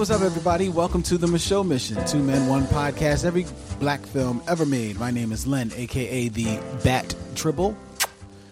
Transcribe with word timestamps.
What's 0.00 0.10
up, 0.10 0.22
everybody? 0.22 0.70
Welcome 0.70 1.02
to 1.02 1.18
the 1.18 1.26
Micheaux 1.26 1.62
Mission, 1.62 2.02
two 2.06 2.22
men, 2.22 2.48
one 2.48 2.62
podcast, 2.62 3.26
every 3.26 3.44
black 3.78 4.00
film 4.00 4.42
ever 4.48 4.64
made. 4.64 4.98
My 4.98 5.10
name 5.10 5.30
is 5.30 5.46
Len, 5.46 5.70
aka 5.76 6.28
the 6.28 6.58
Bat 6.82 7.14
Tribble. 7.34 7.76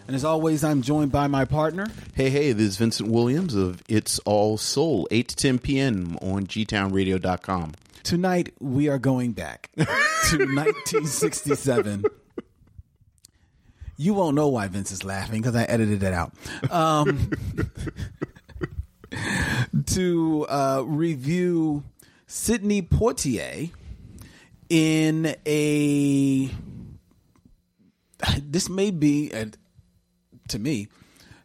And 0.07 0.15
as 0.15 0.27
always, 0.27 0.63
I'm 0.63 0.83
joined 0.83 1.11
by 1.11 1.27
my 1.27 1.47
partner. 1.47 1.87
Hey, 2.13 2.29
hey, 2.29 2.53
this 2.53 2.67
is 2.67 2.77
Vincent 2.77 3.11
Williams 3.11 3.55
of 3.55 3.83
It's 3.89 4.19
All 4.27 4.59
Soul, 4.59 5.09
8 5.11 5.29
to 5.29 5.37
10 5.37 5.59
p.m. 5.61 6.19
on 6.21 6.47
gtownradio.com. 6.47 7.73
Tonight, 8.03 8.53
we 8.61 8.91
are 8.91 8.99
going 8.99 9.33
back 9.33 9.71
to 9.75 9.85
1967. 9.87 12.05
You 13.97 14.12
won't 14.12 14.37
know 14.37 14.49
why 14.49 14.69
Vince 14.69 14.93
is 14.93 15.03
laughing 15.03 15.41
because 15.41 15.57
I 15.57 15.62
edited 15.62 16.03
it 16.03 16.12
out. 16.12 16.35
Um, 16.71 17.31
to 19.87 20.47
uh, 20.48 20.83
review 20.87 21.84
Sidney 22.27 22.83
Poitier 22.83 23.70
in 24.69 25.34
a. 25.47 26.50
This 28.42 28.69
may 28.69 28.91
be, 28.91 29.33
to 30.48 30.59
me, 30.59 30.89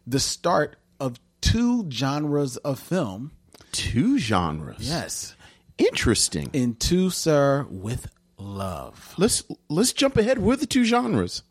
the 0.06 0.18
start 0.18 0.76
of 0.98 1.20
two 1.40 1.88
genres 1.90 2.56
of 2.58 2.80
film. 2.80 3.30
Two 3.70 4.18
genres. 4.18 4.76
Yes. 4.80 5.36
Interesting. 5.78 6.50
In 6.52 6.74
To 6.76 7.10
Sir 7.10 7.66
with 7.70 8.08
Love. 8.38 9.14
Let's 9.16 9.44
let's 9.68 9.92
jump 9.92 10.16
ahead. 10.16 10.38
What 10.38 10.54
are 10.54 10.60
the 10.60 10.66
two 10.66 10.84
genres? 10.84 11.42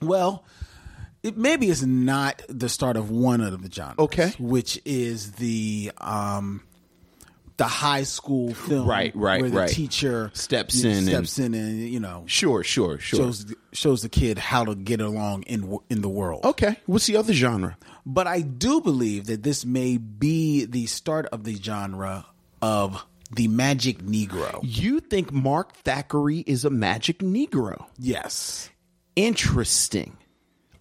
Well, 0.00 0.44
it 1.22 1.36
maybe 1.36 1.68
it's 1.68 1.82
not 1.82 2.42
the 2.48 2.68
start 2.68 2.96
of 2.96 3.10
one 3.10 3.40
of 3.40 3.62
the 3.62 3.70
genres. 3.70 3.98
Okay. 3.98 4.32
Which 4.38 4.80
is 4.84 5.32
the 5.32 5.92
um 5.98 6.62
the 7.58 7.64
high 7.64 8.02
school 8.02 8.54
film 8.54 8.88
Right, 8.88 9.14
right, 9.14 9.40
where 9.42 9.50
the 9.50 9.56
right. 9.58 9.68
teacher 9.68 10.30
Steps 10.32 10.82
in 10.84 11.04
steps 11.04 11.38
in 11.38 11.52
and 11.54 11.78
you 11.88 12.00
know 12.00 12.24
Sure, 12.26 12.64
sure, 12.64 12.98
sure. 12.98 13.18
shows 13.20 13.44
the- 13.44 13.56
shows 13.72 14.02
the 14.02 14.08
kid 14.08 14.38
how 14.38 14.64
to 14.64 14.74
get 14.74 15.00
along 15.00 15.42
in 15.44 15.78
in 15.90 16.00
the 16.02 16.08
world. 16.08 16.44
okay. 16.44 16.76
What's 16.86 17.06
the 17.06 17.16
other 17.16 17.32
genre? 17.34 17.76
But 18.04 18.26
I 18.26 18.40
do 18.40 18.80
believe 18.80 19.26
that 19.26 19.42
this 19.44 19.64
may 19.64 19.96
be 19.98 20.64
the 20.64 20.86
start 20.86 21.26
of 21.26 21.44
the 21.44 21.54
genre 21.54 22.26
of 22.60 23.04
the 23.34 23.48
magic 23.48 23.98
negro. 24.02 24.58
You 24.62 25.00
think 25.00 25.30
Mark 25.32 25.74
Thackeray 25.76 26.40
is 26.46 26.64
a 26.64 26.70
magic 26.70 27.20
Negro? 27.20 27.86
Yes. 27.98 28.68
Interesting. 29.16 30.16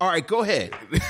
All 0.01 0.09
right, 0.09 0.25
go 0.25 0.41
ahead. 0.41 0.73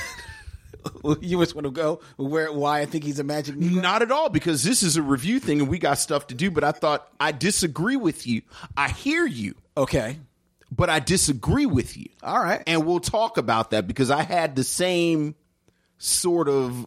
you 1.20 1.38
just 1.40 1.54
want 1.54 1.64
to 1.64 1.70
go 1.70 2.00
where 2.16 2.52
why 2.52 2.80
I 2.80 2.86
think 2.86 3.04
he's 3.04 3.18
a 3.18 3.24
magic 3.24 3.54
negro? 3.56 3.80
Not 3.82 4.02
at 4.02 4.12
all, 4.12 4.28
because 4.28 4.62
this 4.62 4.82
is 4.82 4.96
a 4.96 5.02
review 5.02 5.40
thing 5.40 5.60
and 5.60 5.68
we 5.70 5.78
got 5.78 5.98
stuff 5.98 6.26
to 6.28 6.34
do. 6.34 6.50
But 6.50 6.62
I 6.62 6.72
thought 6.72 7.08
I 7.18 7.32
disagree 7.32 7.96
with 7.96 8.26
you. 8.26 8.42
I 8.76 8.88
hear 8.90 9.24
you, 9.24 9.54
Okay. 9.76 10.18
but 10.70 10.90
I 10.90 10.98
disagree 11.00 11.66
with 11.66 11.96
you. 11.96 12.06
All 12.22 12.38
right. 12.38 12.62
and 12.66 12.84
we'll 12.86 13.00
talk 13.00 13.38
about 13.38 13.70
that 13.70 13.86
because 13.86 14.10
I 14.10 14.22
had 14.22 14.56
the 14.56 14.64
same 14.64 15.34
sort 15.98 16.48
of 16.48 16.86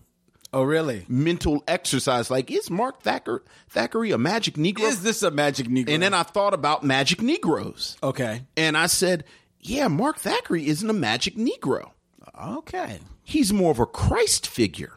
Oh 0.53 0.61
really? 0.63 1.05
mental 1.09 1.63
exercise. 1.67 2.29
Like, 2.29 2.51
is 2.51 2.69
Mark 2.69 3.01
Thacker 3.01 3.43
Thackeray 3.69 4.11
a 4.11 4.17
magic 4.17 4.53
Negro? 4.55 4.81
Is 4.81 5.01
this 5.01 5.23
a 5.23 5.31
magic 5.31 5.67
negro? 5.67 5.89
and 5.89 6.03
then 6.03 6.13
I 6.13 6.23
thought 6.23 6.53
about 6.53 6.83
magic 6.83 7.21
Negroes, 7.21 7.97
Okay. 8.03 8.43
and 8.55 8.77
I 8.77 8.85
said, 8.87 9.23
"Yeah, 9.59 9.87
Mark 9.89 10.19
Thackeray 10.19 10.67
isn't 10.67 10.89
a 10.89 10.93
magic 10.93 11.35
Negro. 11.35 11.91
Okay. 12.39 12.99
He's 13.23 13.51
more 13.53 13.71
of 13.71 13.79
a 13.79 13.85
Christ 13.85 14.47
figure." 14.47 14.93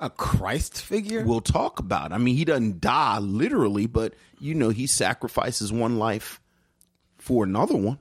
A 0.00 0.10
Christ 0.10 0.82
figure? 0.82 1.24
We'll 1.24 1.40
talk 1.40 1.78
about. 1.78 2.12
I 2.12 2.18
mean, 2.18 2.36
he 2.36 2.44
doesn't 2.44 2.80
die 2.80 3.18
literally, 3.20 3.86
but 3.86 4.14
you 4.40 4.54
know, 4.54 4.70
he 4.70 4.86
sacrifices 4.86 5.72
one 5.72 5.98
life 5.98 6.40
for 7.16 7.44
another 7.44 7.76
one. 7.76 7.98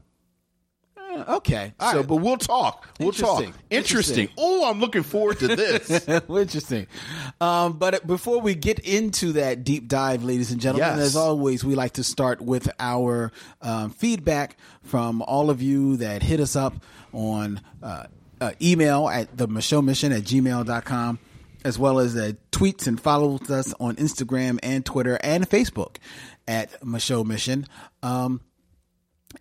Uh, 0.98 1.36
okay. 1.38 1.74
All 1.80 1.92
so, 1.92 1.98
right. 2.00 2.08
but 2.08 2.16
we'll 2.18 2.38
talk. 2.38 2.88
We'll 3.00 3.12
talk. 3.12 3.42
Interesting. 3.42 3.54
Interesting. 3.70 4.18
Interesting. 4.24 4.30
Oh, 4.38 4.70
I'm 4.70 4.80
looking 4.80 5.04
forward 5.04 5.40
to 5.40 5.56
this. 5.56 6.08
Interesting. 6.30 6.88
Um, 7.40 7.74
but 7.78 8.06
before 8.08 8.42
we 8.42 8.56
get 8.56 8.80
into 8.80 9.34
that 9.34 9.64
deep 9.64 9.88
dive, 9.88 10.24
ladies 10.24 10.52
and 10.52 10.60
gentlemen, 10.60 10.98
Yes. 10.98 11.00
as 11.10 11.16
always, 11.16 11.64
we 11.64 11.76
like 11.76 11.94
to 11.94 12.04
start 12.04 12.42
with 12.42 12.70
our 12.80 13.32
um, 13.62 13.92
feedback 13.92 14.58
from 14.82 15.22
all 15.22 15.52
of 15.52 15.62
you 15.62 15.98
that 15.98 16.24
hit 16.24 16.40
us 16.40 16.56
up 16.56 16.74
on 17.14 17.62
uh, 17.84 18.06
uh, 18.44 18.52
email 18.62 19.08
at 19.10 19.36
the 19.38 19.48
Micheaux 19.48 19.84
Mission 19.84 20.12
at 20.12 20.24
gmail.com, 20.24 21.20
as 21.64 21.80
well 21.80 22.00
as 22.00 22.14
the 22.14 22.38
tweets 22.52 22.88
and 22.88 23.00
follows 23.00 23.50
us 23.50 23.74
on 23.80 23.96
Instagram 23.96 24.60
and 24.64 24.86
Twitter 24.86 25.18
and 25.24 25.50
Facebook 25.50 25.98
at 26.48 26.80
Micheaux 26.82 27.26
Mission. 27.26 27.66
Um, 28.02 28.42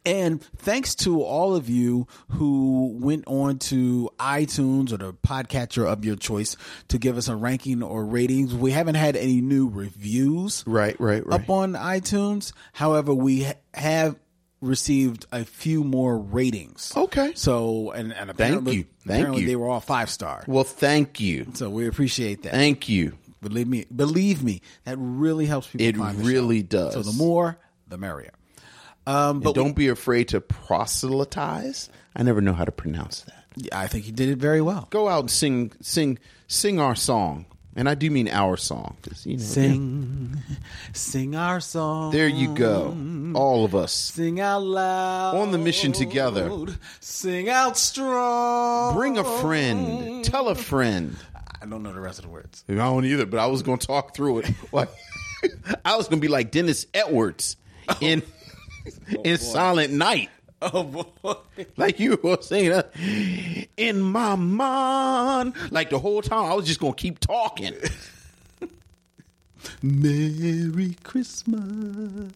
and 0.07 0.43
thanks 0.57 0.95
to 0.97 1.23
all 1.23 1.55
of 1.55 1.69
you 1.69 2.07
who 2.31 2.97
went 3.01 3.25
on 3.27 3.59
to 3.59 4.09
iTunes 4.19 4.91
or 4.91 4.97
the 4.97 5.13
podcatcher 5.13 5.87
of 5.87 6.05
your 6.05 6.17
choice 6.17 6.57
to 6.89 6.99
give 6.99 7.19
us 7.19 7.29
a 7.29 7.37
ranking 7.37 7.83
or 7.83 8.05
ratings. 8.05 8.55
We 8.55 8.71
haven't 8.71 8.95
had 8.95 9.17
any 9.17 9.41
new 9.43 9.69
reviews 9.69 10.65
Right, 10.67 10.99
right, 10.99 11.25
right. 11.27 11.41
up 11.41 11.51
on 11.51 11.75
iTunes. 11.75 12.53
However, 12.73 13.13
we 13.13 13.43
ha- 13.45 13.53
have 13.75 14.17
received 14.63 15.27
a 15.31 15.45
few 15.45 15.84
more 15.84 16.19
ratings. 16.19 16.93
Okay. 16.97 17.33
So, 17.34 17.91
and, 17.91 18.15
and 18.15 18.31
apparently, 18.31 18.77
you. 18.77 18.84
Thank 19.05 19.21
apparently 19.21 19.43
you. 19.43 19.49
they 19.49 19.57
were 19.57 19.69
all 19.69 19.81
five 19.81 20.09
star. 20.11 20.45
Well, 20.47 20.65
thank 20.65 21.21
you. 21.21 21.47
So 21.55 21.69
we 21.71 21.89
appreciate 21.89 22.43
that. 22.45 22.53
Thank 22.53 22.89
you. 22.89 23.19
Believe 23.41 23.67
me, 23.67 23.87
believe 23.95 24.45
me, 24.45 24.63
that 24.85 24.97
really 24.99 25.47
helps 25.47 25.67
people. 25.67 25.85
It 25.85 26.15
really 26.17 26.61
show. 26.61 26.67
does. 26.67 26.95
So 26.95 27.03
the 27.03 27.13
more, 27.13 27.59
the 27.89 27.99
merrier. 27.99 28.31
Um, 29.05 29.41
But 29.41 29.57
don't 29.57 29.75
be 29.75 29.89
afraid 29.89 30.29
to 30.29 30.41
proselytize. 30.41 31.89
I 32.15 32.23
never 32.23 32.41
know 32.41 32.53
how 32.53 32.65
to 32.65 32.71
pronounce 32.73 33.23
that. 33.23 33.45
Yeah, 33.57 33.79
I 33.79 33.89
think 33.89 34.07
you 34.07 34.13
did 34.13 34.29
it 34.29 34.39
very 34.39 34.61
well. 34.61 34.87
Go 34.91 35.09
out 35.09 35.21
and 35.21 35.31
sing, 35.31 35.73
sing, 35.81 36.19
sing 36.47 36.79
our 36.79 36.95
song, 36.95 37.47
and 37.77 37.88
I 37.88 37.94
do 37.94 38.10
mean 38.10 38.28
our 38.28 38.57
song. 38.57 38.97
you 39.24 39.36
know, 39.36 39.42
Sing, 39.42 40.36
sing 40.92 41.34
our 41.36 41.60
song. 41.60 42.13
There 42.13 42.28
you 42.28 42.54
go, 42.54 42.97
all 43.34 43.65
of 43.65 43.74
us. 43.74 43.92
Sing 43.92 44.41
out 44.41 44.63
loud. 44.63 45.36
On 45.36 45.51
the 45.53 45.59
mission 45.59 45.92
together. 45.92 46.51
Sing 47.01 47.48
out 47.48 47.77
strong. 47.77 48.95
Bring 48.95 49.19
a 49.19 49.24
friend. 49.24 50.24
Tell 50.24 50.48
a 50.48 50.54
friend. 50.54 51.16
I 51.63 51.66
don't 51.66 51.83
know 51.84 51.92
the 51.92 52.01
rest 52.01 52.19
of 52.19 52.24
the 52.24 52.30
words. 52.30 52.65
I 52.69 52.74
don't 52.74 53.04
either, 53.04 53.24
but 53.24 53.39
I 53.39 53.47
was 53.47 53.63
going 53.63 53.78
to 53.78 53.86
talk 53.86 54.15
through 54.15 54.41
it. 54.41 54.51
Like, 54.72 54.89
I 55.84 55.97
was 55.97 56.09
going 56.09 56.21
to 56.21 56.24
be 56.24 56.28
like 56.28 56.51
Dennis 56.51 56.86
Edwards 56.95 57.57
oh. 57.89 57.98
in 58.01 58.22
oh, 59.16 59.22
in 59.22 59.39
Silent 59.39 59.92
Night. 59.92 60.30
Oh 60.72 60.84
boy. 60.84 61.34
Like 61.76 61.98
you 61.98 62.20
were 62.22 62.38
saying, 62.41 62.70
uh, 62.72 62.82
in 63.76 64.00
my 64.00 64.36
mind, 64.36 65.54
like 65.72 65.91
the 65.91 65.98
whole 65.98 66.22
time, 66.22 66.44
I 66.44 66.54
was 66.54 66.66
just 66.66 66.78
gonna 66.78 66.94
keep 66.94 67.18
talking. 67.18 67.74
Merry 69.82 70.97
Christmas. 71.03 72.32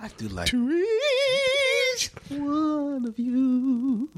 I 0.00 0.08
do 0.16 0.28
like 0.28 0.48
To 0.48 0.84
each 1.94 2.10
one 2.30 3.06
of 3.06 3.16
you. 3.20 4.08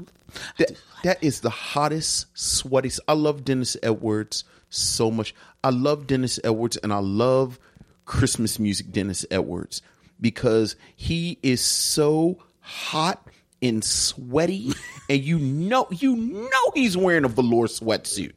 That, 0.57 0.71
that 1.03 1.23
is 1.23 1.41
the 1.41 1.51
hottest, 1.51 2.33
sweatiest. 2.33 3.01
I 3.07 3.13
love 3.13 3.45
Dennis 3.45 3.77
Edwards 3.83 4.45
so 4.71 5.11
much. 5.11 5.35
I 5.63 5.69
love 5.69 6.07
Dennis 6.07 6.39
Edwards 6.43 6.77
and 6.77 6.91
I 6.91 6.99
love 6.99 7.59
Christmas 8.05 8.57
music, 8.59 8.91
Dennis 8.91 9.25
Edwards, 9.29 9.83
because 10.19 10.75
he 10.95 11.37
is 11.43 11.61
so 11.61 12.39
hot 12.59 13.27
and 13.61 13.83
sweaty, 13.83 14.71
and 15.09 15.23
you 15.23 15.39
know, 15.39 15.87
you 15.91 16.15
know, 16.15 16.71
he's 16.73 16.95
wearing 16.97 17.25
a 17.25 17.29
velour 17.29 17.67
sweatsuit. 17.67 18.33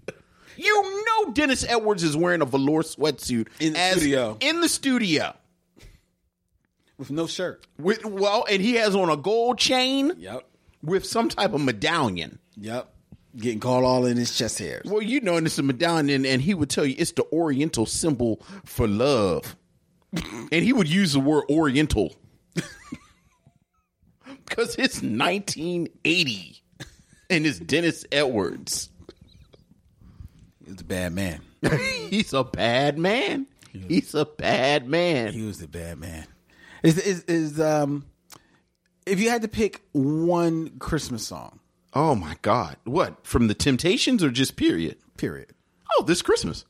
You 0.57 1.05
know, 1.07 1.33
Dennis 1.33 1.65
Edwards 1.69 2.03
is 2.03 2.17
wearing 2.17 2.43
a 2.43 2.45
velour 2.45 2.83
sweatsuit 2.83 3.47
In 3.61 3.75
the 3.75 3.79
studio. 3.93 4.37
In 4.41 4.61
the 4.61 4.69
studio. 4.69 5.35
With 6.97 7.11
no 7.11 7.27
shirt. 7.29 7.65
With, 7.79 8.05
well, 8.05 8.45
and 8.51 8.61
he 8.61 8.75
has 8.75 8.95
on 8.97 9.09
a 9.09 9.17
gold 9.17 9.59
chain 9.59 10.13
Yep. 10.19 10.45
with 10.83 11.05
some 11.07 11.29
type 11.29 11.53
of 11.53 11.61
medallion. 11.61 12.41
Yep. 12.57 12.93
Getting 13.37 13.61
caught 13.61 13.85
all 13.85 14.05
in 14.05 14.17
his 14.17 14.37
chest 14.37 14.59
hairs. 14.59 14.83
Well, 14.91 15.03
you 15.03 15.21
know, 15.21 15.37
and 15.37 15.47
it's 15.47 15.59
a 15.59 15.63
medallion, 15.63 16.11
and, 16.11 16.27
and 16.27 16.43
he 16.43 16.55
would 16.55 16.71
tell 16.71 16.85
you 16.85 16.97
it's 16.99 17.13
the 17.13 17.25
Oriental 17.33 17.87
symbol 17.87 18.43
for 18.65 18.89
love, 18.89 19.55
and 20.13 20.65
he 20.65 20.73
would 20.73 20.89
use 20.89 21.13
the 21.13 21.21
word 21.21 21.45
Oriental 21.51 22.15
because 24.47 24.75
it's 24.77 25.03
1980, 25.03 26.63
and 27.31 27.47
it's 27.47 27.59
Dennis 27.59 28.05
Edwards. 28.11 28.91
He 30.65 30.71
was 30.73 30.81
a 30.81 30.85
bad 30.85 31.13
man. 31.13 31.41
He's 32.11 32.33
a 32.33 32.45
bad 32.45 32.99
man. 32.99 33.47
He's 33.89 34.15
a 34.15 34.25
bad 34.25 34.89
man. 34.89 35.33
He 35.33 35.43
was 35.43 35.61
a 35.63 35.69
bad 35.69 35.99
man. 35.99 36.27
Is 36.83 36.99
is 36.99 37.25
is 37.25 37.61
um 37.61 38.07
if 39.07 39.21
you 39.21 39.31
had 39.31 39.43
to 39.43 39.49
pick 39.49 39.83
one 39.93 40.71
Christmas 40.79 41.27
song, 41.27 41.61
Oh 41.95 42.15
my 42.15 42.37
God! 42.43 42.77
What 42.85 43.27
from 43.27 43.49
the 43.49 43.55
Temptations 43.55 44.23
or 44.23 44.31
just 44.31 44.57
period? 44.57 44.97
period, 45.17 45.53
Oh, 45.99 46.05
this 46.05 46.23
Christmas. 46.23 46.65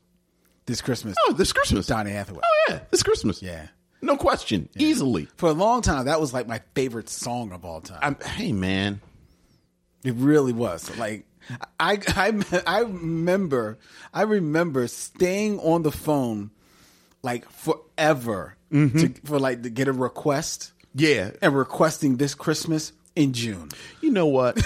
This 0.68 0.80
Christmas, 0.80 1.16
Oh, 1.26 1.32
this 1.32 1.52
Christmas. 1.52 1.86
Donny 1.86 2.12
Hathaway. 2.12 2.40
Oh 2.44 2.64
yeah, 2.68 2.80
this 2.90 3.02
Christmas. 3.02 3.42
Yeah. 3.42 3.66
no 4.00 4.16
question, 4.16 4.68
easily. 4.76 5.26
For 5.36 5.48
a 5.48 5.52
long 5.52 5.82
time, 5.82 6.04
that 6.04 6.20
was 6.20 6.32
like 6.32 6.46
my 6.46 6.60
favorite 6.74 7.08
song 7.08 7.50
of 7.50 7.64
all 7.64 7.80
time. 7.80 7.98
I'm, 8.02 8.16
hey 8.20 8.52
man, 8.52 9.00
It 10.04 10.14
really 10.14 10.52
was. 10.52 10.96
Like 10.96 11.26
I 11.80 11.98
I 12.08 12.32
I 12.66 12.80
remember 12.80 13.78
I 14.14 14.22
remember 14.22 14.86
staying 14.86 15.58
on 15.58 15.82
the 15.82 15.90
phone 15.92 16.50
like 17.22 17.50
forever 17.50 18.56
to, 18.70 18.76
mm-hmm. 18.76 19.26
for 19.26 19.40
like 19.40 19.62
to 19.62 19.70
get 19.70 19.88
a 19.88 19.92
request 19.92 20.72
yeah, 20.94 21.30
and 21.42 21.56
requesting 21.56 22.16
this 22.16 22.34
Christmas 22.34 22.92
in 23.14 23.32
June. 23.32 23.68
You 24.00 24.10
know 24.10 24.26
what? 24.26 24.60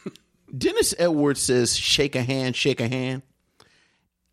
Dennis 0.56 0.94
Edwards 0.98 1.40
says, 1.40 1.76
"Shake 1.76 2.16
a 2.16 2.22
hand, 2.22 2.56
shake 2.56 2.80
a 2.80 2.88
hand," 2.88 3.22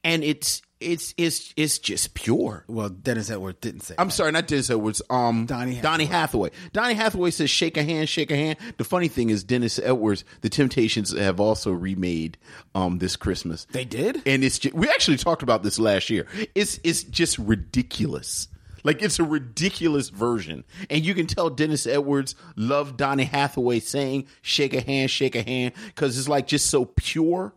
and 0.03 0.23
it's 0.23 0.61
it's 0.79 1.13
it's 1.18 1.53
it's 1.57 1.79
just 1.79 2.13
pure. 2.13 2.63
Well, 2.68 2.89
Dennis 2.89 3.29
Edwards 3.29 3.57
didn't 3.62 3.81
say. 3.81 3.95
I'm 3.97 4.09
sorry, 4.12 4.31
not 4.31 4.47
Dennis 4.47 4.69
Edwards. 4.69 5.01
Um, 5.09 5.45
Donny 5.45 5.81
Donny 5.81 6.06
Hathaway. 6.06 6.51
Donny 6.74 6.94
Hathaway 6.94 7.31
says, 7.31 7.50
"Shake 7.50 7.77
a 7.77 7.83
hand, 7.83 8.09
shake 8.09 8.31
a 8.31 8.35
hand." 8.35 8.57
The 8.77 8.83
funny 8.83 9.07
thing 9.07 9.29
is, 9.29 9.44
Dennis 9.44 9.79
Edwards, 9.79 10.24
the 10.41 10.50
Temptations 10.50 11.18
have 11.18 11.39
also 11.39 11.71
remade 11.71 12.38
um 12.75 13.00
this 13.00 13.15
Christmas. 13.15 13.65
They 13.71 13.85
did? 13.85 14.21
and 14.25 14.44
it's 14.44 14.59
ju- 14.59 14.71
we 14.74 14.88
actually 14.89 15.18
talked 15.18 15.44
about 15.44 15.63
this 15.63 15.79
last 15.79 16.09
year. 16.09 16.27
It's 16.56 16.79
it's 16.83 17.03
just 17.03 17.38
ridiculous. 17.38 18.47
Like 18.83 19.01
it's 19.01 19.19
a 19.19 19.24
ridiculous 19.24 20.09
version, 20.09 20.63
and 20.89 21.03
you 21.06 21.13
can 21.13 21.25
tell 21.27 21.50
Dennis 21.50 21.85
Edwards 21.88 22.35
loved 22.56 22.95
Donny 22.97 23.25
Hathaway 23.25 23.79
saying 23.79 24.27
"shake 24.41 24.74
a 24.74 24.81
hand, 24.81 25.09
shake 25.12 25.35
a 25.35 25.41
hand" 25.41 25.74
because 25.88 26.18
it's 26.18 26.29
like 26.29 26.47
just 26.47 26.68
so 26.69 26.85
pure. 26.85 27.53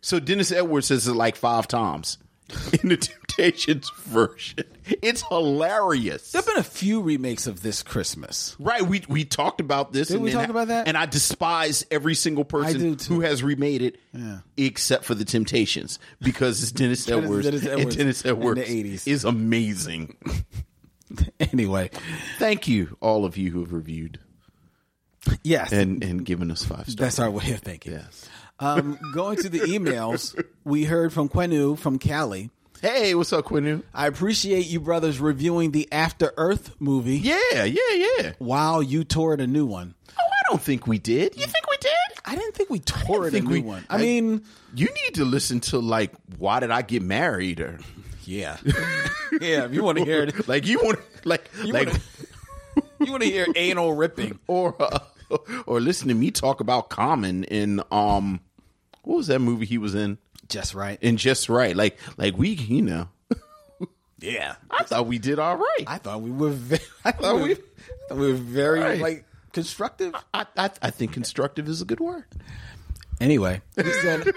So 0.00 0.20
Dennis 0.20 0.52
Edwards 0.52 0.88
says 0.88 1.08
it 1.08 1.14
like 1.14 1.36
five 1.36 1.66
times 1.66 2.18
in 2.82 2.90
the 2.90 2.96
Temptations 2.96 3.90
version. 4.04 4.64
It's 5.02 5.22
hilarious. 5.22 6.32
There've 6.32 6.44
been 6.44 6.58
a 6.58 6.62
few 6.62 7.00
remakes 7.00 7.46
of 7.46 7.62
this 7.62 7.82
Christmas. 7.82 8.54
Right, 8.58 8.82
we 8.82 9.02
we 9.08 9.24
talked 9.24 9.60
about 9.60 9.92
this. 9.92 10.08
Did 10.08 10.16
and 10.16 10.24
we 10.24 10.30
talk 10.30 10.50
about 10.50 10.68
that? 10.68 10.86
And 10.86 10.96
I 10.96 11.06
despise 11.06 11.86
every 11.90 12.14
single 12.14 12.44
person 12.44 12.98
who 13.08 13.20
has 13.22 13.42
remade 13.42 13.82
it, 13.82 13.98
except 14.56 15.04
for 15.04 15.14
the 15.14 15.24
Temptations, 15.24 15.98
because 16.20 16.62
it's 16.62 16.72
Dennis 16.72 17.04
Dennis- 17.06 17.24
Edwards. 17.24 17.46
Dennis 17.96 18.22
and 18.22 18.30
Edwards 18.30 18.60
in 18.70 18.82
the 18.82 18.94
80s. 18.94 19.06
is 19.08 19.24
amazing. 19.24 20.16
anyway, 21.40 21.90
Thank 22.38 22.68
you, 22.68 22.96
all 23.00 23.24
of 23.24 23.36
you 23.36 23.50
who 23.50 23.60
have 23.60 23.72
reviewed 23.72 24.18
yes, 25.42 25.72
and 25.72 26.04
and 26.04 26.24
given 26.24 26.50
us 26.50 26.62
five 26.64 26.80
stars. 26.88 26.96
that's 26.96 27.18
our 27.18 27.30
way 27.30 27.52
of 27.52 27.60
thinking. 27.60 27.92
Yes. 27.92 28.28
Um, 28.60 28.98
going 29.12 29.36
to 29.38 29.48
the 29.48 29.60
emails, 29.60 30.40
we 30.64 30.84
heard 30.84 31.12
from 31.12 31.28
Quenu 31.28 31.76
from 31.76 31.98
Cali. 31.98 32.50
Hey, 32.80 33.14
what's 33.14 33.32
up, 33.32 33.46
Quinu? 33.46 33.82
I 33.94 34.06
appreciate 34.06 34.66
you 34.66 34.78
brothers 34.78 35.18
reviewing 35.18 35.70
the 35.72 35.88
After 35.90 36.32
Earth 36.36 36.74
movie 36.78 37.16
Yeah, 37.16 37.64
yeah, 37.64 37.80
yeah. 37.94 38.32
while 38.38 38.82
you 38.82 39.04
toured 39.04 39.40
a 39.40 39.46
new 39.46 39.64
one. 39.66 39.94
Oh, 40.10 40.22
I 40.22 40.50
don't 40.50 40.60
think 40.62 40.86
we 40.86 40.98
did. 40.98 41.34
You 41.34 41.46
think 41.46 41.68
we 41.68 41.76
did? 41.78 41.90
I 42.26 42.36
didn't 42.36 42.54
think 42.54 42.70
we 42.70 42.78
toured 42.80 43.34
a 43.34 43.40
new 43.40 43.48
we- 43.50 43.62
one. 43.62 43.84
I, 43.90 43.96
I- 43.96 44.00
mean, 44.02 44.42
You 44.74 44.86
need 44.86 45.14
to 45.14 45.24
listen 45.24 45.60
to 45.60 45.78
like, 45.78 46.12
why 46.38 46.60
did 46.60 46.70
I 46.70 46.82
get 46.82 47.02
married? 47.02 47.60
Or 47.60 47.78
yeah, 48.24 48.58
yeah. 49.40 49.64
If 49.64 49.72
you 49.74 49.82
want 49.82 49.98
to 49.98 50.04
hear 50.04 50.22
it, 50.24 50.46
like 50.48 50.66
you 50.66 50.78
want 50.82 50.98
like 51.24 51.50
like. 51.64 51.88
wanna- 51.88 52.00
you 53.00 53.10
want 53.12 53.22
to 53.22 53.28
hear 53.28 53.46
anal 53.56 53.92
ripping. 53.92 54.38
or 54.46 54.74
uh, 54.80 54.98
or 55.66 55.80
listen 55.80 56.08
to 56.08 56.14
me 56.14 56.30
talk 56.30 56.60
about 56.60 56.88
Common 56.90 57.44
in 57.44 57.80
um 57.90 58.40
what 59.02 59.16
was 59.18 59.26
that 59.28 59.40
movie 59.40 59.66
he 59.66 59.78
was 59.78 59.94
in? 59.94 60.18
Just 60.48 60.74
right. 60.74 60.98
In 61.02 61.16
Just 61.16 61.48
Right. 61.48 61.74
Like 61.76 61.98
like 62.16 62.36
we 62.36 62.50
you 62.50 62.82
know. 62.82 63.08
Yeah, 64.20 64.54
I 64.70 64.84
thought 64.84 65.06
we 65.06 65.18
did 65.18 65.38
all 65.38 65.56
right. 65.56 65.84
I 65.86 65.98
thought 65.98 66.22
we 66.22 66.30
were. 66.30 66.50
Very, 66.50 66.80
I 67.04 67.12
thought 67.12 67.42
we- 67.42 67.52
I 67.52 67.56
thought 68.08 68.18
we 68.18 68.28
were 68.28 68.38
very 68.38 68.80
Right. 68.80 69.00
like 69.00 69.24
constructive. 69.52 70.14
I, 70.32 70.46
I 70.56 70.70
I 70.80 70.90
think 70.90 71.12
constructive 71.12 71.68
is 71.68 71.82
a 71.82 71.84
good 71.84 72.00
word. 72.00 72.24
Anyway, 73.20 73.60
he 73.76 73.92
said 74.02 74.32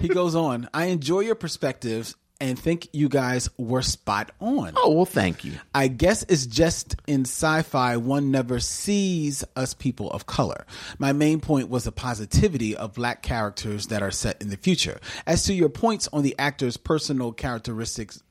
he 0.00 0.08
goes 0.08 0.34
on. 0.34 0.68
I 0.74 0.86
enjoy 0.86 1.20
your 1.20 1.34
perspectives 1.34 2.16
and 2.40 2.58
think 2.58 2.88
you 2.92 3.08
guys 3.08 3.48
were 3.58 3.82
spot 3.82 4.30
on. 4.40 4.72
Oh 4.76 4.92
well, 4.92 5.04
thank 5.04 5.44
you. 5.44 5.54
I 5.74 5.88
guess 5.88 6.24
it's 6.28 6.46
just 6.46 6.96
in 7.06 7.22
sci 7.22 7.62
fi 7.62 7.96
one 7.96 8.30
never 8.30 8.60
sees 8.60 9.44
us 9.56 9.74
people 9.74 10.10
of 10.10 10.26
color. 10.26 10.64
My 10.98 11.12
main 11.12 11.40
point 11.40 11.68
was 11.68 11.84
the 11.84 11.92
positivity 11.92 12.76
of 12.76 12.94
black 12.94 13.22
characters 13.22 13.88
that 13.88 14.02
are 14.02 14.10
set 14.10 14.40
in 14.40 14.50
the 14.50 14.56
future. 14.56 15.00
As 15.26 15.44
to 15.44 15.54
your 15.54 15.68
points 15.68 16.08
on 16.12 16.22
the 16.22 16.36
actor's 16.38 16.76
personal 16.76 17.32
characteristics 17.32 18.22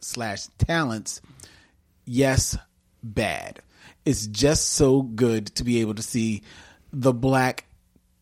slash 0.00 0.46
talents, 0.58 1.20
yes, 2.06 2.56
bad. 3.02 3.60
It's 4.04 4.26
just 4.26 4.68
so 4.68 5.02
good 5.02 5.54
to 5.56 5.64
be 5.64 5.80
able 5.80 5.94
to 5.94 6.02
see 6.02 6.42
the 6.92 7.12
black 7.12 7.66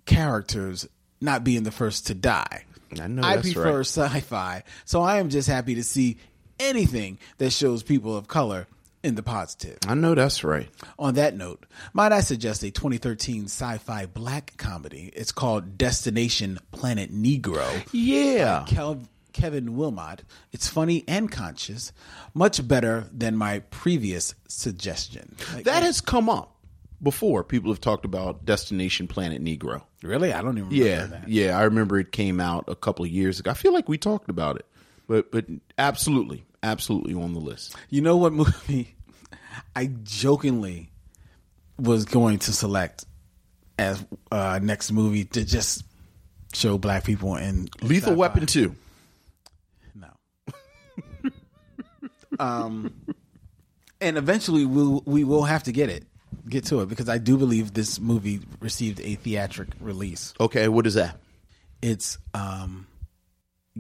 characters 0.05 0.89
not 1.21 1.45
being 1.45 1.63
the 1.63 1.71
first 1.71 2.09
to 2.09 2.15
die. 2.15 2.65
I 3.01 3.07
know 3.07 3.23
I 3.23 3.37
prefer 3.39 3.79
right. 3.79 3.87
sci-fi, 3.87 4.63
so 4.85 5.03
I 5.03 5.19
am 5.19 5.29
just 5.29 5.49
happy 5.49 5.75
to 5.77 5.83
see 5.85 6.19
anything 6.61 7.19
that 7.39 7.51
shows 7.51 7.83
people 7.83 8.17
of 8.17 8.29
color 8.29 8.67
in 9.03 9.15
the 9.15 9.23
positive. 9.23 9.79
I 9.87 9.95
know 9.95 10.15
that's 10.15 10.43
right. 10.43 10.69
On 10.99 11.15
that 11.15 11.37
note, 11.37 11.65
might 11.93 12.13
I 12.13 12.21
suggest 12.21 12.63
a 12.63 12.71
2013 12.71 13.45
sci-fi 13.45 14.07
black 14.07 14.55
comedy? 14.57 15.13
It's 15.15 15.33
called 15.33 15.79
Destination 15.79 16.59
Planet 16.73 17.13
Negro. 17.13 17.87
Yeah. 17.93 18.65
Kel- 18.67 19.03
Kevin 19.33 19.77
Willmott. 19.77 20.21
It's 20.53 20.67
funny 20.69 21.05
and 21.07 21.31
conscious, 21.31 21.93
much 22.35 22.67
better 22.67 23.07
than 23.13 23.37
my 23.37 23.61
previous 23.61 24.35
suggestion. 24.49 25.37
Like, 25.55 25.65
That 25.65 25.85
has 25.85 26.01
come 26.01 26.29
up 26.29 26.57
before. 27.03 27.45
People 27.45 27.71
have 27.71 27.81
talked 27.81 28.05
about 28.05 28.45
Destination 28.45 29.07
Planet 29.09 29.43
Negro. 29.43 29.83
really, 30.03 30.33
I 30.33 30.43
don't 30.43 30.59
even 30.59 30.71
remember 30.71 30.75
Yeah, 30.91 31.07
that. 31.07 31.29
yeah. 31.29 31.59
I 31.59 31.63
remember 31.65 31.99
it 31.99 32.13
came 32.13 32.41
out 32.41 32.65
a 32.69 32.75
couple 32.75 33.05
of 33.05 33.11
years 33.11 33.39
ago. 33.41 33.51
I 33.51 33.55
feel 33.55 33.73
like 33.73 33.89
we 33.89 33.99
talked 33.99 34.29
about 34.31 34.57
it, 34.57 34.67
but 35.07 35.31
but 35.31 35.47
absolutely, 35.79 36.45
absolutely 36.63 37.15
on 37.15 37.35
the 37.35 37.41
list. 37.41 37.77
You 37.89 38.01
know 38.01 38.17
what 38.17 38.33
movie 38.43 38.95
I 39.77 39.91
jokingly 40.03 40.91
was 41.79 42.05
going 42.05 42.41
to 42.41 42.53
select 42.53 43.05
as 43.79 44.05
uh, 44.33 44.59
next 44.61 44.91
movie 44.91 45.25
to 45.25 45.45
just 45.45 45.85
show 46.53 46.79
black 46.79 47.05
people 47.05 47.37
in 47.37 47.69
Lethal 47.83 48.09
sci-fi? 48.11 48.15
Weapon 48.15 48.47
two. 48.47 48.75
No. 49.95 50.09
um, 52.41 52.93
and 54.01 54.17
eventually 54.19 54.65
we'll, 54.65 55.03
we 55.07 55.23
will 55.25 55.45
have 55.45 55.63
to 55.65 55.73
get 55.73 55.91
it, 55.91 56.05
get 56.49 56.65
to 56.67 56.81
it 56.81 56.89
because 56.89 57.09
I 57.09 57.19
do 57.19 57.37
believe 57.37 57.75
this 57.75 58.01
movie 58.01 58.41
received 58.61 59.01
a 59.01 59.15
theatric 59.17 59.69
release. 59.81 60.35
Okay, 60.41 60.69
what 60.69 60.87
is 60.87 60.95
that? 60.95 61.19
It's 61.83 62.19
um, 62.35 62.87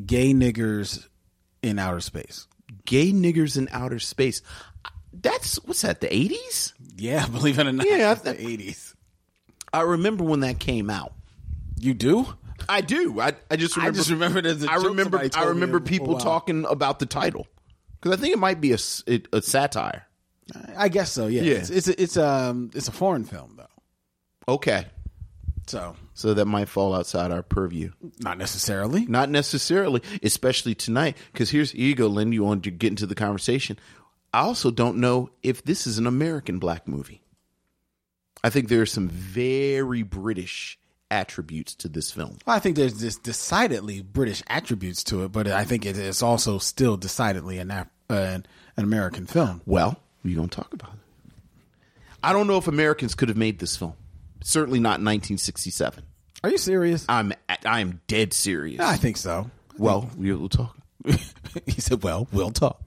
gay 0.06 0.32
niggers 0.32 1.06
in 1.62 1.78
outer 1.78 2.00
space. 2.00 2.46
Gay 2.84 3.12
niggers 3.12 3.56
in 3.56 3.68
outer 3.72 3.98
space. 3.98 4.42
That's 5.12 5.56
what's 5.64 5.82
that? 5.82 6.00
The 6.00 6.14
eighties? 6.14 6.74
Yeah, 6.96 7.26
believe 7.30 7.58
it 7.58 7.66
or 7.66 7.72
not, 7.72 7.86
Yeah, 7.88 8.10
I 8.10 8.14
the 8.14 8.40
eighties. 8.40 8.94
I 9.72 9.82
remember 9.82 10.24
when 10.24 10.40
that 10.40 10.58
came 10.58 10.90
out. 10.90 11.12
You 11.78 11.94
do? 11.94 12.26
I 12.68 12.80
do. 12.80 13.20
I, 13.20 13.34
I 13.50 13.56
just 13.56 13.76
I 13.76 13.82
remember. 13.82 13.96
just 13.98 14.10
remembered 14.10 14.46
as 14.46 14.64
a 14.64 14.70
I 14.70 14.76
remember. 14.76 15.28
I 15.34 15.44
remember 15.44 15.80
people 15.80 16.18
talking 16.18 16.64
about 16.64 16.98
the 16.98 17.06
title 17.06 17.46
because 18.00 18.18
I 18.18 18.20
think 18.20 18.34
it 18.34 18.38
might 18.38 18.60
be 18.60 18.72
a, 18.72 18.78
a 19.32 19.42
satire. 19.42 20.06
I 20.76 20.88
guess 20.88 21.12
so. 21.12 21.26
Yeah, 21.26 21.42
Yeah. 21.42 21.54
It's, 21.54 21.70
it's 21.70 21.88
a, 21.88 22.02
it's 22.02 22.16
um 22.16 22.70
it's 22.74 22.88
a 22.88 22.92
foreign 22.92 23.24
film 23.24 23.56
though, 23.56 24.52
Okay, 24.54 24.86
so 25.66 25.94
so 26.14 26.34
that 26.34 26.46
might 26.46 26.68
fall 26.68 26.94
outside 26.94 27.30
our 27.30 27.42
purview. 27.42 27.90
not 28.20 28.38
necessarily. 28.38 29.04
Not 29.06 29.28
necessarily, 29.30 30.02
especially 30.22 30.74
tonight. 30.74 31.16
Because 31.32 31.50
here's 31.50 31.72
here 31.72 31.86
you 31.86 31.94
go, 31.94 32.06
Lynn. 32.06 32.32
You 32.32 32.44
want 32.44 32.64
to 32.64 32.70
get 32.70 32.88
into 32.88 33.06
the 33.06 33.14
conversation. 33.14 33.78
I 34.32 34.40
also 34.40 34.70
don't 34.70 34.98
know 34.98 35.30
if 35.42 35.62
this 35.64 35.86
is 35.86 35.98
an 35.98 36.06
American 36.06 36.58
black 36.58 36.86
movie. 36.86 37.22
I 38.44 38.50
think 38.50 38.68
there 38.68 38.82
are 38.82 38.86
some 38.86 39.08
very 39.08 40.02
British 40.02 40.78
attributes 41.10 41.74
to 41.76 41.88
this 41.88 42.10
film. 42.12 42.38
Well, 42.46 42.54
I 42.54 42.58
think 42.58 42.76
there's 42.76 43.00
this 43.00 43.16
decidedly 43.16 44.02
British 44.02 44.42
attributes 44.46 45.02
to 45.04 45.24
it, 45.24 45.32
but 45.32 45.48
I 45.48 45.64
think 45.64 45.84
it 45.86 45.96
is 45.96 46.22
also 46.22 46.58
still 46.58 46.96
decidedly 46.96 47.58
an 47.58 47.70
uh, 47.70 47.84
an, 48.10 48.46
an 48.76 48.84
American 48.84 49.26
film. 49.26 49.62
Well, 49.66 49.98
going 50.24 50.48
to 50.48 50.56
talk 50.56 50.72
about 50.72 50.92
it. 50.94 51.32
I 52.22 52.32
don't 52.32 52.46
know 52.46 52.58
if 52.58 52.66
Americans 52.68 53.14
could 53.14 53.28
have 53.28 53.38
made 53.38 53.58
this 53.58 53.76
film. 53.76 53.94
Certainly 54.42 54.80
not 54.80 54.98
in 54.98 55.04
1967. 55.04 56.04
Are 56.44 56.50
you 56.50 56.58
serious? 56.58 57.04
I'm 57.08 57.32
I 57.64 57.80
am 57.80 58.00
dead 58.06 58.32
serious. 58.32 58.80
I 58.80 58.96
think 58.96 59.16
so. 59.16 59.50
well, 59.76 60.08
we 60.16 60.32
will 60.32 60.48
talk. 60.48 60.76
he 61.66 61.80
said, 61.80 62.02
"Well, 62.02 62.28
we'll 62.32 62.50
talk." 62.50 62.80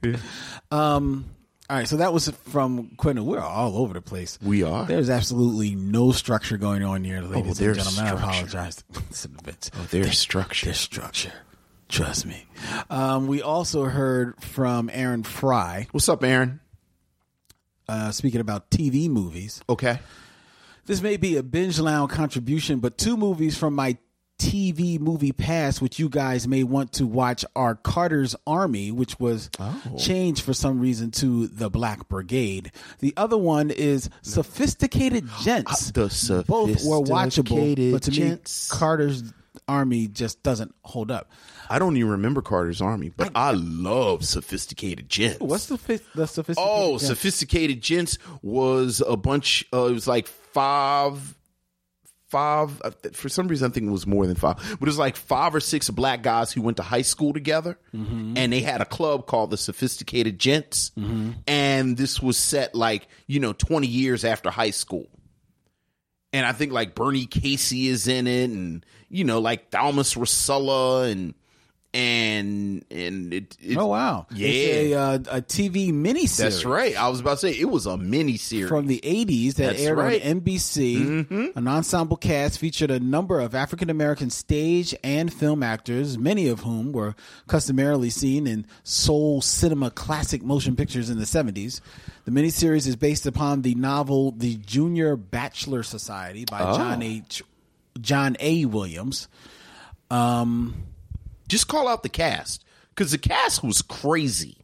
Um, 0.70 1.26
all 1.68 1.76
right, 1.76 1.88
so 1.88 1.96
that 1.98 2.12
was 2.12 2.28
from 2.28 2.92
Quentin. 2.96 3.24
We're 3.26 3.40
all 3.40 3.78
over 3.78 3.94
the 3.94 4.00
place. 4.00 4.38
We 4.42 4.62
are. 4.62 4.86
There's 4.86 5.10
absolutely 5.10 5.74
no 5.74 6.12
structure 6.12 6.56
going 6.56 6.82
on 6.82 7.04
here, 7.04 7.20
ladies 7.22 7.58
and 7.58 7.66
there's 7.74 7.76
gentlemen. 7.78 8.12
I 8.12 8.16
apologize. 8.18 8.84
Listen. 9.10 9.36
Oh, 9.46 9.86
there's 9.90 10.18
structure. 10.18 10.66
There's 10.66 10.80
structure. 10.80 11.32
Trust 11.88 12.24
me. 12.24 12.46
Um, 12.88 13.26
we 13.26 13.42
also 13.42 13.84
heard 13.84 14.42
from 14.42 14.88
Aaron 14.92 15.24
Fry 15.24 15.88
What's 15.92 16.08
up, 16.08 16.24
Aaron? 16.24 16.60
Uh, 17.88 18.10
speaking 18.10 18.40
about 18.40 18.70
TV 18.70 19.08
movies. 19.08 19.62
Okay. 19.68 19.98
This 20.86 21.00
may 21.00 21.16
be 21.16 21.36
a 21.36 21.42
binge 21.42 21.78
lounge 21.78 22.10
contribution, 22.10 22.80
but 22.80 22.98
two 22.98 23.16
movies 23.16 23.56
from 23.56 23.74
my 23.74 23.96
TV 24.38 24.98
movie 24.98 25.30
past, 25.30 25.80
which 25.80 26.00
you 26.00 26.08
guys 26.08 26.48
may 26.48 26.64
want 26.64 26.92
to 26.94 27.06
watch, 27.06 27.44
are 27.54 27.76
Carter's 27.76 28.34
Army, 28.44 28.90
which 28.90 29.20
was 29.20 29.48
changed 29.96 30.42
for 30.42 30.52
some 30.52 30.80
reason 30.80 31.12
to 31.12 31.46
the 31.46 31.70
Black 31.70 32.08
Brigade. 32.08 32.72
The 32.98 33.14
other 33.16 33.38
one 33.38 33.70
is 33.70 34.10
Sophisticated 34.22 35.28
Gents. 35.42 35.92
The 35.92 36.44
Both 36.48 36.84
were 36.84 37.00
watchable, 37.00 37.30
Sophisticated 37.30 37.92
but 37.92 38.02
to 38.02 38.10
Gents. 38.10 38.72
me, 38.72 38.78
Carter's 38.78 39.22
Army 39.68 40.08
just 40.08 40.42
doesn't 40.42 40.74
hold 40.84 41.10
up. 41.10 41.30
I 41.70 41.78
don't 41.78 41.96
even 41.96 42.10
remember 42.10 42.42
Carter's 42.42 42.80
Army, 42.82 43.10
but 43.16 43.30
I, 43.34 43.52
love 43.52 44.24
sophisticated 44.24 45.08
gents. 45.08 45.40
What's 45.40 45.66
the 45.66 45.76
the 46.14 46.26
Sophisticated? 46.26 46.56
Oh, 46.58 46.92
Gents? 46.92 47.06
sophisticated 47.06 47.80
gents 47.80 48.18
was 48.42 49.02
a 49.06 49.16
bunch. 49.16 49.64
Uh, 49.72 49.86
it 49.86 49.92
was 49.92 50.06
like 50.06 50.26
five, 50.26 51.34
five. 52.28 52.80
uh, 52.82 52.90
For 53.12 53.28
some 53.28 53.48
reason, 53.48 53.70
I 53.70 53.72
think 53.74 53.86
it 53.86 53.90
was 53.90 54.06
more 54.06 54.26
than 54.26 54.36
five, 54.36 54.56
but 54.58 54.82
it 54.82 54.90
was 54.90 54.98
like 54.98 55.16
five 55.16 55.54
or 55.54 55.60
six 55.60 55.88
black 55.90 56.22
guys 56.22 56.52
who 56.52 56.60
went 56.62 56.76
to 56.78 56.82
high 56.82 57.02
school 57.02 57.32
together, 57.32 57.78
and 57.92 58.52
they 58.52 58.60
had 58.60 58.80
a 58.80 58.86
club 58.86 59.26
called 59.26 59.50
the 59.50 59.56
Sophisticated 59.56 60.38
Gents, 60.38 60.90
and 61.46 61.96
this 61.96 62.20
was 62.20 62.36
set 62.36 62.74
like 62.74 63.06
you 63.26 63.40
know 63.40 63.52
twenty 63.52 63.86
years 63.86 64.24
after 64.24 64.50
high 64.50 64.70
school. 64.70 65.08
And 66.32 66.46
I 66.46 66.52
think 66.52 66.72
like 66.72 66.94
Bernie 66.94 67.26
Casey 67.26 67.88
is 67.88 68.08
in 68.08 68.26
it, 68.26 68.50
and 68.50 68.84
you 69.08 69.24
know 69.24 69.38
like 69.38 69.70
Thalmus 69.70 70.16
Rasulala 70.16 71.10
and 71.10 71.34
and 71.94 72.84
and 72.90 73.34
it, 73.34 73.56
it 73.60 73.76
Oh 73.76 73.86
wow! 73.86 74.26
Yeah. 74.34 74.48
it's 74.48 74.92
a, 74.92 74.94
uh, 74.94 75.14
a 75.38 75.42
TV 75.42 75.92
miniseries. 75.92 76.36
that's 76.38 76.64
right. 76.64 76.96
I 76.96 77.08
was 77.08 77.20
about 77.20 77.32
to 77.32 77.36
say 77.38 77.50
it 77.52 77.68
was 77.68 77.84
a 77.86 77.98
mini 77.98 78.38
series. 78.38 78.68
from 78.68 78.86
the 78.86 79.00
80s 79.04 79.54
that 79.56 79.66
That's 79.72 79.82
aired 79.82 79.98
right. 79.98 80.24
on 80.24 80.40
NBC. 80.40 81.54
An 81.56 81.68
ensemble 81.68 82.16
cast 82.16 82.58
featured 82.58 82.90
a 82.90 82.98
number 82.98 83.40
of 83.40 83.54
African 83.54 83.90
American 83.90 84.30
stage 84.30 84.94
and 85.04 85.32
film 85.32 85.62
actors, 85.62 86.16
many 86.16 86.48
of 86.48 86.60
whom 86.60 86.92
were 86.92 87.14
customarily 87.46 88.08
seen 88.10 88.46
in 88.46 88.66
soul 88.84 89.42
cinema 89.42 89.90
classic 89.90 90.42
motion 90.42 90.76
pictures 90.76 91.10
in 91.10 91.18
the 91.18 91.24
70s. 91.26 91.80
The 92.24 92.30
miniseries 92.30 92.86
is 92.86 92.96
based 92.96 93.26
upon 93.26 93.62
the 93.62 93.74
novel 93.74 94.30
The 94.32 94.56
Junior 94.56 95.16
Bachelor 95.16 95.82
Society 95.82 96.46
by 96.50 96.60
John 96.60 97.02
H. 97.02 97.42
John 98.00 98.36
A. 98.40 98.64
Williams. 98.64 99.28
Just 101.52 101.68
call 101.68 101.86
out 101.86 102.02
the 102.02 102.08
cast 102.08 102.64
because 102.88 103.10
the 103.10 103.18
cast 103.18 103.62
was 103.62 103.82
crazy. 103.82 104.56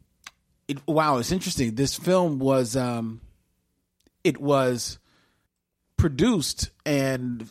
it, 0.69 0.79
wow, 0.89 1.19
it's 1.19 1.31
interesting. 1.31 1.75
This 1.75 1.95
film 1.95 2.39
was 2.39 2.77
um, 2.77 3.21
it 4.25 4.41
was 4.41 4.99
produced 5.99 6.71
and 6.87 7.47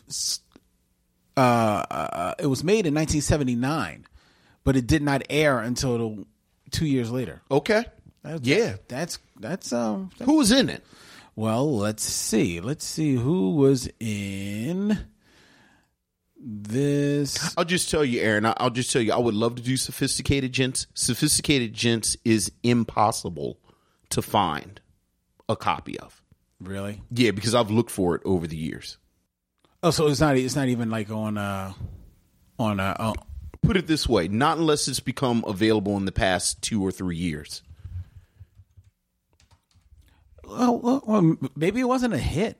uh, 1.36 1.40
uh, 1.40 2.34
it 2.40 2.46
was 2.46 2.64
made 2.64 2.84
in 2.84 2.94
1979, 2.94 4.08
but 4.64 4.74
it 4.74 4.88
did 4.88 5.02
not 5.02 5.22
air 5.30 5.60
until 5.60 5.98
the, 5.98 6.26
two 6.72 6.86
years 6.86 7.12
later. 7.12 7.40
Okay, 7.48 7.84
That's, 8.24 8.40
yeah. 8.42 8.74
that's 8.88 9.20
that's 9.38 9.72
um. 9.72 10.10
Who 10.24 10.38
was 10.38 10.50
in 10.50 10.68
it? 10.68 10.84
Well, 11.36 11.78
let's 11.78 12.02
see. 12.02 12.58
Let's 12.60 12.84
see 12.84 13.14
who 13.14 13.54
was 13.54 13.88
in 14.00 14.98
this. 16.38 17.54
I'll 17.56 17.64
just 17.64 17.90
tell 17.90 18.04
you, 18.04 18.20
Aaron. 18.20 18.46
I'll 18.56 18.70
just 18.70 18.92
tell 18.92 19.02
you. 19.02 19.12
I 19.12 19.18
would 19.18 19.34
love 19.34 19.56
to 19.56 19.62
do 19.62 19.76
sophisticated 19.76 20.52
gents. 20.52 20.86
Sophisticated 20.94 21.72
gents 21.72 22.16
is 22.24 22.52
impossible 22.62 23.58
to 24.10 24.22
find 24.22 24.80
a 25.48 25.56
copy 25.56 25.98
of. 25.98 26.22
Really? 26.60 27.02
Yeah, 27.10 27.32
because 27.32 27.54
I've 27.54 27.70
looked 27.70 27.90
for 27.90 28.14
it 28.14 28.22
over 28.24 28.46
the 28.46 28.56
years. 28.56 28.98
Oh, 29.82 29.90
so 29.90 30.08
it's 30.08 30.20
not. 30.20 30.36
It's 30.36 30.56
not 30.56 30.68
even 30.68 30.90
like 30.90 31.10
on 31.10 31.38
uh 31.38 31.72
on 32.58 32.80
uh. 32.80 32.96
uh 32.98 33.12
Put 33.60 33.76
it 33.76 33.86
this 33.86 34.08
way: 34.08 34.28
not 34.28 34.58
unless 34.58 34.88
it's 34.88 35.00
become 35.00 35.44
available 35.46 35.96
in 35.96 36.04
the 36.04 36.12
past 36.12 36.62
two 36.62 36.84
or 36.84 36.90
three 36.90 37.16
years. 37.16 37.62
well, 40.48 40.78
well, 40.78 41.02
well, 41.06 41.36
maybe 41.56 41.80
it 41.80 41.88
wasn't 41.88 42.14
a 42.14 42.18
hit. 42.18 42.58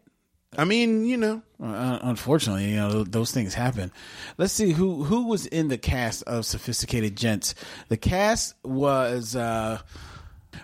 I 0.57 0.65
mean, 0.65 1.05
you 1.05 1.17
know, 1.17 1.43
Uh, 1.63 1.99
unfortunately, 2.03 2.71
you 2.71 2.77
know 2.77 3.03
those 3.05 3.33
things 3.33 3.53
happen. 3.55 3.91
Let's 4.39 4.53
see 4.53 4.73
who 4.73 5.05
who 5.05 5.27
was 5.27 5.45
in 5.47 5.69
the 5.69 5.77
cast 5.79 6.23
of 6.23 6.47
Sophisticated 6.47 7.17
Gents. 7.17 7.55
The 7.89 7.97
cast 7.97 8.55
was 8.63 9.35
uh, 9.35 9.81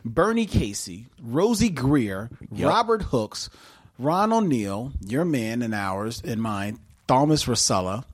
Bernie 0.04 0.46
Casey, 0.46 1.06
Rosey 1.20 1.68
Grier, 1.74 2.30
Robert 2.68 3.02
Hooks, 3.02 3.50
Ron 3.98 4.32
O'Neal, 4.32 4.92
your 5.04 5.24
man 5.24 5.62
and 5.62 5.74
ours 5.74 6.22
and 6.24 6.40
mine, 6.40 6.78
Thalmus 7.08 7.46
Rasulala, 7.46 8.04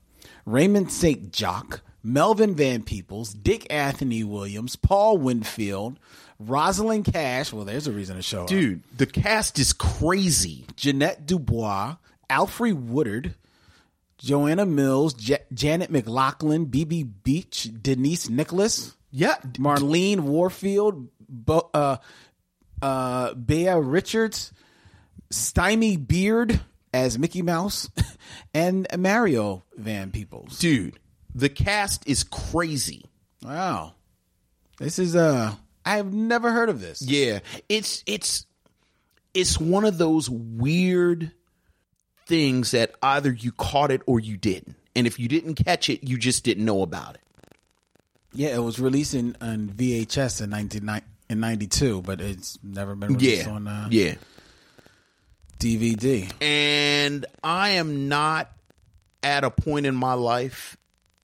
Raymond 0.45 0.91
St. 0.91 1.31
Jacques, 1.33 1.81
Melvin 2.03 2.55
Van 2.55 2.83
Peebles, 2.83 3.33
Dick 3.33 3.67
Anthony 3.69 4.23
Williams, 4.23 4.75
Paul 4.75 5.17
Winfield, 5.17 5.99
Rosalind 6.39 7.05
Cash. 7.05 7.53
Well, 7.53 7.65
there's 7.65 7.87
a 7.87 7.91
reason 7.91 8.15
to 8.15 8.21
show 8.21 8.41
up. 8.43 8.47
dude, 8.47 8.81
the 8.97 9.05
cast 9.05 9.59
is 9.59 9.73
crazy. 9.73 10.65
Jeanette 10.75 11.25
Dubois, 11.27 11.95
Alfre 12.29 12.73
Woodard, 12.73 13.35
Joanna 14.17 14.65
Miles, 14.65 15.13
J- 15.13 15.43
Janet 15.53 15.91
MacLachlan, 15.91 16.67
BB 16.67 17.23
Beach, 17.23 17.69
Denise 17.81 18.29
Nicholas, 18.29 18.95
Yeah, 19.11 19.35
Marlene 19.53 20.21
Warfield, 20.21 21.07
Bo- 21.29 21.69
uh, 21.73 21.97
uh, 22.81 23.33
Beah 23.35 23.79
Richards, 23.79 24.51
Stymie 25.29 25.97
Beard 25.97 26.59
as 26.93 27.17
Mickey 27.19 27.41
Mouse, 27.41 27.89
and 28.53 28.87
Mario 28.97 29.63
Van 29.77 30.11
Peebles. 30.11 30.59
dude, 30.59 30.99
the 31.35 31.49
cast 31.49 32.07
is 32.07 32.23
crazy. 32.23 33.05
Wow, 33.43 33.93
this 34.77 34.99
is 34.99 35.15
uh, 35.15 35.53
I 35.85 35.97
have 35.97 36.13
never 36.13 36.51
heard 36.51 36.69
of 36.69 36.81
this. 36.81 37.01
Yeah, 37.01 37.39
it's 37.69 38.03
it's 38.05 38.45
it's 39.33 39.59
one 39.59 39.85
of 39.85 39.97
those 39.97 40.29
weird 40.29 41.31
things 42.27 42.71
that 42.71 42.93
either 43.01 43.31
you 43.31 43.51
caught 43.51 43.91
it 43.91 44.01
or 44.05 44.19
you 44.19 44.37
didn't. 44.37 44.75
And 44.95 45.07
if 45.07 45.19
you 45.19 45.27
didn't 45.27 45.55
catch 45.55 45.89
it, 45.89 46.03
you 46.07 46.17
just 46.17 46.43
didn't 46.43 46.65
know 46.65 46.81
about 46.81 47.15
it. 47.15 47.21
Yeah, 48.33 48.49
it 48.55 48.59
was 48.63 48.79
released 48.79 49.13
in 49.13 49.35
on 49.41 49.69
VHS 49.69 50.41
in 50.41 50.49
nineteen 50.49 50.89
in 51.29 51.39
ninety 51.39 51.67
two, 51.67 52.01
but 52.01 52.21
it's 52.21 52.59
never 52.61 52.95
been 52.95 53.13
released 53.13 53.45
Yeah. 53.47 53.51
on 53.53 53.67
uh, 53.67 53.87
yeah. 53.89 54.15
DVD. 55.59 56.31
And 56.41 57.25
I 57.43 57.71
am 57.71 58.07
not 58.07 58.51
at 59.23 59.43
a 59.43 59.51
point 59.51 59.85
in 59.85 59.95
my 59.95 60.13
life 60.13 60.77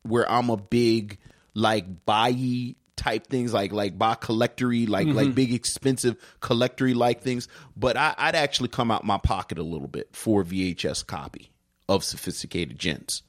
where 0.07 0.29
I'm 0.29 0.49
a 0.49 0.57
big 0.57 1.17
like 1.53 2.05
buy 2.05 2.75
type 2.95 3.27
things 3.27 3.53
like 3.53 3.71
like 3.71 3.97
buy 3.97 4.15
collectory 4.15 4.85
like 4.87 5.07
Mm-hmm. 5.07 5.15
like 5.17 5.35
big 5.35 5.53
expensive 5.53 6.15
collectory 6.39 6.95
like 6.95 7.21
things 7.21 7.47
but 7.75 7.95
I, 7.95 8.15
i'd 8.17 8.33
actually 8.33 8.69
come 8.69 8.89
out 8.89 9.03
my 9.05 9.19
pocket 9.19 9.59
a 9.59 9.63
little 9.63 9.87
bit 9.87 10.09
for 10.13 10.43
vhs 10.43 11.05
copy 11.05 11.51
of 11.87 12.03
sophisticated 12.03 12.79
gents 12.79 13.21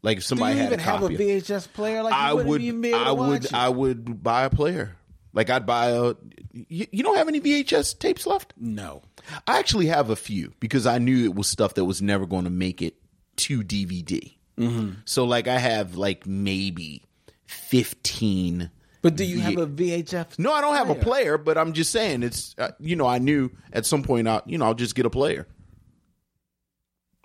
like 0.00 0.16
if 0.18 0.24
somebody 0.24 0.54
you 0.54 0.60
had 0.62 0.68
even 0.68 0.80
a 0.80 0.82
have 0.82 1.02
a 1.02 1.08
VHS 1.10 1.72
player? 1.74 2.02
Like 2.02 2.14
you 2.14 2.18
i 2.18 2.32
wouldn't 2.32 2.62
even 2.62 2.80
be 2.80 2.88
able 2.88 3.00
to 3.04 3.06
i 3.06 3.12
would 3.12 3.54
i 3.54 3.68
would 3.68 4.22
buy 4.22 4.44
a 4.44 4.50
player 4.50 4.96
like 5.34 5.50
i'd 5.50 5.66
buy 5.66 5.90
a 5.90 6.14
you, 6.52 6.86
you 6.90 7.02
don't 7.02 7.16
have 7.18 7.28
any 7.28 7.40
vhs 7.40 7.98
tapes 7.98 8.26
left 8.26 8.54
no. 8.58 9.02
I 9.46 9.58
actually 9.58 9.86
have 9.86 10.10
a 10.10 10.16
few 10.16 10.52
because 10.58 10.86
I 10.86 10.98
knew 10.98 11.24
it 11.24 11.34
was 11.34 11.46
stuff 11.46 11.74
that 11.74 11.84
was 11.84 12.02
never 12.02 12.26
going 12.26 12.44
to 12.44 12.50
make 12.50 12.82
it 12.82 12.94
to 13.36 13.62
DVD. 13.62 14.34
Mm-hmm. 14.62 14.90
So, 15.04 15.24
like, 15.24 15.48
I 15.48 15.58
have 15.58 15.96
like 15.96 16.26
maybe 16.26 17.04
15. 17.46 18.70
But 19.02 19.16
do 19.16 19.24
you 19.24 19.40
have 19.40 19.58
a 19.58 19.66
VHS? 19.66 20.38
No, 20.38 20.52
I 20.52 20.60
don't 20.60 20.76
have 20.76 20.90
a 20.90 20.94
player? 20.94 21.36
but 21.36 21.58
I'm 21.58 21.72
just 21.72 21.90
saying 21.90 22.22
it's, 22.22 22.54
uh, 22.56 22.70
you 22.78 22.94
know, 22.94 23.06
I 23.06 23.18
knew 23.18 23.50
at 23.72 23.84
some 23.84 24.04
point, 24.04 24.28
I, 24.28 24.42
you 24.46 24.58
know, 24.58 24.66
I'll 24.66 24.74
just 24.74 24.94
get 24.94 25.06
a 25.06 25.10
player. 25.10 25.48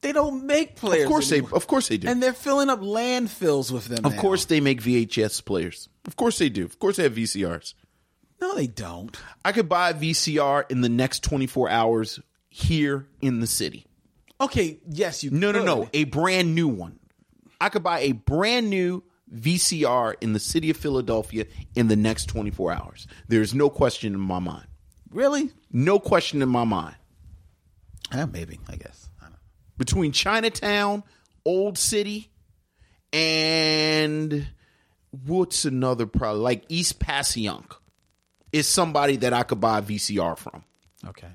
They 0.02 0.12
don't 0.12 0.46
make 0.46 0.76
players. 0.76 1.04
Of 1.04 1.10
course 1.10 1.30
they, 1.30 1.40
of 1.40 1.68
course 1.68 1.88
they 1.88 1.98
do. 1.98 2.08
and 2.08 2.22
they're 2.22 2.34
filling 2.34 2.70
up 2.70 2.82
landfills 2.82 3.72
with 3.72 3.86
them. 3.86 4.06
of 4.06 4.16
now. 4.16 4.22
course 4.22 4.46
they 4.46 4.60
make 4.60 4.82
VHS 4.82 5.44
players. 5.44 5.90
Of 6.06 6.16
course 6.16 6.38
they 6.38 6.50
do. 6.50 6.66
Of 6.66 6.80
course 6.80 6.98
they 6.98 7.04
have 7.04 7.14
VCRs. 7.14 7.74
no, 8.42 8.56
they 8.56 8.68
don't. 8.68 9.16
I 9.44 9.52
could 9.52 9.68
buy 9.68 9.90
a 9.90 9.94
VCR 9.94 10.70
in 10.70 10.82
the 10.82 10.90
next 10.90 11.24
24 11.24 11.70
hours 11.70 12.20
here 12.50 13.08
in 13.22 13.40
the 13.40 13.48
city. 13.48 13.86
Okay, 14.40 14.80
yes, 14.88 15.24
you. 15.24 15.32
No, 15.32 15.52
no, 15.52 15.64
no. 15.64 15.90
A 15.94 16.04
brand 16.06 16.54
new 16.54 16.68
one. 16.68 17.00
I 17.60 17.70
could 17.70 17.84
buy 17.84 18.00
a 18.02 18.12
brand 18.12 18.70
new 18.70 19.04
VCR 19.34 20.16
in 20.22 20.34
the 20.34 20.40
city 20.40 20.70
of 20.70 20.78
Philadelphia 20.78 21.46
in 21.76 21.88
the 21.88 21.96
next 21.96 22.28
24 22.28 22.72
hours. 22.72 23.08
There's 23.28 23.54
no 23.54 23.70
question 23.70 24.14
in 24.14 24.20
my 24.20 24.40
mind. 24.40 24.68
Really? 25.10 25.52
No 25.72 26.00
question 26.00 26.42
in 26.42 26.50
my 26.50 26.64
mind. 26.64 26.96
Uh, 28.12 28.26
maybe. 28.26 28.60
I 28.68 28.76
guess. 28.76 29.10
I 29.20 29.24
don't 29.24 29.34
know. 29.34 29.40
Between 29.78 30.12
Chinatown, 30.12 31.04
Old 31.46 31.78
City, 31.78 32.32
and 33.12 34.48
what's 35.26 35.66
another 35.66 36.06
probably 36.06 36.42
like 36.42 36.64
East 36.70 37.00
Passyunk 37.00 37.76
is 38.52 38.68
somebody 38.68 39.18
that 39.18 39.34
I 39.34 39.44
could 39.44 39.60
buy 39.60 39.80
a 39.80 39.82
VCR 39.82 40.38
from. 40.38 40.64
Okay. 41.06 41.28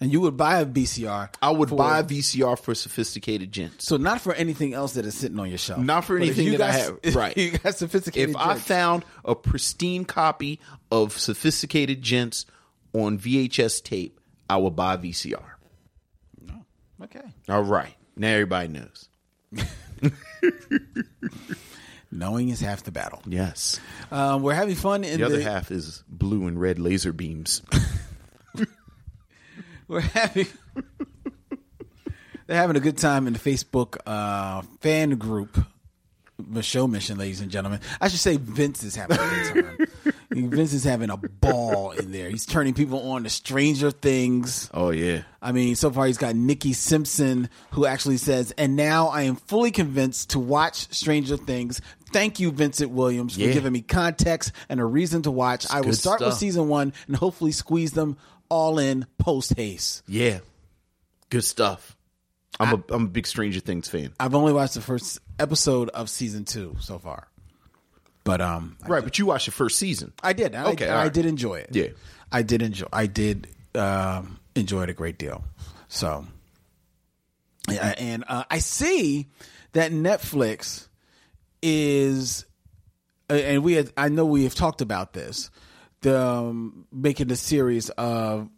And 0.00 0.12
you 0.12 0.20
would 0.20 0.36
buy 0.36 0.60
a 0.60 0.66
VCR. 0.66 1.28
I 1.42 1.50
would 1.50 1.70
for- 1.70 1.76
buy 1.76 1.98
a 1.98 2.04
VCR 2.04 2.56
for 2.58 2.72
sophisticated 2.74 3.50
gents. 3.50 3.84
So 3.88 3.96
not 3.96 4.20
for 4.20 4.32
anything 4.32 4.72
else 4.72 4.92
that 4.94 5.04
is 5.04 5.16
sitting 5.16 5.38
on 5.40 5.48
your 5.48 5.58
shelf. 5.58 5.80
Not 5.80 6.04
for 6.04 6.16
anything 6.16 6.52
that 6.52 6.60
I 6.60 6.70
have. 6.72 6.98
Right. 7.14 7.36
You 7.36 7.58
got 7.58 7.74
sophisticated. 7.74 8.30
if 8.30 8.36
I 8.36 8.54
found 8.54 9.04
a 9.24 9.34
pristine 9.34 10.04
copy 10.04 10.60
of 10.92 11.18
Sophisticated 11.18 12.00
Gents 12.02 12.46
on 12.92 13.18
VHS 13.18 13.82
tape, 13.82 14.20
I 14.48 14.56
would 14.58 14.76
buy 14.76 14.94
a 14.94 14.98
VCR. 14.98 15.42
okay. 17.02 17.20
All 17.48 17.62
right. 17.64 17.94
Now 18.16 18.28
everybody 18.28 18.68
knows. 18.68 19.08
Knowing 22.10 22.48
is 22.48 22.60
half 22.60 22.84
the 22.84 22.90
battle. 22.90 23.20
Yes. 23.26 23.78
Um, 24.10 24.42
we're 24.42 24.54
having 24.54 24.74
fun 24.76 25.04
in 25.04 25.20
The 25.20 25.26
the. 25.28 25.34
other 25.34 25.42
half 25.42 25.70
is 25.70 26.02
blue 26.08 26.46
and 26.46 26.58
red 26.60 26.78
laser 26.78 27.12
beams. 27.12 27.62
We're 29.88 30.00
having. 30.00 30.46
they're 32.46 32.56
having 32.56 32.76
a 32.76 32.80
good 32.80 32.98
time 32.98 33.26
in 33.26 33.32
the 33.32 33.38
Facebook 33.38 33.96
uh, 34.06 34.62
fan 34.80 35.16
group. 35.16 35.58
The 36.36 36.60
Micheaux 36.60 36.88
Mission, 36.88 37.18
ladies 37.18 37.40
and 37.40 37.50
gentlemen. 37.50 37.80
I 38.00 38.08
should 38.08 38.20
say 38.20 38.36
Vince 38.36 38.84
is 38.84 38.94
having 38.94 39.18
a 39.18 39.52
good 39.54 39.64
time. 39.64 40.12
Vince 40.50 40.72
is 40.72 40.84
having 40.84 41.10
a 41.10 41.16
ball 41.16 41.90
in 41.92 42.12
there. 42.12 42.28
He's 42.30 42.46
turning 42.46 42.74
people 42.74 43.10
on 43.10 43.24
to 43.24 43.30
Stranger 43.30 43.90
Things. 43.90 44.70
Oh 44.72 44.90
yeah. 44.90 45.22
I 45.42 45.50
mean, 45.50 45.74
so 45.74 45.90
far 45.90 46.06
he's 46.06 46.18
got 46.18 46.36
Nikki 46.36 46.74
Simpson, 46.74 47.48
who 47.72 47.86
actually 47.86 48.18
says, 48.18 48.52
"And 48.56 48.76
now 48.76 49.08
I 49.08 49.22
am 49.22 49.34
fully 49.34 49.72
convinced 49.72 50.30
to 50.30 50.38
watch 50.38 50.92
Stranger 50.94 51.36
Things." 51.36 51.80
Thank 52.12 52.40
you, 52.40 52.52
Vincent 52.52 52.90
Williams, 52.90 53.34
for 53.34 53.40
giving 53.40 53.72
me 53.72 53.82
context 53.82 54.52
and 54.68 54.80
a 54.80 54.84
reason 54.84 55.22
to 55.22 55.30
watch. 55.30 55.66
I 55.70 55.80
will 55.80 55.88
good 55.88 55.96
start 55.98 56.20
with 56.20 56.34
season 56.34 56.68
one 56.68 56.92
and 57.06 57.16
hopefully 57.16 57.52
squeeze 57.52 57.92
them 57.92 58.16
all 58.48 58.78
in 58.78 59.06
post 59.18 59.54
haste. 59.56 60.02
Yeah. 60.06 60.40
Good 61.30 61.44
stuff. 61.44 61.96
I'm 62.60 62.74
a 62.74 62.94
I'm 62.94 63.04
a 63.04 63.08
big 63.08 63.26
Stranger 63.26 63.60
Things 63.60 63.88
fan. 63.88 64.12
I've 64.18 64.34
only 64.34 64.52
watched 64.52 64.74
the 64.74 64.80
first 64.80 65.20
episode 65.38 65.90
of 65.90 66.10
season 66.10 66.44
two 66.44 66.76
so 66.80 66.98
far, 66.98 67.28
but 68.24 68.40
um, 68.40 68.76
I 68.82 68.88
Right, 68.88 69.04
but 69.04 69.16
you 69.18 69.26
watched 69.26 69.46
the 69.46 69.52
first 69.52 69.78
season. 69.78 70.12
I 70.22 70.32
did. 70.32 70.54
I, 70.56 70.72
Okay, 70.72 70.88
I, 70.88 71.04
right. 71.04 71.12
did 71.12 71.24
enjoy 71.26 71.56
it. 71.56 71.68
Yeah. 71.72 71.88
I 72.32 72.42
did 72.42 72.62
enjoy. 72.62 72.86
I 72.92 73.06
did 73.06 73.46
um, 73.76 74.40
enjoy 74.56 74.82
it 74.82 74.90
a 74.90 74.92
great 74.92 75.18
deal. 75.18 75.44
So, 75.88 76.26
yeah, 77.70 77.94
and 77.96 78.24
uh, 78.26 78.44
I 78.50 78.58
see 78.58 79.28
that 79.72 79.92
Netflix 79.92 80.88
is, 81.62 82.44
and 83.28 83.62
we 83.62 83.74
had. 83.74 83.92
I 83.96 84.08
know 84.08 84.24
we 84.24 84.44
have 84.44 84.54
talked 84.54 84.80
about 84.80 85.12
this. 85.12 85.50
The 86.02 86.20
um, 86.20 86.86
making 86.92 87.28
the 87.28 87.36
series 87.36 87.90
of 87.90 88.48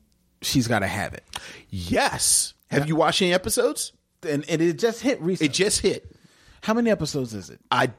she's 0.42 0.68
got 0.68 0.80
to 0.80 0.86
have 0.86 1.14
it, 1.14 1.24
Yes. 1.68 2.54
Have 2.70 2.86
you 2.88 2.96
watched 2.96 3.20
any 3.22 3.32
episodes? 3.34 3.92
and, 4.28 4.44
and 4.48 4.60
it 4.62 4.78
just 4.78 5.00
hit 5.00 5.20
recently. 5.20 5.48
It 5.48 5.52
just 5.54 5.80
hit. 5.80 6.14
How 6.62 6.74
many 6.74 6.90
episodes 6.90 7.34
is 7.34 7.50
it? 7.50 7.60
I 7.70 7.90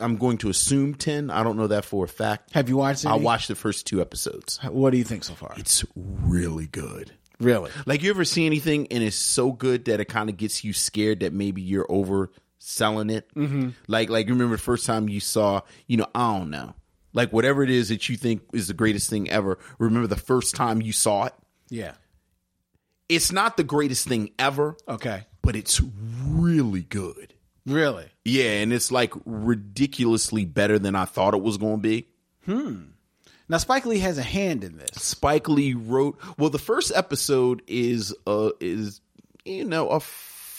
I'm 0.00 0.16
going 0.16 0.38
to 0.38 0.48
assume 0.48 0.94
10. 0.94 1.30
I 1.30 1.42
don't 1.42 1.56
know 1.56 1.66
that 1.68 1.84
for 1.84 2.04
a 2.04 2.08
fact. 2.08 2.52
Have 2.52 2.68
you 2.68 2.76
watched 2.76 3.04
it? 3.04 3.08
I 3.08 3.14
watched 3.14 3.48
the 3.48 3.54
first 3.56 3.86
two 3.86 4.00
episodes. 4.00 4.58
What 4.64 4.90
do 4.90 4.98
you 4.98 5.04
think 5.04 5.24
so 5.24 5.34
far? 5.34 5.54
It's 5.56 5.84
really 5.96 6.66
good. 6.66 7.12
Really? 7.40 7.70
Like 7.86 8.02
you 8.02 8.10
ever 8.10 8.24
see 8.24 8.46
anything 8.46 8.86
and 8.90 9.02
it's 9.02 9.16
so 9.16 9.52
good 9.52 9.84
that 9.86 9.98
it 10.00 10.06
kind 10.06 10.28
of 10.28 10.36
gets 10.36 10.62
you 10.64 10.72
scared 10.72 11.20
that 11.20 11.32
maybe 11.32 11.62
you're 11.62 11.86
overselling 11.86 13.10
it. 13.12 13.32
Mm-hmm. 13.34 13.70
Like 13.86 14.10
like 14.10 14.26
you 14.26 14.34
remember 14.34 14.56
the 14.56 14.62
first 14.62 14.86
time 14.86 15.08
you 15.08 15.20
saw, 15.20 15.62
you 15.86 15.96
know, 15.96 16.06
I 16.14 16.38
don't 16.38 16.50
know, 16.50 16.74
like 17.18 17.32
whatever 17.32 17.62
it 17.64 17.68
is 17.70 17.88
that 17.88 18.08
you 18.08 18.16
think 18.16 18.42
is 18.52 18.68
the 18.68 18.74
greatest 18.74 19.10
thing 19.10 19.28
ever. 19.28 19.58
Remember 19.78 20.06
the 20.06 20.16
first 20.16 20.54
time 20.54 20.80
you 20.80 20.92
saw 20.92 21.24
it. 21.24 21.34
Yeah. 21.68 21.92
It's 23.08 23.32
not 23.32 23.56
the 23.56 23.64
greatest 23.64 24.06
thing 24.06 24.30
ever, 24.38 24.76
Okay. 24.88 25.24
but 25.42 25.56
it's 25.56 25.80
really 26.26 26.82
good. 26.82 27.34
Really? 27.66 28.06
Yeah, 28.24 28.60
and 28.62 28.72
it's 28.72 28.92
like 28.92 29.12
ridiculously 29.24 30.44
better 30.44 30.78
than 30.78 30.94
I 30.94 31.06
thought 31.06 31.34
it 31.34 31.42
was 31.42 31.58
going 31.58 31.76
to 31.76 31.82
be. 31.82 32.06
Hmm. 32.44 32.82
Now 33.48 33.56
Spike 33.58 33.84
Lee 33.86 33.98
has 33.98 34.18
a 34.18 34.22
hand 34.22 34.62
in 34.62 34.76
this. 34.78 34.90
Spike 35.02 35.48
Lee 35.48 35.74
wrote. 35.74 36.18
Well, 36.38 36.50
the 36.50 36.58
first 36.58 36.92
episode 36.94 37.62
is 37.66 38.14
uh 38.26 38.50
is 38.60 39.00
you 39.44 39.64
know 39.64 39.88
a 39.88 40.00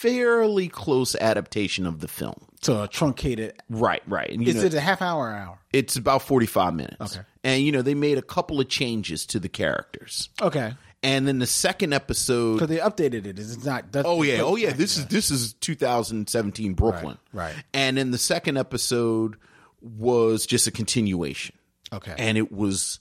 fairly 0.00 0.68
close 0.68 1.14
adaptation 1.16 1.86
of 1.86 2.00
the 2.00 2.08
film. 2.08 2.46
So 2.62 2.82
a 2.82 2.88
truncated. 2.88 3.54
Right, 3.68 4.02
right. 4.06 4.30
And, 4.30 4.42
you 4.42 4.48
Is 4.48 4.56
know, 4.56 4.62
it 4.64 4.74
a 4.74 4.80
half 4.80 5.00
hour 5.02 5.28
or 5.28 5.32
hour? 5.34 5.58
it's 5.72 5.96
about 5.96 6.22
forty 6.22 6.46
five 6.46 6.74
minutes. 6.74 7.16
Okay. 7.16 7.24
and 7.44 7.62
you 7.62 7.72
know 7.72 7.82
they 7.82 7.94
made 7.94 8.18
a 8.18 8.22
couple 8.22 8.60
of 8.60 8.68
changes 8.68 9.24
to 9.26 9.38
the 9.40 9.48
characters, 9.48 10.28
Okay. 10.42 10.74
and 11.02 11.26
then 11.26 11.38
the 11.38 11.46
second 11.46 11.92
episode. 11.94 12.54
Because 12.54 12.68
they 12.68 12.78
updated 12.78 13.26
it. 13.26 13.38
Is 13.38 13.52
it. 13.52 13.56
It's 13.56 13.64
not. 13.64 13.92
That's, 13.92 14.06
Oh 14.06 14.22
yeah, 14.22 14.40
oh 14.42 14.56
yeah. 14.56 14.72
This 14.72 14.98
is 14.98 15.06
this 15.06 15.30
is 15.30 15.54
2017 15.54 16.74
Brooklyn, 16.74 17.16
Right, 17.32 17.54
right. 17.54 17.64
And 17.72 17.96
then 17.96 18.10
the 18.10 18.18
second 18.18 18.58
episode 18.58 19.36
was 19.80 20.46
just 20.46 20.66
a 20.66 20.70
continuation. 20.70 21.56
Okay. 21.92 22.14
and 22.18 22.38
it 22.38 22.52
was, 22.52 23.00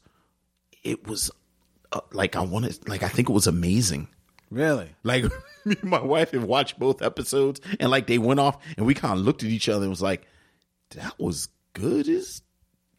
it 0.84 1.06
was 1.06 1.30
uh, 1.92 2.00
like 2.12 2.36
I 2.36 2.42
wanted, 2.42 2.88
like 2.90 3.04
I 3.04 3.08
think 3.10 3.30
it 3.30 3.34
was 3.34 3.46
amazing. 3.46 4.08
really. 4.50 4.90
Like 5.04 5.26
me 5.70 5.76
and 5.82 5.90
my 5.90 6.02
wife 6.02 6.32
have 6.32 6.44
watched 6.44 6.78
both 6.80 7.02
episodes, 7.02 7.62
and 7.80 7.90
like 7.90 8.08
they 8.08 8.18
went 8.18 8.40
off, 8.40 8.58
and 8.78 8.86
we 8.86 8.94
kind 8.94 9.18
of 9.18 9.26
looked 9.26 9.44
at 9.44 9.50
each 9.50 9.70
other 9.70 9.84
and 9.84 9.90
was 9.90 10.02
like, 10.02 10.28
"That 10.96 11.18
was 11.20 11.50
good. 11.74 12.08
Is 12.08 12.42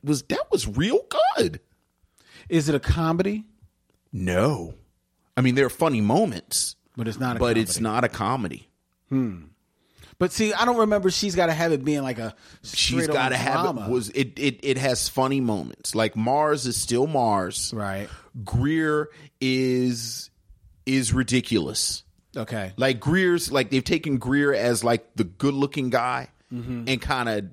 was 0.03 0.23
that 0.25 0.51
was 0.51 0.67
real 0.67 1.01
good?" 1.37 1.61
Is 2.49 2.69
it 2.69 2.75
a 2.75 2.81
comedy? 2.81 3.45
No, 4.13 4.75
I 5.37 5.41
mean 5.41 5.55
there 5.55 5.67
are 5.67 5.71
funny 5.71 6.01
moments, 6.01 6.77
But 6.97 7.07
it's 7.09 7.21
not. 7.21 7.37
A 7.37 7.39
but 7.39 7.45
comedy. 7.47 7.61
it's 7.61 7.81
not 7.81 8.05
a 8.05 8.09
comedy. 8.09 8.69
Hmm. 9.09 9.43
But 10.19 10.33
see, 10.33 10.53
I 10.53 10.67
don't 10.67 10.77
remember. 10.77 11.11
She's 11.11 11.35
got 11.35 11.47
to 11.47 11.55
have 11.55 11.73
it 11.73 11.83
being 11.83 12.03
like 12.03 12.19
a. 12.19 12.35
She's 12.63 13.07
got 13.07 13.31
to 13.31 13.39
have 13.39 13.79
it. 13.79 13.89
Was 13.89 14.11
it, 14.11 14.39
it? 14.39 14.61
It 14.63 14.77
has 14.77 15.09
funny 15.09 15.41
moments. 15.41 15.95
Like 15.95 16.15
Mars 16.15 16.67
is 16.67 16.77
still 16.81 17.07
Mars. 17.07 17.73
right. 17.75 18.09
Greer 18.45 19.09
is 19.41 20.31
is 20.85 21.13
ridiculous. 21.15 22.03
Okay. 22.37 22.73
Like 22.77 23.01
Greer's 23.01 23.51
like 23.51 23.71
they've 23.71 23.83
taken 23.85 24.19
Greer 24.19 24.53
as 24.55 24.85
like 24.85 25.15
the 25.17 25.25
good 25.25 25.55
looking 25.55 25.91
guy 25.91 26.29
Mm-hmm. 26.53 26.85
and 26.89 27.01
kind 27.01 27.29
of 27.29 27.45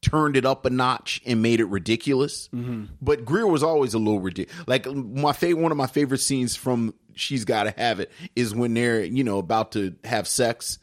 turned 0.00 0.36
it 0.36 0.44
up 0.44 0.66
a 0.66 0.70
notch 0.70 1.20
and 1.24 1.42
made 1.42 1.60
it 1.60 1.66
ridiculous. 1.66 2.48
Mm-hmm. 2.52 2.86
But 3.00 3.24
Greer 3.24 3.46
was 3.46 3.62
always 3.62 3.94
a 3.94 3.98
little 3.98 4.18
ridiculous. 4.20 4.66
Like 4.66 4.86
my 4.86 5.32
favorite, 5.32 5.62
one 5.62 5.70
of 5.72 5.78
my 5.78 5.86
favorite 5.86 6.18
scenes 6.18 6.56
from 6.56 6.92
She's 7.14 7.44
Got 7.44 7.64
to 7.64 7.70
Have 7.76 8.00
It 8.00 8.10
is 8.34 8.54
when 8.54 8.74
they're 8.74 9.04
you 9.04 9.22
know 9.22 9.38
about 9.38 9.72
to 9.72 9.94
have 10.04 10.26
sex 10.26 10.78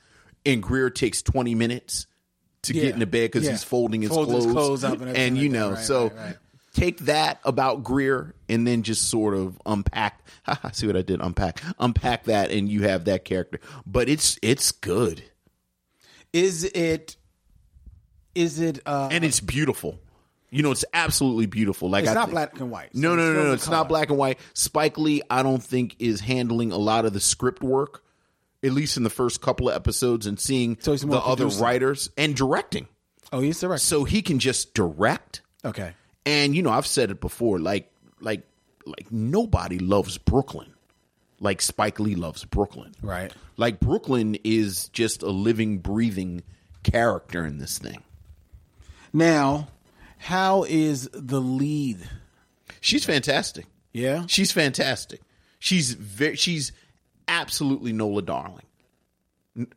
and 0.46 0.64
Greer 0.64 0.90
takes 0.90 1.22
twenty 1.22 1.54
minutes 1.56 2.08
to 2.64 2.74
Yeah. 2.74 2.84
get 2.84 2.94
in 2.94 3.00
the 3.00 3.06
bed 3.08 3.32
because 3.32 3.44
Yeah. 3.46 3.52
he's 3.52 3.64
folding 3.64 4.02
his 4.04 4.10
Folds 4.12 4.32
his 4.32 4.44
clothes, 4.46 4.54
clothes 4.54 4.84
up 4.86 4.94
and 5.02 5.02
everything 5.10 5.36
you 5.36 5.50
know 5.50 5.72
Right, 5.72 5.80
so. 5.84 6.04
right, 6.10 6.16
right. 6.16 6.38
Take 6.74 7.00
that 7.00 7.40
about 7.44 7.84
Greer 7.84 8.36
and 8.48 8.66
then 8.68 8.84
just 8.84 9.10
sort 9.10 9.34
of 9.36 9.60
unpack. 9.66 10.22
see 10.74 10.88
what 10.88 10.96
I 10.98 11.02
did? 11.02 11.22
Unpack, 11.22 11.62
unpack 11.80 12.26
that, 12.26 12.52
and 12.52 12.70
you 12.70 12.84
have 12.84 13.06
that 13.06 13.26
character. 13.26 13.60
But 13.86 14.10
it's 14.10 14.38
it's 14.42 14.72
good 14.72 15.24
Is 16.34 16.64
it? 16.66 17.16
Is 18.36 18.60
it? 18.60 18.80
Uh, 18.86 19.10
and 19.12 19.24
it's 19.24 19.40
beautiful. 19.40 20.00
You 20.52 20.64
know, 20.64 20.72
it's 20.72 20.86
absolutely 20.94 21.46
beautiful. 21.46 21.90
Like 21.90 22.04
it's 22.04 22.12
I 22.12 22.16
not 22.16 22.32
black 22.32 22.60
and 22.60 22.72
white. 22.72 22.96
No, 22.96 23.10
so 23.12 23.16
no, 23.18 23.34
no, 23.34 23.44
no. 23.44 23.48
in 23.50 23.54
It's 23.54 23.66
color. 23.66 23.78
not 23.78 23.88
black 23.90 24.10
and 24.10 24.18
white. 24.18 24.40
Spike 24.54 24.98
Lee, 24.98 25.22
I 25.30 25.44
don't 25.44 25.62
think, 25.62 25.96
is 26.00 26.22
handling 26.22 26.72
a 26.72 26.78
lot 26.78 27.06
of 27.06 27.14
the 27.14 27.20
script 27.20 27.62
work, 27.62 28.04
at 28.64 28.72
least 28.72 28.98
in 28.98 29.04
the 29.04 29.12
first 29.12 29.42
couple 29.42 29.70
of 29.70 29.76
episodes, 29.76 30.26
and 30.26 30.40
seeing 30.40 30.78
So 30.82 30.96
the 30.96 31.18
other 31.18 31.44
producing. 31.46 31.64
writers 31.64 32.10
and 32.18 32.36
directing. 32.36 32.88
Oh, 33.32 33.42
he's 33.42 33.60
direct. 33.60 33.82
So 33.84 34.06
he 34.06 34.24
can 34.24 34.40
just 34.40 34.74
direct. 34.74 35.42
okay. 35.64 35.94
And 36.26 36.56
you 36.56 36.62
know, 36.62 36.72
I've 36.72 36.88
said 36.88 37.12
it 37.12 37.22
before, 37.22 37.60
like, 37.60 37.92
like, 38.20 38.44
like 38.86 39.12
nobody 39.12 39.80
loves 39.80 40.18
Brooklyn, 40.18 40.74
like 41.40 41.62
Spike 41.62 42.00
Lee 42.00 42.16
loves 42.16 42.46
Brooklyn. 42.46 42.94
Right. 43.02 43.34
Like 43.58 43.80
Brooklyn 43.80 44.38
is 44.44 44.90
just 44.90 45.22
a 45.24 45.30
living, 45.30 45.80
breathing 45.80 46.44
character 46.84 47.46
in 47.46 47.58
this 47.58 47.78
thing. 47.78 48.04
Now, 49.12 49.70
how 50.18 50.64
is 50.64 51.10
the 51.14 51.42
lead? 51.42 51.98
She's 52.82 53.06
fantastic. 53.06 53.66
Yeah. 53.94 54.26
She's 54.28 54.52
fantastic. 54.52 55.22
She's 55.60 55.94
very, 55.94 56.36
she's 56.36 56.72
absolutely 57.28 57.92
Nola 57.92 58.22
Darling. 58.22 58.66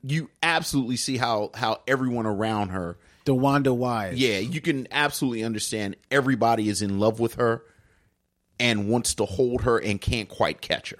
You 0.02 0.30
absolutely 0.42 0.96
see 0.96 1.16
how 1.16 1.50
how 1.54 1.80
everyone 1.88 2.26
around 2.26 2.68
her. 2.68 2.98
DeWanda 3.24 3.74
Wise. 3.74 4.18
Yeah, 4.18 4.38
you 4.38 4.60
can 4.60 4.88
absolutely 4.90 5.44
understand 5.44 5.96
everybody 6.10 6.68
is 6.68 6.82
in 6.82 6.98
love 6.98 7.20
with 7.20 7.34
her 7.34 7.62
and 8.58 8.88
wants 8.88 9.14
to 9.16 9.24
hold 9.24 9.62
her 9.62 9.78
and 9.78 10.00
can't 10.00 10.28
quite 10.28 10.60
catch 10.60 10.90
her. 10.90 10.98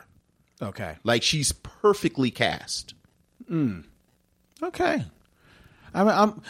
Okay. 0.61 0.97
Like 1.05 1.23
she's 1.23 1.53
perfectly 1.53 2.31
cast. 2.31 2.95
Hmm. 3.49 3.81
Okay. 4.63 5.05
I'm, 5.95 6.09
I'm. 6.09 6.43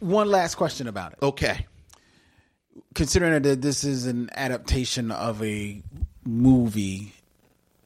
One 0.00 0.28
last 0.28 0.56
question 0.56 0.88
about 0.88 1.12
it. 1.12 1.18
Okay. 1.22 1.66
Considering 2.94 3.42
that 3.42 3.62
this 3.62 3.84
is 3.84 4.06
an 4.06 4.30
adaptation 4.34 5.10
of 5.10 5.42
a 5.42 5.82
movie 6.24 7.12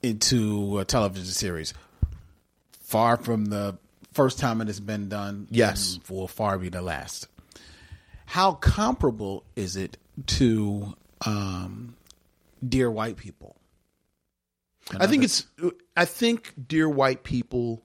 into 0.03 0.79
a 0.79 0.85
television 0.85 1.27
series, 1.27 1.75
far 2.81 3.17
from 3.17 3.47
the 3.47 3.79
first 4.19 4.41
time 4.41 4.61
it 4.61 4.67
has 4.67 4.81
been 4.81 5.09
done. 5.09 5.47
Yes. 5.49 6.01
will 6.11 6.27
far 6.27 6.59
be 6.59 6.69
the 6.71 6.83
last. 6.83 7.29
How 8.27 8.55
comparable 8.55 9.45
is 9.55 9.77
it 9.77 9.97
to 10.27 10.97
um, 11.25 11.95
Dear 12.69 12.91
White 12.91 13.17
People? 13.17 13.55
I 14.99 15.07
think 15.07 15.23
it's. 15.23 15.47
I 15.97 16.05
think 16.05 16.53
Dear 16.67 16.89
White 16.89 17.23
People. 17.23 17.81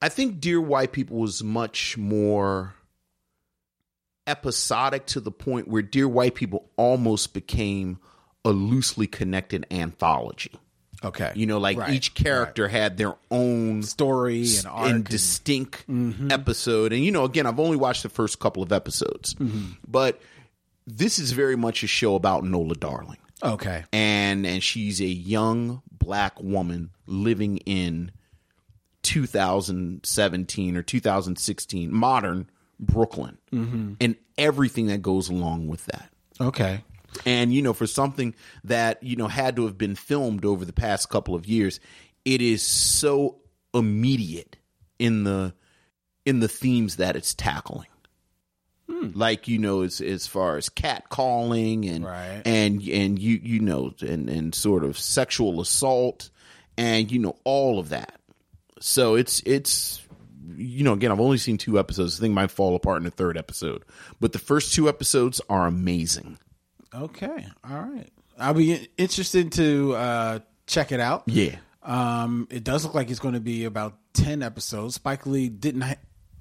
I 0.00 0.10
think 0.10 0.38
Dear 0.38 0.60
White 0.60 0.92
People 0.92 1.16
was 1.16 1.42
much 1.42 1.98
more 1.98 2.74
episodic 4.28 5.06
to 5.06 5.20
the 5.20 5.32
point 5.32 5.66
where 5.66 5.82
Dear 5.82 6.08
White 6.08 6.36
People 6.36 6.70
almost 6.76 7.34
became 7.34 7.98
a 8.44 8.50
loosely 8.50 9.08
connected 9.08 9.66
anthology. 9.72 10.52
Okay. 11.04 11.32
You 11.34 11.46
know, 11.46 11.58
like 11.58 11.78
Right, 11.78 11.92
each 11.92 12.14
character 12.14 12.68
had 12.68 12.96
their 12.96 13.14
own 13.30 13.82
story 13.82 14.46
and 14.56 14.66
arc. 14.66 14.86
and 14.86 14.94
and- 14.96 15.04
distinct 15.04 15.86
mm-hmm. 15.88 16.30
episode. 16.30 16.92
And 16.92 17.04
you 17.04 17.10
know, 17.10 17.24
again, 17.24 17.46
I've 17.46 17.60
only 17.60 17.76
watched 17.76 18.02
the 18.02 18.08
first 18.08 18.38
couple 18.38 18.62
of 18.62 18.72
episodes, 18.72 19.34
mm-hmm. 19.34 19.72
but 19.86 20.20
this 20.86 21.18
is 21.18 21.32
very 21.32 21.56
much 21.56 21.82
a 21.82 21.86
show 21.86 22.14
about 22.14 22.44
Nola 22.44 22.74
Darling 22.74 23.18
okay. 23.42 23.84
and 23.92 24.46
and 24.46 24.62
she's 24.62 25.00
a 25.00 25.06
young 25.06 25.82
black 25.90 26.40
woman 26.40 26.90
living 27.06 27.58
in 27.58 28.10
2017 29.02 30.76
or 30.76 30.82
2016 30.82 31.92
modern 31.92 32.50
Brooklyn 32.78 33.38
mm-hmm. 33.52 33.94
and 34.00 34.16
everything 34.38 34.86
that 34.86 35.02
goes 35.02 35.28
along 35.28 35.68
with 35.68 35.84
that. 35.86 36.10
Okay. 36.40 36.82
And 37.26 37.52
you 37.52 37.62
know, 37.62 37.72
for 37.72 37.86
something 37.86 38.34
that 38.64 39.02
you 39.02 39.16
know 39.16 39.28
had 39.28 39.56
to 39.56 39.66
have 39.66 39.76
been 39.76 39.94
filmed 39.96 40.44
over 40.44 40.64
the 40.64 40.72
past 40.72 41.08
couple 41.10 41.34
of 41.34 41.46
years, 41.46 41.78
it 42.24 42.40
is 42.40 42.62
so 42.62 43.36
immediate 43.74 44.56
in 44.98 45.24
the 45.24 45.54
in 46.24 46.40
the 46.40 46.48
themes 46.48 46.96
that 46.96 47.16
it's 47.16 47.34
tackling. 47.34 47.88
Hmm. 48.88 49.10
Like 49.14 49.48
you 49.48 49.58
know, 49.58 49.82
as 49.82 50.00
as 50.00 50.26
far 50.26 50.56
as 50.56 50.68
cat 50.68 51.08
calling 51.08 51.84
and 51.88 52.04
Right. 52.04 52.42
and 52.44 52.82
and 52.88 53.18
you 53.18 53.38
you 53.42 53.60
know 53.60 53.92
and 54.00 54.28
and 54.28 54.54
sort 54.54 54.84
of 54.84 54.98
sexual 54.98 55.60
assault 55.60 56.30
and 56.76 57.10
you 57.10 57.18
know 57.18 57.36
all 57.44 57.78
of 57.78 57.90
that. 57.90 58.18
So 58.80 59.14
it's 59.14 59.40
it's 59.46 60.00
you 60.56 60.82
know 60.84 60.92
again 60.94 61.12
I've 61.12 61.20
only 61.20 61.38
seen 61.38 61.58
two 61.58 61.78
episodes. 61.78 62.18
I 62.18 62.20
think 62.20 62.32
it 62.32 62.34
might 62.34 62.50
fall 62.50 62.74
apart 62.74 62.98
in 62.98 63.04
the 63.04 63.10
third 63.10 63.36
episode, 63.38 63.84
but 64.20 64.32
the 64.32 64.38
first 64.38 64.74
two 64.74 64.88
episodes 64.88 65.40
are 65.48 65.66
amazing. 65.66 66.38
Okay. 66.94 67.46
All 67.68 67.80
right. 67.80 68.08
I'll 68.38 68.54
be 68.54 68.88
interested 68.96 69.52
to 69.52 69.94
uh, 69.94 70.38
check 70.66 70.92
it 70.92 71.00
out. 71.00 71.24
Yeah. 71.26 71.56
Um, 71.82 72.46
it 72.50 72.64
does 72.64 72.84
look 72.84 72.94
like 72.94 73.10
it's 73.10 73.20
going 73.20 73.34
to 73.34 73.40
be 73.40 73.64
about 73.64 73.96
10 74.14 74.42
episodes. 74.42 74.94
Spike 74.96 75.26
Lee 75.26 75.48
didn't 75.48 75.80
ha- 75.82 75.94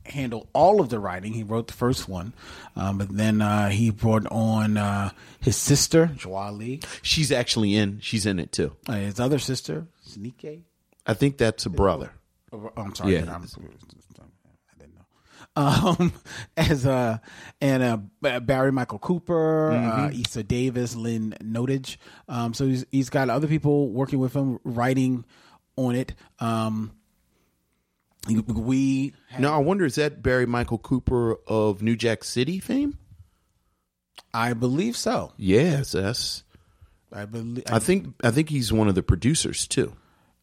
handle 0.06 0.48
all 0.54 0.82
of 0.82 0.90
the 0.90 1.00
writing. 1.00 1.34
He 1.34 1.44
wrote 1.44 1.68
the 1.68 1.74
first 1.74 2.08
one. 2.08 2.34
Um, 2.76 2.98
but 2.98 3.10
then 3.16 3.42
uh, 3.42 3.70
he 3.70 3.90
brought 3.92 4.26
on 4.32 4.78
uh, 4.78 5.12
his 5.40 5.58
sister, 5.58 6.08
Joie 6.16 6.52
Lee, 6.52 6.80
She's 7.02 7.32
actually 7.32 7.76
in. 7.76 8.00
She's 8.02 8.26
in 8.26 8.40
it 8.40 8.52
too. 8.52 8.76
uh, 8.88 8.94
his 8.94 9.20
other 9.20 9.40
sister, 9.40 9.88
Snike. 10.04 10.62
I 11.08 11.14
think 11.14 11.38
that's 11.38 11.66
a 11.66 11.70
brother. 11.70 12.12
Oh, 12.54 12.70
I'm 12.78 12.94
sorry. 12.96 13.14
Yeah. 13.14 13.32
I'm- 13.32 13.42
I 13.44 13.46
didn't 13.46 14.18
know. 14.18 14.26
Um, 15.56 16.14
as 16.58 16.86
uh, 16.86 17.18
and 17.60 17.84
uh, 18.24 18.40
Barry 18.40 18.72
Michael 18.72 19.00
Cooper, 19.00 19.72
uh, 19.72 20.10
Eisa 20.10 20.48
Davis, 20.48 20.96
Lynn 20.96 21.36
Nottage. 21.44 21.98
Um, 22.30 22.54
so 22.54 22.66
he's 22.68 22.86
he's 22.92 23.10
got 23.10 23.30
other 23.30 23.48
people 23.48 23.90
working 23.90 24.20
with 24.20 24.34
him, 24.34 24.60
writing 24.64 25.26
on 25.76 25.96
it. 25.96 26.14
Um, 26.40 26.92
we 28.28 29.14
Now 29.40 29.56
I 29.56 29.58
wonder 29.58 29.86
is 29.86 29.96
that 29.96 30.22
Barry 30.22 30.46
Michael 30.46 30.78
Cooper 30.78 31.36
of 31.48 31.82
New 31.82 31.96
Jack 31.96 32.24
City 32.24 32.60
fame? 32.60 32.98
I 34.34 34.54
believe 34.54 34.96
so. 34.96 35.34
Yes, 35.38 35.92
that's. 35.92 36.44
I 37.12 37.26
believe. 37.26 37.64
I 37.68 37.80
think 37.80 38.14
I 38.24 38.32
think 38.32 38.50
he's 38.50 38.72
one 38.72 38.88
of 38.88 38.96
the 38.96 39.04
producers 39.04 39.68
too. 39.68 39.94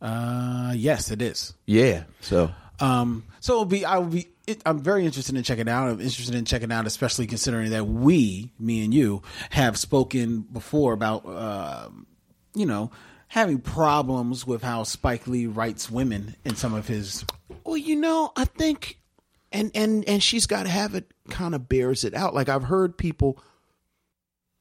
Uh, 0.01 0.73
yes, 0.77 1.11
it 1.11 1.23
is. 1.23 1.55
Yeah. 1.67 2.05
So 2.21 2.51
Um, 2.81 3.25
so 3.41 3.55
it'll 3.55 3.65
be. 3.65 3.85
I 3.85 3.99
will 3.99 4.07
be. 4.07 4.29
It, 4.49 4.63
I'm 4.65 4.81
very 4.81 5.05
interested 5.05 5.37
in 5.37 5.43
checking 5.43 5.69
out. 5.69 5.91
I'm 5.91 6.01
interested 6.01 6.35
in 6.35 6.47
checking 6.47 6.73
out, 6.73 6.87
especially 6.87 7.27
considering 7.27 7.71
that 7.73 7.87
we, 7.87 8.51
me 8.59 8.83
and 8.83 8.95
you, 8.95 9.23
have 9.51 9.77
spoken 9.77 10.41
before 10.41 10.95
about, 10.95 11.27
um, 11.27 12.07
you 12.55 12.65
know, 12.65 12.91
having 13.29 13.59
problems 13.61 14.47
with 14.47 14.63
how 14.63 14.85
Spike 14.85 15.27
Lee 15.27 15.47
writes 15.47 15.91
women 15.91 16.35
in 16.45 16.57
some 16.57 16.73
of 16.73 16.89
his. 16.89 17.27
Well, 17.65 17.77
you 17.77 17.97
know, 17.97 18.33
I 18.37 18.47
think, 18.47 18.99
and 19.53 19.71
and 19.75 20.09
and 20.09 20.23
she's 20.23 20.47
got 20.47 20.63
to 20.63 20.71
have 20.71 20.95
it. 20.95 21.13
Kind 21.29 21.55
of 21.55 21.69
bears 21.69 22.05
it 22.05 22.15
out. 22.15 22.35
Like 22.35 22.49
I've 22.49 22.65
heard 22.65 22.97
people. 22.97 23.39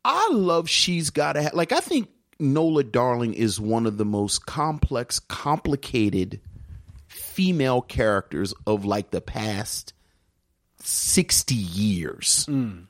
I 0.03 0.29
love 0.31 0.69
she's 0.69 1.11
got 1.11 1.33
to 1.33 1.43
have. 1.43 1.53
Like 1.53 1.71
I 1.71 1.79
think 1.79 2.09
Nola 2.39 2.83
Darling 2.83 3.33
is 3.33 3.59
one 3.59 3.85
of 3.85 3.97
the 3.97 4.05
most 4.05 4.45
complex, 4.45 5.19
complicated 5.19 6.41
female 7.37 7.81
characters 7.83 8.51
of 8.65 8.83
like 8.83 9.11
the 9.11 9.21
past 9.21 9.93
sixty 10.79 11.53
years. 11.53 12.47
Mm. 12.49 12.87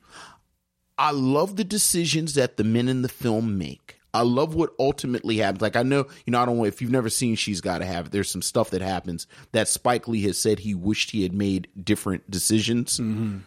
I 0.96 1.10
love 1.10 1.56
the 1.56 1.64
decisions 1.64 2.32
that 2.32 2.56
the 2.56 2.64
men 2.64 2.88
in 2.88 3.02
the 3.02 3.10
film 3.10 3.58
make. 3.58 4.00
I 4.14 4.22
love 4.22 4.54
what 4.54 4.72
ultimately 4.78 5.36
happens. 5.36 5.60
Like 5.60 5.76
I 5.76 5.82
know, 5.82 6.06
you 6.24 6.30
know, 6.30 6.40
I 6.40 6.46
don't 6.46 6.56
know 6.56 6.64
if 6.64 6.80
you've 6.80 6.90
never 6.90 7.10
seen 7.10 7.36
She's 7.36 7.60
Gotta 7.60 7.84
Have 7.84 8.06
It. 8.06 8.12
There's 8.12 8.30
some 8.30 8.40
stuff 8.40 8.70
that 8.70 8.80
happens 8.80 9.26
that 9.52 9.68
Spike 9.68 10.08
Lee 10.08 10.22
has 10.22 10.38
said 10.38 10.60
he 10.60 10.74
wished 10.74 11.10
he 11.10 11.24
had 11.24 11.34
made 11.34 11.68
different 11.84 12.30
decisions. 12.30 12.98
Mm-hmm. 12.98 13.40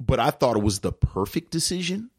But 0.00 0.18
I 0.18 0.32
thought 0.32 0.56
it 0.56 0.64
was 0.64 0.80
the 0.80 0.92
perfect 0.92 1.52
decision 1.52 2.10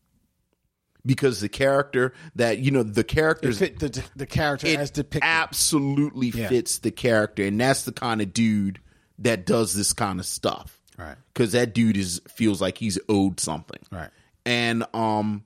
because 1.09 1.41
the 1.41 1.49
character 1.49 2.13
that 2.35 2.59
you 2.59 2.69
know 2.69 2.83
the 2.83 3.03
characters 3.03 3.57
Fit 3.57 3.79
the, 3.79 4.03
the 4.15 4.27
character 4.27 4.67
it 4.67 4.77
as 4.79 4.91
depicted. 4.91 5.23
absolutely 5.23 6.27
Yeah. 6.29 6.47
fits 6.49 6.77
the 6.79 6.91
character, 6.91 7.43
and 7.43 7.59
that's 7.59 7.83
the 7.83 7.91
kind 7.91 8.21
of 8.21 8.31
dude 8.31 8.79
that 9.17 9.45
does 9.45 9.73
this 9.73 9.91
kind 9.91 10.19
of 10.19 10.25
stuff. 10.27 10.79
Right. 10.97 11.15
Because 11.33 11.53
that 11.53 11.73
dude 11.73 11.97
is 11.97 12.21
feels 12.29 12.61
like 12.61 12.77
he's 12.77 12.99
owed 13.09 13.39
something. 13.39 13.79
Right. 13.91 14.09
And 14.45 14.85
um, 14.93 15.43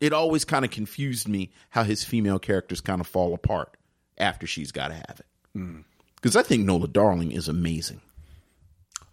it 0.00 0.12
always 0.12 0.44
kind 0.44 0.64
of 0.64 0.70
confused 0.70 1.26
me 1.28 1.50
how 1.70 1.82
his 1.82 2.04
female 2.04 2.38
characters 2.38 2.80
kind 2.80 3.00
of 3.00 3.06
fall 3.08 3.34
apart 3.34 3.76
after 4.18 4.46
she's 4.46 4.70
got 4.70 4.88
to 4.88 4.94
have 4.94 5.20
it. 5.20 5.84
Because 6.16 6.36
I 6.36 6.42
think 6.42 6.64
Nola 6.64 6.86
Darling 6.88 7.32
is 7.32 7.48
amazing. 7.48 8.00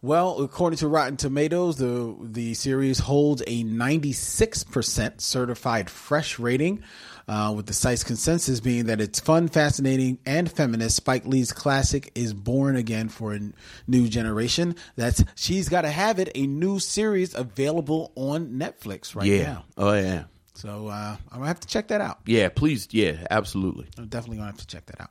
Well, 0.04 0.42
according 0.42 0.78
to 0.78 0.88
Rotten 0.88 1.16
Tomatoes, 1.16 1.78
the 1.78 2.16
the 2.22 2.56
series 2.56 2.98
holds 2.98 3.44
a 3.46 3.64
96% 3.64 5.22
certified 5.22 5.92
fresh 5.92 6.40
rating, 6.40 6.82
uh, 7.28 7.54
with 7.56 7.68
the 7.68 7.74
site's 7.74 8.04
consensus 8.04 8.60
being 8.60 8.86
that 8.86 9.00
it's 9.00 9.20
fun, 9.20 9.48
fascinating, 9.48 10.18
and 10.26 10.52
feminist. 10.52 10.96
Spike 10.96 11.26
Lee's 11.28 11.52
classic 11.54 12.12
is 12.16 12.34
born 12.34 12.76
again 12.78 13.10
for 13.10 13.34
a 13.34 13.36
n- 13.36 13.54
new 13.86 14.08
generation. 14.08 14.76
That's 14.96 15.24
She's 15.36 15.70
Gotta 15.70 15.92
Have 15.92 16.18
It, 16.18 16.32
a 16.34 16.48
new 16.48 16.80
series 16.80 17.36
available 17.36 18.12
on 18.16 18.54
Netflix 18.54 19.16
right 19.16 19.28
Yeah. 19.28 19.44
now. 19.44 19.66
Oh 19.78 19.94
yeah. 19.94 20.24
So 20.62 20.90
uh, 20.90 21.18
I'm 21.32 21.38
gonna 21.38 21.48
have 21.48 21.60
to 21.62 21.68
check 21.68 21.88
that 21.88 22.02
out. 22.02 22.20
Yeah. 22.28 22.50
Please. 22.50 22.88
Yeah. 22.92 23.26
Absolutely. 23.32 23.88
I'm 23.98 24.06
definitely 24.08 24.38
gonna 24.38 24.52
have 24.52 24.60
to 24.60 24.68
check 24.68 24.86
that 24.86 25.02
out. 25.02 25.10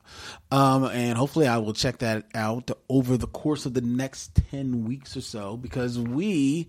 Um, 0.56 0.84
and 0.84 1.18
hopefully 1.18 1.48
I 1.48 1.58
will 1.58 1.72
check 1.72 1.98
that 1.98 2.26
out 2.36 2.70
over 2.88 3.16
the 3.16 3.26
course 3.26 3.66
of 3.66 3.74
the 3.74 3.80
next 3.80 4.38
ten 4.52 4.84
weeks 4.84 5.16
or 5.16 5.22
so 5.22 5.56
because 5.56 5.98
we, 5.98 6.68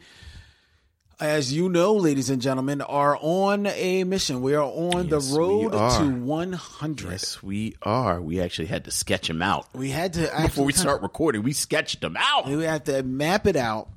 as 1.19 1.53
you 1.53 1.69
know, 1.69 1.93
ladies 1.93 2.31
and 2.31 2.41
gentlemen, 2.41 2.81
are 2.81 3.19
on 3.21 3.67
a 3.67 4.03
mission. 4.03 4.41
We 4.41 4.55
are 4.55 4.63
on 4.63 5.09
Yes, 5.09 5.29
the 5.29 5.37
road 5.37 5.73
to 5.73 6.15
100. 6.15 7.11
Yes, 7.11 7.43
we 7.43 7.75
are. 7.83 8.19
We 8.19 8.41
actually 8.41 8.65
had 8.65 8.85
to 8.85 8.91
sketch 8.91 9.27
them 9.27 9.43
out 9.43 9.67
We 9.75 9.91
had 9.91 10.13
to 10.13 10.31
before 10.41 10.65
we 10.65 10.73
start 10.73 11.03
recording. 11.03 11.43
We 11.43 11.53
sketched 11.53 12.01
them 12.01 12.17
out. 12.17 12.47
We 12.47 12.63
have 12.63 12.85
to 12.85 13.03
map 13.03 13.45
it 13.45 13.55
out 13.55 13.89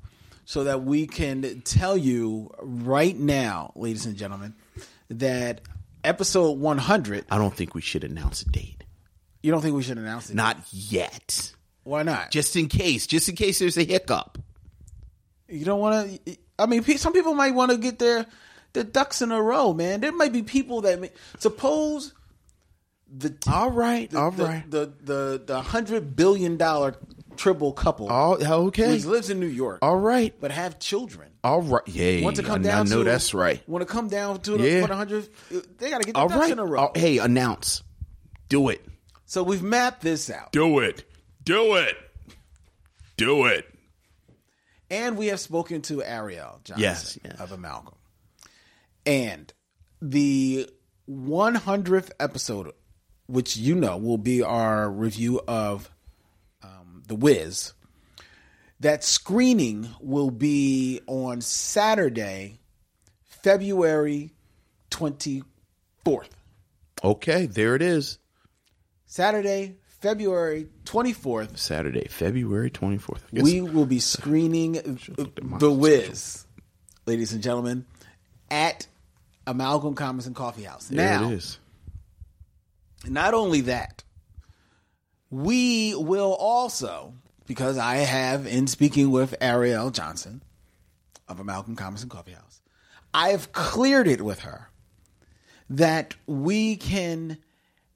so 0.45 0.65
that 0.65 0.85
we 0.85 1.07
can 1.07 1.63
tell 1.63 1.97
you 1.97 2.51
right 2.61 3.19
now, 3.19 3.73
ladies 3.75 4.05
and 4.05 4.15
gentlemen, 4.15 4.55
that 5.09 5.61
episode 6.03 6.59
100. 6.59 7.25
I 7.31 7.39
don't 7.39 7.55
think 7.55 7.75
we 7.75 7.81
should 7.81 8.05
announce 8.05 8.43
a 8.43 8.49
date. 8.49 8.85
You 9.43 9.53
don't 9.53 9.61
think 9.61 9.77
we 9.77 9.83
should 9.83 9.99
announce 9.99 10.31
it? 10.31 10.35
Not 10.35 10.59
yet. 10.71 11.53
Why 11.83 12.03
not? 12.03 12.31
Just 12.31 12.57
in 12.57 12.69
case. 12.69 13.07
Just 13.07 13.29
in 13.29 13.37
case 13.37 13.59
there's 13.59 13.77
a 13.77 13.85
hiccup. 13.85 14.39
You 15.49 15.65
don't 15.65 15.81
want 15.81 16.25
to. 16.25 16.37
I 16.59 16.67
mean, 16.67 16.83
some 16.83 17.13
people 17.13 17.35
might 17.35 17.55
want 17.55 17.71
to 17.71 17.77
get 17.77 17.99
their 17.99 18.27
their 18.73 18.85
ducks 18.85 19.23
in 19.23 19.31
a 19.33 19.43
row, 19.43 19.73
man. 19.75 20.01
There 20.01 20.13
might 20.13 20.33
be 20.33 20.43
people 20.43 20.81
that 20.83 21.01
may, 21.01 21.11
suppose 21.39 22.15
the 23.09 23.37
All 23.47 23.71
right. 23.71 24.11
the, 24.11 24.19
all 24.19 24.31
the, 24.31 24.45
right. 24.45 24.71
the 24.71 24.93
the 25.03 25.43
the 25.45 25.61
hundred 25.61 26.17
billion 26.17 26.57
dollar 26.57 26.97
triple 27.37 27.73
couple 27.73 28.09
all 28.09 28.43
okay. 28.69 28.93
which 28.93 29.05
lives 29.05 29.31
in 29.31 29.41
New 29.41 29.47
York, 29.47 29.79
All 29.83 29.97
right. 29.99 30.35
but 30.41 30.51
have 30.51 30.79
children. 30.79 31.31
All 31.43 31.61
right. 31.63 31.83
Yeah. 31.87 32.23
Want 32.25 32.37
to 32.37 32.43
come 32.43 32.61
I, 32.61 32.65
down? 32.65 32.87
I 32.87 32.91
know 32.91 32.99
to, 32.99 33.05
that's 33.05 33.35
right. 33.35 33.63
Want 33.69 33.87
to 33.87 33.93
come 33.93 34.09
down 34.09 34.41
to 34.41 34.57
the, 34.57 34.71
Yeah. 34.71 34.81
for 34.83 34.89
the 34.89 34.97
hundred? 34.97 35.29
They 35.79 35.91
got 35.91 36.01
to 36.01 36.07
get 36.07 36.17
All 36.17 36.29
ducks 36.29 36.41
right. 36.41 36.51
in 36.53 36.59
a 36.59 36.65
row. 36.65 36.91
Oh, 36.95 36.99
hey, 36.99 37.19
announce. 37.19 37.83
Do 38.49 38.69
it. 38.71 38.85
So 39.27 39.43
we've 39.43 39.63
mapped 39.63 40.01
this 40.03 40.31
out, 40.31 40.53
Do 40.53 40.79
it. 40.81 41.05
Do 41.43 41.75
it. 41.77 41.97
Do 43.17 43.47
it. 43.47 43.67
and 44.91 45.17
we 45.17 45.27
have 45.29 45.41
spoken 45.41 45.83
to 45.83 45.99
Ariell 45.99 46.63
Johnson 46.65 46.83
Yes, 46.83 47.19
yes. 47.25 47.39
of 47.41 47.53
Amalgam, 47.53 47.95
and 49.07 49.53
the 50.01 50.69
100th 51.09 52.11
episode, 52.21 52.73
which 53.27 53.57
you 53.57 53.75
know 53.75 53.97
will 53.97 54.19
be 54.19 54.43
our 54.43 54.91
review 54.91 55.41
of 55.47 55.91
The 57.07 57.15
Wiz. 57.15 57.73
That 58.81 59.05
screening 59.05 59.89
will 60.01 60.31
be 60.31 61.01
on 61.07 61.41
Saturday, 61.41 62.59
February 63.23 64.33
24th. 64.91 65.45
Okay, 67.03 67.47
there 67.47 67.75
it 67.75 67.83
is. 67.83 68.19
Saturday, 69.07 69.77
February 70.01 70.69
24th, 70.85 71.57
Saturday, 71.57 72.07
February 72.09 72.71
24th. 72.71 73.21
We 73.33 73.61
will 73.61 73.87
be 73.87 74.01
screening 74.01 74.73
The 75.59 75.71
Wiz, 75.71 76.45
ladies 77.07 77.33
and 77.33 77.43
gentlemen, 77.43 77.87
at 78.51 78.87
Amalgam 79.47 79.95
Comics 79.95 80.27
and 80.27 80.35
Coffee 80.37 80.65
House. 80.65 80.89
there 80.89 81.21
now, 81.21 81.29
it 81.31 81.35
is. 81.35 81.59
not 83.07 83.35
only 83.35 83.63
that, 83.63 84.03
we 85.35 85.97
will 85.97 86.33
also, 86.35 87.13
because 87.47 87.77
I 87.77 87.97
have, 87.97 88.47
in 88.47 88.69
speaking 88.69 89.11
with 89.11 89.35
Ariell 89.41 89.93
Johnson 89.93 90.43
of 91.27 91.41
Amalgam 91.41 91.75
Comics 91.75 92.03
and 92.03 92.11
Coffee 92.11 92.33
House, 92.33 92.61
I 93.13 93.31
have 93.31 93.51
cleared 93.51 94.07
it 94.07 94.23
with 94.23 94.41
her 94.41 94.71
that 95.71 96.15
we 96.29 96.77
can 96.77 97.39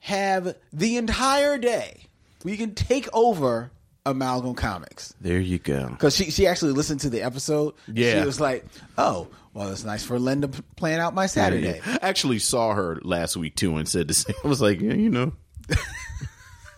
have 0.01 0.57
the 0.72 0.96
entire 0.96 1.59
day, 1.59 2.07
we 2.42 2.57
can 2.57 2.74
take 2.74 3.09
over 3.12 3.70
Amalgam 4.05 4.55
Comics. 4.55 5.14
There 5.20 5.38
you 5.38 5.61
go. 5.61 5.90
Because 5.90 6.16
she, 6.16 6.33
she 6.33 6.48
actually 6.48 6.72
listened 6.72 7.01
to 7.01 7.11
the 7.11 7.22
episode. 7.22 7.74
Yeah. 7.87 8.18
She 8.18 8.27
was 8.27 8.40
like, 8.40 8.64
oh, 8.96 9.29
well, 9.55 9.70
it's 9.70 9.85
nice 9.85 10.03
for 10.03 10.18
Linda 10.18 10.48
p- 10.48 10.62
playing 10.74 10.98
out 10.98 11.14
my 11.14 11.27
Saturday. 11.27 11.81
I 11.87 11.98
actually 12.03 12.40
saw 12.40 12.74
her 12.74 12.98
last 13.03 13.37
week 13.37 13.55
too 13.55 13.77
and 13.77 13.88
said 13.88 14.09
the 14.09 14.14
same. 14.14 14.35
I 14.44 14.48
was 14.48 14.61
like, 14.61 14.81
yeah, 14.81 14.94
you 14.94 15.11
know. 15.11 15.33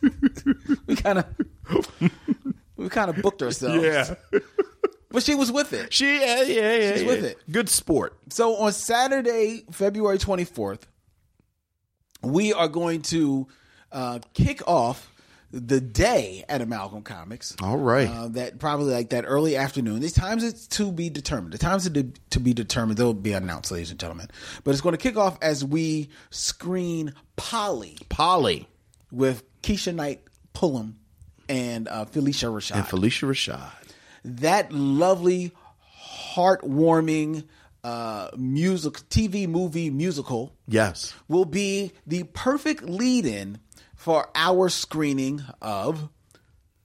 We 0.86 0.96
kind 0.96 1.18
of. 1.18 1.26
We 2.76 2.88
kind 2.88 3.10
of 3.10 3.16
booked 3.22 3.42
ourselves. 3.42 3.84
Yeah. 3.84 4.14
But 5.10 5.22
she 5.22 5.34
was 5.34 5.50
with 5.50 5.72
it. 5.72 5.92
She, 5.92 6.20
yeah, 6.20 6.42
yeah, 6.42 6.76
yeah. 6.76 6.92
She's 6.92 7.02
yeah. 7.02 7.08
with 7.08 7.24
it. 7.24 7.38
Good 7.50 7.68
sport. 7.68 8.16
So 8.30 8.56
on 8.56 8.72
Saturday, 8.72 9.64
February 9.70 10.18
24th, 10.18 10.82
we 12.22 12.52
are 12.52 12.68
going 12.68 13.02
to 13.02 13.48
uh, 13.92 14.20
kick 14.34 14.66
off 14.68 15.10
the 15.52 15.80
day 15.80 16.44
at 16.48 16.60
Amalgam 16.60 17.02
Comics. 17.02 17.56
All 17.60 17.76
right. 17.76 18.08
Uh, 18.08 18.28
that 18.28 18.58
probably 18.60 18.92
like 18.92 19.10
that 19.10 19.24
early 19.26 19.56
afternoon. 19.56 20.00
These 20.00 20.12
times 20.12 20.44
it's 20.44 20.66
to 20.68 20.92
be 20.92 21.10
determined. 21.10 21.52
The 21.52 21.58
times 21.58 21.86
are 21.86 21.90
to, 21.90 22.12
to 22.30 22.40
be 22.40 22.54
determined. 22.54 22.98
They'll 22.98 23.14
be 23.14 23.32
announced, 23.32 23.72
ladies 23.72 23.90
and 23.90 23.98
gentlemen. 23.98 24.28
But 24.62 24.72
it's 24.72 24.80
going 24.80 24.92
to 24.92 24.98
kick 24.98 25.16
off 25.16 25.38
as 25.42 25.64
we 25.64 26.08
screen 26.30 27.14
Polly 27.36 27.98
Polly 28.08 28.68
with 29.10 29.42
Keisha 29.62 29.94
Knight 29.94 30.23
Pullum 30.55 30.94
and 31.49 31.88
uh, 31.88 32.05
Phylicia 32.07 32.51
Rashad. 32.53 32.77
and 32.77 32.85
Phylicia 32.85 33.29
Rashad. 33.29 33.70
that 34.25 34.73
lovely, 34.73 35.53
heartwarming 36.35 37.44
uh, 37.83 38.29
music 38.37 38.94
TV 39.09 39.49
movie 39.49 39.90
musical 39.90 40.53
Yes. 40.68 41.14
will 41.29 41.44
be 41.44 41.92
the 42.07 42.25
perfect 42.25 42.83
lead-in 42.83 43.59
for 43.96 44.29
our 44.35 44.68
screening 44.68 45.42
of 45.62 46.09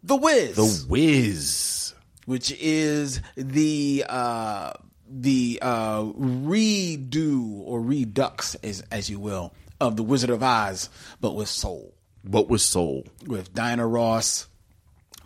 The 0.03 0.15
Wiz, 0.15 0.55
The 0.55 0.85
Wiz. 0.89 1.93
which 2.25 2.51
is 2.59 3.21
the 3.35 4.05
uh, 4.07 4.73
the 5.09 5.59
uh, 5.61 6.03
redo 6.03 7.59
or 7.59 7.79
redux, 7.81 8.55
as 8.55 8.81
as 8.91 9.09
you 9.09 9.19
will, 9.19 9.53
of 9.79 9.95
The 9.97 10.03
Wizard 10.03 10.29
of 10.29 10.41
Oz, 10.43 10.89
but 11.21 11.35
with 11.35 11.47
soul, 11.47 11.93
What 12.27 12.49
was 12.49 12.63
soul? 12.63 13.05
with 13.27 13.53
Diana 13.53 13.85
Ross, 13.87 14.47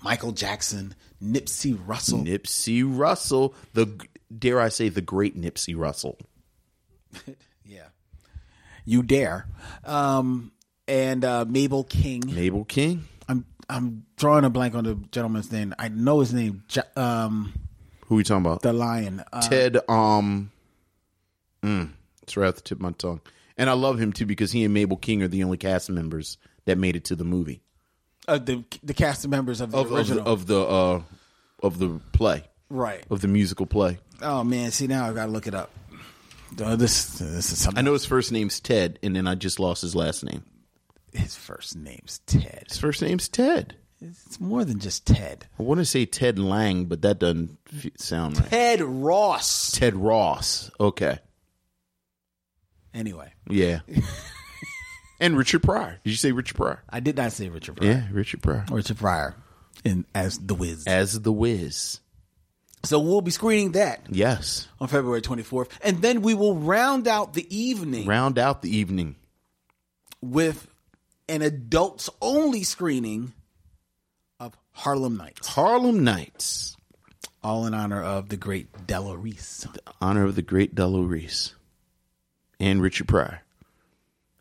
Michael 0.03 0.31
Jackson, 0.31 0.95
Nipsey 1.23 1.79
Russell. 1.85 2.19
Nipsey 2.19 2.83
Russell. 2.85 3.53
The 3.73 3.87
dare 4.37 4.59
I 4.59 4.69
say 4.69 4.89
the 4.89 5.01
great 5.01 5.39
Nipsey 5.39 5.75
Russell. 5.77 6.17
Yeah. 7.65 7.89
You 8.83 9.03
dare. 9.03 9.45
Um, 9.85 10.51
and 10.87 11.23
uh, 11.23 11.45
Mabel 11.47 11.83
King. 11.83 12.23
Mabel 12.25 12.65
King. 12.65 13.05
I'm 13.27 13.45
I'm 13.69 14.05
drawing 14.17 14.43
a 14.43 14.49
blank 14.49 14.73
on 14.73 14.85
the 14.85 14.95
gentleman's 15.11 15.51
name. 15.51 15.75
I 15.77 15.89
know 15.89 16.19
his 16.21 16.33
name. 16.33 16.63
Um, 16.95 17.53
Who 18.07 18.15
are 18.15 18.17
we 18.17 18.23
talking 18.23 18.43
about? 18.43 18.63
the 18.63 18.73
Lion. 18.73 19.23
Uh, 19.31 19.41
Ted. 19.47 19.77
Um. 19.87 20.51
Mm, 21.61 21.91
it's 22.23 22.35
right 22.35 22.47
off 22.47 22.55
the 22.55 22.61
tip 22.61 22.79
of 22.79 22.81
my 22.81 22.91
tongue. 22.93 23.21
And 23.55 23.69
I 23.69 23.73
love 23.73 23.99
him 23.99 24.13
too 24.13 24.25
because 24.25 24.51
he 24.51 24.63
and 24.63 24.73
Mabel 24.73 24.97
King 24.97 25.21
are 25.21 25.27
the 25.27 25.43
only 25.43 25.57
cast 25.57 25.91
members 25.91 26.39
that 26.65 26.77
made 26.77 26.95
it 26.95 27.05
to 27.05 27.15
the 27.15 27.23
movie 27.23 27.61
uh, 28.27 28.37
the 28.37 28.63
the 28.83 28.93
cast 28.93 29.27
members 29.27 29.61
of 29.61 29.71
the 29.71 29.77
of, 29.77 29.85
of 29.85 29.89
the 29.91 29.95
original. 29.97 30.27
of 30.27 30.45
the 30.47 30.61
uh 30.61 31.01
of 31.63 31.79
the 31.79 31.99
play 32.13 32.43
right. 32.69 33.03
of 33.09 33.21
the 33.21 33.27
musical 33.27 33.65
play. 33.65 33.97
Oh 34.21 34.43
man, 34.43 34.71
see 34.71 34.87
now 34.87 35.09
I 35.09 35.13
gotta 35.13 35.31
look 35.31 35.47
it 35.47 35.55
up. 35.55 35.71
Uh, 36.61 36.75
this 36.75 37.05
this 37.19 37.51
is 37.51 37.57
something. 37.59 37.77
I 37.79 37.81
know 37.81 37.93
his 37.93 38.05
first 38.05 38.31
name's 38.31 38.59
Ted, 38.59 38.99
and 39.03 39.15
then 39.15 39.27
I 39.27 39.35
just 39.35 39.59
lost 39.59 39.81
his 39.81 39.95
last 39.95 40.23
name. 40.23 40.43
His 41.13 41.35
first 41.35 41.75
name's 41.75 42.19
Ted. 42.27 42.65
His 42.69 42.77
first 42.77 43.01
name's 43.01 43.27
Ted. 43.29 43.75
It's 44.01 44.39
more 44.39 44.63
than 44.63 44.79
just 44.79 45.05
Ted. 45.05 45.47
I 45.59 45.63
want 45.63 45.79
to 45.79 45.85
say 45.85 46.05
Ted 46.05 46.39
Lang, 46.39 46.85
but 46.85 47.01
that 47.01 47.19
doesn't 47.19 47.57
f- 47.73 47.87
sound 47.97 48.39
right. 48.39 48.49
Ted 48.49 48.81
Ross. 48.81 49.71
Ted 49.71 49.95
Ross. 49.95 50.71
Okay. 50.79 51.19
Anyway, 52.93 53.31
Yeah. 53.49 53.79
and 55.19 55.37
Richard 55.37 55.63
Pryor. 55.63 55.99
Did 56.03 56.09
you 56.11 56.15
say 56.15 56.31
Richard 56.31 56.55
Pryor? 56.55 56.81
I 56.89 56.99
did 56.99 57.17
not 57.17 57.31
say 57.31 57.49
Richard 57.49 57.77
Pryor. 57.77 57.89
Yeah, 57.91 58.03
Richard 58.11 58.41
Pryor. 58.41 58.65
Richard 58.71 58.97
Pryor, 58.97 59.35
in 59.83 60.05
as 60.15 60.37
the 60.39 60.53
Wiz. 60.55 60.85
As 60.87 61.21
the 61.21 61.31
Wiz. 61.31 61.99
So 62.85 62.99
we'll 62.99 63.19
be 63.21 63.31
screening 63.31 63.73
that 63.73 64.01
Yes. 64.09 64.67
on 64.79 64.87
February 64.87 65.21
24th. 65.21 65.69
And 65.83 66.01
then 66.01 66.21
we 66.21 66.33
will 66.33 66.55
round 66.55 67.07
out 67.09 67.33
the 67.33 67.45
evening 67.55 68.07
Round 68.07 68.39
out 68.39 68.61
the 68.61 68.73
evening. 68.75 69.17
with 70.21 70.67
an 71.27 71.41
adults 71.41 72.09
only 72.21 72.63
screening 72.63 73.33
of 74.39 74.57
Harlem 74.71 75.17
Nights. 75.17 75.47
Harlem 75.47 76.03
Nights. 76.03 76.77
All 77.43 77.65
in 77.65 77.73
honor 77.73 78.01
of 78.03 78.29
the 78.29 78.37
great 78.37 78.87
Della 78.87 79.15
Reese. 79.17 79.65
Honor 80.01 80.25
of 80.25 80.35
the 80.35 80.41
great 80.41 80.73
Della 80.75 81.01
Reese. 81.01 81.53
And 82.59 82.81
Richard 82.81 83.07
Pryor. 83.07 83.41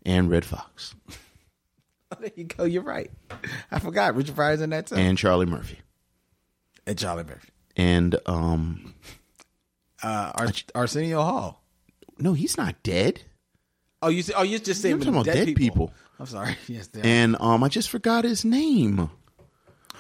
And 0.08 0.30
Redd 0.30 0.44
Foxx. 0.46 0.94
Oh, 2.10 2.16
there 2.20 2.30
you 2.34 2.44
go. 2.44 2.64
You're 2.64 2.82
right. 2.82 3.10
I 3.70 3.78
forgot 3.78 4.14
Richard 4.16 4.34
Pryor's 4.34 4.62
in 4.62 4.70
that 4.70 4.86
too. 4.86 4.94
And 4.94 5.18
Charlie 5.18 5.44
Murphy. 5.46 5.78
And 6.86 6.98
Charlie 6.98 7.24
Murphy. 7.24 7.50
And 7.76 8.16
um 8.26 8.94
Uh, 10.02 10.32
Ar- 10.34 10.48
Arsenio 10.74 11.20
Hall. 11.22 11.62
no, 12.18 12.32
he's 12.32 12.56
not 12.56 12.82
dead. 12.82 13.20
Oh, 14.00 14.08
you 14.08 14.22
oh 14.36 14.42
you 14.42 14.58
just 14.58 14.80
saying 14.80 14.94
I'm 14.94 15.00
talking 15.00 15.14
about 15.14 15.26
dead 15.26 15.54
people. 15.56 15.92
I'm 16.18 16.26
sorry. 16.26 16.56
Yes, 16.68 16.86
they 16.88 17.00
are. 17.00 17.06
And 17.06 17.36
um 17.40 17.62
I 17.62 17.68
just 17.68 17.90
forgot 17.90 18.24
his 18.24 18.44
name. 18.44 19.10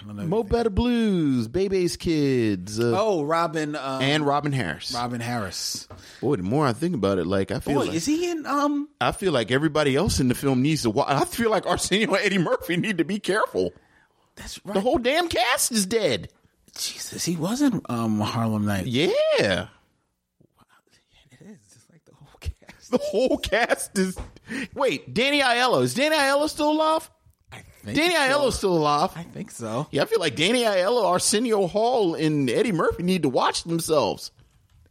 Mo 0.04 0.42
Better 0.42 0.70
Blues, 0.70 1.48
Bebe's 1.48 1.96
Kids, 1.96 2.78
uh, 2.78 2.94
oh, 2.96 3.24
Robin. 3.24 3.74
Um, 3.76 4.02
and 4.02 4.26
Robin 4.26 4.52
Harris. 4.52 4.92
Robin 4.94 5.20
Harris. 5.20 5.88
Boy, 6.20 6.36
the 6.36 6.42
more 6.42 6.66
I 6.66 6.72
think 6.72 6.94
about 6.94 7.18
it, 7.18 7.26
like 7.26 7.50
I 7.50 7.60
feel 7.60 7.74
Boy, 7.74 7.86
like 7.86 7.94
is 7.94 8.06
he 8.06 8.30
in? 8.30 8.46
Um, 8.46 8.88
I 9.00 9.12
feel 9.12 9.32
like 9.32 9.50
everybody 9.50 9.96
else 9.96 10.20
in 10.20 10.28
the 10.28 10.34
film 10.34 10.62
needs 10.62 10.82
to 10.82 10.90
watch. 10.90 11.08
I 11.10 11.24
feel 11.24 11.50
like 11.50 11.66
Arsenio 11.66 12.14
and 12.14 12.24
Eddie 12.24 12.38
Murphy 12.38 12.76
need 12.76 12.98
to 12.98 13.04
be 13.04 13.18
careful. 13.18 13.72
that's 14.36 14.64
right. 14.64 14.74
The 14.74 14.80
whole 14.80 14.98
damn 14.98 15.28
cast 15.28 15.72
is 15.72 15.86
dead. 15.86 16.28
Jesus, 16.76 17.24
he 17.24 17.36
was 17.36 17.60
in 17.60 17.80
um 17.88 18.20
Harlem 18.20 18.66
Night. 18.66 18.86
Yeah. 18.86 19.08
It 19.38 19.68
is 21.42 21.58
just 21.72 21.90
like 21.90 22.04
the 22.04 22.14
whole 22.14 22.38
cast. 22.40 22.90
The 22.90 22.98
whole 22.98 23.38
cast 23.38 23.98
is. 23.98 24.16
Wait, 24.74 25.12
Danny 25.12 25.40
Aiello. 25.40 25.82
Is 25.82 25.94
Danny 25.94 26.16
Aiello 26.16 26.48
still 26.48 26.70
alive? 26.70 27.10
Danny 27.84 28.14
so. 28.14 28.20
Aiello's 28.20 28.56
still 28.56 28.76
alive. 28.76 29.10
I 29.16 29.22
think 29.22 29.50
so. 29.50 29.86
Yeah, 29.90 30.02
I 30.02 30.04
feel 30.06 30.20
like 30.20 30.36
Danny 30.36 30.62
Aiello, 30.62 31.04
Arsenio 31.04 31.66
Hall, 31.66 32.14
and 32.14 32.50
Eddie 32.50 32.72
Murphy 32.72 33.02
need 33.02 33.22
to 33.22 33.28
watch 33.28 33.64
themselves. 33.64 34.30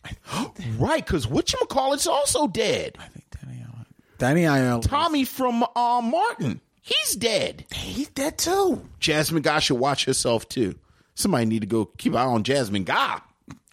right, 0.77 1.05
because 1.05 1.27
whatchamacallit's 1.27 2.07
also 2.07 2.47
dead. 2.47 2.97
I 2.99 3.07
think 3.07 3.25
Danny 3.29 3.59
Aiello. 3.59 3.85
Danny 4.17 4.43
Aiello. 4.43 4.81
Tommy 4.81 5.25
from 5.25 5.63
uh, 5.75 6.01
Martin. 6.01 6.61
He's 6.81 7.15
dead. 7.15 7.65
he's 7.71 8.07
dead 8.09 8.37
too. 8.37 8.81
Jasmine 8.99 9.41
Guy 9.41 9.59
should 9.59 9.77
watch 9.77 10.05
herself 10.05 10.47
too. 10.47 10.75
Somebody 11.15 11.45
need 11.45 11.59
to 11.61 11.67
go 11.67 11.85
keep 11.85 12.13
an 12.13 12.19
eye 12.19 12.25
on 12.25 12.43
Jasmine 12.43 12.85
Guy. 12.85 13.19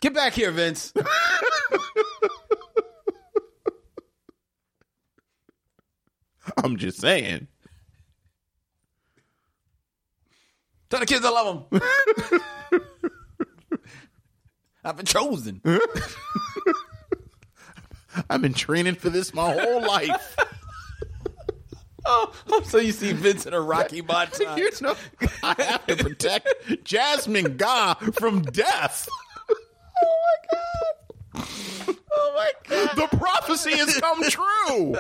Get 0.01 0.15
back 0.15 0.33
here, 0.33 0.51
Vince. 0.51 0.93
I'm 6.57 6.77
just 6.77 7.01
saying. 7.01 7.47
Tell 10.95 11.01
the 11.01 11.07
kids 11.07 11.25
I 11.25 11.31
love 11.31 11.67
them. 11.71 11.81
I've 14.85 14.97
been 14.97 15.07
chosen. 15.07 15.61
I've 18.31 18.41
been 18.41 18.55
training 18.55 18.95
for 18.95 19.11
this 19.11 19.35
my 19.35 19.53
whole 19.53 19.85
life. 19.85 20.37
oh, 22.07 22.33
so 22.67 22.79
you 22.79 22.93
see 22.93 23.13
Vince 23.13 23.45
in 23.45 23.55
a 23.55 23.61
Rocky 23.61 24.03
montage. 24.03 24.57
you 24.57 24.71
know, 24.87 24.95
I 25.43 25.61
have 25.65 25.85
to 25.89 25.97
protect 25.97 26.85
Jasmine 26.85 27.57
Guy 27.57 27.95
from 28.13 28.43
death. 28.43 29.09
Oh 29.51 29.57
my 30.23 30.37
god. 30.53 30.95
Oh 32.13 32.33
my 32.37 32.53
god! 32.69 32.91
The 32.95 33.09
prophecy 33.17 33.77
has 33.77 33.99
come 33.99 34.23
true. 34.31 34.95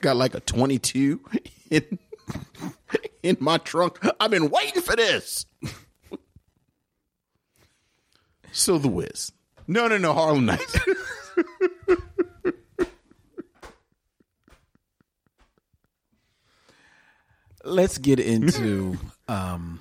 Got 0.00 0.16
like 0.16 0.34
a 0.34 0.40
22 0.40 1.20
in, 1.70 1.98
in 3.22 3.36
my 3.40 3.58
trunk. 3.58 3.98
I've 4.18 4.30
been 4.30 4.50
waiting 4.50 4.82
for 4.82 4.96
this. 4.96 5.46
So 8.52 8.78
the 8.78 8.88
Wiz. 8.88 9.32
No, 9.66 9.86
no, 9.88 9.98
no, 9.98 10.12
Harlem 10.12 10.46
Nights. 10.46 10.78
Let's 17.62 17.98
get 17.98 18.18
into 18.18 18.98
um 19.28 19.80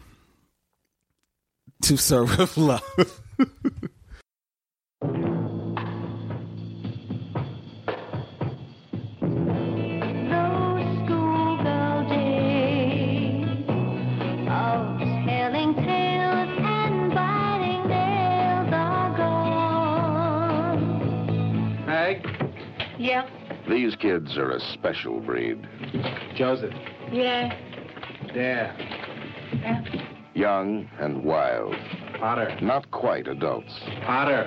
To 1.84 1.98
Sir 1.98 2.24
with 2.26 2.58
Love. 2.58 3.22
Yeah. 23.10 23.28
These 23.68 23.96
kids 23.96 24.38
are 24.38 24.52
a 24.52 24.60
special 24.60 25.20
breed. 25.20 25.68
Joseph. 26.36 26.76
Yeah. 27.12 27.58
yeah 28.36 29.84
Young 30.36 30.88
and 31.00 31.24
wild. 31.24 31.74
Potter. 32.20 32.56
Not 32.62 32.92
quite 32.92 33.28
adults. 33.28 33.74
Potter. 34.04 34.46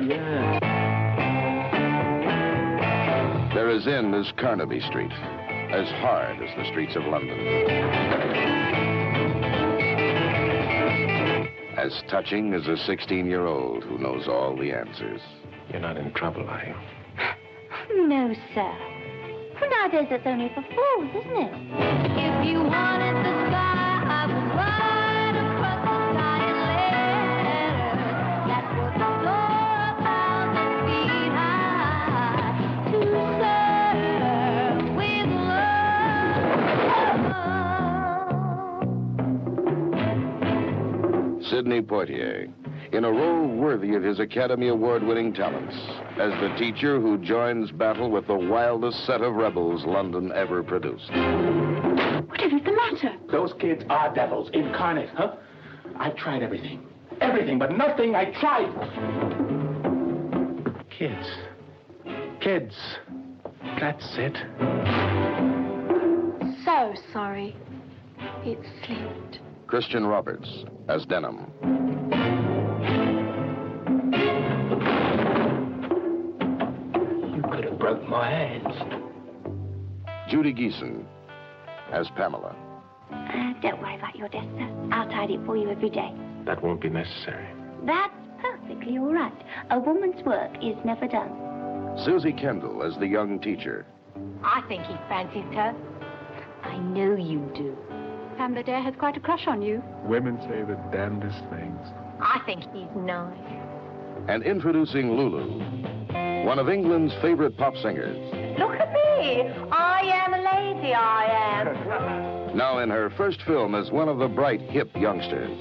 Their 3.53 3.68
as 3.68 3.88
in 3.88 4.14
is 4.14 4.33
Carnaby 4.38 4.79
Street, 4.83 5.11
as 5.11 5.88
hard 5.98 6.40
as 6.40 6.57
the 6.57 6.64
streets 6.70 6.94
of 6.94 7.03
London. 7.03 7.37
As 11.77 12.01
touching 12.09 12.55
as 12.55 12.68
a 12.68 12.77
16 12.77 13.27
year 13.27 13.44
old 13.44 13.83
who 13.83 13.98
knows 13.98 14.29
all 14.29 14.57
the 14.57 14.70
answers. 14.70 15.20
You're 15.72 15.81
not 15.81 15.96
in 15.96 16.12
trouble, 16.12 16.48
are 16.48 16.64
you? 16.64 17.02
No, 17.90 18.35
sir. 18.55 18.73
Well, 19.61 19.71
nowadays 19.71 20.07
that's 20.11 20.27
only 20.27 20.49
for 20.55 20.62
fools, 20.62 21.11
isn't 21.11 21.37
it? 21.37 21.53
If 22.18 22.47
you 22.47 22.59
wanted 22.62 23.16
the 23.25 23.33
sky, 23.49 24.03
I 24.09 24.27
would 24.27 24.49
ride 24.57 25.37
across 25.37 25.81
the 25.83 25.97
sky 26.12 26.38
in 26.51 26.57
letters 26.68 27.79
that 28.49 28.64
would 28.77 28.95
soar 29.23 29.77
a 29.83 29.92
thousand 30.03 30.73
feet 30.87 31.33
high 31.33 32.51
To 32.90 32.99
Sir 33.40 33.95
with 34.97 35.31
Love. 41.38 41.42
Sidney 41.51 41.81
Poitier, 41.83 42.49
in 42.92 43.05
a 43.05 43.11
role 43.11 43.48
worthy 43.48 43.94
of 43.94 44.02
his 44.02 44.20
Academy 44.20 44.68
Award 44.68 45.02
winning 45.02 45.33
talents, 45.33 45.74
as 46.20 46.31
the 46.40 46.55
teacher 46.59 47.00
who 47.00 47.16
joins 47.16 47.70
battle 47.70 48.11
with 48.11 48.26
the 48.26 48.37
wildest 48.37 49.07
set 49.07 49.22
of 49.22 49.35
rebels 49.35 49.85
London 49.87 50.31
ever 50.35 50.62
produced. 50.62 51.11
Whatever's 51.11 52.62
the 52.64 52.72
matter? 52.72 53.16
Those 53.31 53.55
kids 53.55 53.83
are 53.88 54.14
devils 54.14 54.50
incarnate, 54.52 55.09
huh? 55.14 55.37
I've 55.96 56.16
tried 56.16 56.42
everything. 56.42 56.87
Everything, 57.20 57.59
but 57.59 57.72
nothing 57.72 58.14
I 58.14 58.26
tried. 58.40 58.70
Kids. 60.90 61.26
Kids. 62.40 62.74
That's 63.81 64.16
it. 64.18 64.37
So 66.64 66.94
sorry. 67.12 67.57
It 68.44 68.59
slipped. 68.85 69.40
Christian 69.66 70.07
Roberts 70.07 70.64
as 70.88 71.07
Denham. 71.07 72.02
Broke. 78.61 79.12
Judy 80.29 80.53
Geeson 80.55 81.05
as 81.93 82.09
Pamela. 82.17 82.55
Uh, 83.12 83.53
don't 83.61 83.81
worry 83.81 83.97
about 83.97 84.17
your 84.17 84.29
desk, 84.29 84.49
sir. 84.57 84.88
I'll 84.93 85.09
tidy 85.09 85.35
it 85.35 85.45
for 85.45 85.57
you 85.57 85.71
every 85.71 85.91
day. 85.91 86.12
That 86.47 86.62
won't 86.62 86.81
be 86.81 86.88
necessary. 86.88 87.47
That's 87.85 88.15
perfectly 88.41 88.99
all 88.99 89.12
right. 89.12 89.33
A 89.71 89.79
woman's 89.79 90.25
work 90.25 90.53
is 90.62 90.77
never 90.85 91.07
done. 91.07 91.99
Susie 92.05 92.33
Kendall 92.33 92.83
as 92.83 92.97
the 92.99 93.07
young 93.07 93.39
teacher. 93.39 93.85
I 94.43 94.62
think 94.68 94.85
he 94.85 94.95
fancies 95.09 95.45
her. 95.55 95.74
I 96.62 96.79
know 96.79 97.14
you 97.14 97.41
do. 97.55 97.76
Pamela 98.39 98.62
Dare 98.64 98.81
has 98.81 98.95
quite 98.99 99.16
a 99.16 99.20
crush 99.20 99.47
on 99.47 99.61
you. 99.61 99.83
Women 100.05 100.39
say 100.43 100.62
the 100.62 100.79
damnedest 100.91 101.39
things. 101.51 101.79
I 102.20 102.41
think 102.47 102.62
he's 102.72 102.89
nice. 102.97 103.37
And 104.29 104.43
introducing 104.45 105.11
Lulu, 105.16 106.45
one 106.47 106.59
of 106.59 106.68
England's 106.68 107.14
favorite 107.20 107.57
pop 107.59 107.76
singers. 107.76 108.41
Look 108.63 108.79
at 108.79 108.93
me. 108.93 109.43
I 109.73 110.01
am 110.25 110.35
a 110.35 110.39
lady, 110.39 110.95
I 110.95 111.25
am. 111.27 112.33
Now 112.57 112.81
in 112.81 112.91
her 112.91 113.09
first 113.17 113.41
film 113.43 113.75
as 113.75 113.91
one 113.91 114.11
of 114.11 114.19
the 114.19 114.29
bright, 114.29 114.61
hip 114.61 114.91
youngsters. 114.95 115.59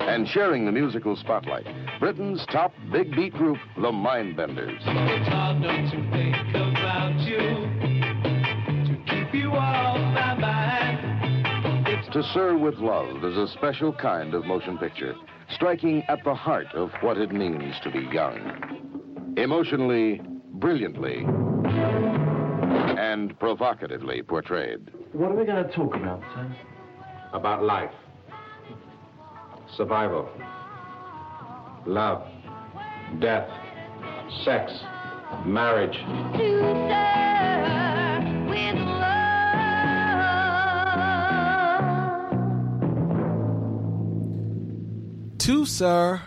And 0.00 0.28
sharing 0.28 0.66
the 0.66 0.72
musical 0.72 1.16
spotlight, 1.16 1.66
Britain's 1.98 2.44
top 2.52 2.74
big 2.92 3.16
beat 3.16 3.32
group, 3.32 3.56
the 3.76 3.90
Mindbenders. 3.90 4.76
It's 4.84 5.28
hard 5.28 5.58
not 5.58 5.90
to 5.90 6.10
think 6.10 6.36
about 6.50 7.18
you, 7.20 7.38
to 8.88 9.02
keep 9.08 9.34
you 9.34 9.52
off 9.52 9.96
my 10.12 10.34
mind. 10.34 11.88
It's 11.88 12.12
To 12.12 12.22
Sir 12.34 12.58
with 12.58 12.74
Love 12.74 13.24
is 13.24 13.38
a 13.38 13.48
special 13.54 13.94
kind 13.94 14.34
of 14.34 14.44
motion 14.44 14.76
picture, 14.76 15.14
striking 15.48 16.02
at 16.08 16.22
the 16.24 16.34
heart 16.34 16.66
of 16.74 16.90
what 17.00 17.16
it 17.16 17.32
means 17.32 17.74
to 17.84 17.90
be 17.90 18.00
young. 18.12 19.34
Emotionally, 19.38 20.20
brilliantly, 20.62 21.26
and 22.96 23.36
provocatively 23.40 24.22
portrayed. 24.22 24.92
What 25.12 25.32
are 25.32 25.34
we 25.34 25.44
going 25.44 25.64
to 25.66 25.72
talk 25.72 25.96
about, 25.96 26.22
sir? 26.34 26.56
About 27.32 27.64
life, 27.64 27.90
survival, 29.76 30.30
love, 31.84 32.24
death, 33.18 33.50
sex, 34.44 34.72
marriage. 35.44 35.96
To 36.38 36.46
Sir 36.46 38.20
with 38.48 38.76
Love. 38.80 39.62
To 45.38 45.66
Sir 45.66 46.22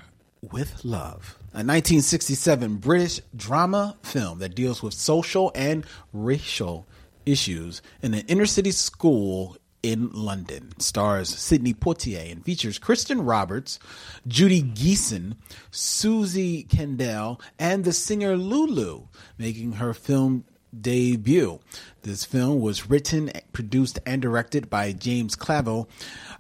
with 0.52 0.84
Love, 0.84 1.40
a 1.56 1.64
1967 1.64 2.76
British 2.80 3.22
drama 3.34 3.96
film 4.04 4.40
that 4.40 4.56
deals 4.56 4.84
with 4.84 4.94
social 4.94 5.54
and 5.56 5.86
racial 6.12 6.86
issues 7.26 7.82
in 8.02 8.14
an 8.14 8.26
inner 8.28 8.46
city 8.46 8.72
school 8.72 9.56
in 9.82 10.10
London. 10.12 10.74
Stars 10.80 11.30
Sidney 11.30 11.74
Poitier 11.74 12.30
and 12.30 12.44
features 12.44 12.78
Christian 12.78 13.22
Roberts, 13.22 13.80
Judy 14.28 14.64
Geeson, 14.64 15.38
Susie 15.72 16.64
Kendall, 16.64 17.40
and 17.58 17.86
the 17.86 17.94
singer 17.94 18.36
Lulu, 18.36 19.08
making 19.38 19.74
her 19.74 19.94
film 19.94 20.44
debut. 20.78 21.62
This 22.02 22.26
film 22.26 22.60
was 22.60 22.90
written, 22.90 23.32
produced, 23.54 23.98
and 24.06 24.22
directed 24.22 24.70
by 24.70 24.92
James 24.92 25.38
Clavell. 25.38 25.88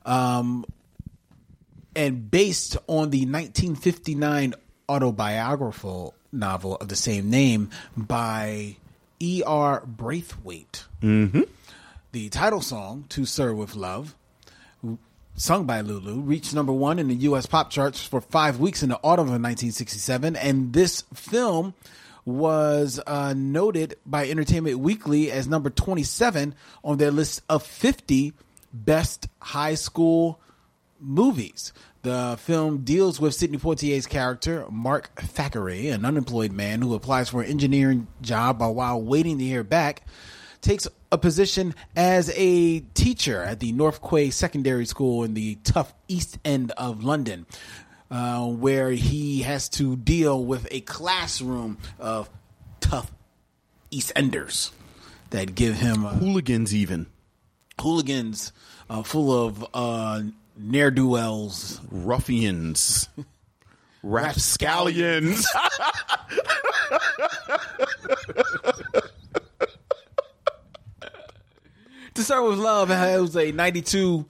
Um, 0.06 0.66
and 1.96 2.30
based 2.30 2.76
on 2.88 3.12
the 3.12 3.20
1959 3.20 4.56
autobiographical 4.90 6.14
novel 6.32 6.76
of 6.78 6.88
the 6.90 6.96
same 6.96 7.30
name 7.30 7.70
by 7.96 8.78
E.R. 9.20 9.84
Braithwaite. 9.86 10.86
Mm-hmm. 11.02 11.42
The 12.12 12.30
title 12.30 12.62
song, 12.62 13.06
To 13.10 13.26
Sir 13.26 13.54
with 13.54 13.76
Love, 13.76 14.16
sung 15.36 15.66
by 15.66 15.82
Lulu, 15.82 16.22
reached 16.22 16.54
number 16.54 16.72
one 16.72 17.00
in 17.00 17.08
the 17.08 17.16
U.S. 17.16 17.46
pop 17.46 17.70
charts 17.70 18.06
for 18.06 18.22
five 18.22 18.60
weeks 18.60 18.84
in 18.84 18.90
the 18.90 19.00
autumn 19.04 19.28
of 19.28 19.42
1967. 19.42 20.36
And 20.36 20.74
this 20.74 21.04
film 21.14 21.74
was 22.26 23.00
uh, 23.06 23.34
noted 23.36 23.96
by 24.06 24.30
Entertainment 24.30 24.80
Weekly 24.80 25.32
as 25.32 25.48
number 25.48 25.70
27 25.70 26.56
on 26.84 26.98
their 26.98 27.12
list 27.12 27.42
of 27.50 27.64
50 27.64 28.34
best 28.74 29.28
high 29.40 29.76
school 29.76 30.40
movies. 31.00 31.72
The 32.06 32.38
film 32.40 32.84
deals 32.84 33.20
with 33.20 33.34
Sidney 33.34 33.58
Poitier's 33.58 34.06
character, 34.06 34.68
Mark 34.70 35.10
Thackeray, 35.20 35.88
an 35.88 36.06
unemployed 36.06 36.52
man 36.52 36.84
who 36.84 36.94
applies 36.94 37.30
for 37.30 37.42
an 37.42 37.50
engineering 37.50 38.06
job 38.22 38.60
but 38.60 38.76
while 38.76 39.02
waiting 39.02 39.40
to 39.40 39.44
hear 39.44 39.64
back, 39.64 40.04
takes 40.62 40.88
a 41.12 41.18
position 41.18 41.74
as 41.96 42.32
a 42.36 42.82
teacher 42.94 43.42
at 43.42 43.60
the 43.60 43.72
North 43.72 44.08
Quay 44.08 44.30
Secondary 44.30 44.86
School 44.86 45.24
in 45.24 45.34
the 45.34 45.56
tough 45.64 45.96
East 46.08 46.38
End 46.46 46.72
of 46.74 47.04
London, 47.04 47.48
uh, 48.12 48.46
where 48.50 48.92
he 48.92 49.42
has 49.42 49.68
to 49.70 49.96
deal 49.96 50.46
with 50.46 50.68
a 50.70 50.82
classroom 50.82 51.80
of 51.98 52.30
tough 52.82 53.12
East 53.90 54.12
Enders 54.16 54.72
that 55.32 55.56
give 55.56 55.74
him 55.74 56.06
uh, 56.06 56.14
Hooligans, 56.14 56.72
even. 56.76 57.08
hooligans 57.82 58.52
uh, 58.92 59.02
full 59.02 59.48
of 59.48 59.66
uh, 59.74 60.22
ne'er 60.58 60.92
do 60.92 61.08
wells. 61.10 61.80
ruffians, 61.90 63.10
rapscallions. 64.04 65.46
To 72.16 72.24
Sir 72.24 72.42
With 72.48 72.60
Love 72.60 72.88
has 72.88 73.36
a 73.36 73.52
92% 73.52 74.26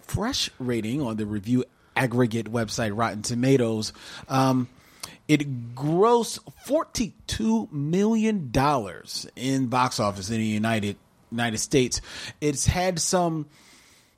fresh 0.00 0.50
rating 0.58 1.02
on 1.02 1.18
the 1.18 1.26
review 1.26 1.66
aggregate 1.94 2.50
website 2.50 2.96
Rotten 2.96 3.20
Tomatoes. 3.20 3.92
Um, 4.30 4.66
it 5.28 5.74
grossed 5.74 6.38
$42 6.66 7.70
million 7.70 8.50
in 9.36 9.66
box 9.66 10.00
office 10.00 10.30
in 10.30 10.38
the 10.38 10.44
United 10.46 10.96
United 11.30 11.58
States. 11.58 12.00
It's 12.40 12.64
had 12.64 12.98
some 12.98 13.46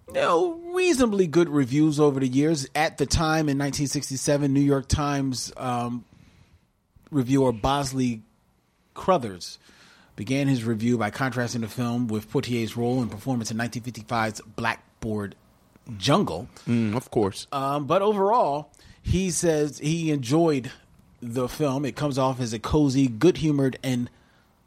you 0.09 0.15
know, 0.15 0.61
reasonably 0.73 1.27
good 1.27 1.49
reviews 1.49 1.99
over 1.99 2.21
the 2.21 2.29
years. 2.29 2.69
At 2.75 2.99
the 2.99 3.07
time 3.07 3.49
in 3.49 3.59
1967, 3.59 4.53
New 4.53 4.61
York 4.61 4.89
Times 4.89 5.53
um, 5.57 6.05
reviewer 7.11 7.53
Bosley 7.53 8.23
Crowthers 8.95 9.59
began 10.17 10.47
his 10.47 10.65
review 10.65 10.97
by 10.99 11.11
contrasting 11.11 11.63
the 11.63 11.69
film 11.69 12.09
with 12.09 12.31
Poitier's 12.31 12.77
role 12.77 13.03
and 13.03 13.11
performance 13.11 13.51
in 13.51 13.57
1955's 13.57 14.41
Blackboard 14.43 15.35
Jungle. 15.97 16.49
Mm, 16.69 16.97
of 16.97 17.11
course. 17.11 17.47
Um, 17.53 17.87
but 17.87 18.03
overall, 18.03 18.71
he 19.03 19.31
says 19.31 19.79
he 19.79 20.11
enjoyed 20.11 20.71
the 21.21 21.49
film. 21.49 21.85
It 21.85 21.97
comes 21.97 22.19
off 22.19 22.41
as 22.41 22.53
a 22.53 22.59
cozy, 22.59 23.09
good 23.09 23.39
humored, 23.39 23.79
and 23.83 24.09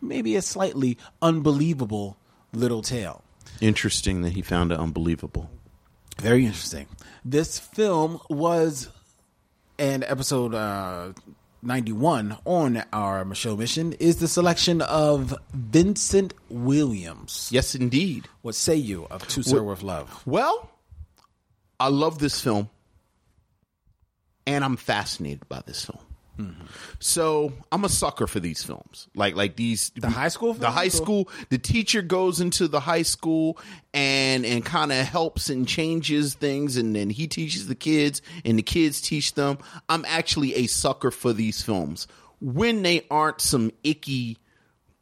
maybe 0.01 0.35
a 0.35 0.41
slightly 0.41 0.97
unbelievable 1.21 2.17
little 2.53 2.81
tale. 2.81 3.23
Interesting 3.61 4.21
that 4.21 4.31
he 4.33 4.41
found 4.41 4.71
it 4.71 4.79
unbelievable. 4.79 5.49
Very 6.19 6.45
interesting. 6.45 6.87
This 7.23 7.59
film 7.59 8.19
was 8.29 8.89
an 9.77 10.03
episode 10.03 10.55
uh, 10.55 11.13
91 11.61 12.37
on 12.45 12.83
our 12.93 13.23
Micheaux 13.25 13.57
Mission 13.57 13.93
is 13.93 14.17
the 14.17 14.27
selection 14.27 14.81
of 14.81 15.35
Vincent 15.53 16.33
Williams. 16.49 17.49
Yes, 17.51 17.75
indeed. 17.75 18.27
What 18.41 18.55
say 18.55 18.75
you 18.75 19.05
of 19.09 19.27
To 19.29 19.43
Sir 19.43 19.61
With 19.61 19.83
Love? 19.83 20.23
Well, 20.25 20.69
I 21.79 21.89
love 21.89 22.19
this 22.19 22.41
film, 22.41 22.69
and 24.45 24.63
I'm 24.63 24.77
fascinated 24.77 25.47
by 25.47 25.61
this 25.65 25.85
film. 25.85 25.99
So 26.99 27.53
I'm 27.71 27.83
a 27.83 27.89
sucker 27.89 28.27
for 28.27 28.39
these 28.39 28.63
films, 28.63 29.07
like 29.15 29.35
like 29.35 29.55
these 29.55 29.91
The 29.95 30.09
high 30.09 30.27
school 30.27 30.53
The 30.53 30.71
high 30.71 30.87
school. 30.87 31.29
The 31.49 31.57
teacher 31.57 32.01
goes 32.01 32.41
into 32.41 32.67
the 32.67 32.79
high 32.79 33.03
school 33.03 33.57
and 33.93 34.45
and 34.45 34.63
kind 34.65 34.91
of 34.91 35.05
helps 35.05 35.49
and 35.49 35.67
changes 35.67 36.35
things, 36.35 36.77
and 36.77 36.95
then 36.95 37.09
he 37.09 37.27
teaches 37.27 37.67
the 37.67 37.75
kids, 37.75 38.21
and 38.45 38.57
the 38.57 38.63
kids 38.63 39.01
teach 39.01 39.33
them. 39.33 39.57
I'm 39.89 40.05
actually 40.05 40.55
a 40.55 40.67
sucker 40.67 41.11
for 41.11 41.33
these 41.33 41.61
films 41.61 42.07
when 42.39 42.83
they 42.83 43.05
aren't 43.09 43.41
some 43.41 43.71
icky 43.83 44.37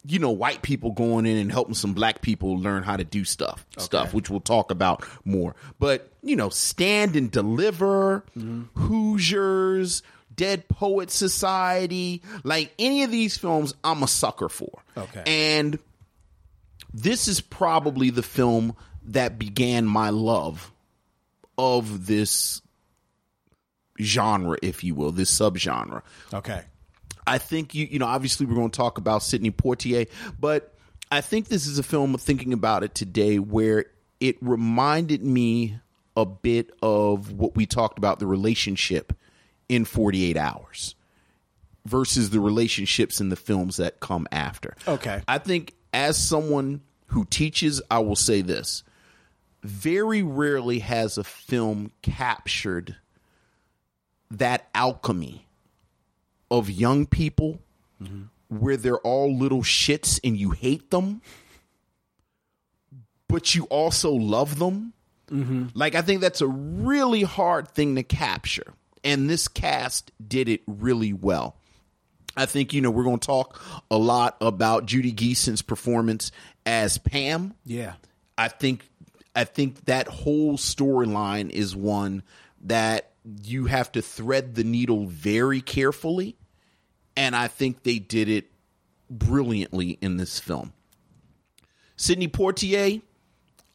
you 0.07 0.19
know, 0.19 0.29
white 0.29 0.61
people 0.61 0.91
going 0.91 1.25
in 1.25 1.37
and 1.37 1.51
helping 1.51 1.73
some 1.73 1.93
black 1.93 2.21
people 2.21 2.59
learn 2.59 2.83
how 2.83 2.95
to 2.95 3.03
do 3.03 3.25
stuff, 3.25 3.65
stuff, 3.77 4.13
which 4.13 4.29
we'll 4.29 4.39
talk 4.39 4.69
about 4.69 5.03
more. 5.23 5.55
But, 5.79 6.11
you 6.21 6.35
know, 6.35 6.49
Stand 6.49 7.15
and 7.15 7.31
Deliver, 7.31 8.23
mm-hmm. 8.37 8.79
Hoosiers, 8.79 10.03
Dead 10.35 10.67
Poet 10.67 11.11
Society, 11.11 12.21
like 12.43 12.73
any 12.79 13.03
of 13.03 13.11
these 13.11 13.37
films, 13.37 13.73
I'm 13.83 14.03
a 14.03 14.07
sucker 14.07 14.49
for. 14.49 14.83
Okay. 14.97 15.23
And 15.25 15.79
this 16.93 17.27
is 17.27 17.41
probably 17.41 18.09
the 18.09 18.23
film 18.23 18.75
that 19.07 19.37
began 19.37 19.85
my 19.85 20.09
love 20.09 20.71
of 21.57 22.07
this 22.07 22.61
genre, 24.01 24.57
if 24.61 24.83
you 24.83 24.95
will, 24.95 25.11
this 25.11 25.31
subgenre. 25.31 26.01
Okay. 26.33 26.63
I 27.27 27.37
think 27.37 27.73
you 27.73 27.87
you 27.89 27.99
know 27.99 28.05
obviously 28.05 28.45
we're 28.45 28.55
going 28.55 28.69
to 28.69 28.77
talk 28.77 28.97
about 28.97 29.23
Sidney 29.23 29.51
Poitier, 29.51 30.07
but 30.39 30.75
I 31.11 31.21
think 31.21 31.47
this 31.47 31.65
is 31.65 31.79
a 31.79 31.83
film 31.83 32.17
thinking 32.17 32.53
about 32.53 32.83
it 32.83 32.93
today 32.93 33.39
where 33.39 33.85
it 34.19 34.37
reminded 34.41 35.23
me 35.23 35.79
a 36.15 36.25
bit 36.25 36.71
of 36.81 37.31
what 37.33 37.55
we 37.55 37.65
talked 37.65 37.97
about 37.97 38.19
the 38.19 38.27
relationship 38.27 39.13
in 39.69 39.85
48 39.85 40.37
hours 40.37 40.95
versus 41.85 42.31
the 42.31 42.39
relationships 42.39 43.21
in 43.21 43.29
the 43.29 43.35
films 43.35 43.77
that 43.77 43.99
come 43.99 44.27
after. 44.31 44.75
Okay. 44.87 45.21
I 45.27 45.37
think 45.37 45.73
as 45.93 46.17
someone 46.17 46.81
who 47.07 47.25
teaches, 47.25 47.81
I 47.89 47.99
will 47.99 48.15
say 48.15 48.41
this. 48.41 48.83
Very 49.63 50.21
rarely 50.21 50.79
has 50.79 51.17
a 51.17 51.23
film 51.23 51.91
captured 52.01 52.95
that 54.31 54.67
alchemy 54.75 55.47
of 56.51 56.69
young 56.69 57.05
people 57.05 57.59
mm-hmm. 58.01 58.23
where 58.49 58.77
they're 58.77 58.99
all 58.99 59.35
little 59.35 59.61
shits 59.61 60.19
and 60.23 60.37
you 60.37 60.51
hate 60.51 60.91
them, 60.91 61.21
but 63.27 63.55
you 63.55 63.65
also 63.65 64.11
love 64.11 64.59
them. 64.59 64.93
Mm-hmm. 65.29 65.67
Like, 65.73 65.95
I 65.95 66.01
think 66.01 66.21
that's 66.21 66.41
a 66.41 66.47
really 66.47 67.23
hard 67.23 67.67
thing 67.69 67.95
to 67.95 68.03
capture. 68.03 68.73
And 69.05 69.29
this 69.29 69.47
cast 69.47 70.11
did 70.27 70.49
it 70.49 70.61
really 70.67 71.13
well. 71.13 71.55
I 72.35 72.45
think 72.45 72.73
you 72.73 72.81
know 72.81 72.91
we're 72.91 73.05
going 73.05 73.19
to 73.19 73.25
talk 73.25 73.61
a 73.89 73.97
lot 73.97 74.35
about 74.41 74.85
Judy 74.85 75.13
Geeson's 75.13 75.61
performance 75.61 76.31
as 76.65 76.97
Pam. 76.97 77.53
Yeah. 77.63 77.93
I 78.37 78.49
think 78.49 78.89
I 79.35 79.43
think 79.43 79.85
that 79.85 80.07
whole 80.07 80.57
storyline 80.57 81.49
is 81.49 81.75
one 81.75 82.23
that 82.61 83.11
you 83.43 83.65
have 83.65 83.91
to 83.93 84.01
thread 84.01 84.55
the 84.55 84.63
needle 84.63 85.05
very 85.05 85.61
carefully, 85.61 86.35
and 87.15 87.35
I 87.35 87.47
think 87.47 87.83
they 87.83 87.99
did 87.99 88.29
it 88.29 88.51
brilliantly 89.09 89.97
in 90.01 90.17
this 90.17 90.39
film. 90.39 90.73
Sidney 91.95 92.27
Poitier. 92.27 93.01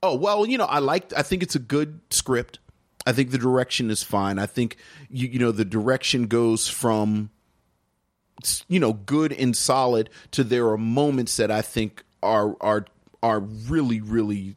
Oh 0.03 0.17
well, 0.17 0.47
you 0.47 0.59
know 0.59 0.67
I 0.67 0.79
liked. 0.79 1.15
I 1.17 1.23
think 1.23 1.43
it's 1.43 1.55
a 1.55 1.61
good 1.61 2.01
script. 2.11 2.59
I 3.11 3.13
think 3.13 3.33
the 3.33 3.39
direction 3.39 3.91
is 3.91 4.05
fine. 4.05 4.39
I 4.39 4.47
think 4.47 4.77
you 5.11 5.27
you 5.27 5.41
know 5.41 5.51
the 5.51 5.65
direction 5.65 6.29
goes 6.29 6.69
from 6.69 7.31
you 8.69 8.79
know 8.79 8.93
good 8.93 9.33
and 9.33 9.57
solid 9.57 10.11
to 10.31 10.45
there 10.45 10.69
are 10.69 10.79
moments 10.79 11.37
that 11.39 11.51
I 11.51 11.61
think 11.61 12.05
are 12.23 12.57
are 12.61 12.87
are 13.21 13.41
really 13.41 14.01
really 14.01 14.55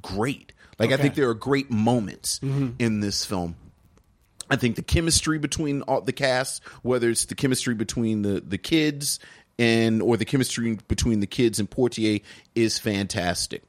great. 0.00 0.54
Like 0.78 0.92
I 0.92 0.96
think 0.96 1.14
there 1.14 1.28
are 1.28 1.34
great 1.34 1.70
moments 1.70 2.38
mm-hmm. 2.38 2.70
in 2.78 3.00
this 3.00 3.26
film. 3.26 3.54
I 4.48 4.56
think 4.56 4.76
the 4.76 4.82
chemistry 4.82 5.38
between 5.38 5.82
all 5.82 6.00
the 6.00 6.12
cast, 6.12 6.64
whether 6.80 7.10
it's 7.10 7.26
the 7.26 7.34
chemistry 7.34 7.74
between 7.74 8.22
the 8.22 8.40
the 8.40 8.56
kids 8.56 9.20
and 9.58 10.00
or 10.00 10.16
the 10.16 10.24
chemistry 10.24 10.78
between 10.88 11.20
the 11.20 11.26
kids 11.26 11.60
and 11.60 11.70
Poitier 11.70 12.22
is 12.54 12.78
fantastic. 12.78 13.62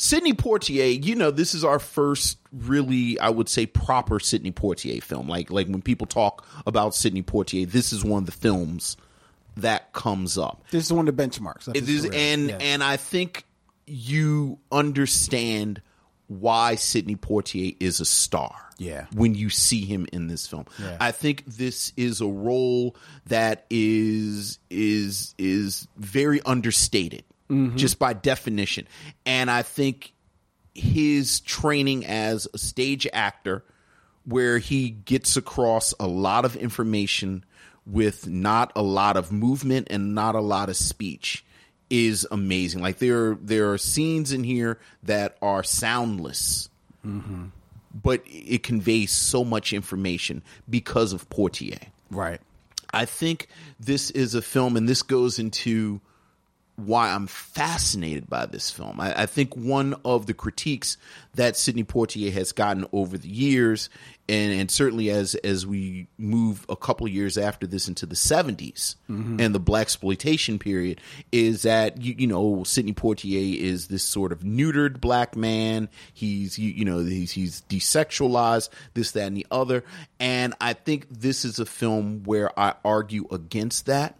Sidney 0.00 0.32
Poitier, 0.32 1.04
you 1.04 1.16
know, 1.16 1.30
this 1.32 1.54
is 1.54 1.64
our 1.64 1.80
first 1.80 2.38
really, 2.52 3.18
I 3.18 3.28
would 3.30 3.48
say, 3.48 3.66
proper 3.66 4.20
Sidney 4.20 4.52
Poitier 4.52 5.02
film. 5.02 5.28
Like 5.28 5.50
like 5.50 5.66
when 5.66 5.82
people 5.82 6.06
talk 6.06 6.46
about 6.66 6.94
Sidney 6.94 7.22
Poitier, 7.22 7.68
this 7.70 7.92
is 7.92 8.04
one 8.04 8.22
of 8.22 8.26
the 8.26 8.32
films 8.32 8.96
that 9.56 9.92
comes 9.92 10.38
up. 10.38 10.62
This 10.70 10.86
is 10.86 10.92
one 10.92 11.08
of 11.08 11.16
the 11.16 11.22
benchmarks. 11.22 11.68
It 11.74 11.88
is, 11.88 12.04
and 12.06 12.48
Yeah. 12.48 12.58
and 12.60 12.82
I 12.84 12.96
think 12.96 13.44
you 13.86 14.58
understand 14.70 15.82
why 16.28 16.76
Sidney 16.76 17.16
Poitier 17.16 17.76
is 17.80 18.00
a 18.00 18.04
star. 18.04 18.54
Yeah. 18.78 19.06
When 19.14 19.34
you 19.34 19.50
see 19.50 19.84
him 19.84 20.06
in 20.12 20.28
this 20.28 20.46
film. 20.46 20.66
Yeah. 20.78 20.96
I 21.00 21.10
think 21.10 21.44
this 21.46 21.92
is 21.96 22.20
a 22.20 22.26
role 22.26 22.94
that 23.26 23.66
is 23.68 24.60
is 24.70 25.34
is 25.38 25.88
very 25.96 26.40
understated 26.42 27.24
Mm-hmm. 27.50 27.76
just 27.76 27.98
by 27.98 28.12
definition. 28.12 28.86
And 29.24 29.50
I 29.50 29.62
think 29.62 30.12
his 30.74 31.40
training 31.40 32.04
as 32.04 32.46
a 32.52 32.58
stage 32.58 33.06
actor 33.12 33.64
where 34.24 34.58
he 34.58 34.90
gets 34.90 35.36
across 35.36 35.94
a 35.98 36.06
lot 36.06 36.44
of 36.44 36.56
information 36.56 37.44
with 37.86 38.26
not 38.26 38.70
a 38.76 38.82
lot 38.82 39.16
of 39.16 39.32
movement 39.32 39.88
and 39.90 40.14
not 40.14 40.34
a 40.34 40.40
lot 40.40 40.68
of 40.68 40.76
speech 40.76 41.42
is 41.88 42.26
amazing. 42.30 42.82
Like 42.82 42.98
there 42.98 43.38
there 43.40 43.72
are 43.72 43.78
scenes 43.78 44.30
in 44.30 44.44
here 44.44 44.78
that 45.04 45.38
are 45.40 45.62
soundless. 45.62 46.68
But 47.94 48.22
it 48.26 48.62
conveys 48.62 49.10
so 49.10 49.42
much 49.42 49.72
information 49.72 50.42
because 50.68 51.14
of 51.14 51.28
Poitier. 51.30 51.80
right. 52.10 52.40
I 52.92 53.04
think 53.06 53.48
this 53.80 54.10
is 54.10 54.34
a 54.34 54.42
film, 54.42 54.76
and 54.76 54.88
this 54.88 55.02
goes 55.02 55.38
into 55.38 56.00
why 56.78 57.10
I'm 57.10 57.26
fascinated 57.26 58.30
by 58.30 58.46
this 58.46 58.70
film. 58.70 59.00
I, 59.00 59.22
I 59.22 59.26
think 59.26 59.54
one 59.56 59.96
of 60.04 60.26
the 60.26 60.34
critiques 60.34 60.96
that 61.34 61.56
Sidney 61.56 61.82
Poitier 61.82 62.32
has 62.32 62.52
gotten 62.52 62.86
over 62.92 63.18
the 63.18 63.28
years, 63.28 63.90
and, 64.28 64.52
and 64.52 64.70
certainly 64.70 65.10
as 65.10 65.34
as 65.34 65.66
we 65.66 66.06
move 66.18 66.64
a 66.68 66.76
couple 66.76 67.08
years 67.08 67.36
after 67.36 67.66
this 67.66 67.88
into 67.88 68.06
the 68.06 68.14
70s 68.14 68.94
mm-hmm. 69.10 69.40
and 69.40 69.52
the 69.52 69.60
blaxploitation 69.60 70.60
period, 70.60 71.00
is 71.32 71.62
that 71.62 72.00
you, 72.00 72.14
you 72.16 72.26
know 72.28 72.62
Sidney 72.62 72.92
Poitier 72.92 73.58
is 73.58 73.88
this 73.88 74.04
sort 74.04 74.30
of 74.30 74.40
neutered 74.40 75.00
black 75.00 75.34
man. 75.34 75.88
He's 76.14 76.60
you, 76.60 76.70
you 76.70 76.84
know 76.84 77.00
he's 77.00 77.32
he's 77.32 77.62
desexualized, 77.62 78.68
this 78.94 79.10
that 79.12 79.26
and 79.26 79.36
the 79.36 79.48
other, 79.50 79.82
and 80.20 80.54
I 80.60 80.74
think 80.74 81.08
this 81.10 81.44
is 81.44 81.58
a 81.58 81.66
film 81.66 82.22
where 82.22 82.56
I 82.56 82.74
argue 82.84 83.26
against 83.32 83.86
that 83.86 84.16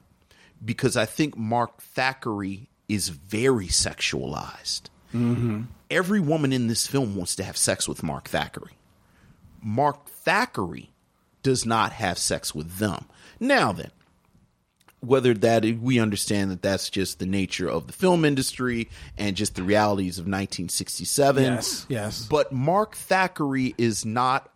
because 0.65 0.97
I 0.97 1.07
think 1.07 1.37
Mark 1.37 1.81
Thackeray 1.81 2.69
is 2.89 3.09
very 3.09 3.67
sexualized. 3.67 4.83
Mm-hmm. 5.15 5.63
Every 5.91 6.21
woman 6.21 6.53
in 6.53 6.67
this 6.67 6.87
film 6.87 7.17
wants 7.17 7.37
to 7.37 7.45
have 7.45 7.57
sex 7.57 7.89
with 7.89 8.03
Mark 8.03 8.29
Thackeray. 8.29 8.77
Mark 9.63 10.09
Thackeray 10.09 10.91
does 11.43 11.65
not 11.65 11.93
have 11.93 12.19
sex 12.19 12.55
with 12.55 12.79
them. 12.79 13.07
Now 13.41 13.73
then, 13.73 13.91
whether 15.01 15.33
that 15.33 15.65
we 15.65 16.01
understand 16.01 16.51
that 16.51 16.63
that's 16.63 16.91
just 16.91 17.19
the 17.19 17.27
nature 17.27 17.69
of 17.69 17.87
the 17.87 17.93
film 17.93 18.25
industry 18.25 18.89
and 19.17 19.37
just 19.37 19.55
the 19.55 19.63
realities 19.63 20.19
of 20.19 20.25
1967. 20.25 21.43
Yes, 21.43 21.87
yes. 21.89 22.27
But 22.29 22.53
Mark 22.53 22.97
Thackeray 22.97 23.75
is 23.79 24.05
not 24.05 24.51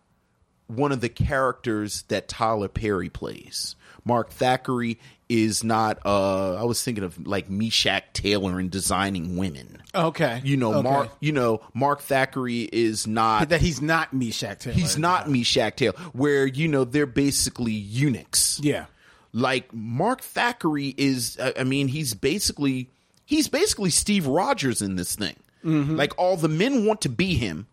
one 0.67 0.91
of 0.91 1.01
the 1.01 1.09
characters 1.09 2.03
that 2.03 2.27
Tyler 2.27 2.67
Perry 2.67 3.09
plays. 3.09 3.75
Mark 4.05 4.31
Thackeray 4.31 4.99
is 5.29 5.63
not 5.63 5.99
uh 6.05 6.55
I 6.55 6.63
was 6.63 6.83
thinking 6.83 7.03
of 7.03 7.25
like 7.25 7.49
Meshach 7.49 8.03
Taylor 8.13 8.59
in 8.59 8.69
designing 8.69 9.37
women. 9.37 9.81
Okay. 9.95 10.41
You 10.43 10.57
know, 10.57 10.73
Okay. 10.75 10.89
Mark 10.89 11.09
you 11.19 11.31
know, 11.31 11.61
Mark 11.73 12.01
Thackeray 12.01 12.61
is 12.71 13.07
not 13.07 13.49
that 13.49 13.61
he's 13.61 13.81
not 13.81 14.13
Meshach 14.13 14.59
Taylor. 14.59 14.75
he's 14.75 14.97
not 14.97 15.29
Meshach 15.29 15.75
Taylor, 15.75 15.97
where 16.13 16.45
you 16.45 16.67
know 16.67 16.83
they're 16.83 17.05
basically 17.05 17.73
eunuchs. 17.73 18.59
Yeah. 18.63 18.85
Like 19.31 19.73
Mark 19.73 20.21
Thackeray 20.21 20.93
is, 20.97 21.39
I 21.41 21.53
I 21.59 21.63
mean, 21.63 21.87
he's 21.87 22.13
basically 22.13 22.89
he's 23.25 23.47
basically 23.47 23.89
Steve 23.89 24.27
Rogers 24.27 24.81
in 24.81 24.95
this 24.95 25.15
thing. 25.15 25.35
Mm-hmm. 25.65 25.95
Like 25.95 26.13
all 26.19 26.37
the 26.37 26.49
men 26.49 26.85
want 26.85 27.01
to 27.01 27.09
be 27.09 27.35
him, 27.35 27.65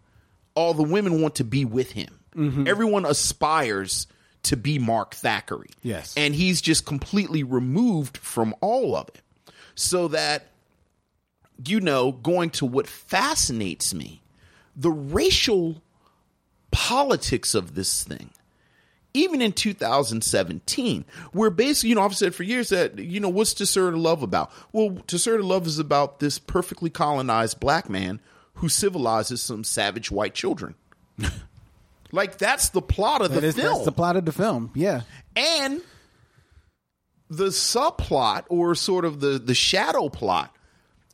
all 0.54 0.72
the 0.74 0.82
women 0.82 1.20
want 1.20 1.34
to 1.36 1.44
be 1.44 1.64
with 1.64 1.92
him. 1.92 2.18
Mm-hmm. 2.34 2.66
Everyone 2.68 3.04
aspires 3.04 4.06
to 4.44 4.56
be 4.56 4.78
Mark 4.78 5.14
Thackeray. 5.14 5.70
Yes. 5.82 6.14
and 6.16 6.34
he's 6.34 6.60
just 6.60 6.86
completely 6.86 7.42
removed 7.42 8.16
from 8.16 8.54
all 8.60 8.96
of 8.96 9.08
it, 9.08 9.22
so 9.74 10.08
that 10.08 10.46
you 11.66 11.80
know, 11.80 12.12
going 12.12 12.50
to 12.50 12.64
what 12.64 12.86
fascinates 12.86 13.92
me, 13.92 14.22
the 14.74 14.90
racial 14.90 15.82
politics 16.70 17.54
of 17.54 17.74
this 17.74 18.02
thing 18.04 18.30
even 19.14 19.42
in 19.42 19.52
2017, 19.52 21.04
where 21.32 21.50
basically, 21.50 21.90
you 21.90 21.94
know, 21.96 22.02
I've 22.02 22.16
said 22.16 22.34
for 22.34 22.42
years 22.44 22.68
that, 22.68 22.98
you 22.98 23.18
know, 23.18 23.28
what's 23.28 23.54
To 23.54 23.66
Serve 23.66 23.94
to 23.94 24.00
Love 24.00 24.22
about? 24.22 24.52
Well, 24.72 24.98
To 25.08 25.18
Serve 25.18 25.40
to 25.40 25.46
Love 25.46 25.66
is 25.66 25.78
about 25.78 26.20
this 26.20 26.38
perfectly 26.38 26.90
colonized 26.90 27.58
black 27.58 27.90
man 27.90 28.20
who 28.54 28.68
civilizes 28.68 29.42
some 29.42 29.64
savage 29.64 30.10
white 30.10 30.34
children. 30.34 30.74
like, 32.12 32.38
that's 32.38 32.70
the 32.70 32.82
plot 32.82 33.22
of 33.22 33.32
That 33.32 33.40
the 33.40 33.46
is, 33.48 33.54
film. 33.56 33.72
that's 33.74 33.84
the 33.84 33.92
plot 33.92 34.16
of 34.16 34.24
the 34.24 34.32
film. 34.32 34.70
Yeah. 34.74 35.02
and 35.36 35.80
the 37.28 37.46
subplot 37.46 38.44
or 38.48 38.74
sort 38.74 39.04
of 39.04 39.20
the, 39.20 39.38
the 39.38 39.54
shadow 39.54 40.08
plot, 40.08 40.54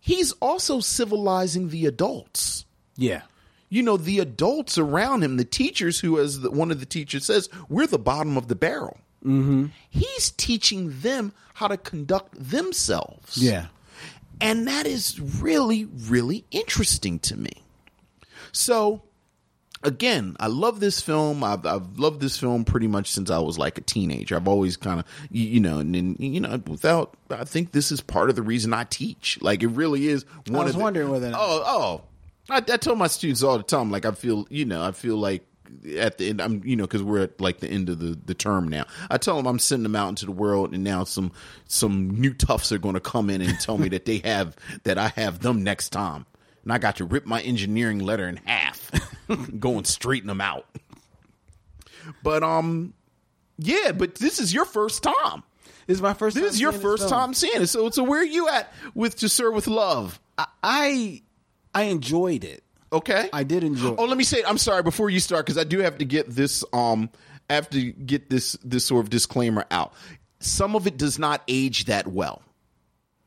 he's 0.01 0.32
also 0.40 0.80
civilizing 0.80 1.68
the 1.68 1.84
adults 1.86 2.64
Yeah. 2.97 3.22
you 3.68 3.82
know 3.82 3.97
the 3.99 4.20
adults 4.20 4.78
around 4.78 5.22
him 5.24 5.36
the 5.36 5.44
teachers 5.44 6.01
who 6.01 6.18
as 6.18 6.40
the, 6.40 6.51
one 6.51 6.70
of 6.70 6.80
the 6.80 6.86
teachers 6.86 7.26
says 7.26 7.49
we're 7.68 7.86
the 7.86 7.99
bottom 7.99 8.36
of 8.38 8.49
the 8.49 8.55
barrel 8.55 8.97
mm-hmm. 9.22 9.66
he's 9.90 10.30
teaching 10.30 11.01
them 11.01 11.32
how 11.55 11.66
to 11.68 11.76
conduct 11.76 12.32
themselves 12.38 13.36
Yeah. 13.36 13.66
and 14.40 14.66
that 14.68 14.86
is 14.86 15.20
really 15.20 15.84
really 15.84 16.44
interesting 16.51 17.18
to 17.20 17.36
me 17.36 17.62
so 18.53 19.03
again 19.83 20.37
i 20.41 20.47
love 20.47 20.81
this 20.81 21.01
film. 21.01 21.45
I've, 21.45 21.66
I've 21.66 21.99
loved 21.99 22.20
this 22.20 22.39
film 22.39 22.64
pretty 22.64 22.87
much 22.87 23.11
since 23.11 23.31
i 23.31 23.39
was 23.39 23.59
like 23.59 23.79
a 23.79 23.83
teenager. 23.83 24.37
I've 24.37 24.49
always 24.49 24.77
kind 24.77 25.01
of 25.01 25.07
you, 25.31 25.47
you 25.47 25.61
know 25.61 25.79
and, 25.79 25.95
then 25.95 26.16
you 26.18 26.41
know 26.41 26.61
without 26.66 27.16
i 27.31 27.45
think 27.45 27.72
this 27.72 27.93
is 27.93 28.01
part 28.01 28.31
of 28.31 28.37
the 28.37 28.43
reason 28.43 28.72
i 28.72 28.85
teach. 28.85 29.39
Like 29.41 29.62
it 29.62 29.68
really 29.68 30.09
is 30.09 30.24
one 30.49 30.64
was 30.64 30.70
of 30.70 30.77
the, 30.79 30.83
wondering 30.83 31.11
whether 31.11 31.33
oh 31.35 31.62
oh. 31.66 32.03
I, 32.49 32.59
I 32.59 32.77
tell 32.77 32.97
my 32.97 33.09
students 33.09 33.43
all 33.43 33.57
the 33.59 33.64
time 33.64 33.91
like 33.91 34.05
i 34.05 34.12
feel 34.12 34.47
you 34.51 34.64
know 34.64 34.83
i 34.83 34.93
feel 34.93 35.16
like 35.16 35.45
at 35.99 36.18
the 36.18 36.29
end 36.29 36.41
i'm 36.41 36.62
you 36.64 36.77
know 36.77 36.85
because 36.85 37.03
we're 37.03 37.22
at 37.22 37.41
like 37.41 37.59
the 37.61 37.68
end 37.68 37.89
of 37.89 37.99
the, 37.99 38.18
the 38.24 38.35
term 38.35 38.68
now. 38.68 38.85
I 39.11 39.18
tell 39.18 39.37
them 39.37 39.47
i'm 39.47 39.59
sending 39.59 39.85
them 39.85 39.97
out 39.97 40.09
into 40.09 40.27
the 40.27 40.33
world 40.33 40.72
and 40.72 40.85
now 40.85 41.05
some 41.05 41.33
some 41.66 42.11
new 42.11 42.35
toughs 42.35 42.72
are 42.72 42.79
going 42.79 42.95
to 42.95 43.01
come 43.01 43.31
in 43.31 43.41
and 43.41 43.59
tell 43.61 43.79
me 43.79 43.89
that 43.91 44.05
they 44.05 44.18
have 44.18 44.57
that 44.85 44.99
i 44.99 45.09
have 45.09 45.41
them 45.41 45.62
next 45.62 45.91
time. 45.91 46.27
And 46.62 46.72
i 46.72 46.79
got 46.79 46.97
to 46.97 47.05
rip 47.05 47.27
my 47.27 47.41
engineering 47.43 47.99
letter 48.01 48.29
in 48.29 48.37
half 48.45 48.91
go 49.59 49.77
and 49.77 49.87
straighten 49.87 50.29
them 50.29 50.41
out 50.41 50.66
but 52.22 52.43
um 52.43 52.95
yeah 53.59 53.93
but 53.93 54.14
this 54.16 54.39
is 54.39 54.53
your 54.55 54.64
first 54.64 55.03
time 55.03 55.43
This 55.87 55.97
is 55.97 56.03
my 56.03 56.14
first. 56.14 56.35
this 56.37 56.43
time 56.45 56.51
is 56.51 56.61
your 56.61 56.72
first 56.72 57.09
film. 57.09 57.12
time 57.12 57.35
seeing 57.35 57.62
it 57.62 57.66
so 57.66 57.91
so 57.91 58.03
where 58.05 58.20
are 58.20 58.24
you 58.24 58.49
at 58.49 58.72
with 58.95 59.16
To 59.18 59.29
Sir 59.29 59.51
with 59.51 59.66
Love 59.66 60.20
I 60.62 61.22
I 61.74 61.85
enjoyed 61.85 62.45
it. 62.45 62.62
Okay. 62.93 63.29
I 63.33 63.43
did 63.43 63.64
enjoy. 63.64 63.95
Oh, 63.99 64.05
let 64.05 64.16
me 64.16 64.24
say. 64.24 64.43
I'm 64.47 64.59
sorry 64.59 64.83
before 64.83 65.11
you 65.11 65.20
start 65.20 65.45
because 65.45 65.59
I 65.59 65.64
do 65.64 65.79
have 65.81 65.99
to 65.99 66.05
get 66.05 66.29
this. 66.31 66.62
Um, 66.72 67.11
I 67.51 67.55
have 67.55 67.68
to 67.70 67.93
get 67.93 68.31
this 68.31 68.53
this 68.64 68.85
sort 68.87 69.05
of 69.05 69.11
disclaimer 69.11 69.64
out. 69.70 69.93
Some 70.41 70.74
of 70.77 70.87
it 70.87 70.97
does 70.97 71.18
not 71.18 71.43
age 71.49 71.87
that 71.87 72.07
well. 72.07 72.43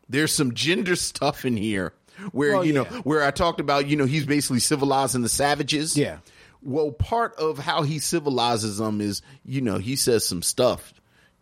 There's 0.07 0.31
some 0.33 0.53
gender 0.53 0.95
stuff 0.95 1.45
in 1.45 1.57
here 1.57 1.93
where 2.31 2.53
Well, 2.53 2.65
you 2.65 2.73
know 2.73 2.85
yeah. 2.89 2.97
where 2.99 3.23
I 3.23 3.31
talked 3.31 3.59
about. 3.59 3.87
You 3.87 3.95
know, 3.97 4.05
he's 4.05 4.25
basically 4.25 4.59
civilizing 4.59 5.21
the 5.21 5.29
savages. 5.29 5.97
Yeah. 5.97 6.17
Well, 6.61 6.91
part 6.91 7.35
of 7.35 7.57
how 7.57 7.83
he 7.83 7.99
civilizes 7.99 8.77
them 8.79 8.99
is, 9.01 9.21
you 9.45 9.61
know, 9.61 9.77
he 9.77 9.95
says 9.95 10.25
some 10.25 10.41
stuff 10.41 10.93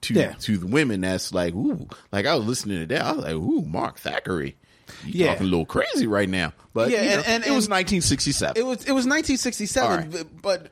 to 0.02 0.14
Yeah. 0.14 0.34
to 0.42 0.58
the 0.58 0.68
women 0.68 1.02
that's 1.02 1.34
like, 1.34 1.54
ooh, 1.56 1.88
like 2.12 2.26
I 2.28 2.36
was 2.36 2.46
listening 2.46 2.80
to 2.82 2.86
that, 2.94 3.02
I 3.02 3.12
was 3.14 3.24
like, 3.26 3.34
ooh, 3.34 3.64
Mark 3.64 3.98
Thackeray, 4.00 4.56
you 5.04 5.26
Yeah. 5.26 5.28
talking 5.34 5.48
a 5.48 5.50
little 5.50 5.66
crazy 5.66 6.06
right 6.06 6.30
now. 6.30 6.54
But 6.74 6.92
Yeah, 6.92 7.02
you 7.02 7.10
know, 7.10 7.16
and- 7.18 7.26
and- 7.28 7.46
it 7.46 7.52
was 7.52 7.68
1967. 7.68 8.62
It 8.62 8.66
was 8.66 8.84
it 8.86 8.92
was 8.92 9.08
1967, 9.08 9.92
All 9.92 9.98
right. 9.98 10.12
but, 10.12 10.42
but 10.42 10.72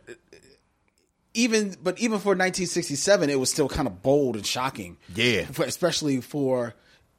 even 1.34 1.76
but 1.84 1.99
even 1.99 2.20
for 2.20 2.30
1967, 2.36 3.30
it 3.30 3.39
was 3.39 3.49
still 3.49 3.68
kind 3.68 3.88
of 3.88 4.01
bold 4.01 4.36
and 4.36 4.45
shocking. 4.45 4.97
Yeah. 5.16 5.45
for, 5.45 5.66
especially 5.66 6.22
for 6.22 6.74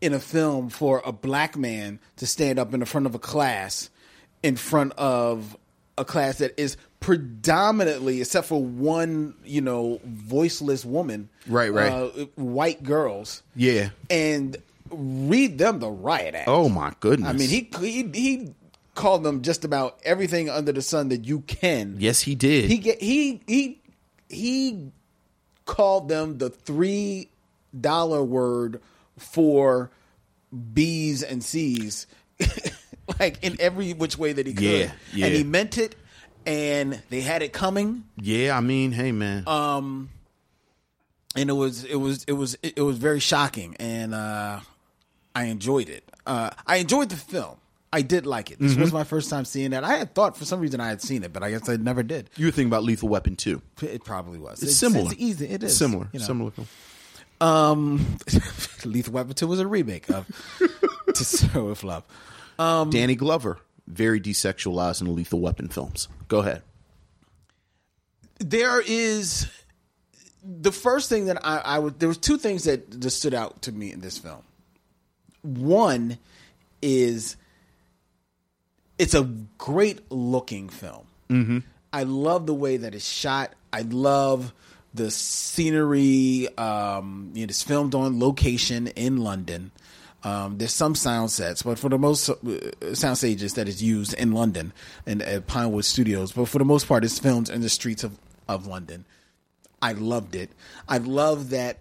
in 0.07 0.15
a 0.15 0.21
film 0.21 0.69
for 0.71 1.03
a 1.05 1.13
black 1.13 1.57
man 1.57 1.99
to 2.17 2.27
stand 2.27 2.59
up 2.59 2.73
in 2.73 2.81
the 2.81 2.87
front 2.87 3.07
of 3.07 3.15
a 3.15 3.19
class, 3.19 3.91
in 4.43 4.57
front 4.57 4.93
of 4.97 5.57
a 5.99 6.05
class 6.05 6.39
that 6.39 6.59
is 6.59 6.77
predominantly, 7.01 8.21
except 8.21 8.47
for 8.47 8.63
one, 8.63 9.35
you 9.45 9.61
know, 9.61 10.01
voiceless 10.05 10.85
woman, 10.85 11.29
Right, 11.47 11.73
right. 11.73 11.91
uh, 11.93 12.09
white 12.37 12.83
girls, 12.83 13.43
yeah. 13.55 13.91
and 14.11 14.57
read 14.91 15.59
them 15.59 15.81
the 15.81 15.91
riot 15.91 16.35
act. 16.35 16.49
Oh 16.49 16.69
my 16.69 16.93
goodness. 17.01 17.29
I 17.29 17.33
mean, 17.33 17.49
he 17.49 17.69
he 17.81 18.03
he 18.15 18.55
called 18.95 19.25
them 19.25 19.43
just 19.43 19.65
about 19.65 19.99
everything 20.05 20.49
under 20.49 20.73
the 20.73 20.83
sun 20.83 21.09
that 21.09 21.25
you 21.25 21.41
can. 21.41 21.97
Yes, 21.99 22.21
he 22.23 22.35
did. 22.35 22.71
He 22.71 22.79
get 22.79 23.03
he 23.03 23.41
he 23.47 23.81
he 24.29 24.91
called 25.65 26.09
them 26.09 26.39
the 26.39 26.51
three 26.51 27.29
dollar 27.79 28.23
word 28.23 28.81
for 29.19 29.91
B's 30.73 31.23
and 31.23 31.43
C's, 31.43 32.07
like 33.21 33.43
in 33.43 33.57
every 33.61 33.93
which 33.93 34.19
way 34.19 34.33
that 34.33 34.47
he 34.47 34.55
could. 34.55 34.63
Yeah, 34.65 34.91
yeah. 35.13 35.27
And 35.27 35.35
he 35.35 35.45
meant 35.45 35.79
it, 35.79 35.95
and 36.45 37.01
they 37.11 37.21
had 37.21 37.43
it 37.43 37.53
coming. 37.53 38.05
yeah, 38.21 38.57
I 38.57 38.61
mean, 38.61 38.93
hey 38.93 39.13
man. 39.13 39.47
Um, 39.47 40.11
and 41.35 41.51
it 41.51 41.55
was 41.55 41.85
it 41.85 41.97
was 41.97 42.25
it 42.25 42.33
was 42.33 42.57
it 42.63 42.81
was 42.81 42.99
very 42.99 43.21
shocking, 43.21 43.77
and 43.79 44.15
uh, 44.15 44.61
I 45.35 45.45
enjoyed 45.45 45.89
it. 45.89 46.05
Uh, 46.27 46.51
I 46.67 46.77
enjoyed 46.77 47.09
the 47.11 47.17
film. 47.17 47.57
I 47.93 48.03
did 48.03 48.27
like 48.27 48.51
it. 48.51 48.59
This 48.59 48.73
Mm-hmm. 48.73 48.81
was 48.83 48.93
my 48.93 49.05
first 49.05 49.31
time 49.31 49.45
seeing 49.45 49.73
it. 49.73 49.85
I 49.85 49.97
had 49.97 50.15
thought 50.15 50.37
for 50.37 50.45
some 50.45 50.61
reason 50.61 50.81
I 50.81 50.89
had 50.89 51.01
seen 51.01 51.23
it, 51.23 51.33
but 51.33 51.43
I 51.43 51.51
guess 51.53 51.69
I 51.69 51.77
never 51.77 52.03
did. 52.03 52.29
you 52.37 52.47
were 52.47 52.51
thinking 52.51 52.69
about 52.69 52.83
Lethal 52.83 53.09
Weapon 53.09 53.37
too. 53.37 53.63
It 53.81 54.05
probably 54.05 54.39
was. 54.39 54.63
It's, 54.63 54.77
similar. 54.77 55.13
It's 55.13 55.21
easy. 55.21 55.47
It 55.47 55.63
is 55.63 55.77
similar. 55.77 56.09
you 56.13 56.19
know. 56.19 56.27
Similar 56.27 56.51
film. 56.51 56.67
Um, 57.41 58.17
Lethal 58.85 59.13
Weapon 59.13 59.35
Two 59.35 59.47
was 59.47 59.61
a 59.61 59.67
remake 59.67 60.09
of 60.11 60.27
To 61.15 61.25
Sir 61.25 61.63
with 61.63 61.85
Love. 61.85 62.05
Um, 62.59 62.91
Danny 62.91 63.15
Glover, 63.15 63.59
very 63.87 64.21
desexualized 64.21 65.01
in 65.01 65.07
the 65.09 65.13
Lethal 65.13 65.41
Weapon 65.41 65.69
films. 65.69 66.09
Go 66.29 66.39
ahead. 66.41 66.63
there 68.39 68.81
is 68.81 69.47
the 70.43 70.73
first 70.73 71.09
thing 71.09 71.27
that 71.27 71.45
I, 71.45 71.59
I 71.59 71.79
would 71.79 71.99
there 71.99 72.09
was 72.09 72.19
two 72.19 72.39
things 72.39 72.65
that 72.65 73.01
just 73.01 73.19
stood 73.19 73.35
out 73.35 73.63
to 73.63 73.73
me 73.73 73.93
in 73.93 74.01
this 74.01 74.17
film. 74.19 74.43
One 75.43 76.19
is 76.81 77.37
it's 78.99 79.15
a 79.15 79.25
great 79.59 80.11
looking 80.11 80.69
film. 80.69 81.07
Mm-hmm. 81.29 81.59
I 81.93 82.03
love 82.05 82.47
the 82.47 82.55
way 82.55 82.79
that 82.79 82.95
it's 82.95 83.07
shot. 83.09 83.53
I 83.73 83.83
love 83.83 84.53
the 84.97 85.11
scenery. 85.11 86.49
Um, 86.57 87.33
it 87.37 87.51
is 87.51 87.63
filmed 87.63 87.95
on 87.95 88.19
location 88.19 88.89
in 88.89 89.19
London. 89.19 89.71
Um, 90.25 90.59
there's 90.59 90.75
some 90.75 90.95
sound 90.97 91.31
sets, 91.31 91.63
but 91.63 91.79
for 91.79 91.89
the 91.89 91.99
most 91.99 92.29
uh, 92.29 92.95
sound 92.95 93.19
stages 93.19 93.55
that 93.55 93.69
is 93.69 93.83
used 93.83 94.15
in 94.15 94.33
London 94.33 94.73
and 95.07 95.23
at 95.23 95.47
Pinewood 95.47 95.85
Studios, 95.85 96.33
but 96.33 96.49
for 96.49 96.59
the 96.59 96.65
most 96.65 96.89
part, 96.89 97.05
it's 97.05 97.19
filmed 97.19 97.49
in 97.49 97.61
the 97.61 97.69
streets 97.69 98.03
of, 98.03 98.19
of 98.49 98.67
London. 98.67 99.05
I 99.81 99.93
loved 99.93 100.35
it. 100.35 100.51
I 100.89 100.99
love 100.99 101.51
that 101.51 101.79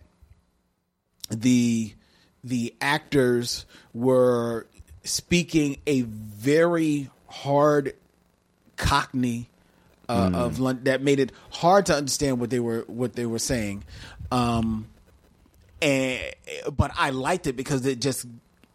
the 1.29 1.93
the 2.43 2.75
actors 2.79 3.65
were 3.95 4.67
speaking 5.03 5.77
a 5.87 6.01
very 6.01 7.09
hard 7.27 7.93
Cockney 8.77 9.49
uh, 10.09 10.31
of 10.33 10.59
London 10.59 10.83
that 10.85 11.01
made 11.01 11.19
it 11.19 11.31
hard 11.49 11.85
to 11.87 11.95
understand 11.95 12.39
what 12.39 12.49
they 12.49 12.59
were 12.59 12.83
what 12.87 13.13
they 13.13 13.25
were 13.25 13.39
saying. 13.39 13.83
Um, 14.31 14.87
and 15.81 16.21
but 16.75 16.91
I 16.97 17.11
liked 17.11 17.47
it 17.47 17.53
because 17.53 17.85
it 17.85 17.99
just 18.01 18.25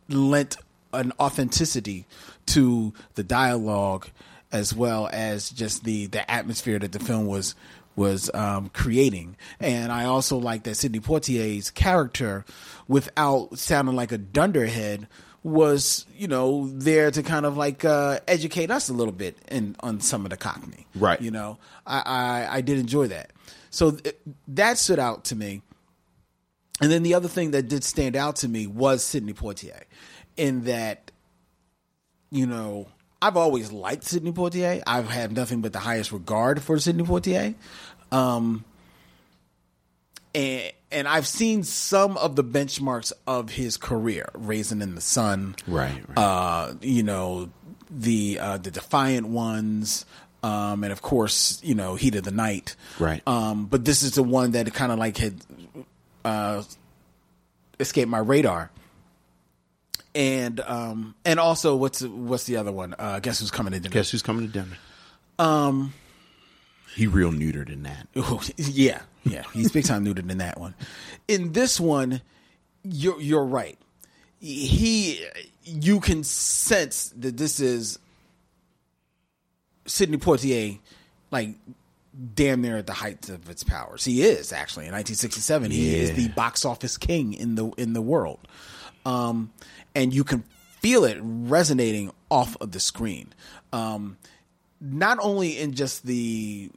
lent 0.09 0.57
an 0.93 1.13
authenticity 1.21 2.07
to 2.47 2.93
the 3.15 3.23
dialogue 3.23 4.09
as 4.53 4.75
well 4.75 5.09
as 5.13 5.51
just 5.51 5.85
the 5.85 6.07
the 6.07 6.29
atmosphere 6.31 6.79
that 6.79 6.93
the 6.93 6.99
film 6.99 7.27
was 7.27 7.55
was 7.97 8.31
um, 8.35 8.71
creating. 8.71 9.37
And 9.59 9.93
I 9.93 10.05
also 10.05 10.39
like 10.39 10.63
that 10.65 10.77
Sidney 10.77 11.01
Poitier's 11.01 11.71
character, 11.71 12.45
without 12.89 13.59
sounding 13.59 13.97
like 13.97 14.13
a 14.13 14.19
dunderhead, 14.19 15.07
was 15.43 16.05
you 16.17 16.29
know 16.29 16.69
there 16.69 17.11
to 17.11 17.23
kind 17.23 17.47
of 17.47 17.57
like 17.57 17.85
uh, 17.85 18.21
educate 18.29 18.71
us 18.71 18.89
a 18.89 18.93
little 18.93 19.13
bit 19.13 19.39
in 19.51 19.77
on 19.81 20.01
some 20.01 20.25
of 20.25 20.31
the 20.31 20.37
Cockney. 20.37 20.87
Right. 20.95 21.21
You 21.21 21.31
know, 21.31 21.59
I 21.87 22.03
I, 22.05 22.57
I 22.57 22.61
did 22.61 22.79
enjoy 22.79 23.09
that. 23.09 23.33
So 23.71 23.93
th- 23.93 24.17
that 24.49 24.79
stood 24.79 24.99
out 24.99 25.25
to 25.27 25.37
me. 25.37 25.63
And 26.83 26.91
then 26.91 27.03
the 27.03 27.15
other 27.15 27.29
thing 27.29 27.51
that 27.51 27.69
did 27.69 27.85
stand 27.85 28.17
out 28.17 28.37
to 28.37 28.49
me 28.49 28.67
was 28.67 29.05
Sidney 29.05 29.35
Poitier, 29.35 29.83
in 30.37 30.65
that, 30.65 31.11
you 32.31 32.47
know, 32.47 32.89
I've 33.21 33.37
always 33.37 33.71
liked 33.71 34.05
Sidney 34.05 34.33
Poitier. 34.33 34.83
I've 34.87 35.09
had 35.09 35.33
nothing 35.33 35.61
but 35.61 35.75
the 35.75 35.79
highest 35.79 36.11
regard 36.11 36.63
for 36.63 36.79
Sidney 36.79 37.05
Poitier. 37.05 37.55
Um, 38.11 38.65
and, 40.35 40.73
and 40.91 41.09
I've 41.09 41.27
seen 41.27 41.63
some 41.63 42.17
of 42.17 42.37
the 42.37 42.45
benchmarks 42.45 43.13
of 43.27 43.51
his 43.51 43.77
career, 43.77 44.29
"Raisin 44.35 44.83
in 44.83 44.95
the 44.95 45.01
Sun, 45.01 45.57
Right, 45.67 46.03
right. 46.09 46.19
Uh, 46.19 46.75
you 46.81 47.03
know, 47.03 47.51
the 47.91 48.39
uh, 48.41 48.59
the 48.59 48.71
Defiant 48.71 49.29
Ones, 49.29 50.05
um, 50.43 50.85
and 50.85 50.93
of 50.93 51.03
course, 51.03 51.61
you 51.63 51.75
know, 51.75 51.95
Heat 51.95 52.15
of 52.15 52.25
the 52.25 52.31
Night, 52.31 52.77
Right. 52.99 53.23
Um, 53.27 53.67
but 53.67 53.85
this 53.85 54.03
is 54.03 54.13
the 54.13 54.23
one 54.23 54.53
that 54.53 54.73
kind 54.75 54.91
of 54.93 54.99
like 54.99 55.17
had 55.17 55.35
uh, 56.25 56.63
escaped 57.79 58.09
my 58.09 58.19
radar. 58.19 58.71
And 60.13 60.59
um 60.61 61.15
and 61.25 61.39
also 61.39 61.77
what's 61.77 62.03
what's 62.03 62.43
the 62.43 62.57
other 62.57 62.73
one? 62.73 62.97
Uh, 62.99 63.21
guess 63.21 63.39
who's 63.39 63.53
coming 63.53 63.73
to 63.75 63.79
dinner? 63.79 63.93
Guess 63.93 64.11
who's 64.11 64.23
coming 64.23 64.45
to 64.45 64.53
dinner? 64.53 64.77
Um, 65.39 65.95
He 66.95 67.07
real 67.07 67.33
neutered 67.33 67.71
in 67.71 67.83
that. 67.85 68.09
Yeah, 68.57 69.03
yeah, 69.25 69.43
he's 69.53 69.73
big 69.73 69.85
time 69.85 70.05
neutered 70.05 70.31
in 70.31 70.39
that 70.39 70.59
one. 70.59 70.75
In 71.29 71.53
this 71.53 71.79
one, 71.79 72.21
you're 72.83 73.21
you're 73.21 73.45
right. 73.45 73.79
He, 74.41 75.23
you 75.65 76.01
can 76.01 76.25
sense 76.25 77.13
that 77.19 77.37
this 77.37 77.61
is 77.61 77.99
Sidney 79.87 80.17
Poitier, 80.17 80.79
like 81.31 81.57
damn 82.35 82.63
near 82.63 82.79
at 82.79 82.87
the 82.87 82.93
height 82.93 83.29
of 83.29 83.49
its 83.51 83.63
powers. 83.63 84.05
He 84.05 84.23
is 84.23 84.53
actually 84.53 84.87
in 84.87 84.93
1967. 84.93 85.71
He 85.71 85.97
is 85.97 86.13
the 86.15 86.29
box 86.29 86.65
office 86.65 86.97
king 86.97 87.35
in 87.35 87.55
the 87.55 87.69
in 87.77 87.93
the 87.93 88.03
world, 88.03 88.41
um, 89.05 89.53
and 89.95 90.15
you 90.15 90.25
can 90.25 90.45
feel 90.81 91.05
it 91.05 91.19
resonating 91.21 92.11
off 92.31 92.57
of 92.61 92.73
the 92.73 92.81
screen. 92.81 93.33
Um, 93.73 94.17
not 94.81 95.19
only 95.21 95.59
in 95.59 95.75
just 95.75 96.07
the 96.07 96.71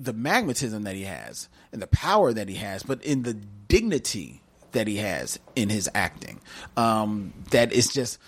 the 0.00 0.12
magnetism 0.12 0.84
that 0.84 0.94
he 0.94 1.02
has 1.02 1.48
and 1.72 1.82
the 1.82 1.86
power 1.88 2.32
that 2.32 2.48
he 2.48 2.54
has, 2.54 2.82
but 2.82 3.02
in 3.04 3.24
the 3.24 3.34
dignity 3.34 4.40
that 4.72 4.86
he 4.86 4.96
has 4.98 5.38
in 5.56 5.68
his 5.68 5.90
acting. 5.94 6.40
Um, 6.76 7.32
that 7.50 7.72
is 7.72 7.88
just, 7.92 8.18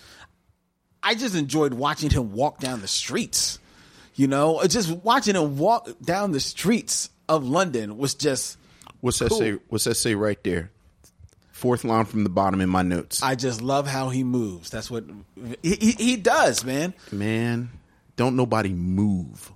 I 1.01 1.15
just 1.15 1.35
enjoyed 1.35 1.73
watching 1.73 2.09
him 2.09 2.33
walk 2.33 2.59
down 2.59 2.81
the 2.81 2.87
streets. 2.87 3.57
You 4.15 4.27
know, 4.27 4.61
just 4.67 4.91
watching 4.91 5.35
him 5.35 5.57
walk 5.57 5.87
down 6.03 6.31
the 6.31 6.39
streets 6.41 7.09
of 7.29 7.45
London 7.47 7.97
was 7.97 8.13
just. 8.15 8.57
What's 8.99 9.19
that 9.19 9.29
Cool. 9.29 9.39
say? 9.39 9.51
What's 9.69 9.85
that 9.85 9.95
say 9.95 10.13
right 10.15 10.41
there? 10.43 10.71
Fourth 11.51 11.83
line 11.83 12.05
from 12.05 12.23
the 12.23 12.29
bottom 12.29 12.59
in 12.59 12.69
my 12.69 12.81
notes. 12.81 13.21
I 13.23 13.35
just 13.35 13.61
love 13.61 13.87
how 13.87 14.09
he 14.09 14.23
moves. 14.23 14.69
That's 14.71 14.91
what 14.91 15.05
he, 15.61 15.75
he, 15.75 15.91
he 15.91 16.15
does, 16.17 16.65
man. 16.65 16.93
Man, 17.11 17.69
don't 18.15 18.35
nobody 18.35 18.73
move 18.73 19.51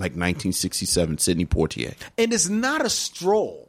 like 0.00 0.12
1967 0.12 1.18
Sidney 1.18 1.44
Poitier. 1.46 1.94
and 2.18 2.32
it's 2.32 2.48
not 2.48 2.84
a 2.84 2.90
stroll. 2.90 3.68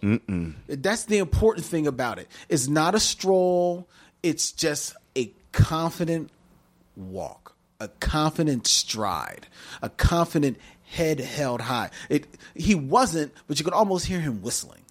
That's 0.67 1.05
the 1.05 1.17
important 1.19 1.65
thing 1.65 1.85
about 1.87 2.17
it. 2.19 2.27
It's 2.49 2.67
not 2.67 2.95
a 2.95 2.99
stroll. 2.99 3.87
It's 4.23 4.51
just 4.51 4.95
a 5.15 5.31
confident 5.51 6.29
walk. 6.95 7.55
a 7.79 7.87
confident 7.99 8.67
stride, 8.67 9.47
a 9.81 9.89
confident 9.89 10.57
head 10.83 11.19
held 11.19 11.61
high. 11.61 11.89
It 12.09 12.27
he 12.53 12.75
wasn't, 12.75 13.33
but 13.47 13.57
you 13.59 13.63
could 13.65 13.73
almost 13.73 14.05
hear 14.05 14.19
him 14.19 14.41
whistling. 14.41 14.81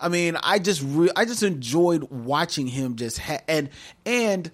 I 0.00 0.08
mean, 0.08 0.36
I 0.42 0.58
just 0.58 0.82
re- 0.84 1.10
I 1.14 1.24
just 1.26 1.42
enjoyed 1.42 2.04
watching 2.10 2.66
him 2.66 2.96
just 2.96 3.18
ha- 3.18 3.42
and 3.46 3.68
and 4.04 4.50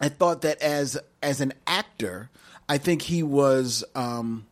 I 0.00 0.08
thought 0.08 0.42
that 0.42 0.62
as 0.62 0.96
as 1.22 1.40
an 1.40 1.52
actor, 1.66 2.30
I 2.68 2.78
think 2.78 3.02
he 3.02 3.22
was 3.22 3.84
um, 3.94 4.46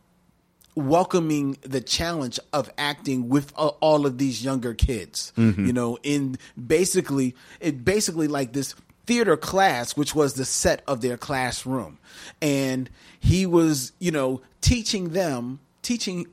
welcoming 0.77 1.57
the 1.61 1.81
challenge 1.81 2.39
of 2.53 2.69
acting 2.77 3.29
with 3.29 3.51
uh, 3.57 3.67
all 3.79 4.05
of 4.05 4.17
these 4.17 4.43
younger 4.43 4.73
kids. 4.73 5.33
You 5.65 5.73
know, 5.73 5.97
in 6.03 6.37
basically 6.55 7.35
it 7.59 7.83
basically 7.83 8.27
like 8.27 8.53
this 8.53 8.75
theater 9.05 9.35
class, 9.37 9.97
which 9.97 10.13
was 10.13 10.35
the 10.35 10.45
set 10.45 10.83
of 10.87 11.01
their 11.01 11.17
classroom, 11.17 11.97
and 12.41 12.89
he 13.19 13.45
was 13.45 13.91
you 13.99 14.11
know 14.11 14.41
teaching 14.61 15.09
them 15.09 15.59
teaching 15.81 16.27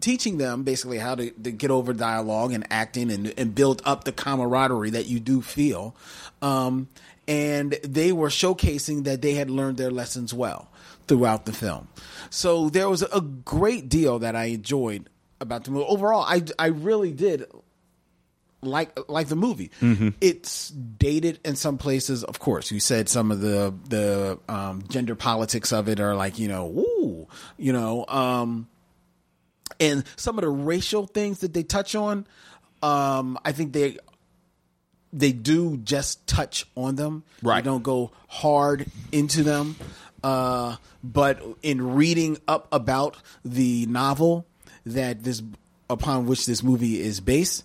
teaching 0.00 0.38
them 0.38 0.62
basically 0.62 0.98
how 0.98 1.16
to, 1.16 1.30
to 1.30 1.50
get 1.50 1.70
over 1.70 1.92
dialogue 1.92 2.52
and 2.52 2.64
acting 2.70 3.10
and, 3.10 3.34
and 3.36 3.54
build 3.54 3.82
up 3.84 4.04
the 4.04 4.12
camaraderie 4.12 4.90
that 4.90 5.06
you 5.06 5.18
do 5.18 5.42
feel. 5.42 5.96
Um, 6.42 6.88
and 7.26 7.72
they 7.82 8.12
were 8.12 8.28
showcasing 8.28 9.04
that 9.04 9.20
they 9.22 9.34
had 9.34 9.50
learned 9.50 9.78
their 9.78 9.90
lessons 9.90 10.32
well 10.32 10.69
throughout 11.10 11.44
the 11.44 11.52
film. 11.52 11.88
So 12.30 12.68
there 12.68 12.88
was 12.88 13.02
a 13.02 13.20
great 13.20 13.88
deal 13.88 14.20
that 14.20 14.36
I 14.36 14.44
enjoyed 14.44 15.10
about 15.40 15.64
the 15.64 15.72
movie. 15.72 15.86
Overall, 15.88 16.22
I, 16.22 16.44
I 16.56 16.66
really 16.66 17.10
did 17.10 17.46
like 18.62 18.96
like 19.08 19.26
the 19.26 19.34
movie. 19.34 19.72
It's 20.20 20.68
dated 20.68 21.40
in 21.44 21.56
some 21.56 21.78
places, 21.78 22.22
of 22.22 22.38
course. 22.38 22.70
You 22.70 22.78
said 22.78 23.08
some 23.08 23.32
of 23.32 23.40
the 23.40 23.74
the 23.88 24.38
um, 24.48 24.84
gender 24.88 25.16
politics 25.16 25.72
of 25.72 25.88
it 25.88 25.98
are 25.98 26.14
like 26.14 26.38
you 26.38 26.46
know, 26.46 26.68
ooh, 26.68 27.26
you 27.56 27.72
know, 27.72 28.06
um, 28.06 28.68
and 29.80 30.04
some 30.14 30.38
of 30.38 30.42
the 30.42 30.48
racial 30.48 31.08
things 31.08 31.40
that 31.40 31.52
they 31.52 31.64
touch 31.64 31.96
on. 31.96 32.24
Um, 32.84 33.36
I 33.44 33.50
think 33.50 33.72
they 33.72 33.98
they 35.12 35.32
do 35.32 35.76
just 35.78 36.24
touch 36.28 36.66
on 36.76 36.94
them. 36.94 37.24
Right. 37.42 37.64
They 37.64 37.68
don't 37.68 37.82
go 37.82 38.12
hard 38.28 38.86
into 39.10 39.42
them. 39.42 39.74
Uh, 40.22 40.76
but 41.02 41.42
in 41.62 41.94
reading 41.94 42.38
up 42.46 42.68
about 42.72 43.16
the 43.44 43.86
novel 43.86 44.46
that 44.86 45.22
this 45.24 45.42
upon 45.88 46.26
which 46.26 46.46
this 46.46 46.62
movie 46.62 47.00
is 47.00 47.20
based, 47.20 47.64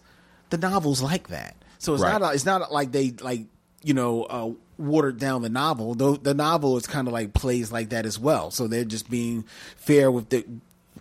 the 0.50 0.58
novel's 0.58 1.02
like 1.02 1.28
that. 1.30 1.56
So 1.80 1.94
it's 1.94 2.04
Right. 2.04 2.20
not 2.20 2.34
it's 2.36 2.46
not 2.46 2.72
like 2.72 2.92
they 2.92 3.12
like 3.12 3.42
you 3.84 3.94
know 3.94 4.24
uh, 4.24 4.52
watered 4.78 5.20
down 5.20 5.42
the 5.42 5.50
novel. 5.50 5.96
Though 5.96 6.16
the 6.16 6.34
novel 6.34 6.78
is 6.78 6.88
kind 6.88 7.08
of 7.08 7.14
like 7.14 7.34
plays 7.34 7.72
like 7.72 7.90
that 7.90 8.06
as 8.06 8.18
well. 8.18 8.52
So 8.52 8.68
they're 8.68 8.84
just 8.86 9.10
being 9.10 9.46
fair 9.76 10.10
with 10.10 10.30
the 10.30 10.46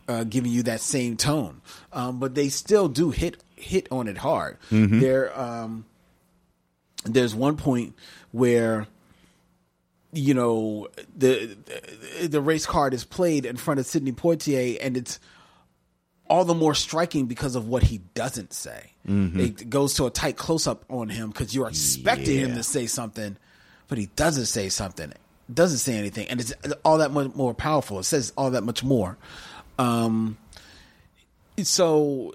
uh, 0.09 0.25
giving 0.25 0.51
you 0.53 0.65
that 0.65 0.81
same 0.81 1.17
tone. 1.17 1.63
Um, 1.93 2.19
but 2.19 2.35
they 2.35 2.49
still 2.49 2.89
do 2.89 3.11
hit 3.11 3.43
hit 3.57 3.87
on 3.91 4.09
it 4.09 4.19
hard. 4.19 4.59
They're 4.71 5.39
um, 5.41 5.87
there's 7.05 7.35
one 7.35 7.57
point 7.57 7.95
where 8.33 8.87
you 10.15 10.35
know 10.35 10.89
the 11.17 11.57
the 12.23 12.41
race 12.41 12.67
card 12.67 12.95
is 12.95 13.05
played 13.05 13.45
in 13.47 13.57
front 13.57 13.81
of 13.81 13.87
Sidney 13.87 14.13
Poitier, 14.13 14.79
and 14.81 14.97
it's 14.97 15.21
all 16.29 16.45
the 16.45 16.55
more 16.55 16.75
striking 16.75 17.27
because 17.27 17.55
of 17.55 17.69
what 17.69 17.83
he 17.83 17.99
doesn't 18.15 18.53
say. 18.53 18.93
It 19.41 19.69
goes 19.71 19.95
to 19.95 20.07
a 20.07 20.11
tight 20.11 20.37
close 20.37 20.67
up 20.67 20.85
on 20.89 21.09
him 21.09 21.29
because 21.29 21.55
you're 21.55 21.69
expecting 21.69 22.39
him 22.39 22.55
to 22.55 22.63
say 22.63 22.87
something, 22.87 23.37
but 23.89 23.99
he 23.99 24.07
doesn't 24.17 24.47
say 24.47 24.69
something. 24.71 25.13
Doesn't 25.53 25.79
say 25.79 25.97
anything, 25.99 26.29
and 26.29 26.41
it's 26.41 26.55
all 26.85 26.99
that 26.99 27.11
much 27.11 27.35
more 27.35 27.53
powerful. 27.53 27.99
It 27.99 28.05
says 28.05 28.33
all 28.37 28.53
that 28.53 28.63
much 28.63 28.83
more. 28.83 29.19
Um, 29.79 30.39
so 31.63 32.33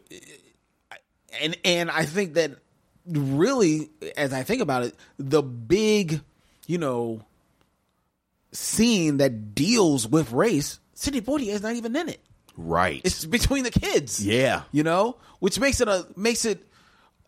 and 1.42 1.58
and 1.64 1.90
I 1.92 2.06
think 2.06 2.36
that 2.36 2.52
really, 3.08 3.90
as 4.16 4.34
I 4.34 4.44
think 4.44 4.62
about 4.62 4.84
it, 4.84 4.96
the 5.18 5.42
big, 5.42 6.22
you 6.68 6.78
know, 6.78 7.22
scene 8.52 9.18
that 9.18 9.54
deals 9.56 10.08
with 10.08 10.32
race, 10.32 10.80
Sidney 10.94 11.22
Poitier 11.22 11.54
is 11.54 11.62
not 11.62 11.76
even 11.76 11.96
in 11.96 12.10
it. 12.10 12.20
Right. 12.58 13.02
It's 13.04 13.24
between 13.26 13.64
the 13.64 13.72
kids. 13.72 14.26
Yeah. 14.26 14.64
you 14.72 14.84
know, 14.84 15.18
which 15.40 15.60
makes 15.60 15.80
it 15.82 15.88
a 15.88 16.06
makes 16.16 16.46
it 16.46 16.66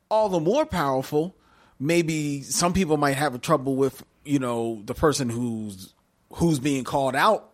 all 0.09 0.29
the 0.29 0.39
more 0.39 0.65
powerful. 0.65 1.35
Maybe 1.79 2.41
some 2.41 2.73
people 2.73 2.97
might 2.97 3.15
have 3.15 3.39
trouble 3.41 3.75
with 3.75 4.03
you 4.25 4.39
know 4.39 4.81
the 4.85 4.93
person 4.93 5.29
who's 5.29 5.93
who's 6.33 6.59
being 6.59 6.83
called 6.83 7.15
out 7.15 7.49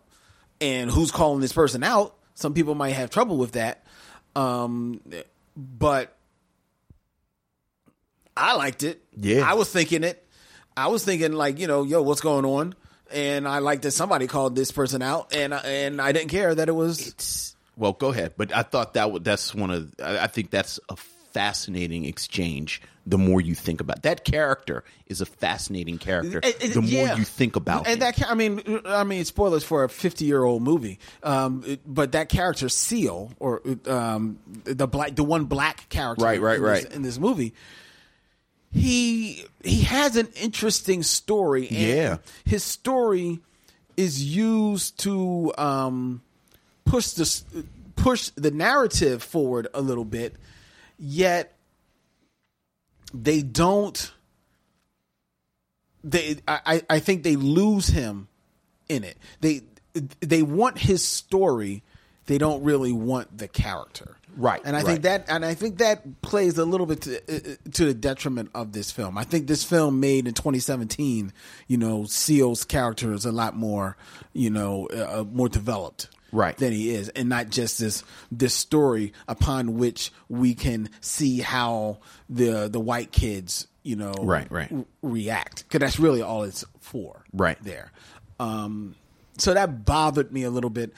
and 0.60 0.90
who's 0.90 1.12
calling 1.12 1.40
this 1.40 1.54
person 1.54 1.84
out. 1.84 2.16
Some 2.34 2.54
people 2.54 2.76
might 2.76 2.92
have 2.92 3.10
trouble 3.10 3.38
with 3.38 3.54
that. 3.54 3.86
Um, 4.36 5.02
but 5.56 6.16
I 8.36 8.56
liked 8.56 8.84
it. 8.84 9.02
Yeah. 9.16 9.50
I 9.50 9.54
was 9.56 9.72
thinking 9.72 10.04
it. 10.04 10.24
I 10.76 10.88
was 10.88 11.04
thinking 11.04 11.34
like, 11.34 11.60
you 11.60 11.66
know, 11.68 11.84
yo, 11.84 12.02
what's 12.04 12.22
going 12.22 12.46
on? 12.46 12.76
And 13.12 13.48
I 13.48 13.60
liked 13.60 13.84
that 13.84 13.92
somebody 13.92 14.28
called 14.28 14.56
this 14.56 14.72
person 14.72 15.02
out, 15.02 15.34
and 15.36 15.54
and 15.54 16.02
I 16.02 16.12
didn't 16.12 16.30
care 16.30 16.54
that 16.54 16.68
it 16.70 16.74
was. 16.76 17.56
well, 17.76 17.94
go 17.94 18.10
ahead. 18.10 18.34
But 18.38 18.56
I 18.56 18.64
thought 18.64 18.94
that 18.96 19.12
would, 19.12 19.24
that's 19.24 19.54
one 19.56 19.72
of 19.72 19.94
I, 20.04 20.20
I 20.20 20.28
think 20.28 20.50
that's 20.52 20.80
a 20.90 20.96
fascinating 21.32 22.06
exchange. 22.06 22.82
The 23.06 23.18
more 23.18 23.40
you 23.40 23.56
think 23.56 23.80
about 23.80 24.04
that 24.04 24.26
character 24.26 24.84
is 25.06 25.22
a 25.22 25.26
fascinating 25.26 25.98
character. 25.98 26.40
It- 26.44 26.62
it- 26.62 26.74
the 26.74 26.82
more 26.82 26.90
yeah. 26.90 27.16
you 27.16 27.24
think 27.24 27.56
about 27.56 27.82
it. 27.88 27.92
and 27.92 27.94
him. 27.96 28.00
that 28.02 28.16
ca- 28.18 28.30
I 28.30 28.34
mean 28.34 28.82
I 28.86 29.04
mean 29.06 29.24
spoilers 29.24 29.64
for 29.64 29.84
a 29.86 29.90
50 29.90 30.26
year 30.26 30.44
old 30.44 30.62
movie 30.62 31.00
um 31.24 31.64
it- 31.66 31.82
but 31.86 32.12
that 32.14 32.28
character 32.28 32.68
Seal 32.68 33.32
or 33.40 33.62
um 33.88 34.40
the 34.66 34.88
black 34.88 35.16
the 35.16 35.24
one 35.24 35.46
black 35.46 35.88
character 35.90 36.26
Right, 36.26 36.42
right, 36.42 36.58
in 36.58 36.64
this- 36.64 36.84
right. 36.84 36.94
in 36.94 37.02
this 37.04 37.18
movie 37.20 37.54
he 38.72 39.46
he 39.64 39.82
has 39.82 40.16
an 40.16 40.28
interesting 40.36 41.04
story 41.04 41.68
and 41.70 41.78
Yeah. 41.78 42.18
his 42.46 42.64
story 42.64 43.40
is 43.96 44.24
used 44.24 45.00
to 45.00 45.54
um 45.58 46.22
push 46.86 47.08
the 47.12 47.44
push 47.96 48.30
the 48.36 48.52
narrative 48.52 49.24
forward 49.24 49.68
a 49.74 49.82
little 49.82 50.06
bit 50.06 50.36
yet 51.00 51.56
they 53.14 53.42
don't 53.42 54.12
they 56.04 56.38
I, 56.48 56.60
I- 56.66 56.84
I 56.90 57.00
think 57.00 57.24
they 57.24 57.36
lose 57.36 57.88
him 57.88 58.28
in 58.90 59.04
it. 59.04 59.18
They 59.42 59.62
they 60.20 60.44
want 60.44 60.78
his 60.78 61.04
story. 61.04 61.84
They 62.28 62.38
don't 62.38 62.64
really 62.64 62.92
want 62.94 63.38
the 63.38 63.48
character. 63.48 64.16
Right, 64.40 64.62
And 64.64 64.76
I 64.76 64.82
right. 64.82 64.86
think 64.86 65.02
that 65.02 65.26
and 65.30 65.44
I 65.44 65.56
think 65.56 65.80
that 65.80 66.22
plays 66.22 66.60
a 66.60 66.66
little 66.66 66.86
bit 66.86 67.02
to, 67.02 67.18
uh, 67.18 67.56
to 67.72 67.86
the 67.86 67.94
detriment 67.96 68.52
of 68.54 68.72
this 68.72 68.92
film. 68.92 69.18
I 69.18 69.24
think 69.24 69.48
this 69.48 69.64
film 69.64 70.00
made 70.00 70.28
in 70.28 70.36
2017, 70.36 71.34
you 71.68 71.78
know, 71.78 72.06
Seal's 72.06 72.64
character 72.64 73.14
is 73.14 73.26
a 73.26 73.32
lot 73.32 73.56
more, 73.56 73.98
you 74.34 74.52
know, 74.52 74.86
uh, 74.90 75.24
more 75.24 75.50
developed 75.50 76.10
Right. 76.32 76.56
than 76.56 76.72
he 76.72 76.92
is 76.92 77.10
and 77.10 77.30
not 77.30 77.50
just 77.50 77.80
this 77.80 78.04
this 78.32 78.54
story 78.54 79.14
upon 79.28 79.76
which 79.78 80.12
we 80.30 80.54
can 80.54 80.90
see 81.02 81.40
how 81.40 81.98
the 82.30 82.68
the 82.68 82.82
white 82.82 83.12
kids 83.14 83.66
you 83.82 83.96
know 83.96 84.12
Right, 84.22 84.52
right. 84.52 84.70
re- 84.70 84.86
react 85.02 85.64
because 85.64 85.80
that's 85.80 86.00
really 86.00 86.22
all 86.22 86.44
it's 86.44 86.66
for 86.82 87.24
Right. 87.32 87.58
there 87.64 87.94
um 88.42 88.94
so 89.38 89.54
that 89.54 89.86
bothered 89.86 90.34
me 90.34 90.44
a 90.44 90.50
little 90.52 90.70
bit 90.70 90.92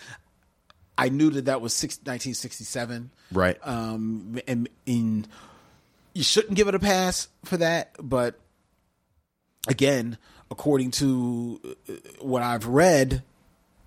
i 1.00 1.10
knew 1.10 1.30
that 1.30 1.46
that 1.46 1.62
was 1.62 1.74
six, 1.74 1.96
1967 1.98 3.10
Right. 3.32 3.58
um 3.62 4.40
and 4.48 4.70
in 4.86 5.26
you 6.14 6.24
shouldn't 6.24 6.56
give 6.56 6.68
it 6.68 6.76
a 6.76 6.80
pass 6.80 7.28
for 7.46 7.58
that 7.58 7.96
but 8.02 8.40
again 9.68 10.18
according 10.52 10.92
to 10.92 11.60
uh, 11.90 11.94
what 12.22 12.42
i've 12.44 12.66
read 12.68 13.24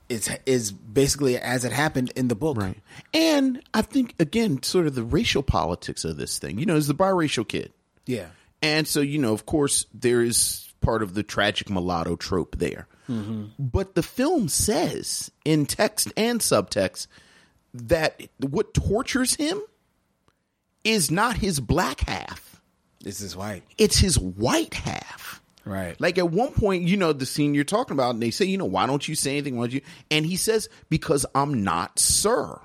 it's 0.08 0.28
is 0.44 0.72
basically 0.72 1.38
as 1.38 1.64
it 1.64 1.72
happened 1.72 2.12
in 2.16 2.28
the 2.28 2.34
book 2.34 2.58
Right. 2.58 2.76
And 3.14 3.62
I 3.72 3.80
think 3.80 4.14
again, 4.18 4.62
sort 4.62 4.86
of 4.86 4.94
the 4.94 5.02
racial 5.04 5.42
politics 5.42 6.04
of 6.04 6.18
this 6.18 6.38
thing. 6.38 6.58
You 6.58 6.66
know, 6.66 6.76
is 6.76 6.86
the 6.86 6.94
biracial 6.94 7.48
kid. 7.48 7.72
yeah 8.04 8.26
And 8.60 8.86
so, 8.86 9.00
you 9.00 9.18
know, 9.18 9.32
of 9.32 9.46
course, 9.46 9.86
there 9.94 10.20
is 10.20 10.68
part 10.82 11.02
of 11.02 11.14
the 11.14 11.22
tragic 11.22 11.70
mulatto 11.70 12.16
trope 12.16 12.58
there. 12.58 12.86
But 13.58 13.94
the 13.94 14.02
film 14.02 14.48
says 14.48 15.30
in 15.44 15.66
text 15.66 16.12
and 16.16 16.40
subtext 16.40 17.06
that 17.74 18.20
what 18.38 18.74
tortures 18.74 19.34
him 19.34 19.60
is 20.84 21.10
not 21.10 21.36
his 21.36 21.60
black 21.60 22.00
half, 22.00 22.60
It's 23.04 23.18
his 23.20 23.36
white 23.36 23.62
it's 23.78 23.98
his 23.98 24.18
white 24.18 24.74
half. 24.74 25.42
right 25.64 26.00
Like 26.00 26.18
at 26.18 26.30
one 26.30 26.52
point, 26.52 26.88
you 26.88 26.96
know, 26.96 27.12
the 27.12 27.26
scene 27.26 27.54
you're 27.54 27.64
talking 27.64 27.94
about, 27.94 28.14
and 28.14 28.22
they 28.22 28.30
say, 28.30 28.44
you 28.46 28.58
know, 28.58 28.64
why 28.64 28.86
don't 28.86 29.06
you 29.06 29.14
say 29.14 29.32
anything? 29.32 29.56
Why 29.56 29.64
don't 29.64 29.74
you? 29.74 29.80
And 30.10 30.24
he 30.26 30.36
says, 30.36 30.68
because 30.88 31.26
I'm 31.34 31.62
not, 31.62 31.98
sir. 31.98 32.58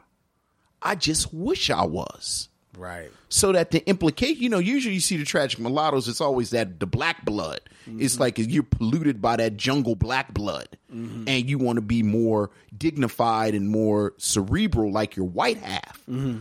I 0.81 0.95
just 0.95 1.33
wish 1.33 1.69
I 1.69 1.85
was. 1.85 2.49
Right. 2.77 3.09
so 3.29 3.51
that 3.51 3.71
the 3.71 3.87
implication, 3.89 4.41
you 4.41 4.49
know, 4.49 4.59
usually 4.59 4.93
you 4.93 5.01
see 5.01 5.17
the 5.17 5.25
tragic 5.25 5.59
mulattoes, 5.59 6.07
it's 6.07 6.21
always 6.21 6.51
that 6.51 6.79
the 6.79 6.85
black 6.85 7.25
blood. 7.25 7.59
It's 7.87 8.13
mm-hmm. 8.13 8.21
like 8.21 8.37
you're 8.37 8.63
polluted 8.63 9.21
by 9.21 9.37
that 9.37 9.57
jungle 9.57 9.95
black 9.95 10.33
blood, 10.33 10.67
mm-hmm. 10.93 11.23
and 11.27 11.49
you 11.49 11.57
want 11.57 11.77
to 11.77 11.81
be 11.81 12.03
more 12.03 12.51
dignified 12.77 13.55
and 13.55 13.69
more 13.69 14.13
cerebral, 14.17 14.91
like 14.91 15.15
your 15.15 15.25
white 15.25 15.57
half. 15.57 16.01
Mm-hmm. 16.09 16.39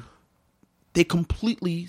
They 0.94 1.04
completely, 1.04 1.88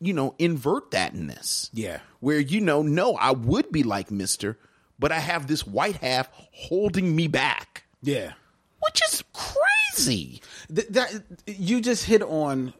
you 0.00 0.12
know, 0.12 0.34
invert 0.38 0.92
that 0.92 1.12
in 1.12 1.26
this. 1.26 1.70
Yeah. 1.74 1.98
where 2.20 2.38
you 2.38 2.60
know, 2.60 2.82
no, 2.82 3.14
I 3.16 3.32
would 3.32 3.70
be 3.72 3.82
like 3.82 4.10
Mister, 4.10 4.58
but 4.98 5.12
I 5.12 5.18
have 5.18 5.48
this 5.48 5.66
white 5.66 5.96
half 5.96 6.28
holding 6.52 7.14
me 7.14 7.26
back, 7.26 7.84
Yeah. 8.00 8.32
which 8.80 9.02
is 9.10 9.22
crazy. 9.32 10.40
Th- 10.74 10.88
that 10.88 11.24
you 11.46 11.80
just 11.80 12.04
hit 12.04 12.22
on 12.22 12.72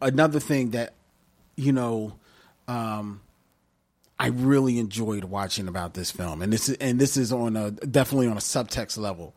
another 0.00 0.40
thing 0.40 0.70
that 0.70 0.94
you 1.56 1.72
know 1.72 2.14
um 2.68 3.20
I 4.18 4.26
really 4.28 4.78
enjoyed 4.78 5.24
watching 5.24 5.66
about 5.66 5.94
this 5.94 6.10
film 6.10 6.42
and 6.42 6.52
this 6.52 6.68
is 6.68 6.76
and 6.76 7.00
this 7.00 7.16
is 7.16 7.32
on 7.32 7.56
a 7.56 7.70
definitely 7.70 8.26
on 8.26 8.34
a 8.36 8.40
subtext 8.40 8.98
level. 8.98 9.34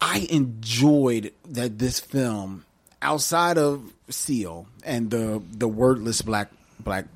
I 0.00 0.26
enjoyed 0.30 1.32
that 1.48 1.78
this 1.78 1.98
film 2.00 2.64
outside 3.02 3.58
of 3.58 3.92
Seal 4.10 4.66
and 4.84 5.10
the 5.10 5.42
the 5.52 5.68
wordless 5.68 6.22
black 6.22 6.50
black 6.80 7.06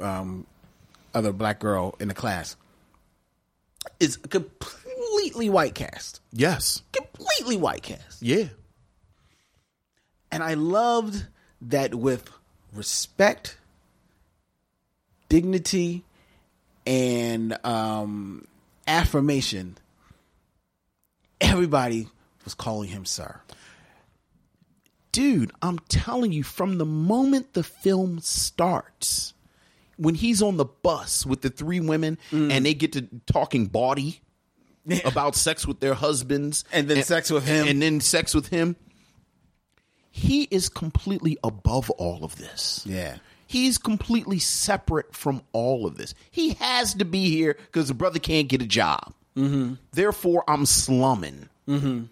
um 0.00 0.46
other 1.14 1.32
black 1.32 1.58
girl 1.58 1.94
in 2.00 2.08
the 2.08 2.14
class 2.14 2.56
is 4.00 4.16
completely 4.16 5.50
white 5.50 5.74
cast. 5.74 6.20
Yes, 6.32 6.82
Completely 6.92 7.56
white 7.56 7.82
cast. 7.82 8.22
yeah, 8.22 8.44
And 10.32 10.42
I 10.42 10.54
loved 10.54 11.26
that 11.60 11.94
with 11.94 12.28
respect, 12.72 13.58
dignity, 15.28 16.04
and 16.86 17.56
um, 17.64 18.46
affirmation, 18.86 19.76
everybody 21.40 22.08
was 22.44 22.54
calling 22.54 22.88
him 22.88 23.04
sir. 23.04 23.40
dude, 25.12 25.52
I'm 25.60 25.78
telling 25.88 26.32
you, 26.32 26.42
from 26.42 26.78
the 26.78 26.86
moment 26.86 27.52
the 27.52 27.62
film 27.62 28.18
starts, 28.20 29.34
when 29.96 30.14
he's 30.14 30.40
on 30.42 30.56
the 30.56 30.64
bus 30.64 31.26
with 31.26 31.42
the 31.42 31.50
three 31.50 31.78
women 31.80 32.18
and 32.32 32.64
they 32.66 32.72
get 32.74 32.92
to 32.94 33.06
talking 33.26 33.66
bawdy 33.66 34.20
about 35.04 35.36
sex 35.36 35.66
with 35.66 35.78
their 35.80 35.94
husbands 35.94 36.64
And 36.72 36.88
then 36.88 37.02
sex 37.04 37.30
with 37.30 37.46
him. 37.46 37.68
and 37.68 37.80
then 37.82 38.00
sex 38.00 38.34
with 38.34 38.48
him, 38.48 38.74
he 40.12 40.46
is 40.50 40.68
completely 40.68 41.38
above 41.42 41.90
all 41.90 42.22
of 42.22 42.36
this. 42.36 42.84
Yeah. 42.86 43.16
He's 43.46 43.78
completely 43.78 44.38
separate 44.38 45.14
from 45.14 45.42
all 45.52 45.86
of 45.86 45.96
this. 45.96 46.14
He 46.30 46.54
has 46.54 46.94
to 46.94 47.04
be 47.04 47.30
here 47.30 47.54
because 47.54 47.88
the 47.88 47.94
brother 47.94 48.18
can't 48.18 48.48
get 48.48 48.62
a 48.62 48.66
job. 48.66 49.14
Mm-hmm. 49.36 49.74
Therefore, 49.92 50.44
I'm 50.46 50.66
slumming. 50.66 51.48
Mm-hmm. 51.66 52.04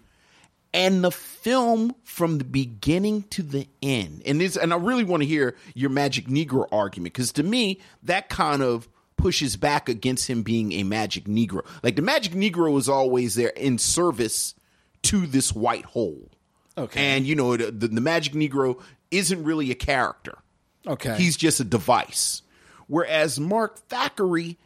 And 0.73 1.03
the 1.03 1.11
film 1.11 1.95
from 2.03 2.37
the 2.37 2.43
beginning 2.43 3.23
to 3.31 3.43
the 3.43 3.67
end, 3.83 4.23
and 4.25 4.39
this, 4.39 4.55
and 4.55 4.73
I 4.73 4.77
really 4.77 5.03
want 5.03 5.21
to 5.21 5.27
hear 5.27 5.55
your 5.75 5.89
Magic 5.89 6.25
Negro 6.25 6.67
argument 6.71 7.13
because 7.13 7.33
to 7.33 7.43
me 7.43 7.81
that 8.03 8.29
kind 8.29 8.61
of 8.61 8.87
pushes 9.17 9.57
back 9.57 9.89
against 9.89 10.29
him 10.29 10.43
being 10.43 10.71
a 10.71 10.83
Magic 10.83 11.25
Negro. 11.25 11.65
Like 11.83 11.97
the 11.97 12.01
Magic 12.01 12.33
Negro 12.33 12.77
is 12.77 12.87
always 12.87 13.35
there 13.35 13.49
in 13.49 13.77
service 13.77 14.55
to 15.03 15.27
this 15.27 15.53
white 15.53 15.85
hole. 15.85 16.29
Okay. 16.81 16.99
and 17.15 17.25
you 17.25 17.35
know 17.35 17.55
the, 17.57 17.71
the, 17.71 17.87
the 17.87 18.01
Magic 18.01 18.33
Negro 18.33 18.81
isn't 19.11 19.43
really 19.43 19.71
a 19.71 19.75
character. 19.75 20.37
Okay. 20.87 21.15
He's 21.17 21.37
just 21.37 21.59
a 21.59 21.63
device. 21.63 22.41
Whereas 22.87 23.39
Mark 23.39 23.77
Thackeray 23.87 24.57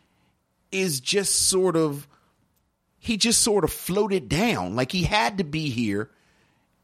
is 0.71 0.99
just 0.99 1.47
sort 1.49 1.75
of 1.75 2.07
he 2.97 3.17
just 3.17 3.41
sort 3.41 3.63
of 3.63 3.71
floated 3.71 4.29
down. 4.29 4.75
Like 4.75 4.91
he 4.91 5.03
had 5.03 5.37
to 5.37 5.43
be 5.43 5.69
here. 5.69 6.09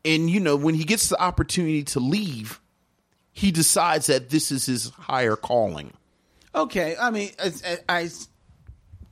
And 0.06 0.30
you 0.30 0.40
know, 0.40 0.56
when 0.56 0.76
he 0.76 0.84
gets 0.84 1.10
the 1.10 1.20
opportunity 1.22 1.84
to 1.84 2.00
leave, 2.00 2.60
he 3.32 3.52
decides 3.52 4.08
that 4.08 4.30
this 4.30 4.52
is 4.52 4.66
his 4.66 4.90
higher 4.90 5.36
calling. 5.36 5.94
Okay, 6.54 6.96
I 7.00 7.10
mean, 7.12 7.30
I, 7.42 7.52
I, 7.88 8.00
I- 8.02 8.10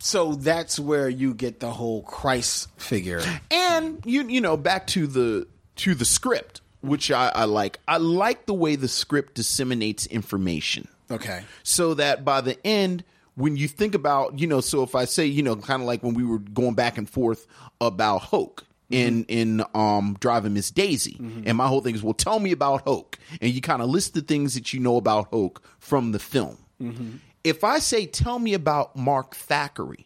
so 0.01 0.33
that's 0.33 0.79
where 0.79 1.09
you 1.09 1.33
get 1.33 1.59
the 1.59 1.71
whole 1.71 2.03
Christ 2.03 2.69
figure. 2.77 3.21
And 3.51 4.01
you 4.05 4.23
you 4.27 4.39
know, 4.41 4.55
back 4.55 4.87
to 4.87 5.07
the 5.07 5.47
to 5.79 5.95
the 5.95 6.05
script, 6.05 6.61
which 6.81 7.11
I, 7.11 7.31
I 7.33 7.45
like. 7.45 7.79
I 7.87 7.97
like 7.97 8.45
the 8.45 8.53
way 8.53 8.75
the 8.75 8.87
script 8.87 9.35
disseminates 9.35 10.05
information. 10.07 10.87
Okay. 11.11 11.43
so 11.63 11.95
that 11.95 12.23
by 12.23 12.39
the 12.41 12.55
end 12.65 13.03
when 13.39 13.55
you 13.55 13.67
think 13.67 13.95
about 13.95 14.37
you 14.37 14.45
know 14.45 14.61
so 14.61 14.83
if 14.83 14.93
i 14.93 15.05
say 15.05 15.25
you 15.25 15.41
know 15.41 15.55
kind 15.55 15.81
of 15.81 15.87
like 15.87 16.03
when 16.03 16.13
we 16.13 16.23
were 16.23 16.39
going 16.39 16.75
back 16.75 16.97
and 16.97 17.09
forth 17.09 17.47
about 17.81 18.19
hoke 18.19 18.65
in 18.91 19.23
mm-hmm. 19.25 19.59
in 19.61 19.63
um 19.73 20.17
driving 20.19 20.53
miss 20.53 20.69
daisy 20.69 21.13
mm-hmm. 21.13 21.43
and 21.45 21.57
my 21.57 21.67
whole 21.67 21.81
thing 21.81 21.95
is 21.95 22.03
well 22.03 22.13
tell 22.13 22.39
me 22.39 22.51
about 22.51 22.81
hoke 22.81 23.17
and 23.41 23.51
you 23.51 23.61
kind 23.61 23.81
of 23.81 23.89
list 23.89 24.13
the 24.13 24.21
things 24.21 24.53
that 24.53 24.73
you 24.73 24.79
know 24.79 24.97
about 24.97 25.27
hoke 25.29 25.63
from 25.79 26.11
the 26.11 26.19
film 26.19 26.57
mm-hmm. 26.81 27.15
if 27.43 27.63
i 27.63 27.79
say 27.79 28.05
tell 28.05 28.37
me 28.37 28.53
about 28.53 28.95
mark 28.95 29.33
thackeray 29.35 30.05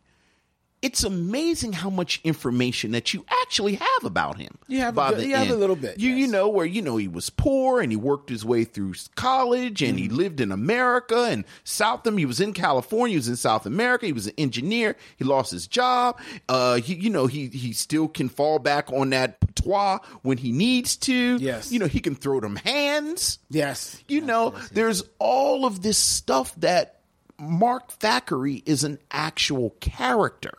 it's 0.84 1.04
amazing 1.04 1.74
how 1.74 1.90
much 1.90 2.22
information 2.24 2.92
that 2.92 3.14
you 3.14 3.26
actually 3.42 3.76
have 3.76 4.04
about 4.04 4.38
him. 4.38 4.58
You 4.68 4.80
have 4.82 4.94
a 4.94 4.96
by 4.96 5.10
good- 5.12 5.20
the 5.22 5.28
you 5.28 5.36
have 5.36 5.50
a 5.50 5.56
little 5.56 5.76
bit, 5.76 6.00
You 6.00 6.12
you 6.12 6.28
know 6.28 6.50
where 6.50 6.66
you 6.66 6.82
know 6.82 6.98
he 6.98 7.08
was 7.08 7.30
poor 7.32 7.82
and 7.82 7.92
he 7.92 7.96
worked 7.96 8.30
his 8.30 8.44
way 8.46 8.66
through 8.66 8.94
college 9.16 9.82
and 9.82 9.98
he 9.98 10.10
lived 10.10 10.40
in 10.42 10.52
America 10.52 11.28
and 11.30 11.46
South 11.64 12.02
He 12.18 12.26
was 12.26 12.40
in 12.42 12.54
California. 12.54 13.14
He 13.14 13.18
was 13.18 13.30
in 13.30 13.38
South 13.38 13.66
America. 13.66 14.06
He 14.06 14.14
was 14.14 14.28
an 14.28 14.34
engineer. 14.38 14.96
He 15.18 15.24
lost 15.24 15.52
his 15.52 15.66
job. 15.68 16.20
Uh, 16.50 16.76
he, 16.76 16.96
you 16.96 17.10
know 17.10 17.26
he 17.28 17.48
he 17.48 17.72
still 17.74 18.08
can 18.08 18.28
fall 18.30 18.60
back 18.60 18.92
on 18.92 19.12
that 19.12 19.40
patois 19.40 20.00
when 20.22 20.38
he 20.38 20.52
needs 20.52 20.98
to. 20.98 21.38
Yes. 21.38 21.72
You 21.72 21.80
know 21.80 21.88
he 21.88 22.02
can 22.02 22.14
throw 22.16 22.40
them 22.42 22.58
hands. 22.58 23.40
Yes. 23.50 24.04
You 24.10 24.22
know, 24.22 24.54
there's 24.74 25.04
all 25.20 25.66
of 25.66 25.82
this 25.82 25.98
stuff 25.98 26.54
that 26.58 26.93
Mark 27.40 27.92
Thackeray 27.92 28.64
is 28.66 28.84
an 28.84 29.00
actual 29.12 29.72
character. 29.80 30.54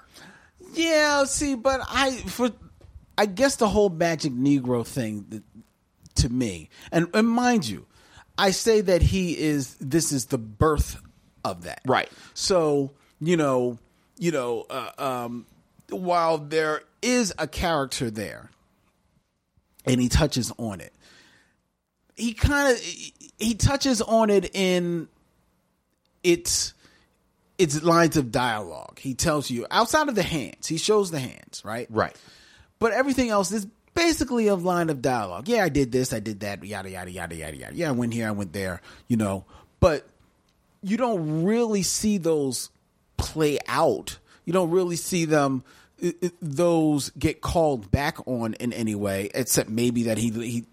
Yeah, 0.72 1.24
see, 1.24 1.54
but 1.54 1.80
I 1.88 2.12
for 2.12 2.50
I 3.16 3.26
guess 3.26 3.56
the 3.56 3.68
whole 3.68 3.90
Magic 3.90 4.32
Negro 4.32 4.86
thing 4.86 5.24
th- 5.30 5.42
to 6.16 6.28
me, 6.28 6.68
and, 6.90 7.08
and 7.14 7.28
mind 7.28 7.66
you, 7.68 7.86
I 8.36 8.50
say 8.50 8.80
that 8.80 9.02
he 9.02 9.38
is. 9.38 9.76
This 9.80 10.12
is 10.12 10.26
the 10.26 10.38
birth 10.38 11.00
of 11.44 11.64
that, 11.64 11.80
Right. 11.86 12.10
So 12.34 12.92
you 13.20 13.36
know, 13.36 13.78
you 14.18 14.32
know, 14.32 14.66
uh, 14.68 14.90
um, 14.98 15.46
while 15.90 16.38
there 16.38 16.82
is 17.02 17.32
a 17.38 17.46
character 17.46 18.10
there, 18.10 18.50
and 19.84 20.00
he 20.00 20.08
touches 20.08 20.52
on 20.58 20.80
it, 20.80 20.92
he 22.16 22.32
kind 22.32 22.72
of 22.72 22.80
he 23.38 23.54
touches 23.54 24.02
on 24.02 24.30
it 24.30 24.50
in 24.54 25.08
its 26.24 26.74
its 27.56 27.82
lines 27.82 28.16
of 28.16 28.32
dialogue. 28.32 28.98
He 28.98 29.14
tells 29.14 29.48
you 29.50 29.66
outside 29.70 30.08
of 30.08 30.16
the 30.16 30.22
hands, 30.22 30.66
he 30.66 30.76
shows 30.76 31.10
the 31.10 31.20
hands, 31.20 31.62
right? 31.64 31.86
Right. 31.88 32.16
But 32.80 32.92
everything 32.92 33.30
else 33.30 33.52
is 33.52 33.66
basically 33.94 34.48
a 34.48 34.56
line 34.56 34.90
of 34.90 35.00
dialogue. 35.00 35.48
Yeah, 35.48 35.62
I 35.62 35.68
did 35.68 35.92
this, 35.92 36.12
I 36.12 36.18
did 36.18 36.40
that, 36.40 36.64
yada 36.64 36.90
yada 36.90 37.10
yada 37.10 37.36
yada 37.36 37.56
yada. 37.56 37.74
Yeah, 37.76 37.90
I 37.90 37.92
went 37.92 38.12
here, 38.12 38.26
I 38.26 38.32
went 38.32 38.52
there, 38.52 38.80
you 39.06 39.16
know. 39.16 39.44
But 39.78 40.06
you 40.82 40.96
don't 40.96 41.44
really 41.44 41.82
see 41.82 42.18
those 42.18 42.70
play 43.16 43.58
out. 43.68 44.18
You 44.44 44.52
don't 44.52 44.70
really 44.70 44.96
see 44.96 45.24
them 45.24 45.62
those 46.42 47.10
get 47.10 47.40
called 47.40 47.90
back 47.90 48.26
on 48.26 48.54
in 48.54 48.72
any 48.72 48.94
way, 48.94 49.30
except 49.34 49.70
maybe 49.70 50.04
that 50.04 50.18
he 50.18 50.30
he 50.30 50.64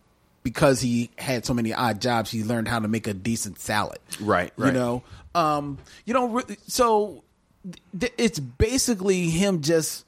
because 0.43 0.81
he 0.81 1.11
had 1.17 1.45
so 1.45 1.53
many 1.53 1.73
odd 1.73 2.01
jobs, 2.01 2.31
he 2.31 2.43
learned 2.43 2.67
how 2.67 2.79
to 2.79 2.87
make 2.87 3.07
a 3.07 3.13
decent 3.13 3.59
salad. 3.59 3.99
Right, 4.19 4.51
right. 4.57 4.67
You 4.67 4.73
know, 4.73 5.03
um, 5.35 5.77
you 6.05 6.13
don't 6.13 6.31
really. 6.33 6.57
So 6.67 7.23
th- 7.99 8.13
it's 8.17 8.39
basically 8.39 9.29
him 9.29 9.61
just 9.61 10.05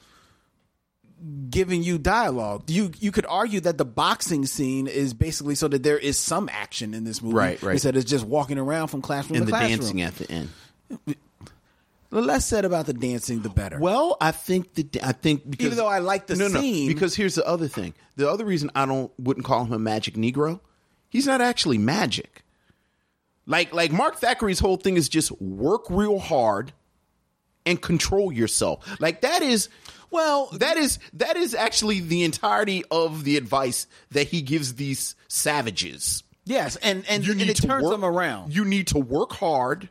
giving 1.50 1.84
you 1.84 1.98
dialogue. 1.98 2.64
You 2.68 2.92
you 3.00 3.12
could 3.12 3.26
argue 3.28 3.62
that 3.62 3.78
the 3.78 3.86
boxing 3.86 4.46
scene 4.46 4.88
is 4.88 5.14
basically 5.14 5.56
so 5.56 5.68
that 5.70 5.82
there 5.84 5.98
is 5.98 6.18
some 6.18 6.50
action 6.52 6.94
in 6.94 7.04
this 7.06 7.22
movie, 7.22 7.36
Right, 7.36 7.62
right. 7.62 7.72
Instead 7.74 7.96
of 7.96 8.06
just 8.06 8.26
walking 8.26 8.58
around 8.58 8.88
from 8.88 9.02
classroom 9.02 9.38
And 9.38 9.46
to 9.48 9.52
the 9.52 9.58
classroom. 9.58 9.80
dancing 9.80 10.02
at 10.02 10.16
the 10.16 10.32
end. 10.32 10.50
The 12.10 12.22
less 12.22 12.46
said 12.46 12.64
about 12.64 12.86
the 12.86 12.94
dancing, 12.94 13.42
the 13.42 13.50
better. 13.50 13.80
Well, 13.80 14.18
I 14.22 14.30
think 14.32 14.76
that 14.76 15.04
I 15.04 15.14
think 15.14 15.50
because 15.50 15.66
Even 15.68 15.78
though 15.78 15.88
I 15.88 15.98
like 16.00 16.28
the 16.28 16.36
no, 16.36 16.48
no, 16.48 16.60
scene- 16.62 16.88
because 16.88 17.16
here's 17.16 17.34
the 17.36 17.48
other 17.48 17.68
thing. 17.68 17.94
The 18.18 18.30
other 18.30 18.46
reason 18.46 18.70
I 18.76 18.86
don't 18.86 19.12
wouldn't 19.18 19.46
call 19.48 19.66
him 19.66 19.74
a 19.74 19.80
magic 19.80 20.14
Negro, 20.14 20.60
he's 21.10 21.26
not 21.26 21.42
actually 21.42 21.80
magic. 21.80 22.43
Like 23.46 23.74
like 23.74 23.92
Mark 23.92 24.18
Thackeray's 24.20 24.60
whole 24.60 24.78
thing 24.78 24.98
is 24.98 25.10
just 25.10 25.32
work 25.42 25.86
real 25.90 26.20
hard 26.20 26.72
and 27.66 27.82
control 27.82 28.32
yourself. 28.32 29.00
Like 29.00 29.22
that 29.22 29.42
is 29.42 29.70
well, 30.12 30.50
that 30.54 30.78
is 30.78 31.00
that 31.14 31.36
is 31.38 31.56
actually 31.56 32.00
the 32.00 32.24
entirety 32.24 32.84
of 32.92 33.24
the 33.24 33.36
advice 33.36 33.88
that 34.12 34.28
he 34.28 34.42
gives 34.42 34.76
these 34.76 35.16
savages. 35.28 36.24
Yes, 36.46 36.76
and 36.78 37.04
and, 37.10 37.26
You 37.26 37.34
and 37.34 37.42
it 37.42 37.56
to 37.58 37.68
turns 37.68 37.84
work, 37.84 37.92
them 37.92 38.06
around. 38.06 38.54
You 38.54 38.64
need 38.64 38.88
to 38.88 39.00
work 39.00 39.34
hard. 39.34 39.90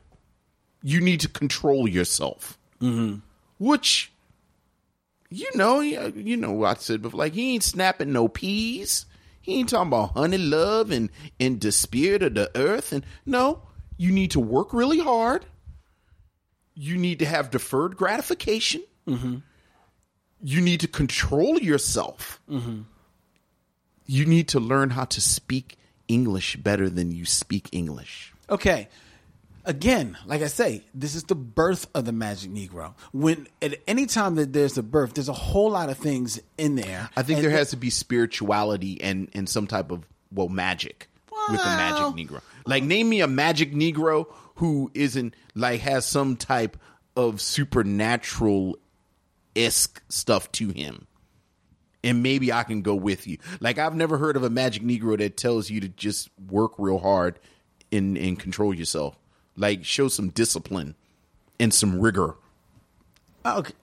You 0.82 1.00
need 1.00 1.20
to 1.20 1.28
control 1.28 1.88
yourself. 1.88 2.58
Mm-hmm. 2.80 3.18
Which, 3.58 4.12
you 5.28 5.50
know, 5.54 5.80
you 5.80 6.12
you 6.16 6.36
know 6.36 6.52
what 6.52 6.78
I 6.78 6.80
said 6.80 7.02
before. 7.02 7.18
Like 7.18 7.32
he 7.32 7.54
ain't 7.54 7.64
snapping 7.64 8.12
no 8.12 8.28
peas. 8.28 9.06
He 9.42 9.58
ain't 9.58 9.68
talking 9.68 9.88
about 9.88 10.12
honey 10.12 10.38
love 10.38 10.90
and 10.90 11.10
and 11.38 11.60
the 11.60 11.72
spirit 11.72 12.22
of 12.22 12.34
the 12.34 12.50
earth. 12.54 12.92
And 12.92 13.04
no, 13.26 13.62
you 13.96 14.12
need 14.12 14.30
to 14.32 14.40
work 14.40 14.72
really 14.72 15.00
hard. 15.00 15.44
You 16.74 16.96
need 16.96 17.18
to 17.18 17.26
have 17.26 17.50
deferred 17.50 17.96
gratification. 17.96 18.82
Mm-hmm. 19.06 19.38
You 20.42 20.60
need 20.60 20.80
to 20.80 20.88
control 20.88 21.58
yourself. 21.58 22.40
You 24.06 24.26
need 24.26 24.48
to 24.48 24.60
learn 24.60 24.90
how 24.90 25.04
to 25.04 25.20
speak 25.20 25.76
English 26.08 26.56
better 26.56 26.88
than 26.88 27.12
you 27.12 27.24
speak 27.24 27.68
English. 27.72 28.32
Okay. 28.48 28.88
Again, 29.64 30.18
like 30.26 30.42
I 30.42 30.48
say, 30.48 30.82
this 30.92 31.14
is 31.14 31.24
the 31.24 31.36
birth 31.36 31.86
of 31.94 32.04
the 32.04 32.12
Magic 32.12 32.50
Negro. 32.50 32.94
When 33.12 33.46
at 33.60 33.80
any 33.86 34.06
time 34.06 34.34
that 34.34 34.52
there's 34.52 34.76
a 34.76 34.82
birth, 34.82 35.14
there's 35.14 35.28
a 35.28 35.32
whole 35.32 35.70
lot 35.70 35.88
of 35.88 35.98
things 35.98 36.40
in 36.58 36.74
there. 36.74 37.08
I 37.16 37.22
think 37.22 37.38
And 37.38 37.44
there 37.44 37.56
has 37.56 37.70
to 37.70 37.76
be 37.76 37.90
spirituality 37.90 39.00
and 39.00 39.28
and 39.34 39.48
some 39.48 39.68
type 39.68 39.92
of 39.92 40.04
well 40.32 40.48
magic 40.48 41.08
with 41.50 41.60
the 41.60 41.66
magic 41.66 42.28
Negro. 42.28 42.40
Like 42.66 42.82
name 42.82 43.08
me 43.08 43.20
a 43.20 43.28
magic 43.28 43.72
Negro 43.72 44.26
who 44.56 44.90
isn't 44.94 45.34
like 45.54 45.80
has 45.80 46.06
some 46.06 46.36
type 46.36 46.76
of 47.16 47.40
supernatural 47.40 48.78
esque 49.54 50.02
stuff 50.08 50.50
to 50.52 50.70
him. 50.70 51.06
And 52.04 52.20
maybe 52.20 52.52
I 52.52 52.64
can 52.64 52.82
go 52.82 52.96
with 52.96 53.28
you. 53.28 53.38
Like 53.60 53.78
I've 53.78 53.94
never 53.94 54.18
heard 54.18 54.36
of 54.36 54.42
a 54.42 54.50
magic 54.50 54.82
Negro 54.82 55.16
that 55.18 55.36
tells 55.36 55.70
you 55.70 55.80
to 55.80 55.88
just 55.88 56.30
work 56.50 56.72
real 56.78 56.98
hard 56.98 57.38
and 57.92 58.18
and 58.18 58.38
control 58.38 58.74
yourself. 58.74 59.16
Like 59.56 59.84
show 59.84 60.08
some 60.08 60.30
discipline 60.30 60.94
and 61.60 61.72
some 61.72 62.00
rigor. 62.00 62.34
Okay. 63.44 63.74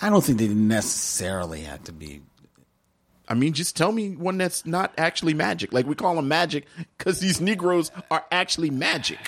I 0.00 0.10
don't 0.10 0.22
think 0.22 0.38
they 0.38 0.48
necessarily 0.48 1.60
have 1.62 1.84
to 1.84 1.92
be. 1.92 2.22
I 3.28 3.34
mean, 3.34 3.52
just 3.52 3.76
tell 3.76 3.92
me 3.92 4.10
one 4.16 4.36
that's 4.36 4.66
not 4.66 4.92
actually 4.98 5.32
magic. 5.32 5.72
Like 5.72 5.86
we 5.86 5.94
call 5.94 6.16
them 6.16 6.28
magic 6.28 6.66
because 6.98 7.20
these 7.20 7.40
Negroes 7.40 7.90
are 8.10 8.24
actually 8.30 8.70
magic. 8.70 9.18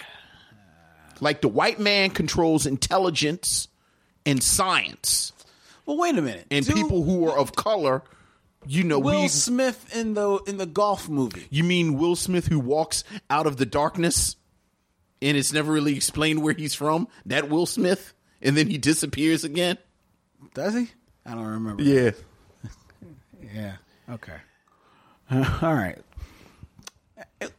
Like 1.21 1.41
the 1.41 1.49
white 1.49 1.79
man 1.79 2.11
controls 2.11 2.67
intelligence 2.67 3.69
and 4.27 4.43
science, 4.43 5.33
Well, 5.87 5.97
wait 5.97 6.17
a 6.19 6.23
minute. 6.23 6.47
and 6.51 6.67
Do 6.67 6.73
people 6.75 7.05
who 7.05 7.29
are 7.29 7.39
of 7.39 7.55
color, 7.55 8.03
you 8.67 8.83
know, 8.83 8.99
Will 8.99 9.23
we. 9.23 9.29
Smith 9.29 9.95
in 9.95 10.15
the 10.15 10.39
in 10.47 10.57
the 10.57 10.67
golf 10.67 11.09
movie. 11.09 11.47
You 11.51 11.63
mean 11.63 11.97
Will 11.99 12.17
Smith 12.17 12.49
who 12.49 12.59
walks 12.59 13.05
out 13.31 13.47
of 13.47 13.59
the 13.59 13.67
darkness, 13.67 14.37
and 15.23 15.37
it's 15.37 15.53
never 15.53 15.73
really 15.73 15.95
explained 15.97 16.43
where 16.43 16.55
he's 16.55 16.75
from? 16.75 17.09
That 17.27 17.49
Will 17.49 17.67
Smith, 17.67 18.13
and 18.43 18.57
then 18.57 18.69
he 18.69 18.79
disappears 18.79 19.45
again. 19.45 19.79
Does 20.55 20.75
he? 20.75 20.89
I 21.27 21.35
don't 21.35 21.47
remember. 21.47 21.83
Yeah. 21.83 22.11
Yeah. 23.55 23.77
Okay. 24.11 24.37
All 25.31 25.75
right. 25.75 25.99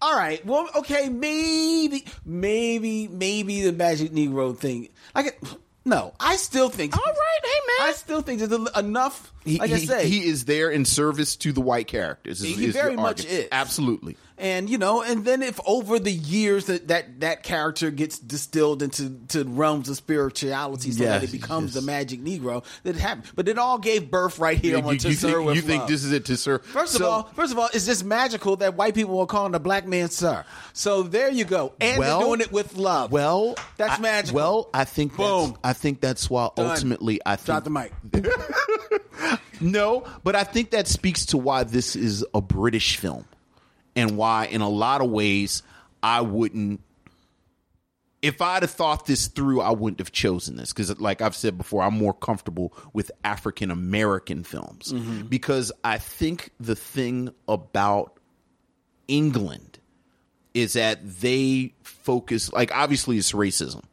All 0.01 0.15
right. 0.15 0.45
Well, 0.45 0.67
okay. 0.75 1.07
Maybe, 1.09 2.05
maybe, 2.25 3.07
maybe 3.07 3.61
the 3.61 3.71
Magic 3.71 4.11
Negro 4.11 4.57
thing. 4.57 4.89
Like, 5.13 5.39
no, 5.85 6.13
I 6.19 6.35
still 6.35 6.69
think. 6.69 6.97
All 6.97 7.03
right, 7.05 7.39
hey 7.43 7.49
man. 7.83 7.89
I 7.89 7.93
still 7.93 8.21
think 8.21 8.41
there's 8.41 8.69
enough. 8.75 9.31
He, 9.45 9.59
like 9.59 9.71
I 9.71 9.77
say, 9.77 10.07
he 10.09 10.25
is 10.27 10.45
there 10.45 10.69
in 10.71 10.83
service 10.85 11.35
to 11.37 11.51
the 11.53 11.61
white 11.61 11.87
characters. 11.87 12.41
is- 12.41 12.57
He 12.57 12.65
is 12.65 12.73
very 12.73 12.95
much 12.95 13.19
argument. 13.21 13.43
is. 13.43 13.47
Absolutely. 13.51 14.17
And 14.38 14.69
you 14.69 14.77
know, 14.77 15.01
and 15.01 15.23
then 15.23 15.41
if 15.41 15.59
over 15.65 15.99
the 15.99 16.11
years 16.11 16.65
that 16.65 16.88
that 16.89 17.21
that 17.21 17.43
character 17.43 17.91
gets 17.91 18.19
distilled 18.19 18.81
into 18.83 19.17
to 19.29 19.43
realms 19.43 19.89
of 19.89 19.95
spirituality, 19.97 20.91
so 20.91 21.03
that 21.05 21.23
it 21.23 21.31
becomes 21.31 21.73
yes. 21.73 21.73
the 21.75 21.81
Magic 21.81 22.21
Negro, 22.21 22.63
that 22.83 22.95
it 22.95 22.99
happened. 22.99 23.31
But 23.36 23.47
it 23.47 23.57
all 23.57 23.77
gave 23.77 24.11
birth 24.11 24.39
right 24.39 24.57
here 24.57 24.77
You, 24.77 24.83
on 24.83 24.93
you 24.93 24.99
To 24.99 25.13
Sir 25.13 25.43
think, 25.43 25.55
you 25.55 25.61
think 25.61 25.88
this 25.88 26.03
is 26.03 26.11
it 26.11 26.25
to 26.25 26.38
Sir? 26.38 26.59
First 26.59 26.95
of 26.95 27.03
all, 27.03 27.23
first 27.33 27.51
of 27.53 27.59
all, 27.59 27.69
it's 27.73 27.86
just 27.86 28.03
magical 28.03 28.55
that 28.57 28.75
white 28.75 28.93
people 28.95 29.19
are 29.19 29.25
calling 29.25 29.55
a 29.55 29.59
black 29.59 29.86
man 29.88 30.09
sir. 30.09 30.43
So 30.73 31.03
there 31.03 31.29
you 31.29 31.45
go, 31.45 31.73
and 31.79 31.99
Well- 31.99 32.19
they're 32.19 32.27
doing 32.27 32.41
it 32.41 32.51
with 32.51 32.75
love. 32.77 33.11
Well, 33.11 33.55
That's 33.77 33.99
I- 33.99 34.01
magical. 34.01 34.36
Well, 34.36 34.69
I 34.73 34.83
think 34.86 35.15
Boom. 35.15 35.49
That's, 35.51 35.59
I 35.63 35.73
think 35.73 36.01
that's 36.01 36.29
why 36.29 36.49
Done. 36.55 36.69
ultimately 36.71 37.19
I 37.25 37.36
think 37.38 37.45
drop 37.45 37.63
the 37.63 37.69
mic. 37.69 37.91
no, 39.61 40.03
but 40.23 40.36
I 40.36 40.43
think 40.43 40.71
that 40.71 40.88
speaks 40.88 41.25
to 41.27 41.38
why 41.38 41.63
this 41.63 41.95
is 41.95 42.25
a 42.33 42.41
British 42.41 42.97
film, 42.97 43.25
and 43.95 44.17
why 44.17 44.45
in 44.45 44.61
a 44.61 44.69
lot 44.69 45.01
of 45.01 45.09
ways 45.09 45.63
I 46.05 46.21
wouldn't. 46.21 46.81
If 48.21 48.41
I'd 48.41 48.63
have 48.63 48.71
thought 48.71 49.05
this 49.05 49.27
through, 49.27 49.61
I 49.61 49.71
wouldn't 49.71 49.99
have 49.99 50.11
chosen 50.11 50.55
this 50.55 50.73
because, 50.73 50.99
like 50.99 51.21
I've 51.21 51.35
said 51.35 51.57
before, 51.57 51.83
I'm 51.83 51.97
more 51.97 52.13
comfortable 52.13 52.73
with 52.93 53.11
African 53.23 53.71
American 53.71 54.43
films 54.43 54.91
mm-hmm. 54.93 55.23
because 55.23 55.71
I 55.83 55.97
think 55.97 56.51
the 56.59 56.75
thing 56.75 57.29
about 57.47 58.17
England 59.07 59.79
is 60.53 60.73
that 60.73 60.99
they 61.03 61.73
focus, 61.83 62.51
like 62.51 62.71
obviously 62.75 63.17
it's 63.17 63.31
racism, 63.31 63.83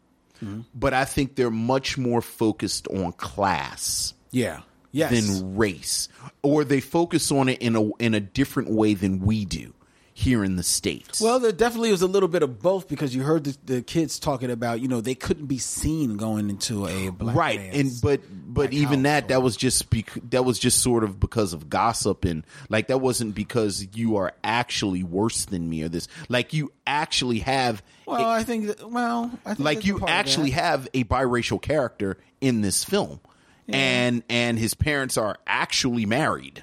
mm-hmm. 0.42 0.60
but 0.74 0.94
I 0.94 1.04
think 1.04 1.34
they're 1.34 1.50
much 1.50 1.98
more 1.98 2.22
focused 2.22 2.88
on 2.88 3.12
class 3.12 4.14
Yeah. 4.30 4.60
Yes. 4.92 5.10
than 5.10 5.56
race, 5.56 6.10
or 6.42 6.64
they 6.64 6.80
focus 6.80 7.32
on 7.32 7.48
it 7.48 7.62
in 7.62 7.76
a 7.76 7.88
in 7.96 8.12
a 8.12 8.20
different 8.20 8.70
way 8.70 8.92
than 8.92 9.20
we 9.20 9.46
do 9.46 9.72
here 10.14 10.44
in 10.44 10.56
the 10.56 10.62
states. 10.62 11.20
Well, 11.20 11.40
there 11.40 11.52
definitely 11.52 11.90
was 11.90 12.02
a 12.02 12.06
little 12.06 12.28
bit 12.28 12.42
of 12.42 12.60
both 12.60 12.88
because 12.88 13.14
you 13.14 13.22
heard 13.22 13.44
the, 13.44 13.56
the 13.64 13.82
kids 13.82 14.18
talking 14.18 14.50
about, 14.50 14.80
you 14.80 14.88
know, 14.88 15.00
they 15.00 15.14
couldn't 15.14 15.46
be 15.46 15.58
seen 15.58 16.16
going 16.16 16.50
into 16.50 16.86
a 16.86 17.10
black 17.10 17.34
right, 17.34 17.60
and 17.60 17.90
but 18.02 18.20
but 18.30 18.72
even 18.72 19.04
that 19.04 19.28
that 19.28 19.42
was 19.42 19.56
just 19.56 19.88
bec- 19.90 20.18
that 20.30 20.44
was 20.44 20.58
just 20.58 20.82
sort 20.82 21.04
of 21.04 21.18
because 21.18 21.52
of 21.52 21.70
gossip 21.70 22.24
and 22.24 22.44
like 22.68 22.88
that 22.88 22.98
wasn't 22.98 23.34
because 23.34 23.86
you 23.94 24.16
are 24.16 24.32
actually 24.44 25.02
worse 25.02 25.46
than 25.46 25.68
me 25.68 25.82
or 25.82 25.88
this. 25.88 26.08
Like 26.28 26.52
you 26.52 26.72
actually 26.86 27.40
have 27.40 27.82
Well, 28.06 28.24
I 28.24 28.42
think, 28.42 28.66
that, 28.66 28.90
well, 28.90 29.30
I 29.46 29.54
think 29.54 29.64
like 29.64 29.86
you 29.86 29.98
a 29.98 30.08
actually 30.08 30.50
have 30.50 30.88
a 30.92 31.04
biracial 31.04 31.60
character 31.60 32.18
in 32.40 32.60
this 32.60 32.84
film. 32.84 33.20
And 33.68 34.22
and 34.28 34.58
his 34.58 34.74
parents 34.74 35.16
are 35.16 35.38
actually 35.46 36.04
married 36.04 36.62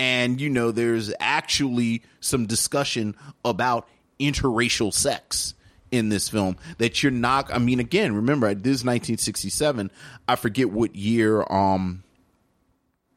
and 0.00 0.40
you 0.40 0.48
know 0.48 0.70
there's 0.70 1.12
actually 1.20 2.02
some 2.20 2.46
discussion 2.46 3.14
about 3.44 3.86
interracial 4.18 4.92
sex 4.92 5.52
in 5.90 6.08
this 6.08 6.28
film 6.28 6.56
that 6.78 7.02
you're 7.02 7.12
not 7.12 7.52
i 7.52 7.58
mean 7.58 7.80
again 7.80 8.14
remember 8.14 8.54
this 8.54 8.76
is 8.80 8.84
1967 8.84 9.90
i 10.28 10.36
forget 10.36 10.70
what 10.70 10.94
year 10.96 11.42
um 11.50 12.02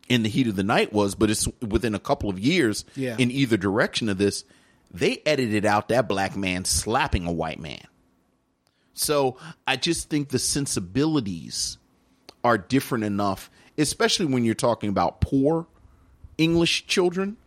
in 0.09 0.23
the 0.23 0.29
heat 0.29 0.47
of 0.47 0.55
the 0.55 0.63
night 0.63 0.91
was 0.91 1.15
but 1.15 1.29
it's 1.29 1.47
within 1.61 1.95
a 1.95 1.99
couple 1.99 2.29
of 2.29 2.37
years 2.39 2.83
Yeah. 2.95 3.15
in 3.17 3.31
either 3.31 3.55
direction 3.57 4.09
of 4.09 4.17
this. 4.17 4.43
They 4.91 5.21
edited 5.25 5.65
out 5.65 5.87
that 5.87 6.07
black 6.07 6.35
man 6.35 6.65
slapping 6.65 7.25
a 7.25 7.31
white 7.31 7.59
man. 7.59 7.81
So 8.93 9.37
I 9.65 9.75
just 9.75 10.09
think 10.09 10.29
the 10.29 10.37
sensibilities 10.37 11.77
are 12.43 12.57
different 12.59 13.05
enough, 13.05 13.49
especially 13.77 14.27
when 14.27 14.43
you're 14.45 14.53
talking 14.55 14.89
about 14.89 15.19
poor 15.21 15.65
English 16.37 16.87
children, 16.87 17.37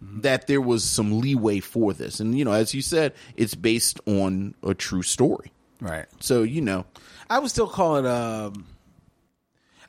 that 0.00 0.46
there 0.46 0.60
was 0.60 0.84
some 0.84 1.20
leeway 1.20 1.60
for 1.60 1.92
this. 1.92 2.20
And, 2.20 2.38
you 2.38 2.44
know, 2.44 2.52
as 2.52 2.74
you 2.74 2.82
said, 2.82 3.14
it's 3.36 3.54
based 3.54 4.00
on 4.06 4.54
a 4.62 4.74
true 4.74 5.02
story. 5.02 5.52
Right. 5.80 6.06
So, 6.20 6.42
you 6.42 6.60
know, 6.60 6.86
I 7.30 7.38
would 7.38 7.50
still 7.50 7.68
call 7.68 7.96
it. 7.96 8.06
Um, 8.06 8.66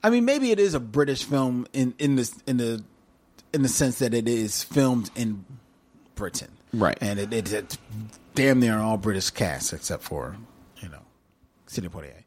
I 0.04 0.10
mean, 0.10 0.26
maybe 0.26 0.52
it 0.52 0.60
is 0.60 0.74
a 0.74 0.80
British 0.80 1.24
film 1.24 1.68
in 1.74 1.94
in 2.00 2.16
this 2.16 2.34
in 2.46 2.58
the 2.58 2.84
in 3.54 3.64
the 3.64 3.70
sense 3.70 4.00
that 4.00 4.14
it 4.14 4.28
is 4.28 4.64
filmed 4.64 5.10
in 5.16 5.46
Britain, 6.16 6.52
Right. 6.74 6.98
And 7.02 7.20
it, 7.20 7.34
it, 7.34 7.52
it's 7.52 7.78
damn 8.36 8.60
near 8.60 8.78
all 8.78 8.98
British 8.98 9.30
cast 9.32 9.74
except 9.74 10.04
for 10.04 10.36
you 10.82 10.90
know 10.90 11.02
Sidney 11.68 11.90
Poitier. 11.90 12.24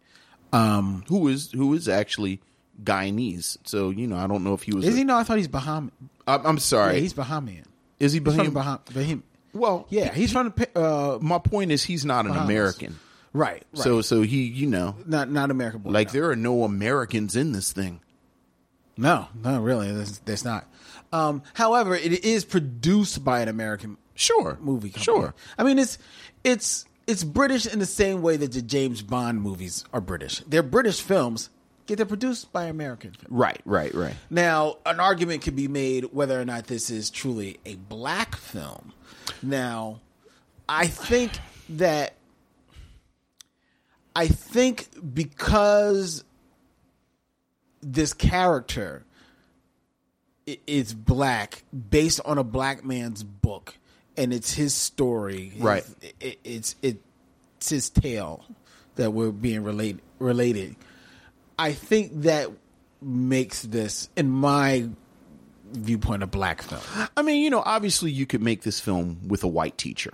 Um, 0.53 1.05
who 1.09 1.29
is 1.29 1.51
who 1.53 1.73
is 1.75 1.89
actually 1.89 2.41
Guyanese. 2.83 3.59
So, 3.65 3.91
you 3.91 4.07
know, 4.07 4.17
I 4.17 4.27
don't 4.27 4.45
know 4.45 4.55
if 4.55 4.63
he 4.63 4.73
was. 4.75 4.87
is 4.87 4.95
a- 4.95 4.99
he? 4.99 5.05
No, 5.05 5.17
I 5.17 5.25
thought 5.25 5.39
he's 5.39 5.49
Bahamian. 5.49 5.91
I'm, 6.27 6.47
I'm 6.47 6.59
sorry. 6.59 6.95
Yeah, 6.95 7.01
he's 7.01 7.15
Bahamian. 7.15 7.65
is 7.99 8.13
he 8.13 8.19
He's 8.21 8.29
Bahamian? 8.29 8.51
Baham- 8.53 8.85
Baham- 8.87 9.23
Well, 9.53 9.87
Yeah, 9.91 10.13
he's 10.15 10.33
trying 10.33 10.53
to. 10.53 10.79
uh, 10.79 11.19
my 11.21 11.39
point 11.39 11.73
is 11.73 11.83
he's 11.85 12.05
not 12.05 12.25
an 12.27 12.33
Bahamas. 12.33 12.49
American. 12.51 12.99
right, 13.33 13.65
right. 13.73 13.83
So, 13.83 14.01
so 14.03 14.23
he, 14.23 14.45
you 14.45 14.67
know, 14.67 14.97
not 15.07 15.31
not 15.31 15.51
American. 15.51 15.81
born, 15.83 15.93
like 15.93 16.09
no. 16.09 16.13
there 16.13 16.31
are 16.31 16.37
no 16.37 16.65
Americans 16.65 17.35
in 17.37 17.53
this 17.53 17.73
thing. 17.73 18.01
No, 18.97 19.29
no, 19.43 19.61
really, 19.61 19.91
there's, 19.91 20.19
there's 20.21 20.45
not. 20.45 20.67
Um, 21.13 21.43
however, 21.55 21.95
it 21.95 22.25
is 22.25 22.45
produced 22.45 23.25
by 23.25 23.41
an 23.41 23.49
American 23.49 23.97
Sure. 24.15 24.59
movie 24.61 24.91
company. 24.91 25.05
Sure. 25.05 25.35
I 25.59 25.65
mean, 25.65 25.79
it's 25.79 25.99
it's 26.45 26.85
it's 27.07 27.25
British 27.25 27.67
in 27.67 27.79
the 27.79 27.87
same 27.87 28.23
way 28.23 28.37
that 28.37 28.53
the 28.53 28.63
James 28.63 29.03
Bond 29.03 29.41
movies 29.43 29.85
are 29.93 30.01
British. 30.01 30.41
They're 30.47 30.63
British 30.63 31.01
films, 31.01 31.49
Yet 31.93 31.99
they're 31.99 32.07
produced 32.07 32.51
by 32.55 32.65
American. 32.65 33.13
Right, 33.29 33.61
right, 33.67 33.95
right. 33.95 34.15
Now, 34.31 34.79
an 34.87 34.99
argument 34.99 35.43
could 35.43 35.55
be 35.55 35.69
made 35.69 36.05
whether 36.15 36.41
or 36.41 36.45
not 36.47 36.67
this 36.67 36.89
is 36.89 37.11
truly 37.11 37.59
a 37.67 37.75
black 37.75 38.35
film. 38.35 38.95
Now, 39.43 40.01
I 40.67 40.87
think 40.87 41.33
that 41.69 42.15
I 44.17 44.27
think 44.29 44.89
because 45.15 46.25
this 47.83 48.15
character 48.15 49.05
is 50.67 50.95
black 50.95 51.63
based 51.91 52.21
on 52.25 52.39
a 52.39 52.45
black 52.45 52.87
man's 52.87 53.23
book 53.23 53.77
and 54.17 54.33
it's 54.33 54.55
his 54.55 54.73
story 54.75 55.51
his- 55.51 55.63
Right. 55.63 55.85
it, 56.21 56.39
it's 56.43 56.75
it's 56.81 57.69
his 57.69 57.91
tale 57.91 58.47
that 58.97 59.11
we're 59.13 59.31
being 59.31 59.63
related 59.63 60.01
related 60.19 60.77
i 61.63 61.73
think 61.73 62.11
that 62.23 62.49
makes 63.01 63.63
this 63.63 64.09
in 64.17 64.29
my 64.31 64.89
viewpoint 65.73 66.23
a 66.23 66.27
black 66.27 66.63
film 66.63 66.81
I 67.17 67.23
mean, 67.23 67.43
you 67.43 67.51
know, 67.51 67.63
obviously 67.65 68.11
you 68.11 68.27
could 68.27 68.43
make 68.43 68.63
this 68.63 68.79
film 68.81 69.27
with 69.27 69.43
a 69.43 69.49
white 69.49 69.79
teacher 69.79 70.13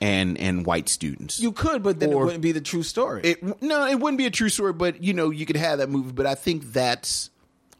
and 0.00 0.36
and 0.38 0.66
white 0.66 0.88
students. 0.88 1.38
you 1.38 1.52
could 1.52 1.82
but 1.82 2.00
then 2.00 2.12
Or- 2.12 2.22
it 2.22 2.24
wouldn't 2.24 2.42
be 2.42 2.52
the 2.52 2.60
true 2.60 2.82
story 2.82 3.20
It 3.22 3.62
no, 3.62 3.86
it 3.86 4.00
wouldn't 4.00 4.18
be 4.18 4.26
a 4.26 4.30
true 4.30 4.48
story, 4.48 4.72
but 4.72 5.02
you 5.02 5.12
know, 5.12 5.30
you 5.30 5.46
could 5.46 5.56
have 5.56 5.78
that 5.78 5.88
movie. 5.90 6.12
But 6.12 6.26
I 6.26 6.34
think 6.34 6.72
that's 6.72 7.30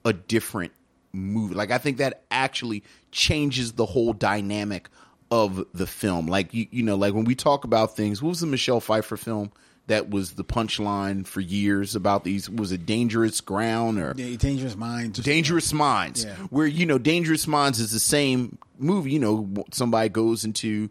a 0.05 0.13
different 0.13 0.73
movie. 1.13 1.55
Like 1.55 1.71
I 1.71 1.79
think 1.79 1.97
that 1.99 2.23
actually 2.31 2.85
changes 3.11 3.73
the 3.73 3.87
whole 3.87 4.13
dynamic 4.13 4.89
of 5.31 5.65
the 5.75 5.87
film. 5.87 6.27
Like 6.27 6.55
you, 6.55 6.67
you 6.71 6.83
know, 6.83 6.97
like 6.97 7.15
when 7.15 7.25
we 7.25 7.35
talk 7.35 7.65
about 7.65 7.97
things, 7.97 8.23
what 8.23 8.29
was 8.31 8.41
the 8.41 8.47
Michelle 8.47 8.81
Pfeiffer 8.81 9.17
film 9.17 9.51
that 9.91 10.09
was 10.09 10.33
the 10.33 10.45
punchline 10.45 11.27
for 11.27 11.41
years 11.41 11.95
about 11.95 12.25
these? 12.25 12.49
Was 12.49 12.73
it 12.73 12.87
Dangerous 12.87 13.41
Ground 13.41 13.99
or 13.99 14.15
Yeah, 14.17 14.37
dangerous 14.37 14.77
minds 14.77 15.19
Dangerous 15.19 15.73
Minds, 15.73 16.25
Yeah. 16.25 16.35
where 16.51 16.67
you 16.67 16.87
know 16.87 16.99
Dangerous 16.99 17.47
Minds 17.47 17.79
is 17.81 17.91
the 17.91 18.01
same 18.01 18.59
movie. 18.79 19.13
You 19.13 19.19
know, 19.19 19.65
somebody 19.73 20.09
goes 20.09 20.45
into 20.45 20.89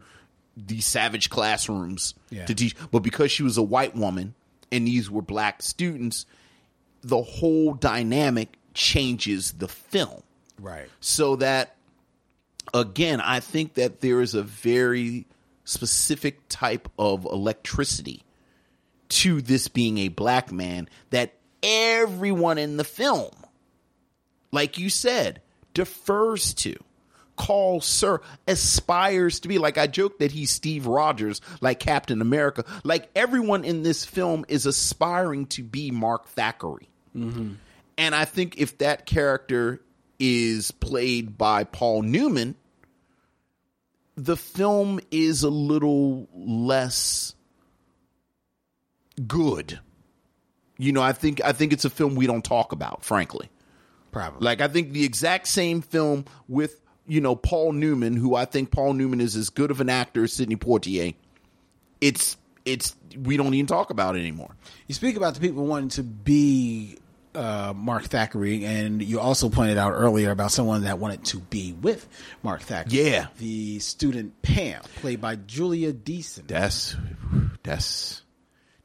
these 0.58 0.86
savage 0.86 1.30
classrooms 1.30 2.14
Yeah. 2.30 2.46
to 2.46 2.54
teach, 2.54 2.76
but 2.92 3.00
because 3.00 3.32
she 3.32 3.44
was 3.44 3.58
a 3.58 3.62
white 3.64 3.96
woman 3.96 4.34
and 4.72 4.86
these 4.86 5.10
were 5.10 5.22
black 5.22 5.62
students, 5.64 6.26
the 7.02 7.22
whole 7.22 7.74
dynamic 7.74 8.58
changes 8.74 9.54
the 9.54 9.68
film. 9.70 10.22
right 10.60 10.90
So 11.00 11.38
that 11.38 11.76
again, 12.74 13.22
I 13.22 13.40
think 13.40 13.76
that 13.76 14.02
there 14.02 14.22
is 14.22 14.36
a 14.36 14.44
very 14.44 15.26
specific 15.64 16.40
type 16.50 16.90
of 17.00 17.24
electricity 17.26 18.24
to 19.10 19.42
this 19.42 19.68
being 19.68 19.98
a 19.98 20.08
black 20.08 20.52
man 20.52 20.88
that 21.10 21.34
everyone 21.64 22.58
in 22.58 22.78
the 22.78 22.84
film, 22.84 23.32
like 24.52 24.78
you 24.78 24.90
said, 24.90 25.42
defers 25.74 26.54
to. 26.56 26.76
Calls 27.36 27.86
sir, 27.86 28.20
aspires 28.48 29.40
to 29.40 29.48
be. 29.48 29.60
Like 29.60 29.78
I 29.78 29.88
joke 29.88 30.20
that 30.20 30.32
he's 30.32 30.52
Steve 30.52 30.86
Rogers, 30.88 31.40
like 31.62 31.80
Captain 31.80 32.22
America. 32.22 32.66
Like 32.84 33.10
everyone 33.16 33.64
in 33.64 33.82
this 33.82 34.04
film 34.04 34.44
is 34.50 34.66
aspiring 34.66 35.46
to 35.48 35.64
be 35.64 35.90
Mark 35.90 36.28
Thackeray. 36.28 36.90
Mm-hmm. 37.16 37.54
And 37.98 38.14
I 38.14 38.26
think 38.26 38.58
if 38.58 38.80
that 38.80 39.06
character 39.06 39.82
is 40.20 40.72
played 40.72 41.38
by 41.38 41.64
Paul 41.64 42.02
Newman, 42.02 42.56
the 44.18 44.36
film 44.36 45.00
is 45.10 45.44
a 45.44 45.50
little 45.50 46.28
less 46.34 47.36
good. 49.28 49.80
You 50.78 50.94
know, 50.94 51.02
I 51.02 51.12
think 51.12 51.44
I 51.44 51.52
think 51.52 51.74
it's 51.74 51.86
a 51.86 51.90
film 51.90 52.16
we 52.16 52.28
don't 52.28 52.44
talk 52.44 52.72
about, 52.72 53.04
frankly. 53.04 53.50
probably 54.12 54.46
Like 54.46 54.62
I 54.62 54.68
think 54.68 54.94
the 54.94 55.04
exact 55.04 55.48
same 55.48 55.82
film 55.82 56.26
with, 56.48 56.80
you 57.08 57.22
know, 57.22 57.36
Paul 57.36 57.74
Newman, 57.74 58.16
who 58.16 58.36
I 58.36 58.46
think 58.46 58.72
Paul 58.72 58.94
Newman 58.94 59.20
is 59.20 59.36
as 59.36 59.50
good 59.50 59.72
of 59.72 59.82
an 59.82 59.90
actor 59.90 60.24
as 60.24 60.34
Sidney 60.34 60.56
Poitier. 60.56 61.16
It's 62.00 62.38
it's 62.66 62.96
we 63.18 63.36
don't 63.36 63.54
even 63.54 63.68
talk 63.68 63.90
about 63.90 64.16
it 64.16 64.20
anymore. 64.20 64.56
You 64.88 64.96
speak 64.96 65.18
about 65.18 65.34
the 65.34 65.42
people 65.42 65.66
wanting 65.66 65.90
to 65.90 66.04
be 66.04 66.98
uh, 67.36 67.74
Mark 67.76 68.06
Thackeray, 68.06 68.66
and 68.66 69.02
you 69.02 69.20
also 69.20 69.50
pointed 69.50 69.78
out 69.78 69.92
earlier 69.92 70.32
about 70.32 70.52
someone 70.52 70.84
that 70.84 71.00
wanted 71.00 71.26
to 71.26 71.40
be 71.40 71.74
with 71.74 72.08
Mark 72.44 72.62
Thackeray. 72.62 73.00
Yeah. 73.00 73.28
the 73.38 73.80
student 73.80 74.42
Pam, 74.42 74.82
played 74.98 75.22
by 75.22 75.36
Judy 75.36 75.92
Geeson. 75.92 76.48
That's 76.48 76.96
that's 77.64 78.22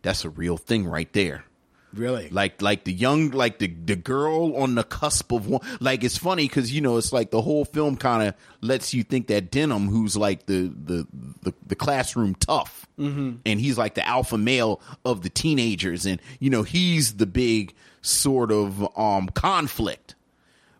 that's 0.04 0.24
a 0.24 0.30
real 0.30 0.56
thing 0.56 0.86
right 0.86 1.12
there. 1.12 1.44
really, 1.92 2.28
like 2.30 2.62
like 2.62 2.84
the 2.84 2.92
young 2.92 3.30
like 3.30 3.58
the 3.58 3.66
the 3.66 3.96
girl 3.96 4.56
on 4.56 4.74
the 4.76 4.84
cusp 4.84 5.32
of 5.32 5.46
one 5.48 5.60
like 5.80 6.04
it's 6.04 6.18
funny 6.18 6.46
because 6.46 6.72
you 6.72 6.80
know 6.80 6.96
it's 6.96 7.12
like 7.12 7.30
the 7.30 7.40
whole 7.42 7.64
film 7.64 7.96
kind 7.96 8.28
of 8.28 8.34
lets 8.60 8.92
you 8.94 9.02
think 9.02 9.26
that 9.28 9.50
Denham 9.50 9.88
who's 9.88 10.16
like 10.16 10.46
the 10.46 10.72
the 10.84 11.06
the, 11.42 11.54
the 11.66 11.74
classroom 11.76 12.36
tough. 12.36 12.86
And 12.96 13.42
he's 13.44 13.76
like 13.76 13.94
the 13.94 14.06
alpha 14.06 14.38
male 14.38 14.80
of 15.04 15.22
the 15.22 15.28
teenagers. 15.30 16.06
And 16.06 16.20
you 16.38 16.48
know 16.50 16.62
he's 16.62 17.14
the 17.14 17.26
big 17.26 17.74
sort 18.02 18.52
of 18.52 18.86
um 18.96 19.28
conflict. 19.30 20.14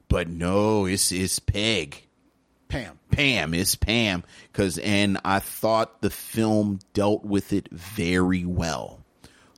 But 0.09 0.29
no 0.29 0.87
it's 0.87 1.11
it's 1.11 1.39
Peg. 1.41 2.03
Pam. 2.69 2.99
Pam 3.11 3.55
is 3.55 3.75
Pam. 3.77 4.25
Cuz 4.53 4.79
and 4.79 5.19
I 5.25 5.39
thought 5.41 6.03
the 6.03 6.11
film 6.11 6.79
dealt 6.93 7.25
with 7.25 7.53
it 7.53 7.69
very 7.71 8.45
well. 8.45 9.04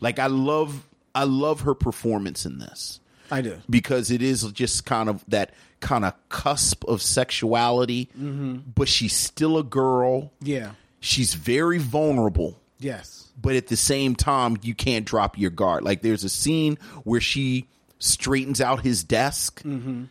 Like 0.06 0.20
I 0.20 0.28
love 0.28 0.86
I 1.16 1.24
love 1.24 1.62
her 1.62 1.74
performance 1.74 2.46
in 2.46 2.58
this 2.58 3.00
I 3.28 3.40
do. 3.40 3.58
because 3.68 4.12
it 4.12 4.22
is 4.22 4.44
just 4.52 4.86
kind 4.86 5.08
of 5.08 5.24
that 5.26 5.50
kind 5.80 6.04
of 6.04 6.14
cusp 6.28 6.84
of 6.84 7.02
sexuality, 7.02 8.08
mm-hmm. 8.16 8.58
but 8.72 8.86
she's 8.88 9.14
still 9.16 9.58
a 9.58 9.64
girl. 9.64 10.30
Yeah. 10.40 10.70
She's 11.00 11.34
very 11.34 11.78
vulnerable 11.78 12.56
Yes. 12.78 13.26
but 13.40 13.56
at 13.56 13.66
the 13.66 13.76
same 13.76 14.14
time 14.14 14.58
you 14.62 14.76
can't 14.76 15.04
drop 15.04 15.36
your 15.38 15.50
guard 15.50 15.82
like 15.82 16.02
there's 16.02 16.22
a 16.24 16.28
scene 16.28 16.78
where 17.02 17.20
she 17.20 17.66
straightens 17.98 18.60
out 18.60 18.82
his 18.82 19.02
desk 19.02 19.62
mm-hmm. 19.64 20.04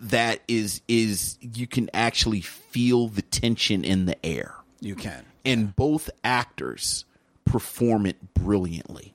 that 0.00 0.40
is 0.48 0.80
is 0.88 1.38
you 1.40 1.66
can 1.68 1.88
actually 1.94 2.40
feel 2.40 3.06
the 3.08 3.22
tension 3.22 3.84
in 3.84 4.06
the 4.06 4.16
air 4.26 4.54
You 4.80 4.96
can. 4.96 5.24
and 5.44 5.74
both 5.76 6.10
actors 6.24 7.04
perform 7.46 8.04
it 8.04 8.34
brilliantly 8.34 9.14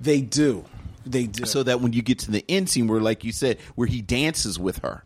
They 0.00 0.22
do. 0.22 0.64
They 1.04 1.26
do. 1.26 1.44
so 1.46 1.64
that 1.64 1.80
when 1.80 1.92
you 1.92 2.00
get 2.00 2.20
to 2.20 2.30
the 2.30 2.44
end 2.48 2.70
scene 2.70 2.86
where 2.86 3.00
like 3.00 3.24
you 3.24 3.32
said 3.32 3.58
where 3.74 3.88
he 3.88 4.00
dances 4.00 4.58
with 4.58 4.78
her 4.78 5.04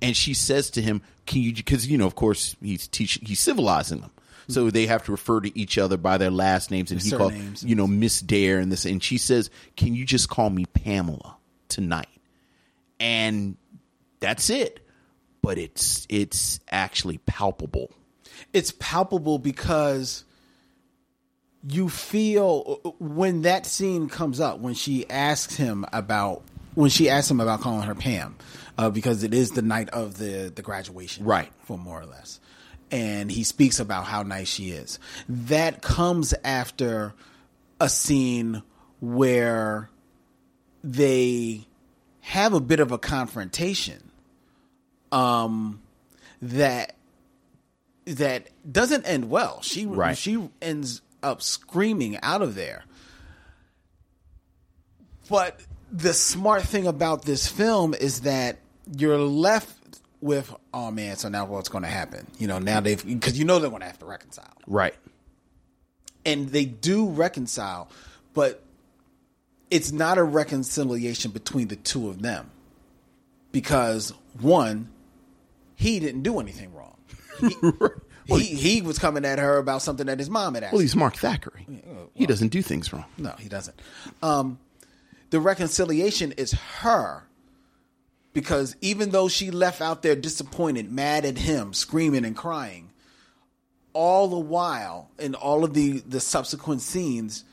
and 0.00 0.16
she 0.16 0.34
says 0.34 0.70
to 0.70 0.82
him 0.82 1.02
can 1.26 1.42
you 1.42 1.54
because 1.54 1.86
you 1.86 1.98
know 1.98 2.06
of 2.06 2.14
course 2.14 2.56
he's 2.62 2.88
teaching 2.88 3.22
he's 3.26 3.40
civilizing 3.40 4.00
them 4.00 4.10
so 4.48 4.62
mm-hmm. 4.62 4.70
they 4.70 4.86
have 4.86 5.04
to 5.04 5.12
refer 5.12 5.40
to 5.40 5.58
each 5.58 5.76
other 5.76 5.98
by 5.98 6.16
their 6.16 6.30
last 6.30 6.70
names 6.70 6.90
and 6.90 7.00
he 7.00 7.10
called 7.10 7.32
Surnames. 7.32 7.62
you 7.62 7.74
know 7.74 7.86
miss 7.86 8.20
dare 8.20 8.58
and 8.58 8.72
this 8.72 8.86
and 8.86 9.02
she 9.02 9.18
says 9.18 9.50
can 9.76 9.94
you 9.94 10.06
just 10.06 10.30
call 10.30 10.48
me 10.48 10.64
pamela 10.64 11.36
tonight 11.68 12.08
and 12.98 13.56
that's 14.20 14.48
it 14.48 14.80
but 15.42 15.58
it's 15.58 16.06
it's 16.08 16.58
actually 16.70 17.18
palpable 17.18 17.90
it's 18.54 18.72
palpable 18.78 19.38
because 19.38 20.24
you 21.68 21.88
feel 21.88 22.94
when 22.98 23.42
that 23.42 23.64
scene 23.66 24.08
comes 24.08 24.40
up 24.40 24.58
when 24.58 24.74
she 24.74 25.08
asks 25.08 25.56
him 25.56 25.84
about 25.92 26.42
when 26.74 26.90
she 26.90 27.08
asks 27.08 27.30
him 27.30 27.40
about 27.40 27.60
calling 27.60 27.82
her 27.86 27.94
Pam 27.94 28.36
uh, 28.76 28.90
because 28.90 29.22
it 29.22 29.32
is 29.32 29.52
the 29.52 29.62
night 29.62 29.88
of 29.90 30.18
the 30.18 30.52
the 30.54 30.62
graduation 30.62 31.24
Right. 31.24 31.50
for 31.62 31.78
more 31.78 32.00
or 32.00 32.06
less 32.06 32.40
and 32.90 33.30
he 33.30 33.44
speaks 33.44 33.80
about 33.80 34.04
how 34.04 34.22
nice 34.22 34.48
she 34.48 34.70
is 34.72 34.98
that 35.28 35.80
comes 35.80 36.34
after 36.44 37.14
a 37.80 37.88
scene 37.88 38.62
where 39.00 39.88
they 40.82 41.66
have 42.20 42.52
a 42.52 42.60
bit 42.60 42.80
of 42.80 42.92
a 42.92 42.98
confrontation 42.98 44.10
um 45.12 45.80
that 46.42 46.94
that 48.06 48.48
doesn't 48.70 49.04
end 49.06 49.30
well. 49.30 49.62
She 49.62 49.86
Right. 49.86 50.16
she 50.16 50.50
ends 50.60 51.00
up 51.24 51.42
screaming 51.42 52.18
out 52.22 52.42
of 52.42 52.54
there. 52.54 52.84
But 55.28 55.58
the 55.90 56.12
smart 56.12 56.62
thing 56.62 56.86
about 56.86 57.24
this 57.24 57.46
film 57.46 57.94
is 57.94 58.20
that 58.20 58.58
you're 58.96 59.18
left 59.18 59.76
with 60.20 60.54
oh 60.72 60.90
man, 60.90 61.16
so 61.16 61.28
now 61.28 61.46
what's 61.46 61.68
going 61.68 61.84
to 61.84 61.90
happen? 61.90 62.26
You 62.38 62.46
know, 62.46 62.58
now 62.58 62.80
they've 62.80 63.04
because 63.04 63.38
you 63.38 63.44
know 63.44 63.58
they're 63.58 63.70
going 63.70 63.80
to 63.80 63.86
have 63.86 63.98
to 64.00 64.06
reconcile, 64.06 64.52
right 64.66 64.94
and 66.24 66.48
they 66.48 66.64
do 66.64 67.08
reconcile, 67.08 67.88
but 68.32 68.62
it's 69.70 69.92
not 69.92 70.18
a 70.18 70.22
reconciliation 70.22 71.30
between 71.30 71.68
the 71.68 71.76
two 71.76 72.08
of 72.08 72.22
them 72.22 72.50
because 73.52 74.12
one, 74.40 74.88
he 75.76 76.00
didn't 76.00 76.22
do 76.22 76.40
anything 76.40 76.72
wrong. 76.74 76.90
He, 77.40 77.54
he, 78.26 78.44
he 78.44 78.82
was 78.82 78.98
coming 78.98 79.24
at 79.24 79.38
her 79.38 79.58
about 79.58 79.82
something 79.82 80.06
that 80.06 80.18
his 80.18 80.30
mom 80.30 80.54
had 80.54 80.64
asked. 80.64 80.72
well 80.72 80.80
he's 80.82 80.96
mark 80.96 81.16
thackeray 81.16 81.66
he 82.14 82.26
doesn't 82.26 82.48
do 82.48 82.62
things 82.62 82.92
wrong 82.92 83.04
No, 83.18 83.32
he 83.38 83.48
doesn't. 83.48 83.80
Um, 84.22 84.58
the 85.30 85.40
reconciliation 85.40 86.32
is 86.32 86.52
her 86.52 87.24
because 88.32 88.76
even 88.80 89.10
though 89.10 89.28
she 89.28 89.50
left 89.50 89.80
out 89.80 90.02
there 90.02 90.16
disappointed, 90.16 90.90
mad 90.92 91.24
at 91.24 91.38
him, 91.38 91.72
screaming 91.72 92.24
and 92.24 92.36
crying, 92.36 92.90
all 93.92 94.28
the 94.28 94.38
while 94.38 95.10
in 95.18 95.34
all 95.34 95.64
of 95.64 95.74
the 95.74 96.00
the 96.00 96.20
subsequent 96.20 96.82
scenes, 96.82 97.44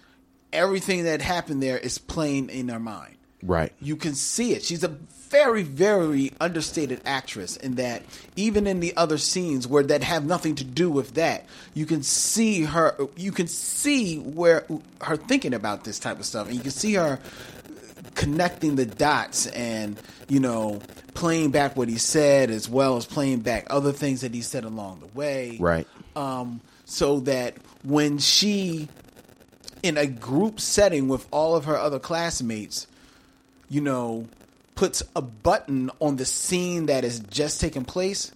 everything 0.52 1.03
that 1.03 1.22
happened 1.22 1.61
there 1.61 1.77
is 1.77 1.98
playing 1.98 2.49
in 2.49 2.68
her 2.69 2.80
mind. 2.80 3.15
Right. 3.43 3.73
You 3.80 3.95
can 3.95 4.14
see 4.15 4.53
it. 4.53 4.64
She's 4.64 4.84
a 4.84 4.95
very, 5.32 5.64
very 5.64 6.34
understated 6.41 7.02
actress 7.06 7.56
in 7.58 7.76
that 7.76 8.03
even 8.36 8.68
in 8.68 8.82
the 8.82 8.95
other 8.98 9.18
scenes 9.18 9.66
where 9.68 9.82
that 9.84 10.03
have 10.03 10.26
nothing 10.26 10.56
to 10.56 10.64
do 10.66 10.91
with 10.91 11.14
that, 11.16 11.45
you 11.74 11.86
can 11.86 12.03
see 12.03 12.64
her 12.64 12.95
you 13.16 13.32
can 13.32 13.48
see 13.48 14.18
where 14.20 14.66
her 15.02 15.16
thinking 15.16 15.53
about 15.53 15.86
this 15.86 15.98
type 15.99 16.20
of 16.20 16.26
stuff. 16.26 16.48
And 16.48 16.56
you 16.58 16.62
can 16.62 16.72
see 16.72 16.94
her 16.95 17.20
connecting 18.16 18.76
the 18.76 18.86
dots 18.86 19.48
and, 19.48 19.98
you 20.28 20.40
know, 20.40 20.82
playing 21.14 21.52
back 21.52 21.78
what 21.78 21.88
he 21.88 21.98
said 21.98 22.49
as 22.52 22.68
well 22.68 22.98
as 22.98 23.06
playing 23.06 23.40
back 23.40 23.68
other 23.70 23.91
things 23.94 24.22
that 24.22 24.34
he 24.34 24.41
said 24.41 24.64
along 24.66 24.99
the 24.99 25.08
way 25.18 25.58
Right. 25.60 25.88
um, 26.16 26.62
so 26.86 27.22
that 27.22 27.56
when 27.84 28.18
she 28.18 28.88
in 29.84 29.98
a 29.98 30.06
group 30.08 30.60
setting 30.60 31.08
with 31.08 31.26
all 31.32 31.56
of 31.56 31.66
her 31.66 31.78
other 31.78 31.99
classmates 31.99 32.88
you 33.70 33.82
know 33.82 34.28
puts 34.76 35.03
a 35.15 35.22
button 35.22 35.91
on 35.99 36.15
the 36.15 36.26
scene 36.26 36.85
that 36.88 37.03
is 37.03 37.19
just 37.19 37.61
taking 37.61 37.85
place 37.85 38.31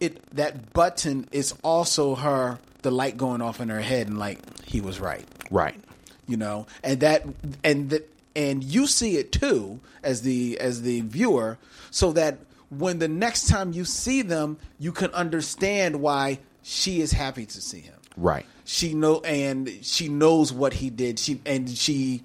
it 0.00 0.24
that 0.34 0.72
button 0.72 1.28
is 1.32 1.54
also 1.62 2.14
her 2.14 2.58
the 2.82 2.90
light 2.90 3.16
going 3.16 3.40
off 3.42 3.60
in 3.60 3.68
her 3.68 3.80
head 3.80 4.08
and 4.08 4.18
like 4.18 4.38
he 4.64 4.80
was 4.80 4.98
right 5.00 5.26
Right. 5.50 5.78
you 6.26 6.36
know 6.36 6.66
and 6.82 7.00
that 7.00 7.24
and 7.62 7.90
that 7.90 8.08
and 8.34 8.64
you 8.64 8.86
see 8.86 9.16
it 9.18 9.32
too 9.32 9.80
as 10.02 10.22
the 10.22 10.58
as 10.60 10.82
the 10.82 11.02
viewer 11.02 11.58
so 11.90 12.12
that 12.12 12.38
when 12.70 12.98
the 12.98 13.08
next 13.08 13.48
time 13.48 13.72
you 13.72 13.84
see 13.84 14.22
them 14.22 14.56
you 14.78 14.92
can 14.92 15.10
understand 15.12 16.00
why 16.00 16.38
she 16.62 17.00
is 17.00 17.12
happy 17.12 17.44
to 17.46 17.60
see 17.60 17.80
him 17.80 17.94
Right. 18.16 18.46
she 18.64 18.94
know 18.94 19.20
and 19.20 19.70
she 19.82 20.08
knows 20.08 20.52
what 20.52 20.72
he 20.72 20.90
did 20.90 21.18
she 21.18 21.40
and 21.44 21.68
she 21.68 22.22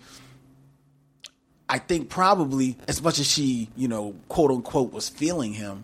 i 1.69 1.77
think 1.79 2.09
probably 2.09 2.77
as 2.87 3.01
much 3.01 3.19
as 3.19 3.27
she 3.29 3.69
you 3.75 3.87
know 3.87 4.15
quote 4.27 4.51
unquote 4.51 4.91
was 4.93 5.09
feeling 5.09 5.53
him 5.53 5.83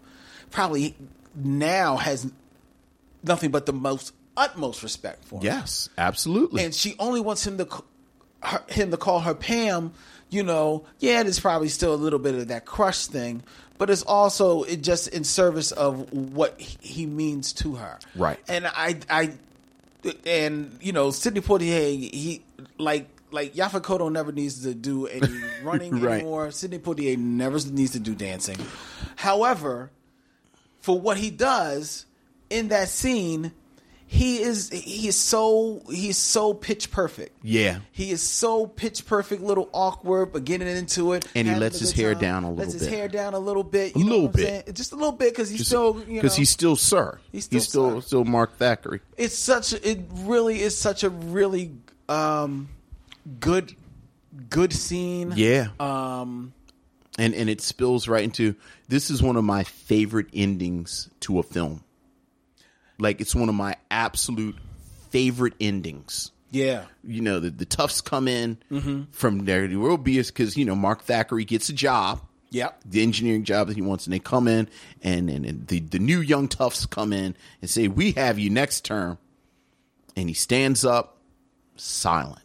probably 0.51 0.95
now 1.35 1.97
has 1.97 2.31
nothing 3.23 3.51
but 3.51 3.65
the 3.65 3.73
most 3.73 4.13
utmost 4.37 4.83
respect 4.83 5.23
for 5.25 5.35
him 5.39 5.45
Yes. 5.45 5.89
Absolutely. 5.97 6.63
and 6.63 6.73
she 6.73 6.95
only 6.99 7.21
wants 7.21 7.45
him 7.45 7.57
to 7.57 7.67
her, 8.43 8.63
him 8.67 8.91
to 8.91 8.97
call 8.97 9.19
her 9.21 9.33
Pam. 9.33 9.93
You 10.29 10.41
know, 10.43 10.85
yeah, 10.99 11.21
there's 11.21 11.39
probably 11.39 11.69
still 11.69 11.93
a 11.93 11.95
little 11.95 12.17
bit 12.19 12.33
of 12.33 12.47
that 12.47 12.65
crush 12.65 13.05
thing, 13.05 13.43
but 13.77 13.91
it's 13.91 14.01
also 14.01 14.63
it 14.63 14.81
just 14.81 15.07
in 15.09 15.23
service 15.23 15.71
of 15.71 16.11
what 16.11 16.59
he 16.59 16.75
he 16.81 17.05
means 17.05 17.53
to 17.53 17.75
her. 17.75 17.99
Right. 18.15 18.39
And 18.47 18.65
I, 18.65 18.97
I, 19.11 19.33
and 20.25 20.75
you 20.81 20.91
know, 20.91 21.11
Sidney 21.11 21.41
Poitier, 21.41 22.11
he 22.13 22.41
like. 22.79 23.07
Like 23.33 23.53
Yaphet 23.55 23.81
Kotto 23.81 24.11
never 24.11 24.31
needs 24.31 24.63
to 24.63 24.73
do 24.73 25.07
any 25.07 25.27
running 25.63 25.99
Right. 25.99 26.19
anymore. 26.21 26.51
Sidney 26.51 26.79
Poitier 26.79 27.17
never 27.17 27.59
needs 27.71 27.91
to 27.91 27.99
do 27.99 28.15
dancing. 28.15 28.57
However, 29.15 29.91
for 30.79 30.99
what 30.99 31.17
he 31.17 31.29
does 31.29 32.05
in 32.49 32.67
that 32.69 32.89
scene, 32.89 33.51
he 34.05 34.41
is 34.43 34.69
he 34.69 35.07
is 35.07 35.15
so 35.17 35.81
he's 35.89 36.17
so 36.17 36.53
pitch 36.53 36.91
perfect. 36.91 37.35
Yeah. 37.41 37.79
He 37.91 38.11
is 38.11 38.21
so 38.21 38.67
pitch 38.67 39.07
perfect, 39.07 39.41
little 39.41 39.69
awkward, 39.73 40.31
but 40.33 40.45
getting 40.45 40.67
into 40.67 41.13
it. 41.13 41.25
And 41.33 41.47
he 41.47 41.55
lets 41.55 41.79
his 41.79 41.91
hair 41.91 42.13
time. 42.13 42.21
down 42.21 42.43
a 42.43 42.49
little 42.51 42.57
bit. 42.57 42.67
lets 42.67 42.73
his 42.79 42.87
hair 42.87 43.07
down 43.07 43.33
a 43.33 43.39
little 43.39 43.63
bit. 43.63 43.95
A 43.95 43.99
know 43.99 44.05
little 44.05 44.27
bit. 44.27 44.75
Just 44.75 44.91
a 44.91 44.95
little 44.95 45.13
bit 45.13 45.31
because 45.33 45.49
he's 45.49 45.65
still 45.65 45.99
you 46.07 46.15
know 46.17 46.21
because 46.21 46.35
he's 46.35 46.51
still 46.51 46.75
Sir. 46.75 47.19
He's 47.31 47.47
He's 47.47 47.63
still 47.63 47.89
still 47.89 48.01
Sir. 48.01 48.07
still 48.07 48.25
Mark 48.25 48.57
Thackeray. 48.57 48.99
it's 49.17 49.35
such 49.35 49.73
it 49.73 50.01
really 50.13 50.61
is 50.61 50.77
such 50.77 51.03
a 51.03 51.09
really 51.09 51.71
um 52.07 52.69
good 53.39 53.75
good 54.49 54.73
scene. 54.73 55.33
Yeah. 55.35 55.67
Um 55.79 56.53
and 57.17 57.33
and 57.35 57.49
it 57.49 57.61
spills 57.61 58.07
right 58.07 58.23
into 58.23 58.55
this 58.87 59.09
is 59.09 59.21
one 59.21 59.35
of 59.37 59.43
my 59.43 59.63
favorite 59.63 60.27
endings 60.33 61.09
to 61.21 61.39
a 61.39 61.43
film. 61.43 61.83
Like 62.99 63.21
it's 63.21 63.35
one 63.35 63.49
of 63.49 63.55
my 63.55 63.75
absolute 63.91 64.55
favorite 65.09 65.53
endings. 65.59 66.31
yeah. 66.51 66.85
You 67.03 67.21
know, 67.21 67.39
the, 67.39 67.49
the 67.49 67.65
toughs 67.65 68.01
come 68.01 68.27
in 68.27 68.57
Mm-hmm. 68.71 69.03
from 69.11 69.45
there. 69.45 69.67
The 69.67 69.75
world 69.77 70.03
be 70.03 70.21
because 70.21 70.57
you 70.57 70.65
know 70.65 70.75
Mark 70.75 71.03
Thackeray 71.03 71.45
gets 71.45 71.69
a 71.69 71.73
job, 71.73 72.21
yeah, 72.49 72.69
the 72.85 73.01
engineering 73.03 73.43
job 73.43 73.67
that 73.67 73.75
he 73.75 73.81
wants, 73.81 74.05
and 74.05 74.13
they 74.13 74.19
come 74.19 74.47
in 74.47 74.67
and 75.03 75.29
and, 75.29 75.45
and 75.45 75.67
the 75.67 75.79
the 75.81 75.99
new 75.99 76.19
young 76.21 76.47
toughs 76.47 76.85
come 76.85 77.11
in 77.13 77.35
and 77.61 77.69
say, 77.69 77.87
"We 77.87 78.11
have 78.13 78.39
you 78.39 78.49
next 78.49 78.85
term," 78.85 79.17
and 80.15 80.29
he 80.29 80.33
stands 80.35 80.85
up, 80.85 81.17
silent 81.75 82.39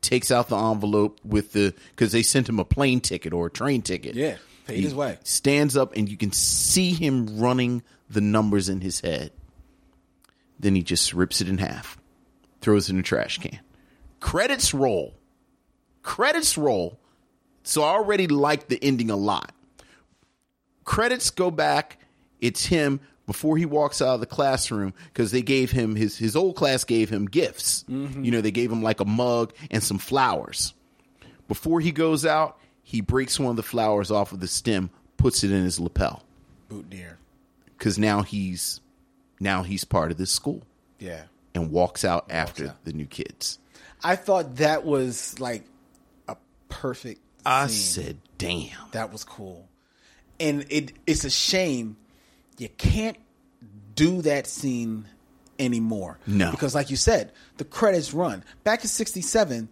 takes 0.00 0.30
out 0.30 0.48
the 0.48 0.56
envelope 0.56 1.20
with 1.24 1.52
the 1.52 1.74
because 1.90 2.12
they 2.12 2.22
sent 2.22 2.48
him 2.48 2.58
a 2.58 2.64
plane 2.64 3.00
ticket 3.00 3.32
or 3.32 3.46
a 3.46 3.50
train 3.50 3.82
ticket. 3.82 4.14
Yeah, 4.14 4.36
paid 4.66 4.76
He 4.76 4.82
his 4.82 4.94
way. 4.94 5.18
Stands 5.24 5.76
up 5.76 5.96
and 5.96 6.08
you 6.08 6.16
can 6.16 6.32
see 6.32 6.92
him 6.92 7.38
running 7.38 7.82
the 8.08 8.20
numbers 8.20 8.68
in 8.68 8.80
his 8.80 9.00
head. 9.00 9.32
Then 10.58 10.74
he 10.74 10.82
just 10.82 11.14
rips 11.14 11.40
it 11.40 11.48
in 11.48 11.58
half, 11.58 11.98
throws 12.60 12.88
it 12.88 12.92
in 12.92 12.98
a 13.00 13.02
trash 13.02 13.38
can. 13.38 13.58
Credits 14.20 14.74
roll. 14.74 15.14
Credits 16.02 16.58
roll. 16.58 16.98
So 17.62 17.82
I 17.82 17.90
already 17.90 18.26
like 18.26 18.68
the 18.68 18.78
ending 18.82 19.10
a 19.10 19.16
lot. 19.16 19.52
Credits 20.84 21.30
go 21.30 21.50
back. 21.50 21.98
It's 22.40 22.66
him 22.66 23.00
before 23.30 23.56
he 23.56 23.64
walks 23.64 24.02
out 24.02 24.14
of 24.14 24.20
the 24.20 24.26
classroom 24.26 24.92
because 25.12 25.30
they 25.30 25.40
gave 25.40 25.70
him 25.70 25.94
his 25.94 26.18
his 26.18 26.34
old 26.34 26.56
class 26.56 26.82
gave 26.82 27.08
him 27.10 27.26
gifts. 27.26 27.84
Mm-hmm. 27.88 28.24
You 28.24 28.32
know, 28.32 28.40
they 28.40 28.50
gave 28.50 28.72
him 28.72 28.82
like 28.82 28.98
a 28.98 29.04
mug 29.04 29.52
and 29.70 29.80
some 29.80 29.98
flowers. 29.98 30.74
Before 31.46 31.78
he 31.80 31.92
goes 31.92 32.26
out, 32.26 32.58
he 32.82 33.00
breaks 33.00 33.38
one 33.38 33.50
of 33.50 33.56
the 33.56 33.62
flowers 33.62 34.10
off 34.10 34.32
of 34.32 34.40
the 34.40 34.48
stem, 34.48 34.90
puts 35.16 35.44
it 35.44 35.52
in 35.52 35.62
his 35.62 35.78
lapel 35.78 36.24
Boutonniere. 36.68 37.18
because 37.78 38.00
now 38.00 38.22
he's 38.22 38.80
now 39.38 39.62
he's 39.62 39.84
part 39.84 40.10
of 40.10 40.16
this 40.18 40.32
school 40.32 40.62
Yeah. 40.98 41.22
and 41.54 41.70
walks 41.70 42.04
out 42.04 42.26
after 42.30 42.70
out. 42.70 42.84
the 42.84 42.92
new 42.92 43.06
kids. 43.06 43.60
I 44.02 44.16
thought 44.16 44.56
that 44.56 44.84
was 44.84 45.38
like 45.38 45.62
a 46.26 46.36
perfect 46.68 47.20
I 47.46 47.68
said, 47.68 48.18
"Damn." 48.38 48.70
that 48.90 49.12
was 49.12 49.22
cool. 49.22 49.68
And 50.40 50.66
it 50.68 50.94
it's 51.06 51.24
a 51.24 51.30
shame 51.30 51.96
you 52.60 52.68
can't 52.76 53.16
do 53.94 54.22
that 54.22 54.46
scene 54.46 55.06
anymore. 55.58 56.18
No. 56.26 56.50
Because 56.50 56.74
like 56.74 56.90
you 56.90 56.96
said, 56.96 57.32
the 57.58 57.64
credits 57.64 58.14
run. 58.14 58.44
Back 58.64 58.82
in 58.82 58.88
67, 58.88 59.68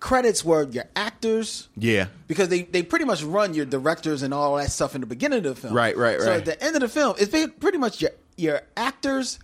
credits 0.00 0.44
were 0.44 0.68
your 0.70 0.84
actors 0.96 1.68
Yeah. 1.76 2.06
because 2.26 2.48
they, 2.48 2.62
they 2.62 2.82
pretty 2.82 3.04
much 3.04 3.22
run 3.22 3.54
your 3.54 3.66
directors 3.66 4.22
and 4.22 4.32
all 4.34 4.56
that 4.56 4.70
stuff 4.70 4.94
in 4.94 5.00
the 5.00 5.06
beginning 5.06 5.38
of 5.38 5.44
the 5.44 5.54
film. 5.54 5.74
Right, 5.74 5.96
right, 5.96 6.18
right. 6.18 6.24
So 6.24 6.32
at 6.32 6.44
the 6.44 6.62
end 6.62 6.76
of 6.76 6.80
the 6.82 6.88
film, 6.88 7.14
it's 7.18 7.30
pretty 7.58 7.78
much 7.78 8.00
your 8.02 8.10
your 8.36 8.60
actors, 8.76 9.40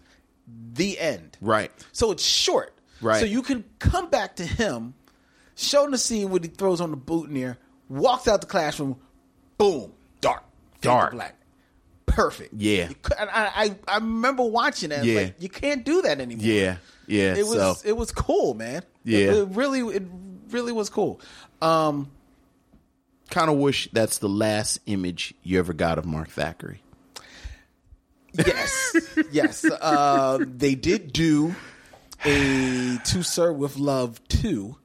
the 0.72 0.98
end. 1.00 1.36
Right. 1.40 1.72
So 1.92 2.12
it's 2.12 2.24
short. 2.24 2.72
Right. 3.00 3.18
So 3.18 3.26
you 3.26 3.42
can 3.42 3.64
come 3.80 4.08
back 4.08 4.36
to 4.36 4.46
him, 4.46 4.94
show 5.56 5.84
him 5.84 5.90
the 5.90 5.98
scene 5.98 6.30
when 6.30 6.42
he 6.44 6.48
throws 6.48 6.80
on 6.80 6.90
the 6.92 6.96
boot 6.96 7.28
boutonniere, 7.28 7.56
walks 7.88 8.28
out 8.28 8.40
the 8.40 8.46
classroom, 8.46 8.96
boom, 9.58 9.92
dark, 10.20 10.44
Dark. 10.80 11.12
black, 11.12 11.34
perfect. 12.14 12.54
Yeah. 12.54 12.90
I, 13.18 13.76
I 13.88 13.94
I 13.94 13.96
remember 13.96 14.44
watching 14.44 14.90
that. 14.90 15.04
Yeah. 15.04 15.20
Like, 15.20 15.34
you 15.38 15.48
can't 15.48 15.84
do 15.84 16.02
that 16.02 16.20
anymore. 16.20 16.46
Yeah. 16.46 16.76
Yeah. 17.06 17.34
It 17.34 17.46
was 17.46 17.58
so 17.58 17.76
it 17.84 17.96
was 17.96 18.12
cool, 18.12 18.54
man. 18.54 18.82
Yeah. 19.04 19.18
It, 19.18 19.34
it 19.34 19.48
really 19.50 19.80
it 19.96 20.02
really 20.50 20.72
was 20.72 20.88
cool. 20.88 21.20
Um, 21.60 22.10
kind 23.30 23.50
of 23.50 23.56
wish 23.56 23.88
that's 23.92 24.18
the 24.18 24.28
last 24.28 24.78
image 24.86 25.34
you 25.42 25.58
ever 25.58 25.72
got 25.72 25.98
of 25.98 26.04
Mark 26.04 26.28
Thackeray. 26.30 26.80
Yes, 28.32 28.96
yes. 29.30 29.64
Uh, 29.64 30.38
they 30.40 30.74
did 30.74 31.12
do 31.12 31.54
a 32.24 32.98
"To 32.98 33.22
Sir 33.22 33.52
with 33.52 33.76
Love" 33.76 34.20
two 34.28 34.76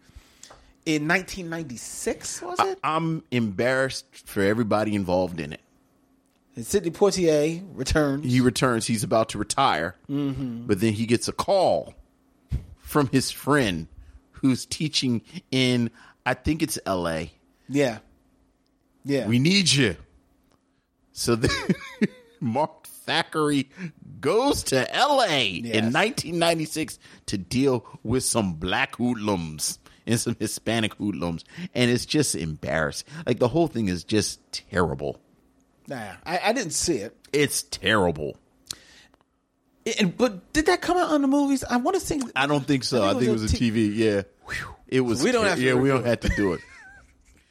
in 0.86 1.08
1996. 1.08 2.42
Was 2.42 2.60
it? 2.60 2.80
I'm 2.84 3.24
embarrassed 3.32 4.06
for 4.14 4.42
everybody 4.42 4.96
involved 4.96 5.40
in 5.40 5.54
it. 5.54 5.62
And 6.60 6.68
Sidney 6.68 6.92
Poitier 6.92 7.64
returns. 7.74 8.26
He 8.26 8.42
returns. 8.42 8.86
He's 8.86 9.04
about 9.04 9.30
to 9.30 9.38
retire, 9.38 9.96
Mm-hmm. 10.10 10.68
but 10.68 10.82
then 10.82 10.92
he 10.92 11.06
gets 11.06 11.30
a 11.30 11.32
call 11.32 11.94
from 12.80 13.08
his 13.08 13.32
friend 13.32 13.88
who's 14.32 14.66
teaching 14.66 15.22
in, 15.52 15.90
I 16.26 16.34
think 16.34 16.62
it's 16.62 16.78
L.A. 16.86 17.32
yeah, 17.70 18.00
yeah. 19.06 19.26
We 19.26 19.40
need 19.40 19.72
you. 19.72 19.96
So 21.14 21.36
then 21.36 21.50
Mark 22.42 22.88
Thackeray 22.88 23.70
goes 24.20 24.64
to 24.64 24.94
L.A. 24.94 25.48
in 25.56 25.94
1996 25.94 27.00
to 27.28 27.38
deal 27.38 27.86
with 28.04 28.24
some 28.26 28.54
black 28.56 28.96
hoodlums 28.98 29.80
and 30.06 30.20
some 30.20 30.36
Hispanic 30.40 30.94
hoodlums, 30.96 31.46
and 31.74 31.90
it's 31.90 32.06
just 32.06 32.36
embarrassing. 32.36 33.08
Like 33.26 33.40
the 33.40 33.48
whole 33.48 33.68
thing 33.68 33.88
is 33.88 34.04
just 34.04 34.40
terrible. 34.52 35.20
Nah, 35.90 36.14
I, 36.26 36.40
I 36.46 36.54
didn't 36.54 36.74
see 36.74 36.98
it. 36.98 37.18
It's 37.34 37.64
terrible. 37.64 38.38
And, 40.00 40.16
but 40.16 40.54
did 40.54 40.68
that 40.68 40.82
come 40.82 40.98
out 40.98 41.10
on 41.10 41.22
the 41.22 41.28
movies? 41.28 41.64
I 41.64 41.78
want 41.78 41.96
to 41.96 42.02
think. 42.02 42.32
I 42.36 42.46
don't 42.46 42.66
think 42.66 42.84
so. 42.84 43.04
I 43.04 43.14
think, 43.14 43.24
it 43.24 43.32
was 43.32 43.52
a 43.52 43.56
TV. 43.56 43.96
Yeah, 43.96 44.22
it 44.88 45.02
was. 45.02 45.24
We 45.24 45.32
don't 45.32 45.46
have 45.46 45.58
to 45.58 45.64
yeah, 45.64 45.74
we 45.74 45.90
don't 45.90 46.06
have 46.06 46.20
to 46.22 46.30
do 46.30 46.54
it. 46.54 46.62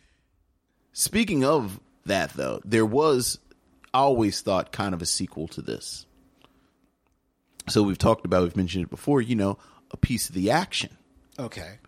Speaking 0.92 1.44
of 1.44 1.80
that, 2.06 2.30
though, 2.34 2.60
there 2.64 2.86
was 2.86 3.38
I 3.92 3.98
always 3.98 4.40
thought 4.40 4.70
kind 4.70 4.94
of 4.94 5.02
a 5.02 5.06
sequel 5.06 5.48
to 5.48 5.62
this. 5.62 6.06
So 7.68 7.82
we've 7.82 7.98
talked 7.98 8.24
about, 8.24 8.44
we've 8.44 8.56
mentioned 8.56 8.84
it 8.84 8.90
before. 8.90 9.20
You 9.20 9.34
know, 9.34 9.58
a 9.90 9.96
piece 9.96 10.28
of 10.28 10.34
the 10.34 10.50
action. 10.50 10.96
Okay. 11.38 11.78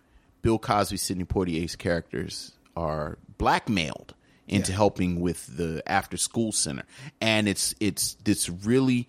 Bill 0.41 0.59
Cosby, 0.59 0.97
Sidney 0.97 1.23
Poitier's 1.23 1.75
characters 1.75 2.53
are 2.75 3.17
blackmailed 3.37 4.15
into 4.51 4.71
Yeah. 4.71 4.77
helping 4.77 5.19
with 5.19 5.57
the 5.57 5.81
after 5.87 6.17
school 6.17 6.51
center, 6.51 6.83
and 7.19 7.47
it's 7.47 7.73
it's 7.79 8.15
this 8.23 8.49
really 8.49 9.07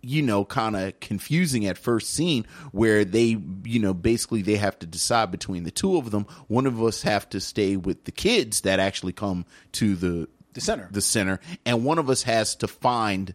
you 0.00 0.22
know 0.22 0.44
kind 0.44 0.76
of 0.76 0.98
confusing 1.00 1.66
at 1.66 1.76
first 1.76 2.10
scene 2.14 2.46
where 2.72 3.04
they 3.04 3.36
you 3.64 3.78
know 3.80 3.92
basically 3.92 4.42
they 4.42 4.56
have 4.56 4.78
to 4.78 4.86
decide 4.86 5.30
between 5.30 5.64
the 5.64 5.70
two 5.72 5.96
of 5.96 6.12
them 6.12 6.24
one 6.46 6.66
of 6.66 6.80
us 6.82 7.02
have 7.02 7.28
to 7.28 7.40
stay 7.40 7.76
with 7.76 8.04
the 8.04 8.12
kids 8.12 8.60
that 8.60 8.78
actually 8.78 9.12
come 9.12 9.44
to 9.72 9.96
the 9.96 10.28
The 10.52 10.60
center. 10.60 10.88
the 10.92 11.00
center 11.00 11.40
and 11.66 11.84
one 11.84 11.98
of 11.98 12.08
us 12.08 12.22
has 12.22 12.54
to 12.56 12.68
find 12.68 13.34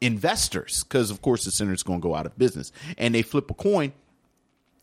investors 0.00 0.84
because 0.84 1.10
of 1.10 1.20
course 1.22 1.44
the 1.44 1.50
center 1.50 1.72
is 1.72 1.82
going 1.82 2.00
to 2.00 2.02
go 2.02 2.14
out 2.14 2.24
of 2.24 2.38
business 2.38 2.70
and 2.96 3.12
they 3.14 3.22
flip 3.22 3.50
a 3.50 3.54
coin 3.54 3.92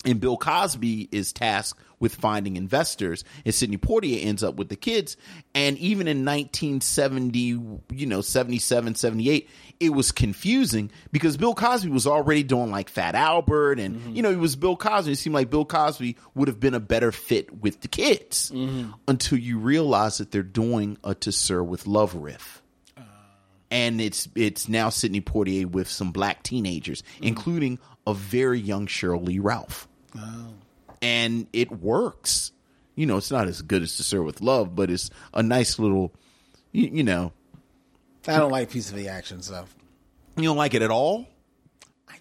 and 0.07 0.21
Bill 0.21 0.37
Cosby 0.37 1.09
is 1.11 1.33
tasked 1.33 1.81
with 1.99 2.15
finding 2.15 2.55
investors, 2.55 3.25
and 3.43 3.53
Sidney 3.53 3.77
Poitier 3.77 4.23
ends 4.23 4.41
up 4.41 4.55
with 4.55 4.69
the 4.69 4.75
kids. 4.75 5.17
And 5.53 5.77
even 5.79 6.07
in 6.07 6.23
1970, 6.23 7.39
you 7.39 8.05
know, 8.05 8.21
77, 8.21 8.95
78, 8.95 9.49
it 9.79 9.89
was 9.89 10.13
confusing 10.13 10.91
because 11.11 11.35
Bill 11.35 11.53
Cosby 11.53 11.89
was 11.89 12.07
already 12.07 12.43
doing 12.43 12.71
like 12.71 12.87
Fat 12.87 13.15
Albert, 13.15 13.79
and 13.79 13.97
mm-hmm. 13.97 14.15
you 14.15 14.21
know, 14.21 14.29
he 14.29 14.37
was 14.37 14.55
Bill 14.55 14.77
Cosby. 14.77 15.11
It 15.11 15.17
seemed 15.17 15.33
like 15.33 15.49
Bill 15.49 15.65
Cosby 15.65 16.15
would 16.35 16.47
have 16.47 16.59
been 16.59 16.73
a 16.73 16.79
better 16.79 17.11
fit 17.11 17.53
with 17.61 17.81
the 17.81 17.89
kids 17.89 18.49
mm-hmm. 18.51 18.91
until 19.09 19.37
you 19.37 19.59
realize 19.59 20.19
that 20.19 20.31
they're 20.31 20.41
doing 20.41 20.97
a 21.03 21.15
To 21.15 21.31
Sir 21.33 21.61
with 21.61 21.85
Love 21.85 22.15
riff. 22.15 22.61
Uh. 22.95 23.01
And 23.71 23.99
it's 23.99 24.29
it's 24.35 24.69
now 24.69 24.87
Sidney 24.87 25.21
Poitier 25.21 25.65
with 25.65 25.89
some 25.89 26.11
black 26.11 26.43
teenagers, 26.43 27.01
mm-hmm. 27.01 27.25
including 27.25 27.79
a 28.05 28.13
very 28.13 28.59
young 28.59 28.87
Sheryl 28.87 29.25
Lee 29.25 29.39
And 31.01 31.47
it 31.53 31.71
works. 31.71 32.51
You 32.95 33.05
know, 33.05 33.17
it's 33.17 33.29
not 33.31 33.47
as 33.47 33.61
good 33.61 33.83
as 33.83 33.97
To 33.97 34.03
Sir 34.03 34.21
with 34.21 34.41
Love, 34.41 34.75
but 34.75 34.89
it's 34.89 35.09
a 35.33 35.43
nice 35.43 35.77
little, 35.77 36.11
you, 36.71 36.89
you 36.91 37.03
know, 37.03 37.31
I 38.27 38.37
don't 38.37 38.51
like 38.51 38.71
piece 38.71 38.89
of 38.89 38.95
the 38.95 39.09
action 39.09 39.41
stuff. 39.41 39.73
you 40.35 40.43
don't 40.43 40.57
like 40.57 40.73
it 40.73 40.81
at 40.81 40.89
all. 40.91 41.27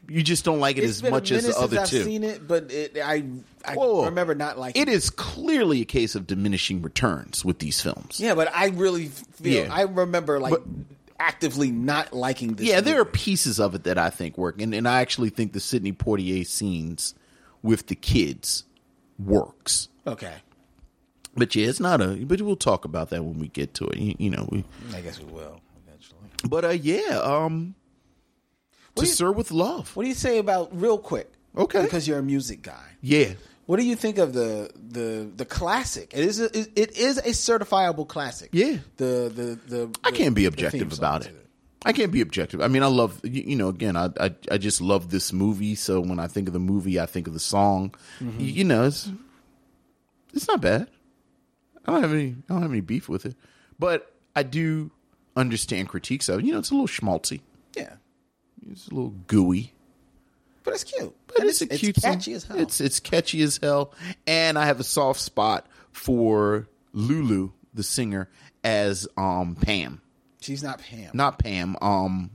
You 0.08 0.22
just 0.22 0.44
don't 0.44 0.60
like 0.60 0.76
it 0.76 0.84
It's 0.84 1.02
as 1.02 1.10
much 1.10 1.32
as 1.32 1.46
the 1.46 1.56
other 1.58 1.76
since 1.78 1.90
two. 1.90 1.98
I've 2.00 2.04
seen 2.04 2.22
it, 2.22 2.46
but 2.46 2.70
it, 2.70 2.96
I 3.02 3.24
I 3.64 3.74
Whoa. 3.74 4.04
remember 4.04 4.34
not 4.36 4.56
liking 4.58 4.80
it 4.82 4.88
is 4.88 5.10
clearly 5.10 5.80
a 5.80 5.84
case 5.84 6.14
of 6.14 6.26
diminishing 6.28 6.82
returns 6.82 7.44
with 7.44 7.58
these 7.58 7.80
films. 7.80 8.20
Yeah, 8.20 8.34
but 8.36 8.54
I 8.54 8.66
really 8.68 9.06
feel 9.06 9.64
Yeah. 9.64 9.74
I 9.74 9.82
remember 9.82 10.38
like 10.38 10.52
But- 10.52 10.62
actively 11.18 11.70
not 11.72 12.12
liking 12.12 12.54
this. 12.54 12.66
Yeah, 12.68 12.80
there 12.82 13.00
are 13.00 13.04
pieces 13.06 13.58
of 13.58 13.74
it 13.74 13.84
that 13.84 13.96
I 13.98 14.10
think 14.10 14.36
work, 14.38 14.60
and, 14.60 14.74
and 14.74 14.86
I 14.86 15.00
actually 15.00 15.30
think 15.30 15.54
the 15.54 15.60
Sidney 15.60 15.92
Poitier 15.92 16.46
scenes 16.46 17.14
with 17.66 17.86
the 17.88 17.94
kids 17.94 18.64
works. 19.18 19.88
Okay, 20.06 20.34
But 21.36 21.54
yeah, 21.56 21.66
it's 21.68 21.80
not 21.80 22.00
a. 22.00 22.14
But 22.24 22.40
we'll 22.42 22.56
talk 22.56 22.84
about 22.84 23.10
that 23.10 23.24
when 23.24 23.38
we 23.38 23.48
get 23.48 23.74
to 23.74 23.86
it. 23.88 23.98
You, 23.98 24.14
you 24.18 24.30
know, 24.30 24.48
we. 24.50 24.64
I 24.94 25.00
guess 25.00 25.18
we 25.18 25.24
will 25.26 25.60
eventually. 25.86 26.18
But 26.48 26.64
uh, 26.64 26.68
yeah, 26.70 27.18
um, 27.22 27.74
What 28.94 29.02
to 29.04 29.08
you- 29.08 29.14
serve 29.14 29.36
with 29.36 29.50
love. 29.50 29.94
What 29.96 30.04
do 30.04 30.08
you 30.08 30.14
say 30.14 30.38
about 30.38 30.68
real 30.80 30.98
quick? 30.98 31.32
Okay. 31.56 31.82
because 31.82 32.06
you're 32.06 32.18
a 32.18 32.22
music 32.22 32.60
guy. 32.62 32.84
Yeah, 33.00 33.32
What 33.66 33.78
do 33.80 33.86
you 33.86 33.96
think 33.96 34.18
of 34.18 34.32
the 34.34 34.70
the 34.76 35.28
the 35.34 35.44
classic? 35.46 36.12
It 36.14 36.24
is 36.24 36.38
a, 36.40 36.46
it 36.80 36.96
is 36.96 37.18
a 37.18 37.30
certifiable 37.32 38.06
classic. 38.06 38.50
Yeah. 38.52 38.76
The 38.98 39.32
the 39.34 39.58
the 39.76 39.98
I 40.04 40.10
can't 40.12 40.34
be 40.34 40.44
objective 40.44 40.92
about 40.92 41.26
it. 41.26 41.34
I 41.86 41.92
can't 41.92 42.10
be 42.10 42.20
objective. 42.20 42.60
I 42.60 42.66
mean, 42.68 42.82
I 42.82 42.86
love 42.88 43.20
you, 43.22 43.42
you 43.42 43.56
know. 43.56 43.68
Again, 43.68 43.96
I, 43.96 44.10
I 44.20 44.34
I 44.50 44.58
just 44.58 44.80
love 44.80 45.08
this 45.10 45.32
movie. 45.32 45.74
So 45.76 46.00
when 46.00 46.18
I 46.18 46.26
think 46.26 46.48
of 46.48 46.52
the 46.52 46.58
movie, 46.60 46.98
I 46.98 47.06
think 47.06 47.26
of 47.28 47.32
the 47.32 47.40
song. 47.40 47.94
Mm-hmm. 48.20 48.40
You, 48.40 48.46
you 48.46 48.64
know, 48.64 48.84
it's 48.84 49.08
it's 50.34 50.48
not 50.48 50.60
bad. 50.60 50.88
I 51.86 51.92
don't 51.92 52.02
have 52.02 52.12
any. 52.12 52.36
I 52.48 52.52
don't 52.52 52.62
have 52.62 52.70
any 52.72 52.80
beef 52.80 53.08
with 53.08 53.24
it, 53.24 53.36
but 53.78 54.12
I 54.34 54.42
do 54.42 54.90
understand 55.36 55.88
critiques 55.88 56.28
of 56.28 56.40
it. 56.40 56.44
You 56.44 56.52
know, 56.52 56.58
it's 56.58 56.70
a 56.70 56.74
little 56.74 56.88
schmaltzy. 56.88 57.40
Yeah, 57.76 57.92
It's 58.70 58.88
a 58.88 58.94
little 58.94 59.10
gooey. 59.28 59.72
but 60.64 60.74
it's 60.74 60.82
cute. 60.84 61.14
But 61.28 61.40
And 61.40 61.48
it's, 61.48 61.60
a 61.60 61.66
cute 61.68 61.96
song. 62.00 62.14
catchy 62.14 62.32
as 62.32 62.44
hell. 62.44 62.58
It's 62.58 62.80
it's 62.80 62.98
catchy 63.00 63.42
as 63.42 63.58
hell, 63.62 63.92
and 64.26 64.58
I 64.58 64.66
have 64.66 64.80
a 64.80 64.84
soft 64.84 65.20
spot 65.20 65.66
for 65.92 66.66
Lulu, 66.92 67.50
the 67.74 67.82
singer, 67.84 68.28
as 68.64 69.06
um 69.16 69.54
Pam. 69.54 70.00
She's 70.46 70.62
not 70.62 70.78
Pam. 70.78 71.10
Not 71.12 71.40
Pam. 71.40 71.76
Um, 71.82 72.30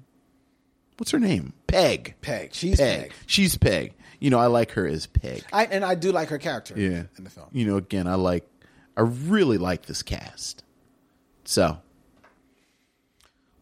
what's 0.98 1.12
her 1.12 1.20
name? 1.20 1.54
Peg. 1.68 2.16
Peg. 2.20 2.54
She's 2.54 2.78
Peg. 2.78 3.14
She's 3.26 3.58
Peg. 3.58 3.94
You 4.20 4.30
know, 4.30 4.38
I 4.38 4.48
like 4.48 4.72
her 4.72 4.86
as 4.86 5.08
Peg. 5.08 5.44
I 5.54 5.64
and 5.66 5.86
I 5.86 5.96
do 5.96 6.12
like 6.12 6.28
her 6.28 6.38
character. 6.38 6.74
Yeah, 6.78 7.04
in 7.18 7.24
the 7.24 7.30
film. 7.30 7.48
You 7.54 7.66
know, 7.66 7.78
again, 7.78 8.08
I 8.08 8.16
like. 8.16 8.46
I 8.98 9.02
really 9.02 9.58
like 9.58 9.86
this 9.86 10.04
cast. 10.04 10.66
So, 11.46 11.80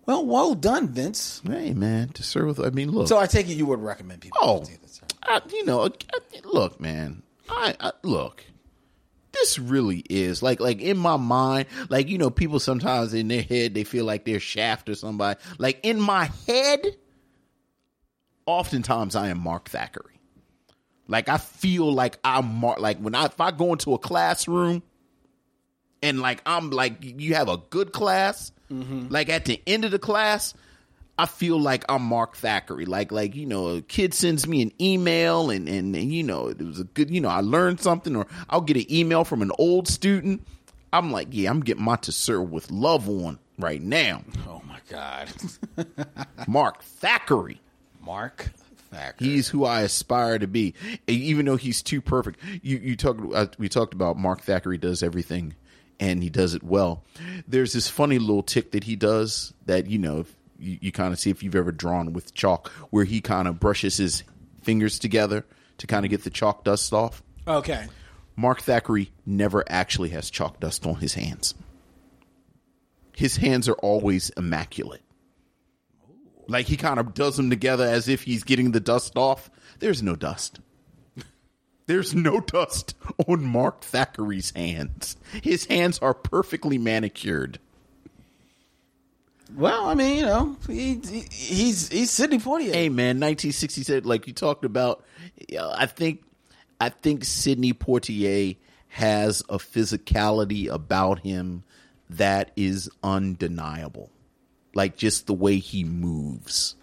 Well, 0.07 0.25
well 0.25 0.55
done, 0.55 0.87
Vince. 0.87 1.41
hey, 1.45 1.73
man, 1.73 2.09
to 2.09 2.23
serve 2.23 2.47
with. 2.57 2.59
I 2.59 2.71
mean, 2.71 2.91
look. 2.91 3.07
So 3.07 3.19
I 3.19 3.27
take 3.27 3.47
it 3.47 3.53
you 3.53 3.67
would 3.67 3.79
recommend 3.79 4.21
people. 4.21 4.39
Oh, 4.41 4.59
to 4.61 4.65
see 4.65 4.77
this. 4.81 4.99
I, 5.23 5.41
you 5.51 5.63
know, 5.63 5.89
look, 6.43 6.81
man. 6.81 7.21
I, 7.47 7.75
I 7.79 7.91
look. 8.01 8.43
This 9.39 9.57
really 9.57 10.03
is 10.09 10.43
like 10.43 10.59
like 10.59 10.81
in 10.81 10.97
my 10.97 11.17
mind, 11.17 11.67
like 11.89 12.09
you 12.09 12.17
know, 12.17 12.29
people 12.29 12.59
sometimes 12.59 13.13
in 13.13 13.29
their 13.29 13.41
head 13.41 13.73
they 13.73 13.83
feel 13.83 14.05
like 14.05 14.25
they're 14.25 14.39
Shaft 14.39 14.89
or 14.89 14.95
somebody. 14.95 15.39
Like 15.57 15.79
in 15.83 15.99
my 15.99 16.29
head, 16.45 16.85
oftentimes 18.45 19.15
I 19.15 19.29
am 19.29 19.39
Mark 19.39 19.69
Thackeray. 19.69 20.19
Like 21.07 21.29
I 21.29 21.37
feel 21.37 21.91
like 21.91 22.19
I'm 22.23 22.53
Mark. 22.55 22.79
Like 22.79 22.99
when 22.99 23.15
I 23.15 23.25
if 23.25 23.39
I 23.39 23.51
go 23.51 23.71
into 23.71 23.93
a 23.93 23.97
classroom 23.97 24.83
and 26.03 26.19
like 26.19 26.41
I'm 26.45 26.69
like 26.69 26.97
you 27.01 27.35
have 27.35 27.47
a 27.47 27.57
good 27.57 27.93
class, 27.93 28.51
mm-hmm. 28.69 29.07
like 29.09 29.29
at 29.29 29.45
the 29.45 29.61
end 29.65 29.85
of 29.85 29.91
the 29.91 29.99
class, 29.99 30.53
I 31.19 31.25
feel 31.25 31.59
like 31.59 31.83
I'm 31.89 32.03
Mark 32.03 32.37
Thackeray. 32.37 32.85
Like 32.85 33.11
like 33.11 33.35
you 33.35 33.45
know, 33.45 33.67
a 33.67 33.81
kid 33.81 34.13
sends 34.13 34.47
me 34.47 34.61
an 34.61 34.71
email 34.79 35.49
and 35.49 35.67
and, 35.67 35.93
and 35.93 36.13
you 36.13 36.23
know 36.23 36.47
it 36.47 36.61
was 36.61 36.79
a 36.79 36.85
good 36.85 37.11
you 37.11 37.19
know 37.19 37.27
I 37.27 37.41
learned 37.41 37.81
something 37.81 38.15
or 38.15 38.25
I'll 38.49 38.61
get 38.61 38.77
an 38.77 38.89
email 38.89 39.25
from 39.25 39.41
an 39.41 39.51
old 39.59 39.89
student. 39.89 40.47
I'm 40.93 41.11
like, 41.11 41.27
yeah, 41.31 41.49
I'm 41.49 41.59
getting 41.59 41.83
my 41.83 41.97
to 41.97 42.13
serve 42.13 42.49
with 42.49 42.71
love 42.71 43.09
on 43.09 43.37
right 43.57 43.81
now. 43.81 44.23
Oh 44.47 44.61
my 44.65 44.79
God, 44.89 45.27
Mark 46.47 46.83
Thackeray. 46.83 47.59
Mark 48.01 48.51
Thacker. 48.89 49.25
He's 49.25 49.49
who 49.49 49.65
I 49.65 49.81
aspire 49.81 50.39
to 50.39 50.47
be, 50.47 50.73
even 51.07 51.47
though 51.47 51.57
he's 51.57 51.81
too 51.81 51.99
perfect. 51.99 52.39
You 52.61 52.77
you 52.77 52.95
talked 52.95 53.19
uh, 53.33 53.47
we 53.57 53.67
talked 53.67 53.93
about 53.93 54.15
Mark 54.15 54.39
Thackeray 54.39 54.77
does 54.77 55.03
everything, 55.03 55.53
and 55.99 56.23
he 56.23 56.29
does 56.29 56.53
it 56.53 56.63
well. 56.63 57.03
There's 57.45 57.73
this 57.73 57.89
funny 57.89 58.19
little 58.19 58.41
tick 58.41 58.71
that 58.71 58.85
he 58.85 58.95
does 58.95 59.53
that 59.65 59.87
you 59.87 59.97
know 59.97 60.19
if 60.21 60.33
you, 60.59 60.77
you 60.81 60.91
kind 60.91 61.13
of 61.13 61.19
see 61.19 61.29
if 61.29 61.41
you've 61.43 61.55
ever 61.55 61.71
drawn 61.71 62.13
with 62.13 62.33
chalk, 62.33 62.69
where 62.89 63.05
he 63.05 63.21
kind 63.21 63.47
of 63.47 63.59
brushes 63.59 63.97
his 63.97 64.23
fingers 64.61 64.99
together 64.99 65.45
to 65.77 65.87
kind 65.87 66.05
of 66.05 66.11
get 66.11 66.23
the 66.23 66.29
chalk 66.29 66.63
dust 66.63 66.93
off. 66.93 67.23
okay. 67.47 67.87
Mark 68.35 68.61
Thackeray 68.61 69.11
never 69.25 69.65
actually 69.67 70.09
has 70.09 70.29
chalk 70.29 70.61
dust 70.61 70.85
on 70.85 70.95
his 70.95 71.13
hands. 71.15 71.55
His 73.13 73.35
hands 73.35 73.67
are 73.67 73.73
always 73.73 74.29
immaculate. 74.29 75.01
Like 76.47 76.67
he 76.67 76.77
kind 76.77 77.01
of 77.01 77.13
does 77.13 77.35
them 77.35 77.49
together 77.49 77.83
as 77.83 78.07
if 78.07 78.23
he's 78.23 78.45
getting 78.45 78.71
the 78.71 78.79
dust 78.79 79.17
off. 79.17 79.51
There's 79.79 80.01
no 80.01 80.15
dust. 80.15 80.61
There's 81.85 82.15
no 82.15 82.39
dust 82.39 82.95
on 83.27 83.43
Mark 83.43 83.81
Thackeray's 83.81 84.51
hands. 84.51 85.17
His 85.43 85.65
hands 85.65 85.99
are 85.99 86.13
perfectly 86.13 86.77
manicured. 86.77 87.59
Well, 89.55 89.85
I 89.85 89.95
mean, 89.95 90.17
you 90.17 90.25
know, 90.25 90.57
he, 90.67 90.95
he 90.95 91.25
he's 91.31 91.89
he's 91.89 92.11
Sidney 92.11 92.37
Poitier. 92.37 92.73
Hey 92.73 92.89
man, 92.89 93.17
1967, 93.17 94.03
like 94.07 94.27
you 94.27 94.33
talked 94.33 94.63
about, 94.63 95.03
I 95.59 95.85
think, 95.87 96.23
I 96.79 96.89
think 96.89 97.25
Sidney 97.25 97.73
Poitier 97.73 98.57
has 98.89 99.41
a 99.49 99.57
physicality 99.57 100.67
about 100.67 101.19
him 101.19 101.63
that 102.09 102.51
is 102.55 102.89
undeniable. 103.03 104.09
Like 104.75 104.97
just 104.97 105.27
the 105.27 105.33
way 105.33 105.57
he 105.57 105.83
moves. 105.83 106.75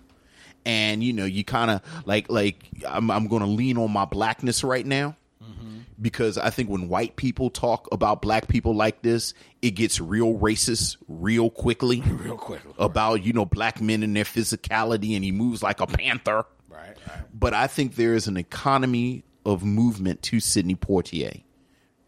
And 0.64 1.05
you 1.05 1.12
know, 1.12 1.24
you 1.24 1.44
kind 1.44 1.70
of 1.70 1.82
like 2.05 2.28
like 2.30 2.64
I'm 2.86 3.10
I'm 3.10 3.28
going 3.28 3.43
to 3.43 3.48
lean 3.48 3.78
on 3.78 3.93
my 3.93 4.05
blackness 4.05 4.64
right 4.64 4.84
now 4.84 5.16
Mm-hmm. 5.48 5.78
because 6.01 6.39
I 6.39 6.51
think 6.51 6.68
when 6.68 6.89
white 6.89 7.16
people 7.16 7.51
talk 7.51 7.89
about 7.93 8.20
black 8.20 8.48
people 8.48 8.74
like 8.74 9.02
this, 9.02 9.35
it 9.62 9.73
gets 9.73 10.01
real 10.01 10.35
racist 10.35 10.97
real 11.09 11.51
quickly. 11.51 12.01
Real 12.06 12.36
quickly. 12.36 12.73
About, 12.78 13.23
you 13.24 13.32
know, 13.32 13.44
black 13.44 13.81
men 13.81 14.02
and 14.02 14.16
their 14.16 14.24
physicality 14.24 15.14
and 15.14 15.24
he 15.24 15.32
moves 15.32 15.62
like 15.62 15.81
a 15.81 15.86
panther. 15.86 16.44
Right, 16.68 16.97
right. 17.09 17.20
But 17.32 17.55
I 17.55 17.66
think 17.66 17.94
there 17.94 18.14
is 18.14 18.27
an 18.27 18.36
economy 18.36 19.24
of 19.44 19.62
movement 19.62 20.23
to 20.23 20.40
Sidney 20.40 20.74
Poitier. 20.74 21.43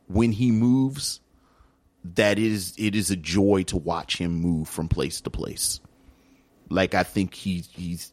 When 0.08 0.32
he 0.32 0.50
moves, 0.50 1.20
that 2.04 2.38
is 2.38 2.74
it 2.78 2.94
is 2.94 3.10
a 3.10 3.16
joy 3.16 3.62
to 3.64 3.76
watch 3.76 4.18
him 4.18 4.32
move 4.32 4.68
from 4.68 4.88
place 4.88 5.20
to 5.22 5.30
place. 5.30 5.80
Like 6.68 6.94
I 6.94 7.02
think 7.02 7.34
he 7.34 7.64
he's 7.72 8.12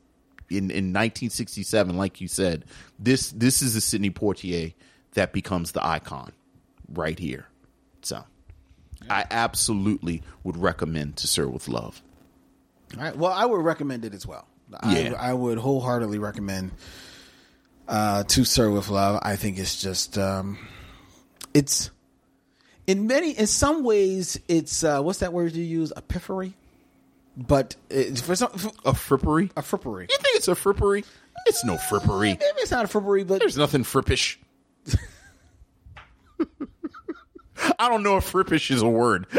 in, 0.50 0.70
in 0.70 0.94
1967, 0.94 1.98
like 1.98 2.22
you 2.22 2.28
said, 2.28 2.66
this 3.00 3.32
this 3.32 3.62
is 3.62 3.76
a 3.76 3.82
Sidney 3.82 4.12
Poitier 4.12 4.74
that 5.16 5.34
becomes 5.34 5.74
the 5.74 5.86
icon 5.86 6.32
right 6.94 7.18
here. 7.20 7.48
So 8.02 8.24
I 9.10 9.26
absolutely 9.32 10.22
would 10.44 10.56
recommend 10.58 11.18
to 11.18 11.28
Sir 11.28 11.48
with 11.48 11.68
Love. 11.68 12.02
All 12.96 13.04
right. 13.04 13.16
Well, 13.18 13.34
I 13.34 13.46
would 13.46 13.64
recommend 13.66 14.06
it 14.06 14.14
as 14.14 14.26
well. 14.26 14.48
Yeah. 14.88 15.14
I, 15.20 15.32
I 15.32 15.34
would 15.34 15.58
wholeheartedly 15.58 16.20
recommend 16.20 16.72
uh, 17.88 18.24
to 18.24 18.46
Sir 18.46 18.70
with 18.70 18.90
Love. 18.90 19.20
I 19.24 19.36
think 19.36 19.58
it's 19.60 19.82
just 19.82 20.18
um, 20.18 20.58
it's 21.54 21.90
in 22.88 23.08
many 23.08 23.32
in 23.32 23.48
some 23.48 23.84
ways 23.84 24.40
it's 24.48 24.84
uh, 24.84 25.02
what's 25.02 25.20
that 25.20 25.34
word 25.34 25.54
you 25.54 25.64
use 25.64 25.92
epiphery, 25.96 26.54
but 27.38 27.76
it's 27.90 28.22
for 28.22 28.36
some 28.36 28.50
for, 28.52 28.70
A 28.86 28.94
frippery? 28.94 29.52
a 29.56 29.62
frippery. 29.62 30.02
You 30.10 30.18
think 30.18 30.36
it's 30.38 30.48
a 30.48 30.56
frippery? 30.56 31.06
It's 31.48 31.64
no 31.64 31.76
frippery. 31.76 32.40
Maybe 32.40 32.42
it's 32.58 32.72
not 32.72 32.86
a 32.86 32.88
frippery, 32.88 33.26
but 33.28 33.40
There's 33.40 33.58
nothing 33.58 33.84
frippish. 33.84 34.38
I 37.80 37.90
don't 37.90 38.04
know 38.04 38.18
if 38.18 38.32
frippish 38.32 38.72
is 38.72 38.82
a 38.82 38.88
word. 38.88 39.28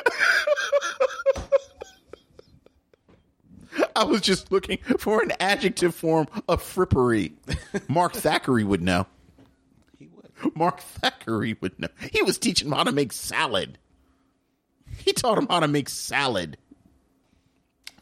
I 3.94 4.04
was 4.04 4.20
just 4.20 4.52
looking 4.52 4.78
for 4.98 5.22
an 5.22 5.32
adjective 5.40 5.94
form 5.94 6.28
of 6.48 6.62
frippery. 6.62 7.32
Mark 7.88 8.12
Thackeray 8.12 8.64
would 8.64 8.82
know. 8.82 9.06
he 9.98 10.08
would. 10.08 10.54
Mark 10.54 10.80
Thackeray 10.80 11.56
would 11.60 11.78
know. 11.78 11.88
He 12.12 12.22
was 12.22 12.36
teaching 12.38 12.68
him 12.68 12.74
how 12.74 12.84
to 12.84 12.92
make 12.92 13.12
salad. 13.12 13.78
He 14.98 15.12
taught 15.12 15.38
him 15.38 15.46
how 15.48 15.60
to 15.60 15.68
make 15.68 15.88
salad. 15.88 16.58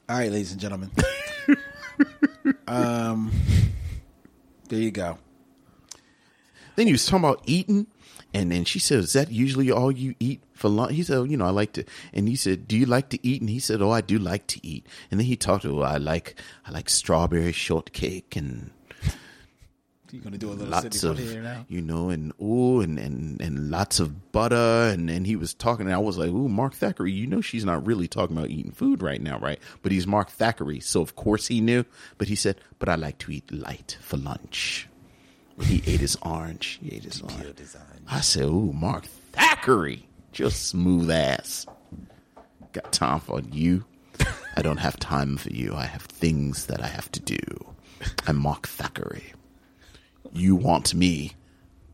All 0.09 0.19
right, 0.19 0.31
ladies 0.32 0.51
and 0.52 0.61
gentlemen. 0.61 0.90
um, 2.66 3.31
there 4.69 4.81
you 4.81 4.90
go. 4.90 5.19
Then 6.77 6.86
he 6.86 6.93
was 6.93 7.06
talking 7.06 7.24
about 7.24 7.43
eating, 7.47 7.86
and 8.35 8.51
then 8.51 8.65
she 8.65 8.81
said, 8.81 8.98
"Is 8.98 9.12
that 9.15 9.31
usually 9.31 9.70
all 9.70 9.93
you 9.93 10.15
eat 10.19 10.43
for 10.52 10.69
lunch?" 10.69 10.94
He 10.94 11.05
said, 11.05 11.16
oh, 11.19 11.24
"You 11.24 11.36
know, 11.36 11.47
I 11.47 11.51
like 11.51 11.73
to." 11.74 11.85
And 12.12 12.28
he 12.28 12.35
said, 12.36 12.66
"Do 12.66 12.77
you 12.77 12.85
like 12.85 13.09
to 13.11 13.27
eat?" 13.27 13.40
And 13.40 13.48
he 13.48 13.61
said, 13.61 13.81
"Oh, 13.81 13.90
I 13.93 14.01
do 14.01 14.19
like 14.19 14.47
to 14.48 14.66
eat." 14.66 14.86
And 15.11 15.20
then 15.20 15.27
he 15.27 15.36
talked 15.36 15.65
about, 15.65 15.85
"I 15.85 15.97
like, 15.98 16.35
I 16.66 16.73
like 16.73 16.90
strawberry 16.90 17.52
shortcake 17.52 18.35
and 18.36 18.73
You're 20.11 20.23
gonna 20.23 20.39
do 20.39 20.51
a 20.51 20.55
little 20.55 20.69
lots 20.69 21.02
of, 21.02 21.19
you 21.69 21.81
know, 21.81 22.09
and 22.09 22.32
ooh, 22.40 22.81
and 22.81 23.01
and 23.01 23.40
and 23.40 23.70
lots 23.70 23.98
of 23.98 24.31
butter." 24.31 24.89
And 24.93 25.09
then 25.09 25.24
he 25.24 25.35
was 25.35 25.55
talking, 25.55 25.86
and 25.86 25.94
I 25.94 25.98
was 25.98 26.19
like, 26.19 26.31
"Ooh, 26.31 26.48
Mark 26.48 26.74
Thackeray, 26.74 27.11
you 27.12 27.27
know, 27.27 27.40
she's 27.40 27.65
not 27.65 27.85
really 27.85 28.06
talking 28.06 28.36
about 28.36 28.51
eating 28.51 28.70
food 28.70 29.02
right 29.02 29.20
now, 29.20 29.40
right?" 29.40 29.59
But 29.82 29.90
he's 29.90 30.06
Mark 30.06 30.31
Thackeray, 30.31 30.78
so 30.81 31.01
of 31.01 31.16
course 31.16 31.48
he 31.48 31.61
knew. 31.61 31.85
But 32.16 32.28
he 32.28 32.36
said, 32.36 32.61
"But 32.78 32.89
I 32.89 32.94
like 32.94 33.19
to 33.19 33.32
eat 33.32 33.51
light 33.52 33.98
for 34.01 34.16
lunch." 34.16 34.89
He 35.61 35.82
ate 35.86 36.01
his 36.01 36.16
orange. 36.23 36.78
He 36.82 36.94
ate 36.97 37.05
his 37.05 37.20
orange. 37.23 37.40
I 38.10 38.20
said, 38.20 38.44
"Ooh, 38.44 38.72
Mark 38.72 39.05
Thackeray, 39.32 40.06
just 40.32 40.66
smooth 40.68 41.10
ass. 41.10 41.66
Got 42.72 42.93
time 42.93 43.20
for 43.20 43.40
you? 43.40 43.85
I 44.56 44.62
don't 44.62 44.78
have 44.78 44.98
time 44.98 45.36
for 45.36 45.51
you. 45.51 45.74
I 45.74 45.86
have 45.86 46.02
things 46.02 46.66
that 46.66 46.82
I 46.82 46.86
have 46.86 47.10
to 47.12 47.20
do. 47.20 47.39
I'm 48.26 48.36
Mark 48.36 48.66
Thackeray. 48.68 49.32
You 50.32 50.55
want 50.56 50.94
me, 50.94 51.32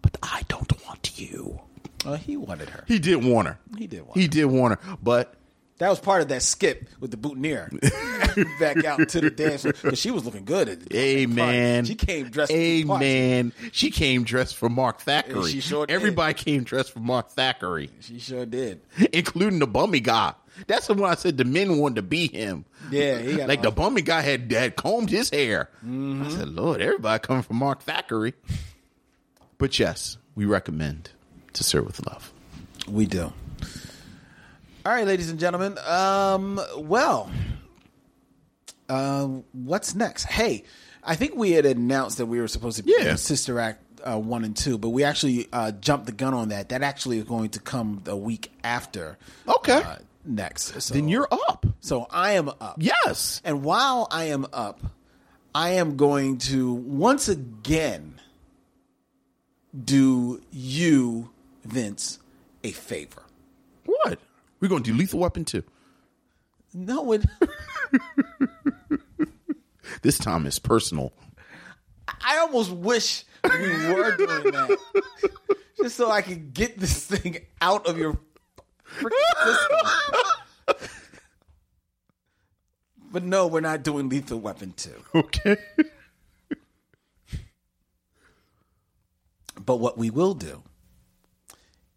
but 0.03 0.17
I 0.23 0.43
don't 0.49 0.73
want 0.87 1.19
you." 1.19 1.61
Oh, 2.07 2.15
he 2.15 2.37
wanted 2.37 2.71
her. 2.71 2.85
He 2.89 2.99
did 2.99 3.23
want 3.25 3.47
her. 3.49 3.59
He 3.77 3.87
did 3.87 4.01
want 4.07 4.17
He 4.17 4.23
her. 4.23 4.29
did 4.29 4.45
want 4.47 4.81
her, 4.81 4.97
but 5.03 5.35
That 5.81 5.89
was 5.89 5.99
part 5.99 6.23
of 6.23 6.29
that 6.29 6.43
skip 6.43 6.89
with 7.01 7.11
the 7.11 7.17
boutonniere 7.17 7.71
back 8.61 8.85
out 8.85 9.09
to 9.09 9.21
the 9.21 9.31
dance 9.31 9.63
floor. 9.63 9.73
'Cause 9.73 9.99
she 9.99 10.11
was 10.11 10.25
looking 10.27 10.45
good. 10.45 10.69
At 10.69 10.81
the 10.81 10.97
Amen. 10.99 11.85
She 11.87 11.95
came 11.95 12.29
dressed. 12.29 12.53
for. 12.53 12.59
Amen. 12.59 13.53
She 13.73 13.91
came 13.91 14.23
dressed 14.25 14.57
for 14.57 14.69
Mark 14.69 15.01
Thackeray. 15.01 15.51
She 15.51 15.61
sure 15.61 15.87
did. 15.87 15.95
Everybody 15.95 16.35
came 16.35 16.63
dressed 16.65 16.93
for 16.93 17.01
Mark 17.01 17.31
Thackeray. 17.31 17.91
She 18.01 18.19
sure 18.19 18.45
did. 18.47 18.83
including 19.13 19.59
the 19.59 19.67
bummy 19.67 20.01
guy. 20.01 20.35
That's 20.67 20.87
the 20.87 20.95
one 20.95 21.11
I 21.11 21.15
said 21.15 21.39
the 21.39 21.45
men 21.47 21.79
wanted 21.79 21.95
to 21.97 22.03
be 22.03 22.27
him. 22.29 22.67
Yeah, 22.91 23.17
he 23.19 23.37
got 23.37 23.49
like 23.49 23.63
the 23.63 23.69
all- 23.69 23.75
bummy 23.75 24.03
guy 24.03 24.21
had 24.21 24.53
had 24.53 24.77
combed 24.77 25.09
his 25.09 25.31
hair. 25.31 25.71
Mm-hmm. 25.79 26.25
I 26.25 26.29
said, 26.31 26.49
Lord, 26.51 26.83
everybody 26.83 27.19
coming 27.23 27.43
from 27.43 27.57
Mark 27.57 27.83
Thackeray. 27.83 28.35
But 29.57 29.79
yes, 29.79 30.19
we 30.35 30.45
recommend 30.45 31.11
to 31.55 31.65
serve 31.65 31.87
with 31.87 32.07
love. 32.07 32.33
We 32.87 33.07
do. 33.07 33.33
All 34.85 34.93
right, 34.93 35.07
ladies 35.07 35.31
and 35.31 35.39
gentlemen. 35.39 35.77
Um, 35.87 36.61
well, 36.77 37.31
uh, 38.89 39.27
what's 39.53 39.95
next? 39.95 40.25
Hey, 40.25 40.65
I 41.05 41.17
think 41.17 41.35
we 41.35 41.53
had 41.53 41.67
announced 41.67 42.19
that 42.19 42.27
we 42.27 42.41
were 42.41 42.49
supposed 42.49 42.79
to 42.79 42.83
be 42.83 42.95
Yeah. 42.99 43.15
Sister 43.17 43.61
Act 43.61 43.83
uh, 44.03 44.19
one 44.19 44.43
and 44.45 44.57
two, 44.57 44.79
but 44.79 44.89
we 44.91 45.05
actually 45.05 45.49
uh, 45.53 45.73
jumped 45.73 46.07
the 46.07 46.13
gun 46.13 46.33
on 46.33 46.49
that. 46.49 46.71
That 46.71 46.83
actually 46.83 47.19
is 47.19 47.25
going 47.25 47.51
to 47.51 47.61
come 47.61 48.01
the 48.05 48.17
week 48.17 48.51
after. 48.65 49.19
Okay. 49.47 49.83
uh, 49.83 49.97
next. 50.25 50.81
So, 50.81 50.95
Then 50.95 51.09
you're 51.09 51.29
up. 51.31 51.67
so 51.81 52.07
I 52.11 52.33
am 52.33 52.49
up. 52.49 52.77
Yes. 52.79 53.43
And 53.45 53.63
while 53.63 54.09
I 54.11 54.25
am 54.25 54.47
up, 54.53 54.81
I 55.55 55.71
am 55.71 55.97
going 55.99 56.39
to 56.39 56.73
once 56.73 57.29
again 57.29 58.15
do 59.85 60.41
you, 60.51 61.31
Vince, 61.65 62.19
a 62.65 62.71
favor. 62.73 63.23
What? 63.85 64.19
We're 64.61 64.69
going 64.69 64.83
to 64.83 64.93
do 64.93 64.97
Lethal 64.97 65.21
Weapon 65.21 65.45
too. 65.45 65.65
No, 66.73 67.13
it, 67.13 67.25
This 70.03 70.19
time 70.19 70.47
it's 70.47 70.59
personal. 70.59 71.13
I 72.09 72.39
almost 72.39 72.71
wish 72.71 73.25
we 73.45 73.51
were 73.93 74.17
doing 74.17 74.53
that. 74.53 74.79
Just 75.77 75.97
so 75.97 76.11
I 76.11 76.23
could 76.23 76.55
get 76.55 76.79
this 76.79 77.07
thing 77.07 77.39
out 77.61 77.87
of 77.87 77.99
your 77.99 78.19
freaking 78.99 79.45
system. 79.45 80.89
But 83.13 83.25
no, 83.25 83.47
we're 83.47 83.61
not 83.61 83.83
doing 83.83 84.09
Lethal 84.09 84.39
Weapon 84.41 84.73
2. 84.77 84.91
Okay. 85.15 85.57
But 89.65 89.77
what 89.77 89.99
we 89.99 90.11
will 90.11 90.35
do 90.35 90.63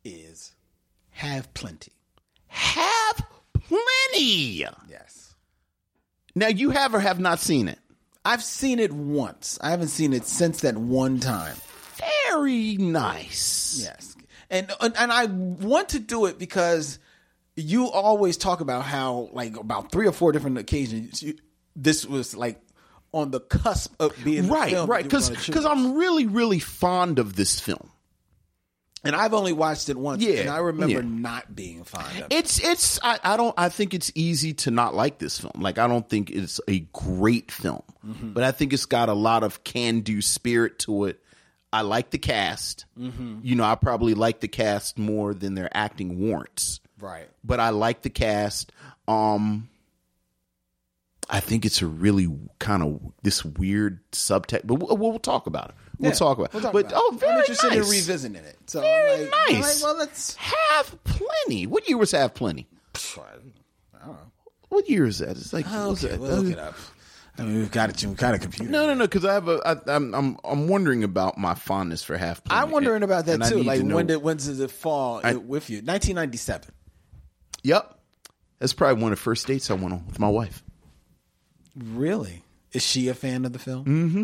is 0.03 0.53
have 1.11 1.53
plenty. 1.53 1.93
Have 2.53 3.21
plenty. 3.53 4.65
Yes. 4.89 5.33
Now, 6.35 6.47
you 6.47 6.69
have 6.69 6.93
or 6.93 6.99
have 6.99 7.19
not 7.19 7.39
seen 7.39 7.67
it. 7.67 7.79
I've 8.23 8.43
seen 8.43 8.79
it 8.79 8.91
once. 8.93 9.57
I 9.61 9.71
haven't 9.71 9.89
seen 9.89 10.13
it 10.13 10.25
since 10.25 10.61
that 10.61 10.77
one 10.77 11.19
time. 11.19 11.55
Very 12.29 12.77
nice. 12.77 13.81
Yes. 13.83 14.15
And 14.49 14.71
and 14.79 14.95
and 14.97 15.11
I 15.11 15.25
want 15.25 15.89
to 15.89 15.99
do 15.99 16.27
it 16.27 16.37
because 16.37 16.99
you 17.55 17.89
always 17.89 18.37
talk 18.37 18.61
about 18.61 18.83
how 18.83 19.29
like 19.33 19.57
about 19.57 19.91
three 19.91 20.07
or 20.07 20.11
four 20.11 20.31
different 20.31 20.57
occasions 20.57 21.21
you, 21.21 21.35
this 21.75 22.05
was 22.05 22.35
like 22.35 22.61
on 23.13 23.31
the 23.31 23.39
cusp 23.39 23.93
of 23.99 24.15
being 24.23 24.47
Right, 24.47 24.71
film 24.71 24.89
right. 24.89 25.03
Because 25.03 25.29
Because. 25.29 25.65
I'm 25.65 25.95
really, 25.95 26.25
really 26.27 26.59
fond 26.59 27.19
of 27.19 27.35
this 27.35 27.59
film. 27.59 27.89
And 29.03 29.15
I've 29.15 29.33
only 29.33 29.53
watched 29.53 29.89
it 29.89 29.97
once 29.97 30.23
Yeah, 30.23 30.41
and 30.41 30.49
I 30.49 30.57
remember 30.57 31.01
yeah. 31.01 31.01
not 31.03 31.55
being 31.55 31.83
fond 31.83 32.07
of 32.19 32.25
it. 32.25 32.27
It's 32.31 32.59
it's 32.63 32.99
I, 33.03 33.19
I 33.23 33.37
don't 33.37 33.53
I 33.57 33.69
think 33.69 33.93
it's 33.93 34.11
easy 34.15 34.53
to 34.55 34.71
not 34.71 34.95
like 34.95 35.17
this 35.19 35.39
film. 35.39 35.53
Like 35.57 35.77
I 35.77 35.87
don't 35.87 36.07
think 36.07 36.29
it's 36.29 36.59
a 36.67 36.79
great 36.93 37.51
film, 37.51 37.83
but 38.03 38.43
I 38.43 38.51
think 38.51 38.73
it's 38.73 38.85
got 38.85 39.09
a 39.09 39.13
lot 39.13 39.43
of 39.43 39.63
can 39.63 40.01
do 40.01 40.21
spirit 40.21 40.79
to 40.79 41.05
it. 41.05 41.19
I 41.71 41.81
like 41.81 42.11
the 42.11 42.19
cast. 42.19 42.85
You 42.95 43.55
know, 43.55 43.63
I 43.63 43.75
probably 43.75 44.13
like 44.13 44.39
the 44.39 44.47
cast 44.47 44.97
more 44.99 45.33
than 45.33 45.55
their 45.55 45.69
acting 45.75 46.19
warrants. 46.19 46.79
Right. 46.99 47.27
But 47.43 47.59
I 47.59 47.69
like 47.69 48.03
the 48.03 48.09
cast. 48.09 48.71
Um 49.07 49.69
I 51.33 51.39
think 51.39 51.65
it's 51.65 51.81
a 51.81 51.87
really 51.87 52.27
kind 52.59 52.83
of 52.83 53.01
this 53.23 53.43
weird 53.43 53.99
subtext, 54.11 54.61
but 54.65 54.75
we'll, 54.75 54.95
we'll 54.95 55.17
talk 55.19 55.47
about 55.47 55.69
it. 55.69 55.75
We'll 55.97 56.11
Yeah, 56.11 56.15
talk 56.15 56.37
about 56.37 56.49
it. 56.49 56.53
we'll 56.53 56.61
talk 56.63 56.73
but 56.73 56.85
about 56.85 56.93
oh, 56.95 57.17
very 57.19 57.31
I'm 57.33 57.39
interested 57.39 57.67
nice. 57.69 57.77
in 57.77 57.83
revisiting 57.91 58.35
it. 58.45 58.57
So 58.67 58.81
Very 58.81 59.25
like, 59.25 59.33
I'm 59.47 59.53
nice. 59.55 59.81
like, 59.81 59.89
well, 59.89 59.97
let's. 59.99 60.35
Have 60.35 61.03
plenty. 61.03 61.65
What 61.67 61.89
year 61.89 61.97
was 61.97 62.11
Hav 62.11 62.35
Plenty? 62.35 62.67
I 62.95 63.09
don't 64.05 64.07
know. 64.13 64.17
What 64.69 64.87
year 64.89 65.05
is 65.05 65.19
that? 65.19 65.31
It's 65.31 65.51
like 65.53 65.65
Oh, 65.69 65.91
okay, 65.91 66.17
we'll 66.17 66.35
look 66.41 66.51
it 66.53 66.59
up. 66.59 66.75
I 67.37 67.41
mean, 67.41 67.57
we've 67.57 67.71
got 67.71 67.89
it. 67.89 68.03
We've 68.05 68.15
got 68.15 68.35
a 68.35 68.39
computer. 68.39 68.71
No, 68.71 68.85
no, 68.85 68.93
no. 68.93 69.05
Because 69.05 69.25
I 69.25 69.33
have 69.33 69.47
a. 69.47 69.59
I, 69.65 69.95
I'm, 69.95 70.13
I'm, 70.13 70.37
I'm 70.43 70.67
wondering 70.67 71.03
about 71.03 71.35
my 71.39 71.55
fondness 71.55 72.03
for 72.03 72.15
half. 72.15 72.41
I'm 72.47 72.69
wondering 72.69 73.01
about 73.01 73.25
that 73.25 73.41
and 73.41 73.43
too. 73.45 73.63
Like 73.63 73.79
to 73.81 73.95
when 73.95 74.05
did 74.05 74.17
when 74.17 74.37
does 74.37 74.59
it 74.59 74.69
fall 74.69 75.19
I- 75.23 75.33
with 75.33 75.71
you? 75.71 75.77
1997. 75.77 76.69
Yep. 77.63 77.99
That's 78.59 78.73
probably 78.73 79.01
one 79.01 79.11
of 79.11 79.17
the 79.17 79.23
first 79.23 79.47
dates 79.47 79.71
I 79.71 79.73
went 79.73 79.93
on 79.93 80.05
with 80.05 80.19
my 80.19 80.29
wife. 80.29 80.63
Really? 81.75 82.43
Is 82.71 82.83
she 82.83 83.07
a 83.07 83.13
fan 83.13 83.45
of 83.45 83.53
the 83.53 83.59
film? 83.59 83.85
Mm-hmm. 83.85 84.23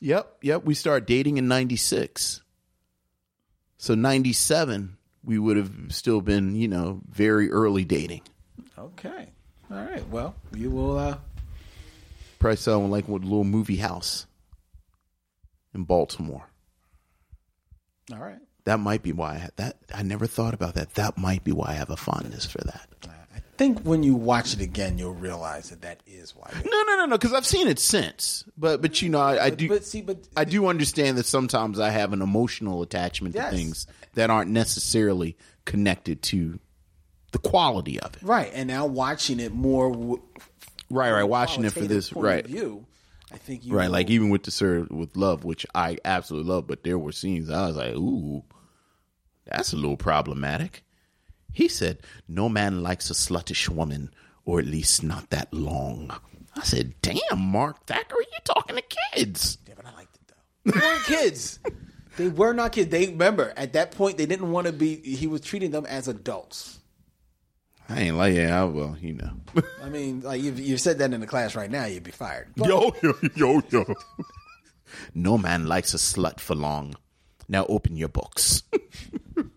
Yep, 0.00 0.36
yep. 0.42 0.64
We 0.64 0.74
started 0.74 1.06
dating 1.06 1.38
in 1.38 1.48
'96. 1.48 2.42
So 3.78 3.94
'97, 3.94 4.96
we 5.24 5.38
would 5.38 5.56
have 5.56 5.72
still 5.90 6.20
been, 6.20 6.54
you 6.54 6.68
know, 6.68 7.00
very 7.08 7.50
early 7.50 7.84
dating. 7.84 8.22
Okay. 8.78 9.28
All 9.70 9.84
right. 9.84 10.06
Well, 10.08 10.34
you 10.54 10.70
will. 10.70 10.98
uh 10.98 11.18
Probably 12.38 12.56
sell 12.56 12.80
one 12.80 12.90
like 12.92 13.08
a 13.08 13.12
little 13.12 13.42
movie 13.44 13.76
house 13.76 14.26
in 15.74 15.82
Baltimore. 15.84 16.48
All 18.12 18.18
right. 18.18 18.38
That 18.64 18.78
might 18.78 19.02
be 19.02 19.12
why 19.12 19.34
I 19.34 19.38
had 19.38 19.52
that. 19.56 19.76
I 19.92 20.02
never 20.02 20.26
thought 20.28 20.54
about 20.54 20.74
that. 20.74 20.94
That 20.94 21.18
might 21.18 21.42
be 21.42 21.50
why 21.52 21.70
I 21.70 21.74
have 21.74 21.90
a 21.90 21.96
fondness 21.96 22.46
for 22.46 22.58
that. 22.58 22.88
I 23.58 23.64
think 23.64 23.80
when 23.80 24.04
you 24.04 24.14
watch 24.14 24.52
it 24.54 24.60
again, 24.60 24.98
you'll 24.98 25.14
realize 25.14 25.70
that 25.70 25.82
that 25.82 26.00
is 26.06 26.30
why. 26.36 26.48
No, 26.64 26.82
no, 26.86 26.96
no, 26.96 27.06
no. 27.06 27.18
Because 27.18 27.32
I've 27.32 27.44
seen 27.44 27.66
it 27.66 27.80
since. 27.80 28.44
But, 28.56 28.80
but 28.80 29.02
you 29.02 29.08
know, 29.08 29.18
I, 29.18 29.46
I 29.46 29.50
But- 29.50 29.58
do. 29.58 29.68
but 29.68 29.84
see, 29.84 30.00
but- 30.00 30.28
I 30.36 30.44
do 30.44 30.68
understand 30.68 31.18
that 31.18 31.26
sometimes 31.26 31.80
I 31.80 31.90
have 31.90 32.12
an 32.12 32.22
emotional 32.22 32.82
attachment 32.82 33.34
Yes. 33.34 33.50
to 33.50 33.56
things 33.56 33.86
that 34.14 34.30
aren't 34.30 34.52
necessarily 34.52 35.36
connected 35.64 36.22
to 36.22 36.60
the 37.32 37.38
quality 37.40 37.98
of 37.98 38.14
it. 38.14 38.22
Right. 38.22 38.48
And 38.54 38.68
now 38.68 38.86
watching 38.86 39.40
it 39.40 39.52
more. 39.52 39.90
W- 39.90 40.22
Right, 40.88 41.10
right. 41.10 41.24
Watching 41.24 41.64
it 41.64 41.70
for 41.70 41.80
qualitative 41.80 41.96
this, 41.96 42.10
point 42.10 42.24
right, 42.24 42.44
Of 42.44 42.50
view, 42.52 42.86
I 43.32 43.38
think 43.38 43.66
you 43.66 43.74
right. 43.74 43.86
will- 43.86 43.92
Like 43.92 44.08
even 44.08 44.30
with 44.30 44.44
the 44.44 44.52
sir 44.52 44.86
with 44.88 45.16
love, 45.16 45.42
which 45.44 45.66
I 45.74 45.98
absolutely 46.04 46.48
love, 46.50 46.68
but 46.68 46.84
there 46.84 46.96
were 46.98 47.10
scenes 47.12 47.50
I 47.50 47.66
was 47.66 47.76
like, 47.76 47.94
ooh, 47.96 48.44
that's 49.46 49.72
a 49.72 49.76
little 49.76 49.96
problematic. 49.96 50.84
He 51.52 51.68
said, 51.68 51.98
"No 52.28 52.48
man 52.48 52.82
likes 52.82 53.10
a 53.10 53.14
sluttish 53.14 53.68
woman, 53.68 54.10
or 54.44 54.58
at 54.60 54.66
least 54.66 55.02
not 55.02 55.30
that 55.30 55.52
long." 55.52 56.10
I 56.56 56.62
said, 56.62 56.94
"Damn, 57.02 57.38
Mark 57.40 57.84
Thackeray, 57.86 58.26
you 58.32 58.38
talking 58.44 58.76
to 58.76 58.82
kids?" 59.14 59.58
Yeah, 59.66 59.74
but 59.76 59.86
I 59.86 59.94
liked 59.94 60.16
it 60.16 60.20
though. 60.28 60.72
They 60.72 60.78
weren't 60.86 61.04
kids. 61.04 61.58
They 62.16 62.28
were 62.28 62.52
not 62.54 62.72
kids. 62.72 62.90
They 62.90 63.06
remember 63.06 63.52
at 63.56 63.72
that 63.74 63.92
point 63.92 64.18
they 64.18 64.26
didn't 64.26 64.50
want 64.50 64.66
to 64.66 64.72
be. 64.72 64.96
He 64.96 65.26
was 65.26 65.40
treating 65.40 65.70
them 65.70 65.86
as 65.86 66.08
adults. 66.08 66.78
I 67.88 68.00
ain't 68.02 68.16
like, 68.16 68.34
yeah, 68.34 68.60
I- 68.60 68.64
well, 68.66 68.96
you 69.00 69.14
know. 69.14 69.30
I 69.82 69.88
mean, 69.88 70.20
like 70.20 70.42
if 70.42 70.58
you 70.60 70.76
said 70.76 70.98
that 70.98 71.12
in 71.14 71.20
the 71.20 71.26
class 71.26 71.54
right 71.56 71.70
now, 71.70 71.86
you'd 71.86 72.02
be 72.02 72.10
fired. 72.10 72.48
But- 72.56 72.68
yo, 72.68 72.94
yo, 73.02 73.14
yo, 73.34 73.62
yo. 73.70 73.94
No 75.14 75.38
man 75.38 75.66
likes 75.66 75.94
a 75.94 75.96
slut 75.96 76.38
for 76.40 76.54
long. 76.54 76.96
Now 77.48 77.64
open 77.66 77.96
your 77.96 78.08
books. 78.08 78.62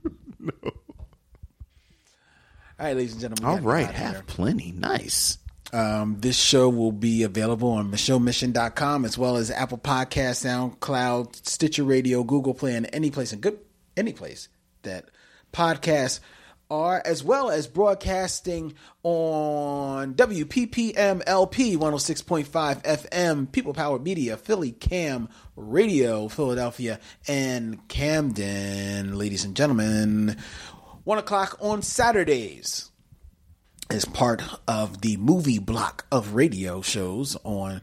All 2.81 2.87
right, 2.87 2.97
ladies 2.97 3.11
and 3.11 3.21
gentlemen. 3.21 3.45
All 3.45 3.57
right, 3.57 3.63
All 3.63 3.71
gotta 3.71 3.83
get 3.83 3.83
right, 3.83 3.83
out 3.85 3.89
of 3.91 3.97
here. 3.97 4.15
have 4.17 4.27
plenty. 4.27 4.71
Nice. 4.71 5.37
Um, 5.71 6.17
this 6.19 6.35
show 6.35 6.67
will 6.67 6.91
be 6.91 7.21
available 7.21 7.69
on 7.69 7.91
MicheauxMission.com 7.91 9.05
as 9.05 9.19
well 9.19 9.37
as 9.37 9.51
Apple 9.51 9.77
Podcast, 9.77 10.43
SoundCloud, 10.79 11.45
Stitcher 11.47 11.83
Radio, 11.83 12.23
Google 12.23 12.55
Play, 12.55 12.75
and 12.75 12.89
any 12.91 13.11
place 13.11 13.33
and 13.33 13.41
good 13.41 13.59
any 13.95 14.13
place 14.13 14.49
that 14.81 15.09
podcasts 15.53 16.21
are, 16.71 17.01
as 17.05 17.21
well 17.23 17.51
as 17.51 17.67
broadcasting 17.67 18.73
on 19.03 20.13
WPPM 20.15 21.21
LP 21.27 21.75
106.5 21.75 22.45
FM, 22.83 23.51
People 23.51 23.73
Power 23.73 23.99
Media, 23.99 24.37
Philly 24.37 24.71
Cam 24.71 25.27
Radio, 25.57 26.29
Philadelphia, 26.29 26.99
and 27.27 27.85
Camden, 27.89 29.17
ladies 29.17 29.43
and 29.43 29.53
gentlemen. 29.55 30.37
One 31.03 31.17
o'clock 31.17 31.57
on 31.59 31.81
Saturdays 31.81 32.91
is 33.89 34.05
part 34.05 34.43
of 34.67 35.01
the 35.01 35.17
movie 35.17 35.57
block 35.57 36.05
of 36.11 36.35
radio 36.35 36.81
shows 36.81 37.35
on 37.43 37.81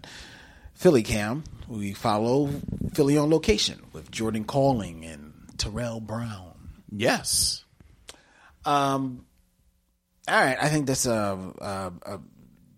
Philly 0.75 1.03
Cam. 1.03 1.43
We 1.67 1.95
follow 1.95 2.49
Philly 2.95 3.19
on 3.19 3.29
location 3.31 3.81
with 3.93 4.11
Jordan 4.13 4.45
Calling 4.45 5.05
and 5.05 5.33
Terrell 5.59 6.01
Brown. 6.01 6.53
Yes. 6.91 7.65
Um, 8.65 9.27
all 10.29 10.41
right, 10.41 10.57
I 10.61 10.69
think 10.69 10.87
that's 10.87 11.07
uh, 11.07 11.37
uh, 11.61 11.91
uh, 12.07 12.19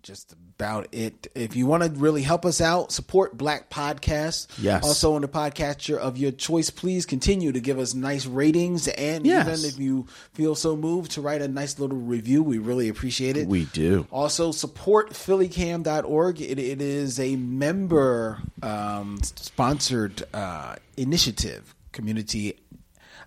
just 0.01 0.33
about 0.61 0.87
it. 0.91 1.27
If 1.33 1.55
you 1.55 1.65
want 1.65 1.81
to 1.81 1.89
really 1.89 2.21
help 2.21 2.45
us 2.45 2.61
out, 2.61 2.91
support 2.91 3.35
Black 3.35 3.71
Podcasts. 3.71 4.45
Yes. 4.61 4.83
Also 4.83 5.15
on 5.15 5.21
the 5.23 5.27
podcatcher 5.27 5.97
of 5.97 6.19
your 6.19 6.31
choice, 6.31 6.69
please 6.69 7.07
continue 7.07 7.51
to 7.51 7.59
give 7.59 7.79
us 7.79 7.95
nice 7.95 8.27
ratings, 8.27 8.87
and 8.87 9.25
Yes. 9.25 9.47
even 9.47 9.67
if 9.67 9.79
you 9.79 10.05
feel 10.33 10.53
so 10.53 10.75
moved 10.75 11.13
to 11.13 11.21
write 11.21 11.41
a 11.41 11.47
nice 11.47 11.79
little 11.79 11.97
review, 11.97 12.43
we 12.43 12.59
really 12.59 12.89
appreciate 12.89 13.37
it. 13.37 13.47
We 13.47 13.65
do. 13.65 14.05
Also, 14.11 14.51
support 14.51 15.13
phillycam.org. 15.13 16.39
It, 16.39 16.59
it 16.59 16.79
is 16.79 17.19
a 17.19 17.35
member 17.37 18.39
um, 18.61 19.17
sponsored 19.23 20.21
uh, 20.31 20.75
initiative, 20.95 21.73
community, 21.91 22.59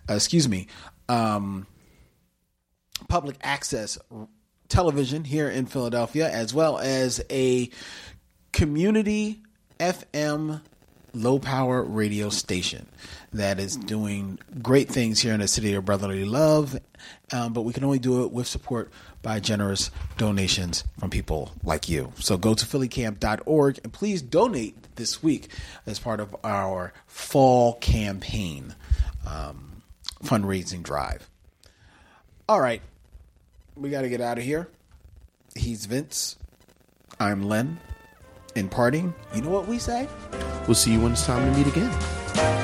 uh, 0.09 0.15
excuse 0.15 0.49
me, 0.49 0.69
um, 1.09 1.67
public 3.09 3.37
access 3.43 3.99
television 4.75 5.23
here 5.23 5.49
in 5.49 5.67
Philadelphia, 5.67 6.29
as 6.29 6.53
well 6.53 6.79
as 6.79 7.25
a 7.31 7.71
community 8.53 9.41
FM 9.79 10.61
low 11.13 11.39
power 11.39 11.85
radio 11.85 12.29
station 12.29 12.89
that 13.33 13.61
is 13.61 13.77
doing 13.77 14.37
great 14.61 14.89
things 14.89 15.21
here 15.21 15.33
in 15.33 15.39
the 15.39 15.47
city 15.47 15.75
of 15.75 15.85
brotherly 15.85 16.25
love. 16.25 16.77
Um, 17.33 17.53
but 17.53 17.63
we 17.63 17.73
can 17.73 17.85
only 17.85 18.01
do 18.01 18.25
it 18.25 18.33
with 18.33 18.49
support 18.49 18.91
by 19.23 19.39
generous 19.39 19.93
donations 20.17 20.83
from 20.99 21.09
people 21.09 21.53
like 21.63 21.89
you. 21.89 22.13
So 22.17 22.37
go 22.37 22.55
to 22.55 22.67
phillycam.org 22.67 23.79
and 23.85 23.93
please 23.93 24.23
donate 24.23 24.97
this 24.97 25.23
week 25.23 25.51
as 25.87 26.01
part 26.01 26.19
of 26.19 26.35
our 26.43 26.93
fall 27.07 27.75
campaign 27.75 28.75
um, 29.25 29.83
fundraising 30.25 30.83
drive. 30.83 31.31
All 32.49 32.61
right. 32.61 32.83
We 33.77 33.91
got 33.91 34.03
to 34.03 34.09
get 34.09 34.21
out 34.21 34.39
of 34.39 34.45
here. 34.45 34.69
He's 35.57 35.87
Vince. 35.87 36.37
I'm 37.19 37.43
Len. 37.49 37.79
In 38.55 38.69
parting, 38.69 39.13
you 39.35 39.43
know 39.43 39.51
what 39.51 39.67
we 39.67 39.79
say? 39.79 40.09
We'll 40.69 40.77
see 40.77 40.93
you 40.93 41.01
when 41.01 41.13
it's 41.13 41.27
time 41.27 41.51
to 41.51 41.59
meet 41.59 41.67
again. 41.67 42.64